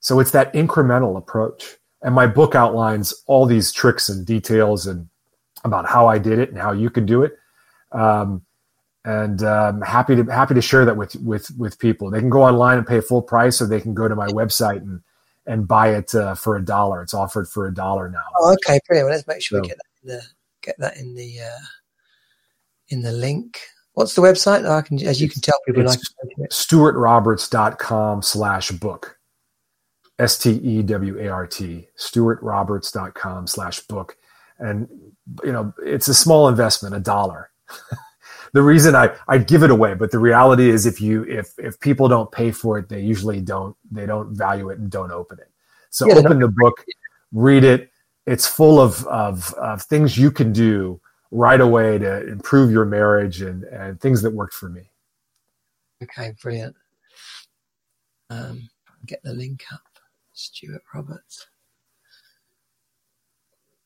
So 0.00 0.18
it's 0.20 0.32
that 0.32 0.52
incremental 0.52 1.16
approach. 1.16 1.76
And 2.02 2.14
my 2.14 2.26
book 2.26 2.54
outlines 2.54 3.14
all 3.26 3.46
these 3.46 3.72
tricks 3.72 4.08
and 4.08 4.26
details 4.26 4.86
and 4.86 5.08
about 5.64 5.88
how 5.88 6.08
I 6.08 6.18
did 6.18 6.40
it 6.40 6.48
and 6.50 6.58
how 6.58 6.72
you 6.72 6.90
can 6.90 7.06
do 7.06 7.22
it. 7.22 7.38
Um, 7.92 8.42
and 9.04 9.42
um, 9.42 9.80
happy 9.82 10.16
to 10.16 10.24
happy 10.24 10.54
to 10.54 10.62
share 10.62 10.84
that 10.84 10.96
with 10.96 11.14
with 11.16 11.50
with 11.58 11.78
people. 11.78 12.10
They 12.10 12.20
can 12.20 12.30
go 12.30 12.42
online 12.42 12.78
and 12.78 12.86
pay 12.86 13.00
full 13.00 13.22
price, 13.22 13.60
or 13.60 13.66
they 13.66 13.80
can 13.80 13.94
go 13.94 14.06
to 14.06 14.14
my 14.14 14.28
website 14.28 14.78
and 14.78 15.00
and 15.46 15.66
buy 15.66 15.94
it 15.94 16.14
uh, 16.14 16.34
for 16.34 16.56
a 16.56 16.64
dollar. 16.64 17.02
It's 17.02 17.14
offered 17.14 17.48
for 17.48 17.66
a 17.66 17.74
dollar 17.74 18.08
now. 18.08 18.22
Oh, 18.38 18.52
okay, 18.52 18.78
brilliant. 18.86 19.08
Well, 19.08 19.16
let's 19.16 19.26
make 19.26 19.42
sure 19.42 19.58
so, 19.58 19.62
we 19.62 19.68
get 19.68 19.78
that 19.78 20.02
in 20.02 20.08
the 20.08 20.22
get 20.62 20.78
that 20.78 20.96
in 20.96 21.14
the 21.14 21.40
uh, 21.40 21.64
in 22.88 23.02
the 23.02 23.12
link. 23.12 23.60
What's 23.94 24.14
the 24.14 24.22
website? 24.22 24.68
I 24.68 24.80
can, 24.82 25.04
as 25.06 25.20
you 25.20 25.28
can 25.28 25.42
tell 25.42 25.58
people, 25.66 25.84
like 25.84 26.00
stewartroberts.com 26.50 28.22
slash 28.22 28.70
book. 28.70 29.18
S 30.18 30.38
T 30.38 30.50
E 30.52 30.82
W 30.82 31.18
A 31.18 31.28
R 31.28 31.46
T, 31.46 31.88
stewartroberts.com 31.98 33.46
slash 33.46 33.80
book. 33.80 34.16
And, 34.58 34.88
you 35.42 35.52
know, 35.52 35.74
it's 35.84 36.08
a 36.08 36.14
small 36.14 36.48
investment, 36.48 36.94
a 36.94 37.00
dollar. 37.00 37.50
the 38.52 38.62
reason 38.62 38.94
I, 38.94 39.14
I 39.26 39.38
give 39.38 39.62
it 39.62 39.70
away, 39.70 39.94
but 39.94 40.10
the 40.10 40.18
reality 40.18 40.70
is 40.70 40.86
if 40.86 41.00
you, 41.00 41.24
if, 41.24 41.52
if 41.58 41.80
people 41.80 42.08
don't 42.08 42.30
pay 42.30 42.52
for 42.52 42.78
it, 42.78 42.88
they 42.88 43.00
usually 43.00 43.40
don't, 43.40 43.76
they 43.90 44.06
don't 44.06 44.36
value 44.36 44.70
it 44.70 44.78
and 44.78 44.90
don't 44.90 45.10
open 45.10 45.38
it. 45.40 45.50
So 45.90 46.06
yeah, 46.06 46.14
open 46.14 46.38
the 46.38 46.48
book, 46.48 46.84
read 47.32 47.64
it. 47.64 47.90
It's 48.26 48.46
full 48.46 48.80
of, 48.80 49.04
of, 49.08 49.52
of 49.54 49.82
things 49.82 50.16
you 50.16 50.30
can 50.30 50.52
do 50.52 51.00
right 51.32 51.60
away 51.60 51.98
to 51.98 52.28
improve 52.28 52.70
your 52.70 52.84
marriage 52.84 53.40
and, 53.40 53.64
and 53.64 54.00
things 54.00 54.22
that 54.22 54.32
worked 54.32 54.54
for 54.54 54.68
me. 54.68 54.90
Okay, 56.02 56.34
brilliant. 56.40 56.76
Um, 58.30 58.68
get 59.06 59.22
the 59.24 59.32
link 59.32 59.64
up. 59.72 59.80
Stewart 60.34 60.82
Roberts. 60.94 61.46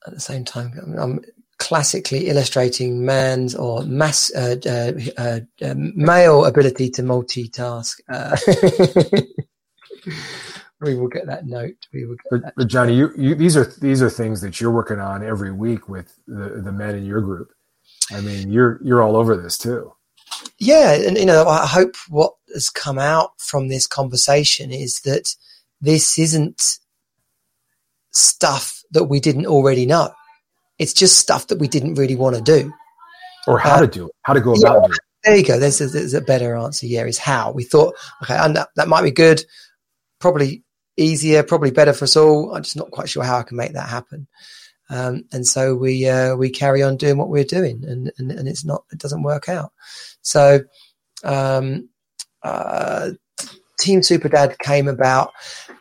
At 0.06 0.14
the 0.14 0.20
same 0.20 0.44
time, 0.44 0.94
I'm 0.98 1.20
classically 1.58 2.28
illustrating 2.28 3.04
man's 3.04 3.54
or 3.54 3.82
mass 3.82 4.32
uh, 4.34 4.56
uh, 4.66 4.92
uh, 5.20 5.40
uh 5.62 5.74
male 5.76 6.44
ability 6.44 6.90
to 6.90 7.02
multitask. 7.02 8.00
We 10.80 10.94
will 10.94 11.08
get 11.08 11.26
that 11.26 11.46
note. 11.46 11.74
We 11.92 12.04
will. 12.04 12.16
but, 12.30 12.42
that 12.42 12.54
but 12.56 12.68
Johnny, 12.68 12.94
you, 12.94 13.10
you, 13.16 13.34
these 13.34 13.56
are 13.56 13.64
these 13.80 14.02
are 14.02 14.10
things 14.10 14.40
that 14.42 14.60
you're 14.60 14.72
working 14.72 15.00
on 15.00 15.24
every 15.24 15.52
week 15.52 15.88
with 15.88 16.18
the, 16.26 16.60
the 16.62 16.72
men 16.72 16.94
in 16.94 17.04
your 17.04 17.20
group. 17.22 17.48
I 18.10 18.20
mean, 18.20 18.50
you're 18.52 18.78
you're 18.84 19.02
all 19.02 19.16
over 19.16 19.36
this 19.36 19.56
too. 19.56 19.92
Yeah, 20.58 20.94
and 20.94 21.16
you 21.16 21.24
know, 21.24 21.46
I 21.46 21.66
hope 21.66 21.94
what 22.08 22.34
has 22.52 22.68
come 22.68 22.98
out 22.98 23.30
from 23.38 23.68
this 23.68 23.86
conversation 23.86 24.70
is 24.70 25.00
that 25.00 25.34
this 25.80 26.18
isn't 26.18 26.78
stuff 28.12 28.82
that 28.90 29.04
we 29.04 29.20
didn't 29.20 29.46
already 29.46 29.86
know. 29.86 30.12
It's 30.78 30.92
just 30.92 31.18
stuff 31.18 31.46
that 31.48 31.58
we 31.58 31.68
didn't 31.68 31.94
really 31.94 32.16
want 32.16 32.36
to 32.36 32.42
do. 32.42 32.72
Or 33.46 33.58
how 33.58 33.76
uh, 33.76 33.80
to 33.80 33.86
do 33.86 34.06
it, 34.06 34.12
how 34.22 34.32
to 34.32 34.40
go 34.40 34.54
about 34.54 34.82
yeah, 34.82 34.94
it. 34.94 34.98
There 35.24 35.36
you 35.36 35.44
go. 35.44 35.58
There's 35.58 35.80
a, 35.80 35.86
there's 35.86 36.14
a, 36.14 36.20
better 36.20 36.56
answer. 36.56 36.86
Yeah, 36.86 37.04
is 37.04 37.18
how. 37.18 37.52
We 37.52 37.64
thought, 37.64 37.94
okay, 38.22 38.36
and 38.36 38.56
that, 38.56 38.68
that 38.76 38.88
might 38.88 39.02
be 39.02 39.10
good, 39.10 39.44
probably 40.18 40.64
easier, 40.96 41.42
probably 41.42 41.70
better 41.70 41.92
for 41.92 42.04
us 42.04 42.16
all. 42.16 42.54
I'm 42.54 42.62
just 42.62 42.76
not 42.76 42.90
quite 42.90 43.08
sure 43.08 43.24
how 43.24 43.38
I 43.38 43.42
can 43.42 43.56
make 43.56 43.72
that 43.72 43.88
happen. 43.88 44.26
Um, 44.88 45.24
and 45.32 45.46
so 45.46 45.74
we 45.74 46.08
uh, 46.08 46.36
we 46.36 46.50
carry 46.50 46.82
on 46.82 46.96
doing 46.96 47.18
what 47.18 47.28
we're 47.28 47.44
doing, 47.44 47.84
and, 47.84 48.12
and, 48.18 48.30
and 48.30 48.48
it's 48.48 48.64
not 48.64 48.84
it 48.92 48.98
doesn't 48.98 49.22
work 49.22 49.48
out. 49.48 49.72
So 50.22 50.60
um, 51.24 51.88
uh, 52.42 53.10
Team 53.78 54.02
Super 54.02 54.28
Dad 54.28 54.58
came 54.60 54.88
about 54.88 55.32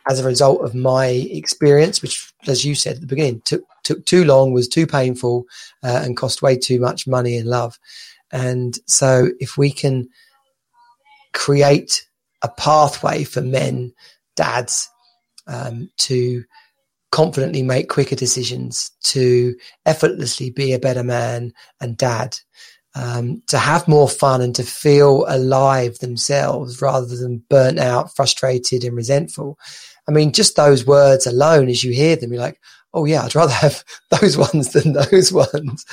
as 0.08 0.20
a 0.20 0.24
result 0.24 0.62
of 0.62 0.74
my 0.74 1.06
experience, 1.06 2.02
which, 2.02 2.32
as 2.46 2.64
you 2.64 2.74
said 2.74 2.96
at 2.96 3.00
the 3.00 3.06
beginning, 3.06 3.42
took 3.44 3.62
took 3.84 4.04
too 4.06 4.24
long, 4.24 4.52
was 4.52 4.68
too 4.68 4.86
painful, 4.86 5.44
uh, 5.82 6.02
and 6.04 6.16
cost 6.16 6.42
way 6.42 6.56
too 6.56 6.80
much 6.80 7.06
money 7.06 7.36
and 7.36 7.48
love. 7.48 7.78
And 8.32 8.76
so, 8.86 9.30
if 9.38 9.56
we 9.56 9.70
can 9.70 10.08
create 11.32 12.06
a 12.42 12.48
pathway 12.48 13.24
for 13.24 13.40
men, 13.40 13.92
dads, 14.34 14.88
um, 15.46 15.90
to 15.98 16.44
confidently 17.12 17.62
make 17.62 17.88
quicker 17.88 18.16
decisions, 18.16 18.90
to 19.04 19.54
effortlessly 19.84 20.50
be 20.50 20.72
a 20.72 20.78
better 20.78 21.02
man 21.02 21.52
and 21.80 21.96
dad, 21.96 22.36
um, 22.94 23.42
to 23.48 23.58
have 23.58 23.88
more 23.88 24.08
fun 24.08 24.40
and 24.40 24.54
to 24.54 24.62
feel 24.62 25.24
alive 25.28 25.98
themselves 25.98 26.80
rather 26.80 27.16
than 27.16 27.44
burnt 27.50 27.78
out, 27.78 28.14
frustrated, 28.16 28.84
and 28.84 28.96
resentful. 28.96 29.58
I 30.08 30.12
mean, 30.12 30.32
just 30.32 30.56
those 30.56 30.86
words 30.86 31.26
alone, 31.26 31.68
as 31.68 31.84
you 31.84 31.92
hear 31.92 32.16
them, 32.16 32.32
you're 32.32 32.40
like, 32.40 32.60
oh 32.94 33.04
yeah, 33.04 33.22
I'd 33.22 33.34
rather 33.34 33.52
have 33.52 33.84
those 34.20 34.36
ones 34.36 34.72
than 34.72 34.94
those 34.94 35.32
ones, 35.32 35.84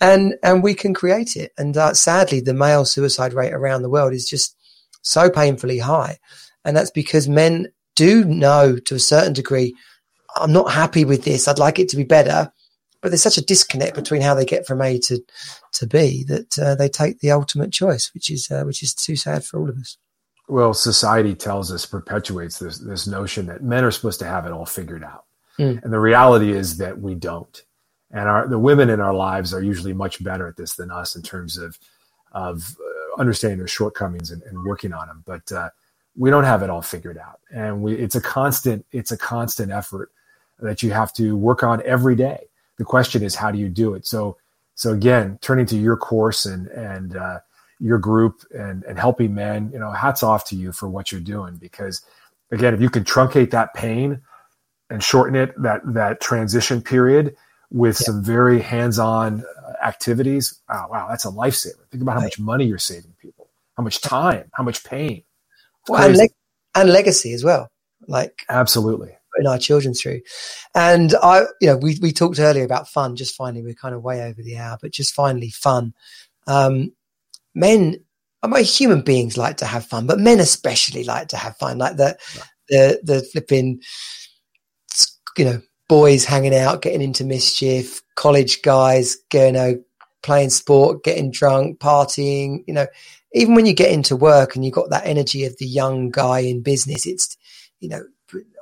and 0.00 0.34
and 0.42 0.62
we 0.62 0.74
can 0.74 0.92
create 0.92 1.36
it. 1.36 1.52
And 1.56 1.76
uh, 1.76 1.94
sadly, 1.94 2.40
the 2.40 2.54
male 2.54 2.84
suicide 2.84 3.32
rate 3.32 3.52
around 3.52 3.82
the 3.82 3.90
world 3.90 4.12
is 4.12 4.28
just 4.28 4.56
so 5.02 5.30
painfully 5.30 5.78
high, 5.78 6.18
and 6.64 6.76
that's 6.76 6.90
because 6.90 7.28
men 7.28 7.68
do 8.00 8.24
know 8.24 8.78
to 8.78 8.94
a 8.94 8.98
certain 8.98 9.34
degree, 9.34 9.74
I'm 10.36 10.52
not 10.52 10.72
happy 10.72 11.04
with 11.04 11.24
this. 11.24 11.46
I'd 11.46 11.58
like 11.58 11.78
it 11.78 11.90
to 11.90 11.96
be 11.96 12.04
better, 12.04 12.50
but 13.02 13.10
there's 13.10 13.22
such 13.22 13.36
a 13.36 13.44
disconnect 13.44 13.94
between 13.94 14.22
how 14.22 14.34
they 14.34 14.46
get 14.46 14.66
from 14.66 14.80
A 14.80 14.98
to 15.00 15.22
to 15.74 15.86
B 15.86 16.24
that 16.24 16.58
uh, 16.58 16.74
they 16.74 16.88
take 16.88 17.20
the 17.20 17.30
ultimate 17.30 17.72
choice, 17.72 18.10
which 18.14 18.30
is 18.30 18.50
uh, 18.50 18.62
which 18.62 18.82
is 18.82 18.94
too 18.94 19.16
sad 19.16 19.44
for 19.44 19.60
all 19.60 19.68
of 19.68 19.76
us. 19.76 19.98
Well, 20.48 20.72
society 20.72 21.34
tells 21.34 21.70
us 21.70 21.84
perpetuates 21.84 22.58
this 22.58 22.78
this 22.78 23.06
notion 23.06 23.46
that 23.46 23.62
men 23.62 23.84
are 23.84 23.90
supposed 23.90 24.20
to 24.20 24.26
have 24.26 24.46
it 24.46 24.52
all 24.52 24.66
figured 24.66 25.04
out, 25.04 25.26
mm. 25.58 25.82
and 25.82 25.92
the 25.92 26.00
reality 26.00 26.52
is 26.52 26.78
that 26.78 26.98
we 26.98 27.14
don't. 27.14 27.62
And 28.10 28.28
our 28.30 28.48
the 28.48 28.58
women 28.58 28.88
in 28.88 29.00
our 29.00 29.14
lives 29.14 29.52
are 29.52 29.62
usually 29.62 29.92
much 29.92 30.24
better 30.24 30.48
at 30.48 30.56
this 30.56 30.74
than 30.74 30.90
us 30.90 31.16
in 31.16 31.22
terms 31.22 31.58
of 31.58 31.78
of 32.32 32.76
uh, 32.80 33.20
understanding 33.20 33.58
their 33.58 33.68
shortcomings 33.68 34.30
and, 34.30 34.42
and 34.44 34.64
working 34.64 34.94
on 34.94 35.06
them. 35.08 35.22
But 35.26 35.52
uh, 35.52 35.68
we 36.16 36.30
don't 36.30 36.44
have 36.44 36.62
it 36.62 36.70
all 36.70 36.82
figured 36.82 37.18
out, 37.18 37.40
and 37.52 37.82
we 37.82 37.94
it's 37.94 38.14
a 38.14 38.20
constant 38.20 38.84
it's 38.92 39.12
a 39.12 39.16
constant 39.16 39.70
effort 39.70 40.10
that 40.58 40.82
you 40.82 40.90
have 40.90 41.12
to 41.14 41.36
work 41.36 41.62
on 41.62 41.82
every 41.84 42.16
day. 42.16 42.46
The 42.76 42.84
question 42.84 43.22
is 43.22 43.34
how 43.34 43.50
do 43.50 43.58
you 43.58 43.68
do 43.68 43.94
it? 43.94 44.06
So 44.06 44.36
so 44.74 44.92
again 44.92 45.38
turning 45.40 45.66
to 45.66 45.76
your 45.76 45.96
course 45.96 46.46
and 46.46 46.66
and 46.68 47.16
uh, 47.16 47.40
your 47.80 47.98
group 47.98 48.44
and 48.52 48.84
and 48.84 48.98
helping 48.98 49.34
men 49.34 49.70
you 49.72 49.78
know 49.78 49.90
hats 49.90 50.22
off 50.22 50.44
to 50.46 50.56
you 50.56 50.72
for 50.72 50.88
what 50.88 51.10
you're 51.10 51.20
doing 51.20 51.56
because 51.56 52.02
again 52.50 52.74
if 52.74 52.80
you 52.80 52.90
can 52.90 53.04
truncate 53.04 53.50
that 53.50 53.74
pain 53.74 54.20
and 54.90 55.02
shorten 55.02 55.34
it 55.34 55.52
that 55.60 55.80
that 55.84 56.20
transition 56.20 56.82
period 56.82 57.36
with 57.70 57.98
yeah. 58.00 58.04
some 58.06 58.22
very 58.22 58.60
hands-on 58.60 59.44
uh, 59.44 59.72
activities 59.84 60.60
wow 60.68 60.88
wow 60.90 61.08
that's 61.08 61.24
a 61.24 61.30
lifesaver. 61.30 61.86
Think 61.90 62.02
about 62.02 62.16
how 62.16 62.22
much 62.22 62.38
money 62.38 62.66
you're 62.66 62.78
saving 62.78 63.14
people 63.20 63.48
how 63.76 63.82
much 63.82 64.00
time 64.00 64.50
how 64.52 64.62
much 64.62 64.84
pain 64.84 65.22
well, 65.88 66.06
and, 66.06 66.16
le- 66.16 66.28
and 66.74 66.90
legacy 66.90 67.32
as 67.32 67.44
well 67.44 67.68
like 68.08 68.44
absolutely 68.48 69.10
putting 69.34 69.48
our 69.48 69.58
children 69.58 69.94
through. 69.94 70.20
And 70.74 71.14
I, 71.22 71.42
you 71.60 71.68
know, 71.68 71.76
we, 71.76 71.98
we 72.00 72.12
talked 72.12 72.38
earlier 72.38 72.64
about 72.64 72.88
fun, 72.88 73.16
just 73.16 73.36
finally, 73.36 73.62
we're 73.62 73.74
kind 73.74 73.94
of 73.94 74.02
way 74.02 74.22
over 74.22 74.42
the 74.42 74.58
hour, 74.58 74.78
but 74.80 74.92
just 74.92 75.14
finally 75.14 75.50
fun. 75.50 75.94
Um, 76.46 76.92
men, 77.54 77.96
I 78.42 78.48
mean, 78.48 78.64
human 78.64 79.02
beings 79.02 79.36
like 79.36 79.58
to 79.58 79.66
have 79.66 79.86
fun, 79.86 80.06
but 80.06 80.18
men 80.18 80.40
especially 80.40 81.04
like 81.04 81.28
to 81.28 81.36
have 81.36 81.56
fun. 81.58 81.78
Like 81.78 81.96
the, 81.96 82.18
the, 82.68 83.00
the 83.02 83.22
flipping, 83.22 83.80
you 85.38 85.44
know, 85.44 85.62
boys 85.88 86.24
hanging 86.24 86.54
out, 86.54 86.82
getting 86.82 87.02
into 87.02 87.24
mischief, 87.24 88.02
college 88.16 88.62
guys, 88.62 89.16
you 89.32 89.52
know, 89.52 89.80
playing 90.22 90.50
sport, 90.50 91.02
getting 91.04 91.30
drunk, 91.30 91.78
partying, 91.78 92.64
you 92.66 92.74
know, 92.74 92.86
even 93.32 93.54
when 93.54 93.66
you 93.66 93.72
get 93.72 93.92
into 93.92 94.16
work 94.16 94.54
and 94.54 94.64
you've 94.64 94.74
got 94.74 94.90
that 94.90 95.06
energy 95.06 95.44
of 95.44 95.56
the 95.58 95.66
young 95.66 96.10
guy 96.10 96.40
in 96.40 96.62
business, 96.62 97.06
it's, 97.06 97.36
you 97.78 97.88
know, 97.88 98.02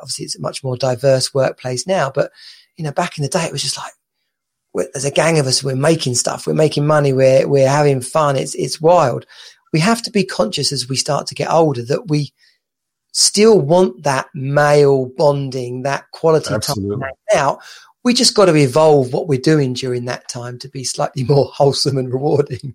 obviously 0.01 0.24
it's 0.24 0.36
a 0.36 0.40
much 0.40 0.62
more 0.62 0.76
diverse 0.76 1.32
workplace 1.32 1.86
now, 1.86 2.10
but, 2.14 2.30
you 2.76 2.85
know, 2.85 2.93
back 2.93 3.18
in 3.18 3.22
the 3.22 3.28
day, 3.28 3.44
it 3.44 3.52
was 3.52 3.62
just 3.62 3.78
like, 3.78 3.93
there's 4.93 5.05
a 5.05 5.10
gang 5.10 5.39
of 5.39 5.47
us. 5.47 5.64
We're 5.64 5.74
making 5.74 6.14
stuff. 6.14 6.47
We're 6.47 6.55
making 6.55 6.86
money. 6.86 7.12
We're, 7.12 7.48
we're 7.48 7.68
having 7.68 8.01
fun. 8.01 8.36
It's, 8.36 8.55
it's 8.55 8.80
wild. 8.80 9.26
We 9.72 9.80
have 9.80 10.02
to 10.02 10.10
be 10.10 10.24
conscious 10.24 10.70
as 10.70 10.89
we 10.89 10.97
start 10.97 11.26
to 11.28 11.35
get 11.35 11.51
older 11.51 11.82
that 11.86 12.09
we 12.09 12.32
still 13.12 13.60
want 13.60 14.05
that 14.05 14.28
male 14.35 15.06
bonding, 15.16 15.82
that 15.82 16.10
quality 16.12 16.55
Absolutely. 16.55 17.01
time 17.01 17.10
out. 17.35 17.60
We 18.09 18.14
just 18.14 18.35
got 18.35 18.47
to 18.47 18.56
evolve 18.56 19.12
what 19.12 19.28
we're 19.28 19.39
doing 19.39 19.74
during 19.74 20.06
that 20.06 20.30
time 20.30 20.59
to 20.60 20.68
be 20.70 20.82
slightly 20.82 21.24
more 21.24 21.44
wholesome 21.52 21.98
and 21.98 22.10
rewarding. 22.10 22.74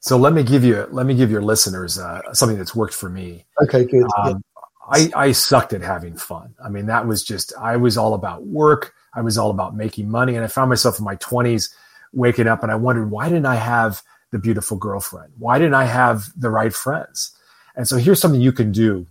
So 0.00 0.18
let 0.18 0.34
me 0.34 0.42
give 0.42 0.62
you 0.62 0.86
let 0.90 1.06
me 1.06 1.14
give 1.14 1.30
your 1.30 1.40
listeners 1.40 1.98
uh, 1.98 2.20
something 2.34 2.58
that's 2.58 2.74
worked 2.74 2.92
for 2.92 3.08
me. 3.08 3.46
Okay, 3.62 3.86
good. 3.86 4.04
Um, 4.18 4.44
I, 4.90 5.10
I 5.16 5.32
sucked 5.32 5.72
at 5.72 5.80
having 5.80 6.18
fun. 6.18 6.54
I 6.62 6.68
mean, 6.68 6.84
that 6.84 7.06
was 7.06 7.24
just 7.24 7.54
I 7.58 7.78
was 7.78 7.96
all 7.96 8.12
about 8.12 8.44
work. 8.44 8.92
I 9.14 9.22
was 9.22 9.38
all 9.38 9.50
about 9.50 9.74
making 9.74 10.10
money, 10.10 10.34
and 10.34 10.44
I 10.44 10.48
found 10.48 10.68
myself 10.68 10.98
in 10.98 11.04
my 11.06 11.14
twenties 11.14 11.74
waking 12.12 12.46
up 12.46 12.62
and 12.62 12.70
I 12.70 12.74
wondered 12.74 13.10
why 13.10 13.30
didn't 13.30 13.46
I 13.46 13.54
have 13.54 14.02
the 14.32 14.38
beautiful 14.38 14.76
girlfriend? 14.76 15.32
Why 15.38 15.58
didn't 15.58 15.76
I 15.76 15.86
have 15.86 16.26
the 16.36 16.50
right 16.50 16.74
friends? 16.74 17.34
And 17.74 17.88
so 17.88 17.96
here's 17.96 18.20
something 18.20 18.42
you 18.42 18.52
can 18.52 18.70
do. 18.70 19.06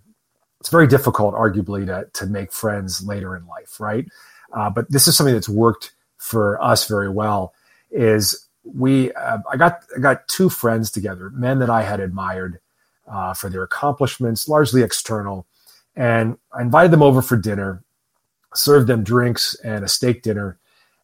It's 0.59 0.69
very 0.69 0.85
difficult, 0.85 1.33
arguably, 1.33 1.87
to 1.87 2.07
to 2.13 2.27
make 2.27 2.53
friends 2.53 3.03
later 3.03 3.35
in 3.35 3.47
life, 3.47 3.79
right? 3.79 4.05
Uh, 4.53 4.69
but 4.69 4.89
this 4.91 5.07
is 5.07 5.17
something 5.17 5.33
that's 5.33 5.49
worked 5.49 5.91
for 6.17 6.61
us 6.63 6.87
very 6.87 7.09
well. 7.09 7.53
Is 7.91 8.47
we 8.63 9.11
uh, 9.13 9.39
I 9.51 9.57
got 9.57 9.83
I 9.95 9.99
got 9.99 10.27
two 10.27 10.49
friends 10.49 10.91
together, 10.91 11.29
men 11.31 11.59
that 11.59 11.69
I 11.69 11.83
had 11.83 11.99
admired 11.99 12.59
uh, 13.07 13.33
for 13.33 13.49
their 13.49 13.63
accomplishments, 13.63 14.47
largely 14.47 14.81
external, 14.81 15.45
and 15.95 16.37
I 16.51 16.61
invited 16.61 16.91
them 16.91 17.03
over 17.03 17.21
for 17.21 17.35
dinner, 17.35 17.83
served 18.53 18.87
them 18.87 19.03
drinks 19.03 19.55
and 19.63 19.83
a 19.83 19.87
steak 19.87 20.21
dinner, 20.21 20.57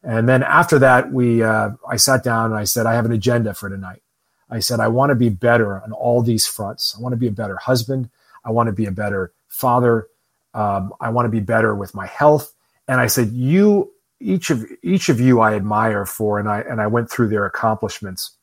and 0.04 0.30
then 0.30 0.44
after 0.44 0.80
that 0.80 1.12
we 1.12 1.44
uh, 1.44 1.72
I 1.88 1.98
sat 1.98 2.24
down 2.24 2.52
and 2.52 2.60
I 2.60 2.64
said 2.64 2.86
I 2.86 2.94
have 2.94 3.06
an 3.06 3.12
agenda 3.12 3.54
for 3.54 3.70
tonight. 3.70 4.02
I 4.50 4.60
said 4.60 4.80
I 4.80 4.88
want 4.88 5.10
to 5.10 5.16
be 5.16 5.30
better 5.30 5.82
on 5.82 5.92
all 5.92 6.22
these 6.22 6.48
fronts. 6.48 6.96
I 6.98 7.02
want 7.02 7.14
to 7.14 7.18
be 7.18 7.28
a 7.28 7.32
better 7.32 7.58
husband. 7.58 8.10
I 8.44 8.52
want 8.52 8.68
to 8.68 8.74
be 8.74 8.86
a 8.86 8.92
better 8.92 9.34
father. 9.48 10.08
Um, 10.54 10.94
I 11.00 11.10
want 11.10 11.26
to 11.26 11.30
be 11.30 11.42
better 11.42 11.76
with 11.76 11.94
my 11.94 12.08
health. 12.08 12.54
And 12.90 13.00
I 13.00 13.06
said, 13.06 13.30
you 13.32 13.92
each 14.20 14.50
of 14.50 14.66
each 14.84 15.10
of 15.10 15.22
you 15.22 15.40
I 15.40 15.54
admire 15.54 16.06
for, 16.08 16.40
and 16.40 16.50
I 16.50 16.62
and 16.62 16.82
I 16.82 16.88
went 16.88 17.10
through 17.10 17.30
their 17.30 17.46
accomplishments. 17.46 18.36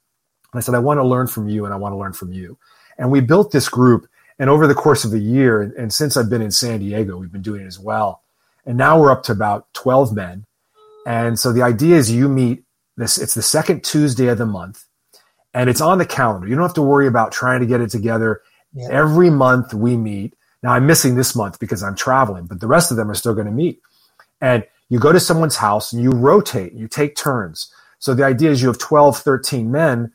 And 0.53 0.59
I 0.59 0.63
said, 0.63 0.77
I 0.77 0.79
want 0.79 0.99
to 0.99 1.05
learn 1.05 1.27
from 1.27 1.49
you, 1.49 1.65
and 1.65 1.75
I 1.75 1.77
want 1.77 1.93
to 1.93 1.99
learn 1.99 2.13
from 2.13 2.33
you. 2.33 2.57
And 2.97 3.11
we 3.11 3.21
built 3.21 3.51
this 3.51 3.69
group. 3.69 4.09
And 4.39 4.49
over 4.49 4.67
the 4.67 4.75
course 4.75 5.05
of 5.05 5.13
a 5.13 5.19
year, 5.19 5.63
and, 5.63 5.93
since 5.93 6.17
I've 6.17 6.31
been 6.31 6.43
in 6.43 6.51
San 6.51 6.79
Diego, 6.79 7.17
we've 7.17 7.33
been 7.33 7.43
doing 7.43 7.63
it 7.63 7.67
as 7.67 7.79
well. 7.79 8.23
And 8.65 8.79
now 8.79 9.01
we're 9.01 9.11
up 9.11 9.23
to 9.25 9.33
about 9.33 9.67
12 9.73 10.15
men. 10.15 10.45
And 11.07 11.39
so 11.39 11.53
the 11.53 11.63
idea 11.63 11.97
is 11.97 12.13
you 12.13 12.29
meet 12.29 12.63
this, 12.97 13.19
it's 13.19 13.35
the 13.35 13.43
second 13.43 13.83
Tuesday 13.83 14.29
of 14.29 14.39
the 14.39 14.47
month, 14.47 14.85
and 15.55 15.69
it's 15.69 15.81
on 15.81 15.99
the 15.99 16.07
calendar. 16.07 16.47
You 16.47 16.55
don't 16.55 16.65
have 16.65 16.75
to 16.75 16.83
worry 16.83 17.07
about 17.07 17.33
trying 17.33 17.61
to 17.61 17.67
get 17.67 17.81
it 17.81 17.91
together. 17.91 18.43
Yeah. 18.75 18.89
Every 18.91 19.31
month 19.31 19.75
we 19.75 19.97
meet. 19.97 20.35
Now 20.63 20.73
I'm 20.73 20.87
missing 20.87 21.17
this 21.17 21.35
month 21.35 21.59
because 21.59 21.83
I'm 21.83 21.97
traveling, 21.97 22.47
but 22.47 22.61
the 22.61 22.67
rest 22.67 22.91
of 22.91 22.97
them 22.97 23.11
are 23.11 23.15
still 23.15 23.35
going 23.35 23.47
to 23.47 23.53
meet. 23.53 23.81
And 24.41 24.65
you 24.89 24.99
go 24.99 25.13
to 25.13 25.21
someone's 25.21 25.57
house 25.57 25.93
and 25.93 26.03
you 26.03 26.11
rotate, 26.11 26.73
you 26.73 26.89
take 26.89 27.17
turns. 27.17 27.73
So 27.99 28.15
the 28.15 28.25
idea 28.25 28.51
is 28.51 28.63
you 28.63 28.69
have 28.69 28.79
12, 28.79 29.19
13 29.19 29.71
men. 29.71 30.13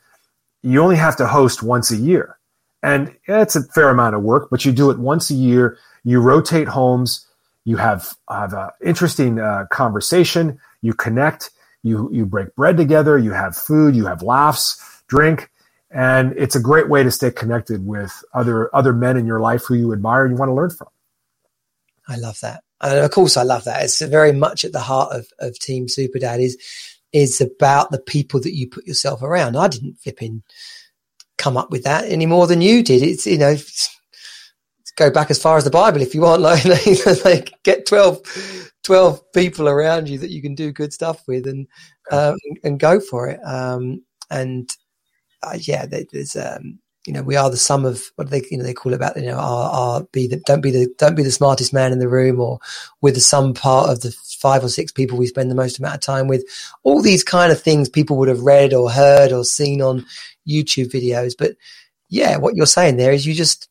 You 0.62 0.80
only 0.82 0.96
have 0.96 1.16
to 1.16 1.26
host 1.26 1.62
once 1.62 1.90
a 1.90 1.96
year. 1.96 2.38
And 2.82 3.14
it's 3.26 3.56
a 3.56 3.62
fair 3.62 3.90
amount 3.90 4.16
of 4.16 4.22
work, 4.22 4.48
but 4.50 4.64
you 4.64 4.72
do 4.72 4.90
it 4.90 4.98
once 4.98 5.30
a 5.30 5.34
year. 5.34 5.78
You 6.04 6.20
rotate 6.20 6.68
homes. 6.68 7.26
You 7.64 7.76
have, 7.76 8.14
have 8.28 8.54
an 8.54 8.70
interesting 8.84 9.38
uh, 9.38 9.66
conversation. 9.70 10.58
You 10.80 10.94
connect. 10.94 11.50
You, 11.84 12.08
you 12.12 12.26
break 12.26 12.54
bread 12.56 12.76
together. 12.76 13.18
You 13.18 13.32
have 13.32 13.56
food. 13.56 13.94
You 13.94 14.06
have 14.06 14.22
laughs, 14.22 15.02
drink. 15.06 15.50
And 15.90 16.32
it's 16.36 16.56
a 16.56 16.60
great 16.60 16.88
way 16.88 17.02
to 17.02 17.10
stay 17.10 17.30
connected 17.30 17.86
with 17.86 18.24
other, 18.32 18.74
other 18.74 18.92
men 18.92 19.16
in 19.16 19.26
your 19.26 19.40
life 19.40 19.64
who 19.66 19.74
you 19.74 19.92
admire 19.92 20.24
and 20.24 20.32
you 20.32 20.38
want 20.38 20.48
to 20.48 20.54
learn 20.54 20.70
from. 20.70 20.88
I 22.08 22.16
love 22.16 22.40
that. 22.40 22.62
And 22.82 22.98
of 22.98 23.10
course, 23.12 23.36
I 23.36 23.42
love 23.44 23.64
that. 23.64 23.84
It's 23.84 24.00
very 24.00 24.32
much 24.32 24.64
at 24.64 24.72
the 24.72 24.80
heart 24.80 25.14
of, 25.14 25.28
of 25.38 25.58
Team 25.58 25.88
Super 25.88 26.18
Dad 26.18 26.40
is, 26.40 26.58
is 27.12 27.40
about 27.40 27.90
the 27.90 28.00
people 28.00 28.40
that 28.40 28.54
you 28.54 28.68
put 28.68 28.86
yourself 28.86 29.22
around. 29.22 29.56
I 29.56 29.68
didn't 29.68 30.00
flip 30.00 30.20
in, 30.20 30.42
come 31.38 31.56
up 31.56 31.70
with 31.70 31.84
that 31.84 32.06
any 32.06 32.26
more 32.26 32.46
than 32.46 32.60
you 32.60 32.82
did. 32.82 33.02
It's, 33.02 33.26
you 33.26 33.38
know, 33.38 33.56
go 34.96 35.10
back 35.10 35.30
as 35.30 35.40
far 35.40 35.56
as 35.56 35.64
the 35.64 35.70
Bible 35.70 36.02
if 36.02 36.14
you 36.14 36.22
want, 36.22 36.42
like, 36.42 36.64
like 37.24 37.52
get 37.62 37.86
12, 37.86 38.20
12 38.82 39.32
people 39.32 39.68
around 39.68 40.08
you 40.08 40.18
that 40.18 40.30
you 40.30 40.42
can 40.42 40.54
do 40.54 40.72
good 40.72 40.92
stuff 40.92 41.22
with 41.28 41.46
and, 41.46 41.68
um, 42.10 42.36
and 42.64 42.80
go 42.80 42.98
for 42.98 43.28
it. 43.28 43.40
Um, 43.44 44.02
and, 44.28 44.68
uh, 45.42 45.58
yeah, 45.60 45.86
there's, 45.86 46.34
um, 46.36 46.80
you 47.06 47.12
know, 47.12 47.22
we 47.22 47.34
are 47.34 47.50
the 47.50 47.56
sum 47.56 47.84
of 47.84 48.12
what 48.14 48.30
they, 48.30 48.42
you 48.50 48.56
know, 48.56 48.62
they 48.62 48.74
call 48.74 48.92
it 48.92 48.96
about, 48.96 49.16
you 49.16 49.26
know, 49.26 49.38
our, 49.38 49.70
our 49.70 50.02
be 50.12 50.28
the, 50.28 50.36
don't 50.46 50.60
be 50.60 50.70
the, 50.70 50.92
don't 50.98 51.16
be 51.16 51.24
the 51.24 51.32
smartest 51.32 51.72
man 51.72 51.92
in 51.92 51.98
the 51.98 52.08
room 52.08 52.40
or 52.40 52.60
with 53.00 53.14
the 53.14 53.20
sum 53.20 53.54
part 53.54 53.90
of 53.90 54.00
the 54.02 54.12
five 54.38 54.62
or 54.62 54.68
six 54.68 54.92
people 54.92 55.18
we 55.18 55.26
spend 55.26 55.50
the 55.50 55.56
most 55.56 55.78
amount 55.78 55.96
of 55.96 56.00
time 56.00 56.28
with. 56.28 56.44
All 56.84 57.02
these 57.02 57.24
kind 57.24 57.50
of 57.50 57.60
things 57.60 57.88
people 57.88 58.16
would 58.18 58.28
have 58.28 58.42
read 58.42 58.72
or 58.72 58.90
heard 58.90 59.32
or 59.32 59.44
seen 59.44 59.82
on 59.82 60.06
YouTube 60.48 60.92
videos. 60.92 61.34
But 61.36 61.56
yeah, 62.08 62.36
what 62.36 62.54
you're 62.54 62.66
saying 62.66 62.98
there 62.98 63.12
is 63.12 63.26
you 63.26 63.34
just 63.34 63.68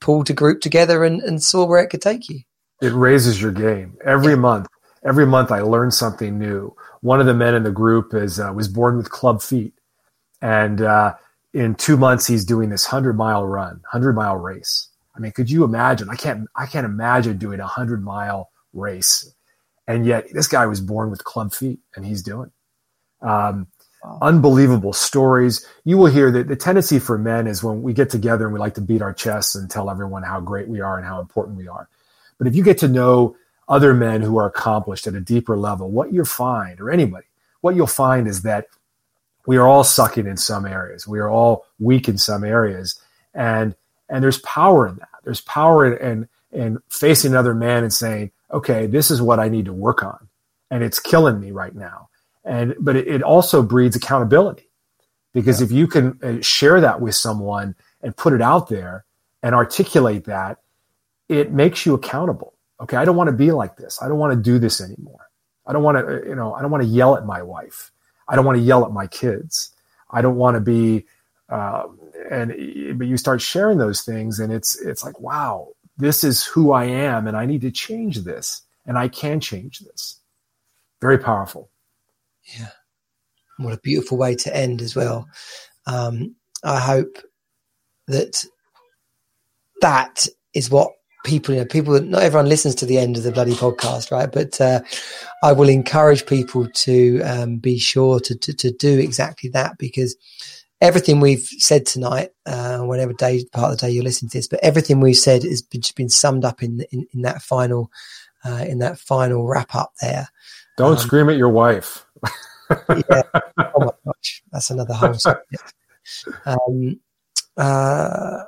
pulled 0.00 0.30
a 0.30 0.32
group 0.32 0.60
together 0.60 1.04
and, 1.04 1.20
and 1.22 1.42
saw 1.42 1.64
where 1.64 1.82
it 1.82 1.90
could 1.90 2.02
take 2.02 2.28
you. 2.28 2.40
It 2.82 2.92
raises 2.92 3.40
your 3.40 3.52
game 3.52 3.96
every 4.04 4.32
yeah. 4.32 4.40
month. 4.40 4.66
Every 5.04 5.26
month 5.26 5.52
I 5.52 5.60
learn 5.60 5.90
something 5.92 6.38
new. 6.38 6.74
One 7.00 7.20
of 7.20 7.26
the 7.26 7.34
men 7.34 7.54
in 7.54 7.62
the 7.62 7.70
group 7.70 8.12
is, 8.12 8.40
uh, 8.40 8.52
was 8.52 8.68
born 8.68 8.96
with 8.96 9.10
club 9.10 9.40
feet 9.40 9.72
and, 10.42 10.82
uh, 10.82 11.14
in 11.52 11.74
two 11.74 11.96
months 11.96 12.26
he's 12.26 12.44
doing 12.44 12.70
this 12.70 12.86
hundred 12.86 13.16
mile 13.16 13.46
run, 13.46 13.80
hundred 13.86 14.14
mile 14.14 14.36
race. 14.36 14.88
I 15.16 15.20
mean, 15.20 15.32
could 15.32 15.50
you 15.50 15.64
imagine? 15.64 16.08
I 16.08 16.16
can't 16.16 16.48
I 16.56 16.66
can't 16.66 16.84
imagine 16.84 17.38
doing 17.38 17.60
a 17.60 17.66
hundred 17.66 18.02
mile 18.02 18.50
race, 18.72 19.34
and 19.86 20.06
yet 20.06 20.26
this 20.32 20.46
guy 20.46 20.66
was 20.66 20.80
born 20.80 21.10
with 21.10 21.24
club 21.24 21.52
feet, 21.52 21.80
and 21.96 22.04
he's 22.04 22.22
doing. 22.22 22.50
Um, 23.22 23.66
wow. 24.02 24.18
Unbelievable 24.22 24.92
stories. 24.92 25.66
You 25.84 25.98
will 25.98 26.06
hear 26.06 26.30
that 26.30 26.48
the 26.48 26.56
tendency 26.56 26.98
for 26.98 27.18
men 27.18 27.46
is 27.46 27.62
when 27.62 27.82
we 27.82 27.92
get 27.92 28.10
together 28.10 28.44
and 28.44 28.54
we 28.54 28.60
like 28.60 28.74
to 28.74 28.80
beat 28.80 29.02
our 29.02 29.12
chests 29.12 29.54
and 29.54 29.70
tell 29.70 29.90
everyone 29.90 30.22
how 30.22 30.40
great 30.40 30.68
we 30.68 30.80
are 30.80 30.96
and 30.96 31.06
how 31.06 31.20
important 31.20 31.58
we 31.58 31.68
are. 31.68 31.88
But 32.38 32.46
if 32.46 32.56
you 32.56 32.62
get 32.62 32.78
to 32.78 32.88
know 32.88 33.36
other 33.68 33.92
men 33.92 34.22
who 34.22 34.38
are 34.38 34.46
accomplished 34.46 35.06
at 35.06 35.14
a 35.14 35.20
deeper 35.20 35.56
level, 35.56 35.90
what 35.90 36.12
you'll 36.12 36.24
find, 36.24 36.80
or 36.80 36.90
anybody, 36.90 37.26
what 37.60 37.76
you'll 37.76 37.86
find 37.86 38.26
is 38.26 38.42
that 38.42 38.66
we 39.46 39.56
are 39.56 39.66
all 39.66 39.84
sucking 39.84 40.26
in 40.26 40.36
some 40.36 40.66
areas. 40.66 41.06
We 41.06 41.18
are 41.18 41.30
all 41.30 41.66
weak 41.78 42.08
in 42.08 42.18
some 42.18 42.44
areas. 42.44 43.00
And 43.34 43.74
and 44.08 44.22
there's 44.24 44.38
power 44.38 44.88
in 44.88 44.96
that. 44.96 45.08
There's 45.24 45.40
power 45.42 45.86
in, 45.86 46.28
in, 46.52 46.60
in 46.60 46.78
facing 46.88 47.30
another 47.30 47.54
man 47.54 47.84
and 47.84 47.92
saying, 47.92 48.32
okay, 48.50 48.86
this 48.86 49.10
is 49.10 49.22
what 49.22 49.38
I 49.38 49.48
need 49.48 49.66
to 49.66 49.72
work 49.72 50.02
on. 50.02 50.28
And 50.70 50.82
it's 50.82 50.98
killing 50.98 51.40
me 51.40 51.52
right 51.52 51.74
now. 51.74 52.08
And 52.44 52.74
but 52.80 52.96
it, 52.96 53.06
it 53.06 53.22
also 53.22 53.62
breeds 53.62 53.96
accountability. 53.96 54.68
Because 55.32 55.60
yeah. 55.60 55.66
if 55.66 55.72
you 55.72 55.86
can 55.86 56.18
uh, 56.22 56.42
share 56.42 56.80
that 56.80 57.00
with 57.00 57.14
someone 57.14 57.76
and 58.02 58.16
put 58.16 58.32
it 58.32 58.42
out 58.42 58.68
there 58.68 59.04
and 59.42 59.54
articulate 59.54 60.24
that, 60.24 60.58
it 61.28 61.52
makes 61.52 61.86
you 61.86 61.94
accountable. 61.94 62.54
Okay, 62.80 62.96
I 62.96 63.04
don't 63.04 63.16
want 63.16 63.28
to 63.28 63.36
be 63.36 63.52
like 63.52 63.76
this. 63.76 64.02
I 64.02 64.08
don't 64.08 64.18
want 64.18 64.32
to 64.32 64.40
do 64.40 64.58
this 64.58 64.80
anymore. 64.80 65.28
I 65.66 65.72
don't 65.72 65.82
want 65.82 65.98
to, 65.98 66.06
uh, 66.06 66.28
you 66.28 66.34
know, 66.34 66.54
I 66.54 66.62
don't 66.62 66.70
want 66.70 66.82
to 66.82 66.88
yell 66.88 67.16
at 67.16 67.26
my 67.26 67.42
wife. 67.42 67.92
I 68.30 68.36
don't 68.36 68.46
want 68.46 68.58
to 68.58 68.64
yell 68.64 68.84
at 68.86 68.92
my 68.92 69.08
kids. 69.08 69.72
I 70.10 70.22
don't 70.22 70.36
want 70.36 70.54
to 70.54 70.60
be, 70.60 71.06
uh, 71.48 71.84
and 72.30 72.50
but 72.96 73.08
you 73.08 73.16
start 73.16 73.42
sharing 73.42 73.78
those 73.78 74.02
things, 74.02 74.38
and 74.38 74.52
it's 74.52 74.80
it's 74.80 75.04
like, 75.04 75.20
wow, 75.20 75.70
this 75.98 76.24
is 76.24 76.44
who 76.44 76.72
I 76.72 76.84
am, 76.84 77.26
and 77.26 77.36
I 77.36 77.44
need 77.44 77.62
to 77.62 77.72
change 77.72 78.18
this, 78.18 78.62
and 78.86 78.96
I 78.96 79.08
can 79.08 79.40
change 79.40 79.80
this. 79.80 80.20
Very 81.00 81.18
powerful. 81.18 81.70
Yeah, 82.56 82.70
what 83.58 83.74
a 83.74 83.80
beautiful 83.80 84.16
way 84.16 84.36
to 84.36 84.56
end 84.56 84.80
as 84.80 84.96
well. 84.96 85.28
Um, 85.86 86.36
I 86.64 86.78
hope 86.78 87.18
that 88.06 88.44
that 89.80 90.28
is 90.54 90.70
what 90.70 90.92
people, 91.24 91.54
you 91.54 91.60
know, 91.60 91.66
people, 91.66 92.00
not 92.00 92.22
everyone 92.22 92.48
listens 92.48 92.74
to 92.76 92.86
the 92.86 92.98
end 92.98 93.16
of 93.16 93.22
the 93.22 93.32
bloody 93.32 93.52
podcast, 93.52 94.10
right? 94.10 94.30
But 94.30 94.60
uh, 94.60 94.80
I 95.42 95.52
will 95.52 95.68
encourage 95.68 96.26
people 96.26 96.68
to 96.68 97.22
um, 97.22 97.56
be 97.56 97.78
sure 97.78 98.20
to, 98.20 98.34
to, 98.34 98.52
to 98.54 98.70
do 98.72 98.98
exactly 98.98 99.50
that 99.50 99.78
because 99.78 100.16
everything 100.80 101.20
we've 101.20 101.46
said 101.58 101.86
tonight, 101.86 102.30
uh, 102.46 102.78
whatever 102.78 103.12
day 103.12 103.44
part 103.52 103.72
of 103.72 103.78
the 103.78 103.86
day 103.86 103.92
you're 103.92 104.04
listening 104.04 104.30
to 104.30 104.38
this, 104.38 104.48
but 104.48 104.60
everything 104.62 105.00
we've 105.00 105.16
said 105.16 105.42
has 105.42 105.62
been, 105.62 105.82
been 105.96 106.08
summed 106.08 106.44
up 106.44 106.62
in, 106.62 106.84
in, 106.90 107.06
in 107.12 107.22
that 107.22 107.42
final 107.42 107.90
uh, 108.44 108.64
in 108.66 108.78
that 108.78 108.98
final 108.98 109.46
wrap 109.46 109.74
up 109.74 109.92
there. 110.00 110.28
Don't 110.76 110.92
um, 110.92 110.98
scream 110.98 111.28
at 111.28 111.36
your 111.36 111.50
wife. 111.50 112.06
yeah. 113.10 113.22
Oh 113.58 113.84
my 113.84 113.92
gosh, 114.04 114.42
that's 114.50 114.70
another 114.70 114.94
whole 114.94 115.14
subject. 115.14 115.74
Um, 116.44 116.98
uh, 117.56 118.44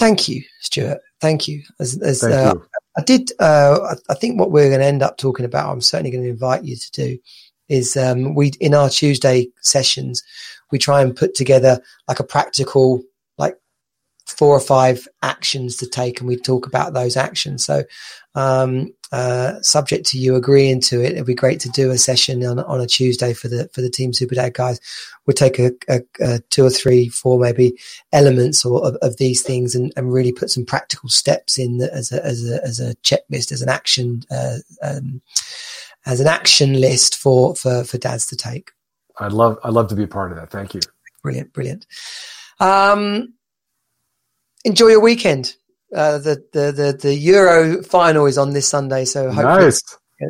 thank 0.00 0.28
you, 0.28 0.42
Stewart. 0.60 0.98
Thank 1.20 1.46
you. 1.46 1.62
As, 1.78 2.00
as, 2.00 2.22
thank 2.22 2.34
uh, 2.34 2.54
you. 2.54 2.66
I 2.96 3.02
did. 3.02 3.30
Uh, 3.38 3.94
I 4.08 4.14
think 4.14 4.40
what 4.40 4.50
we're 4.50 4.68
going 4.68 4.80
to 4.80 4.86
end 4.86 5.02
up 5.02 5.18
talking 5.18 5.44
about. 5.44 5.70
I'm 5.70 5.82
certainly 5.82 6.10
going 6.10 6.24
to 6.24 6.30
invite 6.30 6.64
you 6.64 6.76
to 6.76 6.90
do 6.92 7.18
is 7.68 7.96
um, 7.96 8.34
we 8.34 8.48
in 8.60 8.74
our 8.74 8.88
Tuesday 8.88 9.48
sessions 9.60 10.24
we 10.72 10.78
try 10.78 11.02
and 11.02 11.14
put 11.16 11.34
together 11.34 11.80
like 12.08 12.18
a 12.18 12.24
practical 12.24 13.02
four 14.40 14.56
or 14.56 14.60
five 14.60 15.06
actions 15.20 15.76
to 15.76 15.86
take 15.86 16.18
and 16.18 16.26
we 16.26 16.34
talk 16.34 16.66
about 16.66 16.94
those 16.94 17.14
actions 17.14 17.62
so 17.62 17.84
um, 18.34 18.90
uh, 19.12 19.60
subject 19.60 20.06
to 20.06 20.18
you 20.18 20.34
agreeing 20.34 20.80
to 20.80 21.02
it 21.02 21.12
it'd 21.12 21.26
be 21.26 21.34
great 21.34 21.60
to 21.60 21.68
do 21.68 21.90
a 21.90 21.98
session 21.98 22.42
on, 22.42 22.58
on 22.60 22.80
a 22.80 22.86
tuesday 22.86 23.34
for 23.34 23.48
the 23.48 23.68
for 23.74 23.82
the 23.82 23.90
team 23.90 24.14
super 24.14 24.34
dad 24.34 24.54
guys 24.54 24.80
we'll 25.26 25.34
take 25.34 25.58
a, 25.58 25.72
a, 25.90 26.00
a, 26.22 26.38
two 26.48 26.64
or 26.64 26.70
three 26.70 27.06
four 27.10 27.38
maybe 27.38 27.78
elements 28.14 28.64
or 28.64 28.82
of, 28.82 28.94
of 29.02 29.18
these 29.18 29.42
things 29.42 29.74
and, 29.74 29.92
and, 29.94 30.10
really 30.10 30.32
put 30.32 30.48
some 30.48 30.64
practical 30.64 31.10
steps 31.10 31.58
in 31.58 31.76
the, 31.76 31.92
as 31.92 32.10
a 32.10 32.24
as 32.24 32.48
a 32.48 32.64
as 32.64 32.80
a 32.80 32.94
checklist 33.02 33.52
as 33.52 33.60
an 33.60 33.68
action 33.68 34.22
uh, 34.30 34.56
um, 34.82 35.20
as 36.06 36.18
an 36.18 36.26
action 36.26 36.80
list 36.80 37.14
for 37.14 37.54
for 37.56 37.84
for 37.84 37.98
dads 37.98 38.24
to 38.24 38.36
take 38.36 38.70
I'd 39.18 39.32
love 39.32 39.58
I'd 39.62 39.74
love 39.74 39.88
to 39.88 39.94
be 39.94 40.04
a 40.04 40.08
part 40.08 40.32
of 40.32 40.38
that. 40.38 40.50
Thank 40.50 40.72
you. 40.72 40.80
Brilliant, 41.22 41.52
brilliant. 41.52 41.86
Um, 42.58 43.34
enjoy 44.64 44.88
your 44.88 45.00
weekend. 45.00 45.54
Uh, 45.94 46.18
the, 46.18 46.44
the 46.52 46.72
the 46.72 46.98
the 47.00 47.14
Euro 47.14 47.82
final 47.82 48.26
is 48.26 48.38
on 48.38 48.52
this 48.52 48.68
Sunday, 48.68 49.04
so 49.04 49.28
hopefully, 49.30 49.64
nice. 49.64 49.82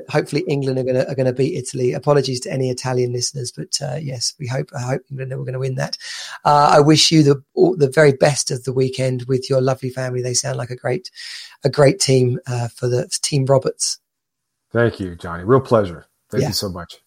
hopefully 0.09 0.43
England 0.49 0.79
are 0.79 0.85
going 0.85 0.95
to 0.95 1.11
are 1.11 1.15
to 1.15 1.33
beat 1.35 1.55
Italy. 1.55 1.93
Apologies 1.93 2.41
to 2.41 2.53
any 2.53 2.71
Italian 2.71 3.13
listeners, 3.13 3.53
but 3.53 3.79
uh, 3.83 3.97
yes, 3.97 4.33
we 4.39 4.47
hope 4.47 4.71
I 4.75 4.81
hope 4.81 5.03
England 5.11 5.33
are 5.33 5.37
going 5.37 5.53
to 5.53 5.59
win 5.59 5.75
that. 5.75 5.99
Uh, 6.47 6.71
I 6.73 6.81
wish 6.81 7.13
you 7.13 7.23
the 7.23 7.43
all, 7.53 7.77
the 7.77 7.91
very 7.91 8.13
best 8.13 8.51
of 8.51 8.65
the 8.65 8.73
weekend 8.73 9.25
with 9.25 9.51
your 9.51 9.61
lovely 9.61 9.91
family. 9.91 10.23
They 10.23 10.33
sound 10.33 10.57
like 10.57 10.71
a 10.71 10.77
great 10.77 11.11
a 11.63 11.69
great 11.69 12.01
team 12.01 12.39
uh, 12.47 12.69
for 12.69 12.89
the 12.89 13.07
Team 13.21 13.45
Roberts. 13.45 13.99
Thank 14.73 14.99
you, 14.99 15.15
Johnny. 15.15 15.45
Real 15.45 15.61
pleasure. 15.61 16.07
Thank 16.31 16.43
yeah. 16.43 16.49
you 16.49 16.55
so 16.55 16.71
much 16.71 17.03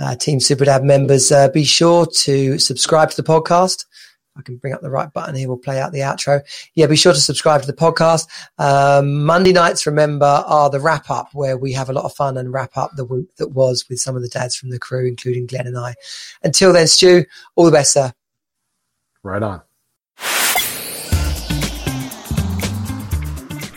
uh, 0.00 0.16
Team 0.16 0.40
Super 0.40 0.64
Dad 0.64 0.82
members, 0.82 1.30
uh, 1.30 1.48
be 1.48 1.64
sure 1.64 2.06
to 2.06 2.58
subscribe 2.58 3.10
to 3.10 3.16
the 3.16 3.28
podcast. 3.28 3.84
I 4.40 4.42
can 4.42 4.56
bring 4.56 4.72
up 4.72 4.80
the 4.80 4.90
right 4.90 5.12
button 5.12 5.34
here. 5.34 5.48
We'll 5.48 5.58
play 5.58 5.78
out 5.78 5.92
the 5.92 6.00
outro. 6.00 6.40
Yeah, 6.74 6.86
be 6.86 6.96
sure 6.96 7.12
to 7.12 7.20
subscribe 7.20 7.60
to 7.60 7.66
the 7.66 7.74
podcast. 7.74 8.26
Um, 8.58 9.24
Monday 9.24 9.52
nights, 9.52 9.86
remember, 9.86 10.24
are 10.24 10.70
the 10.70 10.80
wrap 10.80 11.10
up 11.10 11.28
where 11.34 11.58
we 11.58 11.72
have 11.74 11.90
a 11.90 11.92
lot 11.92 12.06
of 12.06 12.14
fun 12.14 12.38
and 12.38 12.52
wrap 12.52 12.76
up 12.76 12.92
the 12.96 13.04
week 13.04 13.36
that 13.36 13.48
was 13.48 13.84
with 13.88 14.00
some 14.00 14.16
of 14.16 14.22
the 14.22 14.28
dads 14.28 14.56
from 14.56 14.70
the 14.70 14.78
crew, 14.78 15.06
including 15.06 15.46
Glenn 15.46 15.66
and 15.66 15.76
I. 15.76 15.94
Until 16.42 16.72
then, 16.72 16.86
Stu, 16.86 17.24
all 17.54 17.66
the 17.66 17.70
best, 17.70 17.92
sir. 17.92 18.12
Right 19.22 19.42
on. 19.42 19.60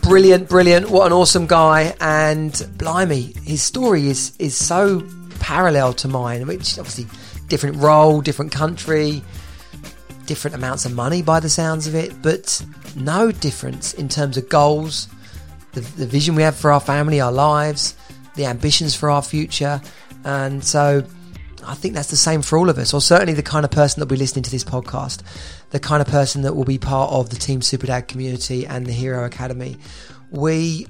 Brilliant, 0.03 0.48
brilliant. 0.48 0.90
What 0.90 1.07
an 1.07 1.14
awesome 1.14 1.45
guy. 1.45 1.95
And 1.99 2.53
blimey, 2.77 3.34
his 3.44 3.61
story 3.61 4.07
is, 4.07 4.34
is 4.38 4.56
so 4.56 5.06
parallel 5.40 5.94
to 5.94 6.07
mine, 6.07 6.48
which 6.48 6.80
obviously 6.80 7.07
different 7.48 7.77
role, 7.77 8.22
different 8.22 8.52
country, 8.52 9.22
different 10.34 10.55
amounts 10.55 10.84
of 10.84 10.91
money 10.91 11.22
by 11.22 11.39
the 11.39 11.47
sounds 11.47 11.85
of 11.85 11.93
it, 11.93 12.11
but 12.23 12.65
no 12.95 13.31
difference 13.31 13.93
in 13.93 14.10
terms 14.10 14.35
of 14.35 14.49
goals, 14.49 15.07
the, 15.73 15.81
the 15.81 16.07
vision 16.07 16.34
we 16.34 16.41
have 16.41 16.55
for 16.55 16.72
our 16.72 16.80
family, 16.80 17.22
our 17.22 17.31
lives, 17.31 17.95
the 18.34 18.47
ambitions 18.47 18.95
for 18.95 19.11
our 19.11 19.22
future. 19.22 19.80
And 20.23 20.64
so 20.65 21.05
I 21.64 21.76
think 21.76 21.93
that's 21.93 22.10
the 22.10 22.15
same 22.15 22.41
for 22.41 22.57
all 22.57 22.68
of 22.68 22.80
us, 22.80 22.95
or 22.95 22.99
certainly 22.99 23.34
the 23.34 23.43
kind 23.43 23.64
of 23.64 23.69
person 23.69 23.99
that 23.99 24.07
will 24.07 24.15
be 24.15 24.19
listening 24.19 24.41
to 24.41 24.49
this 24.49 24.64
podcast, 24.64 25.22
the 25.69 25.80
kind 25.80 26.01
of 26.01 26.07
person 26.07 26.41
that 26.41 26.55
will 26.55 26.64
be 26.64 26.80
part 26.80 27.11
of 27.11 27.30
the 27.30 27.35
Team 27.35 27.60
Superdad 27.60 28.07
community 28.07 28.65
and 28.65 28.88
the 28.88 28.91
Hero 28.91 29.26
Academy. 29.26 29.77
We 30.31 30.88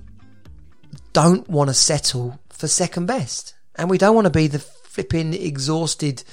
don't 1.11 1.45
want 1.49 1.69
to 1.69 1.73
settle 1.73 2.39
for 2.47 2.69
second 2.69 3.07
best. 3.07 3.55
And 3.75 3.89
we 3.89 3.97
don't 3.97 4.15
want 4.15 4.23
to 4.23 4.31
be 4.31 4.47
the 4.47 4.59
flipping 4.59 5.33
exhausted, 5.33 6.23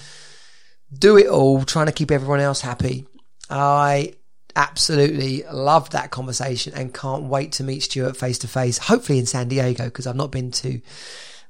do 0.92 1.16
it 1.16 1.26
all, 1.26 1.64
trying 1.64 1.86
to 1.86 1.92
keep 1.92 2.10
everyone 2.10 2.40
else 2.40 2.60
happy. 2.60 3.06
I 3.48 4.14
absolutely 4.56 5.44
loved 5.50 5.92
that 5.92 6.10
conversation 6.10 6.72
and 6.74 6.92
can't 6.92 7.24
wait 7.24 7.52
to 7.52 7.64
meet 7.64 7.82
Stewart 7.84 8.16
face 8.16 8.38
to 8.38 8.48
face, 8.48 8.78
hopefully 8.78 9.18
in 9.18 9.26
San 9.26 9.48
Diego, 9.48 9.84
because 9.84 10.06
I've 10.06 10.16
not 10.16 10.32
been 10.32 10.50
to, 10.52 10.80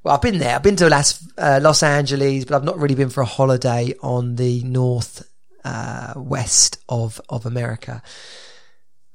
well, 0.02 0.14
I've 0.14 0.22
been 0.22 0.38
there. 0.38 0.54
I've 0.54 0.62
been 0.62 0.76
to 0.76 0.88
Las, 0.88 1.26
uh, 1.38 1.60
Los 1.62 1.82
Angeles, 1.82 2.44
but 2.44 2.56
I've 2.56 2.64
not 2.64 2.78
really 2.78 2.94
been 2.94 3.10
for 3.10 3.22
a 3.22 3.26
holiday 3.26 3.94
on 4.02 4.36
the 4.36 4.62
north, 4.64 5.26
uh, 5.64 6.14
west 6.16 6.78
of, 6.88 7.20
of 7.28 7.46
America. 7.46 8.02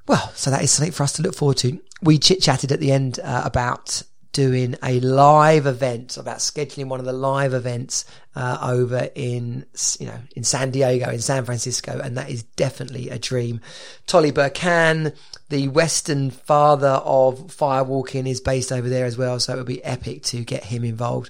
Well, 0.07 0.31
so 0.35 0.51
that 0.51 0.63
is 0.63 0.71
something 0.71 0.91
for 0.91 1.03
us 1.03 1.13
to 1.13 1.23
look 1.23 1.35
forward 1.35 1.57
to. 1.57 1.79
We 2.01 2.19
chit 2.19 2.41
chatted 2.41 2.71
at 2.71 2.79
the 2.79 2.91
end 2.91 3.19
uh, 3.23 3.41
about 3.45 4.03
doing 4.35 4.75
a 4.83 4.99
live 4.99 5.65
event 5.65 6.17
about 6.17 6.39
scheduling 6.39 6.87
one 6.87 6.99
of 6.99 7.05
the 7.05 7.13
live 7.13 7.53
events 7.53 8.03
uh, 8.35 8.57
over 8.61 9.09
in 9.15 9.65
you 9.97 10.05
know 10.05 10.19
in 10.35 10.43
San 10.43 10.71
Diego 10.71 11.09
in 11.09 11.21
San 11.21 11.45
Francisco 11.45 12.01
and 12.03 12.17
that 12.17 12.29
is 12.29 12.43
definitely 12.43 13.09
a 13.09 13.17
dream 13.17 13.61
Tolly 14.07 14.33
Burkan 14.33 15.15
the 15.47 15.69
western 15.69 16.31
father 16.31 16.99
of 17.05 17.39
firewalking 17.47 18.27
is 18.27 18.41
based 18.41 18.73
over 18.73 18.89
there 18.89 19.05
as 19.05 19.17
well 19.17 19.39
so 19.39 19.53
it 19.53 19.55
would 19.55 19.65
be 19.65 19.81
epic 19.85 20.21
to 20.23 20.43
get 20.43 20.65
him 20.65 20.83
involved 20.83 21.29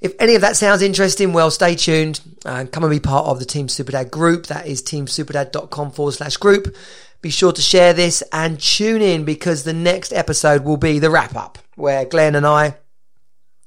if 0.00 0.14
any 0.18 0.34
of 0.34 0.40
that 0.40 0.56
sounds 0.56 0.82
interesting, 0.82 1.32
well, 1.32 1.48
stay 1.52 1.76
tuned 1.76 2.20
and 2.44 2.72
come 2.72 2.82
and 2.82 2.90
be 2.90 2.98
part 2.98 3.26
of 3.26 3.38
the 3.38 3.44
Team 3.44 3.68
Superdad 3.68 4.10
group. 4.10 4.46
That 4.46 4.66
is 4.66 4.82
teamsuperdad.com 4.82 5.92
forward 5.92 6.14
slash 6.14 6.38
group. 6.38 6.74
Be 7.20 7.30
sure 7.30 7.52
to 7.52 7.62
share 7.62 7.92
this 7.92 8.20
and 8.32 8.58
tune 8.58 9.00
in 9.00 9.24
because 9.24 9.62
the 9.62 9.72
next 9.72 10.12
episode 10.12 10.64
will 10.64 10.76
be 10.76 10.98
the 10.98 11.08
wrap 11.08 11.36
up 11.36 11.58
where 11.82 12.04
Glenn 12.04 12.36
and 12.36 12.46
I, 12.46 12.76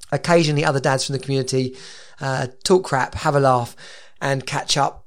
occasionally 0.09 0.63
other 0.63 0.79
dads 0.79 1.05
from 1.05 1.13
the 1.13 1.19
community, 1.19 1.75
uh, 2.21 2.47
talk 2.63 2.85
crap, 2.85 3.13
have 3.13 3.35
a 3.35 3.41
laugh, 3.41 3.75
and 4.21 4.45
catch 4.45 4.77
up 4.77 5.05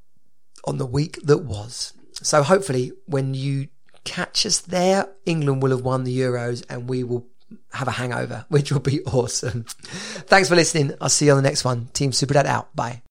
on 0.67 0.77
the 0.77 0.85
week 0.85 1.19
that 1.23 1.39
was. 1.39 1.95
So 2.13 2.43
hopefully, 2.43 2.93
when 3.07 3.33
you 3.33 3.69
catch 4.05 4.45
us 4.45 4.61
there, 4.61 5.09
England 5.25 5.63
will 5.63 5.71
have 5.71 5.81
won 5.81 6.05
the 6.05 6.19
Euros 6.19 6.63
and 6.69 6.87
we 6.87 7.03
will 7.03 7.27
have 7.73 7.89
a 7.89 7.93
hangover, 7.93 8.45
which 8.51 8.71
will 8.71 8.81
be 8.81 9.03
awesome. 9.05 9.65
Thanks 9.65 10.51
for 10.51 10.55
listening. 10.55 10.93
I'll 11.01 11.09
see 11.09 11.25
you 11.27 11.33
on 11.33 11.39
the 11.39 11.49
next 11.49 11.65
one. 11.65 11.87
Team 11.95 12.13
Super 12.13 12.35
Dad 12.35 12.47
out. 12.47 12.77
Bye. 12.77 13.03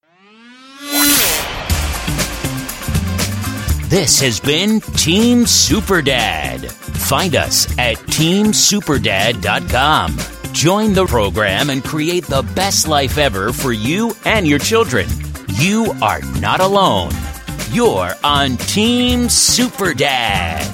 This 3.89 4.19
has 4.19 4.39
been 4.41 4.81
Team 4.81 5.45
Super 5.45 6.01
Dad. 6.01 6.69
Find 6.69 7.37
us 7.37 7.67
at 7.79 7.95
teamsuperdad.com. 7.95 10.17
Join 10.51 10.91
the 10.91 11.05
program 11.05 11.69
and 11.69 11.81
create 11.81 12.25
the 12.25 12.41
best 12.53 12.89
life 12.89 13.17
ever 13.17 13.53
for 13.53 13.71
you 13.71 14.13
and 14.25 14.45
your 14.45 14.59
children. 14.59 15.07
You 15.53 15.93
are 16.01 16.19
not 16.41 16.59
alone. 16.59 17.13
You're 17.71 18.13
on 18.25 18.57
Team 18.57 19.29
Super 19.29 19.93
Dad. 19.93 20.67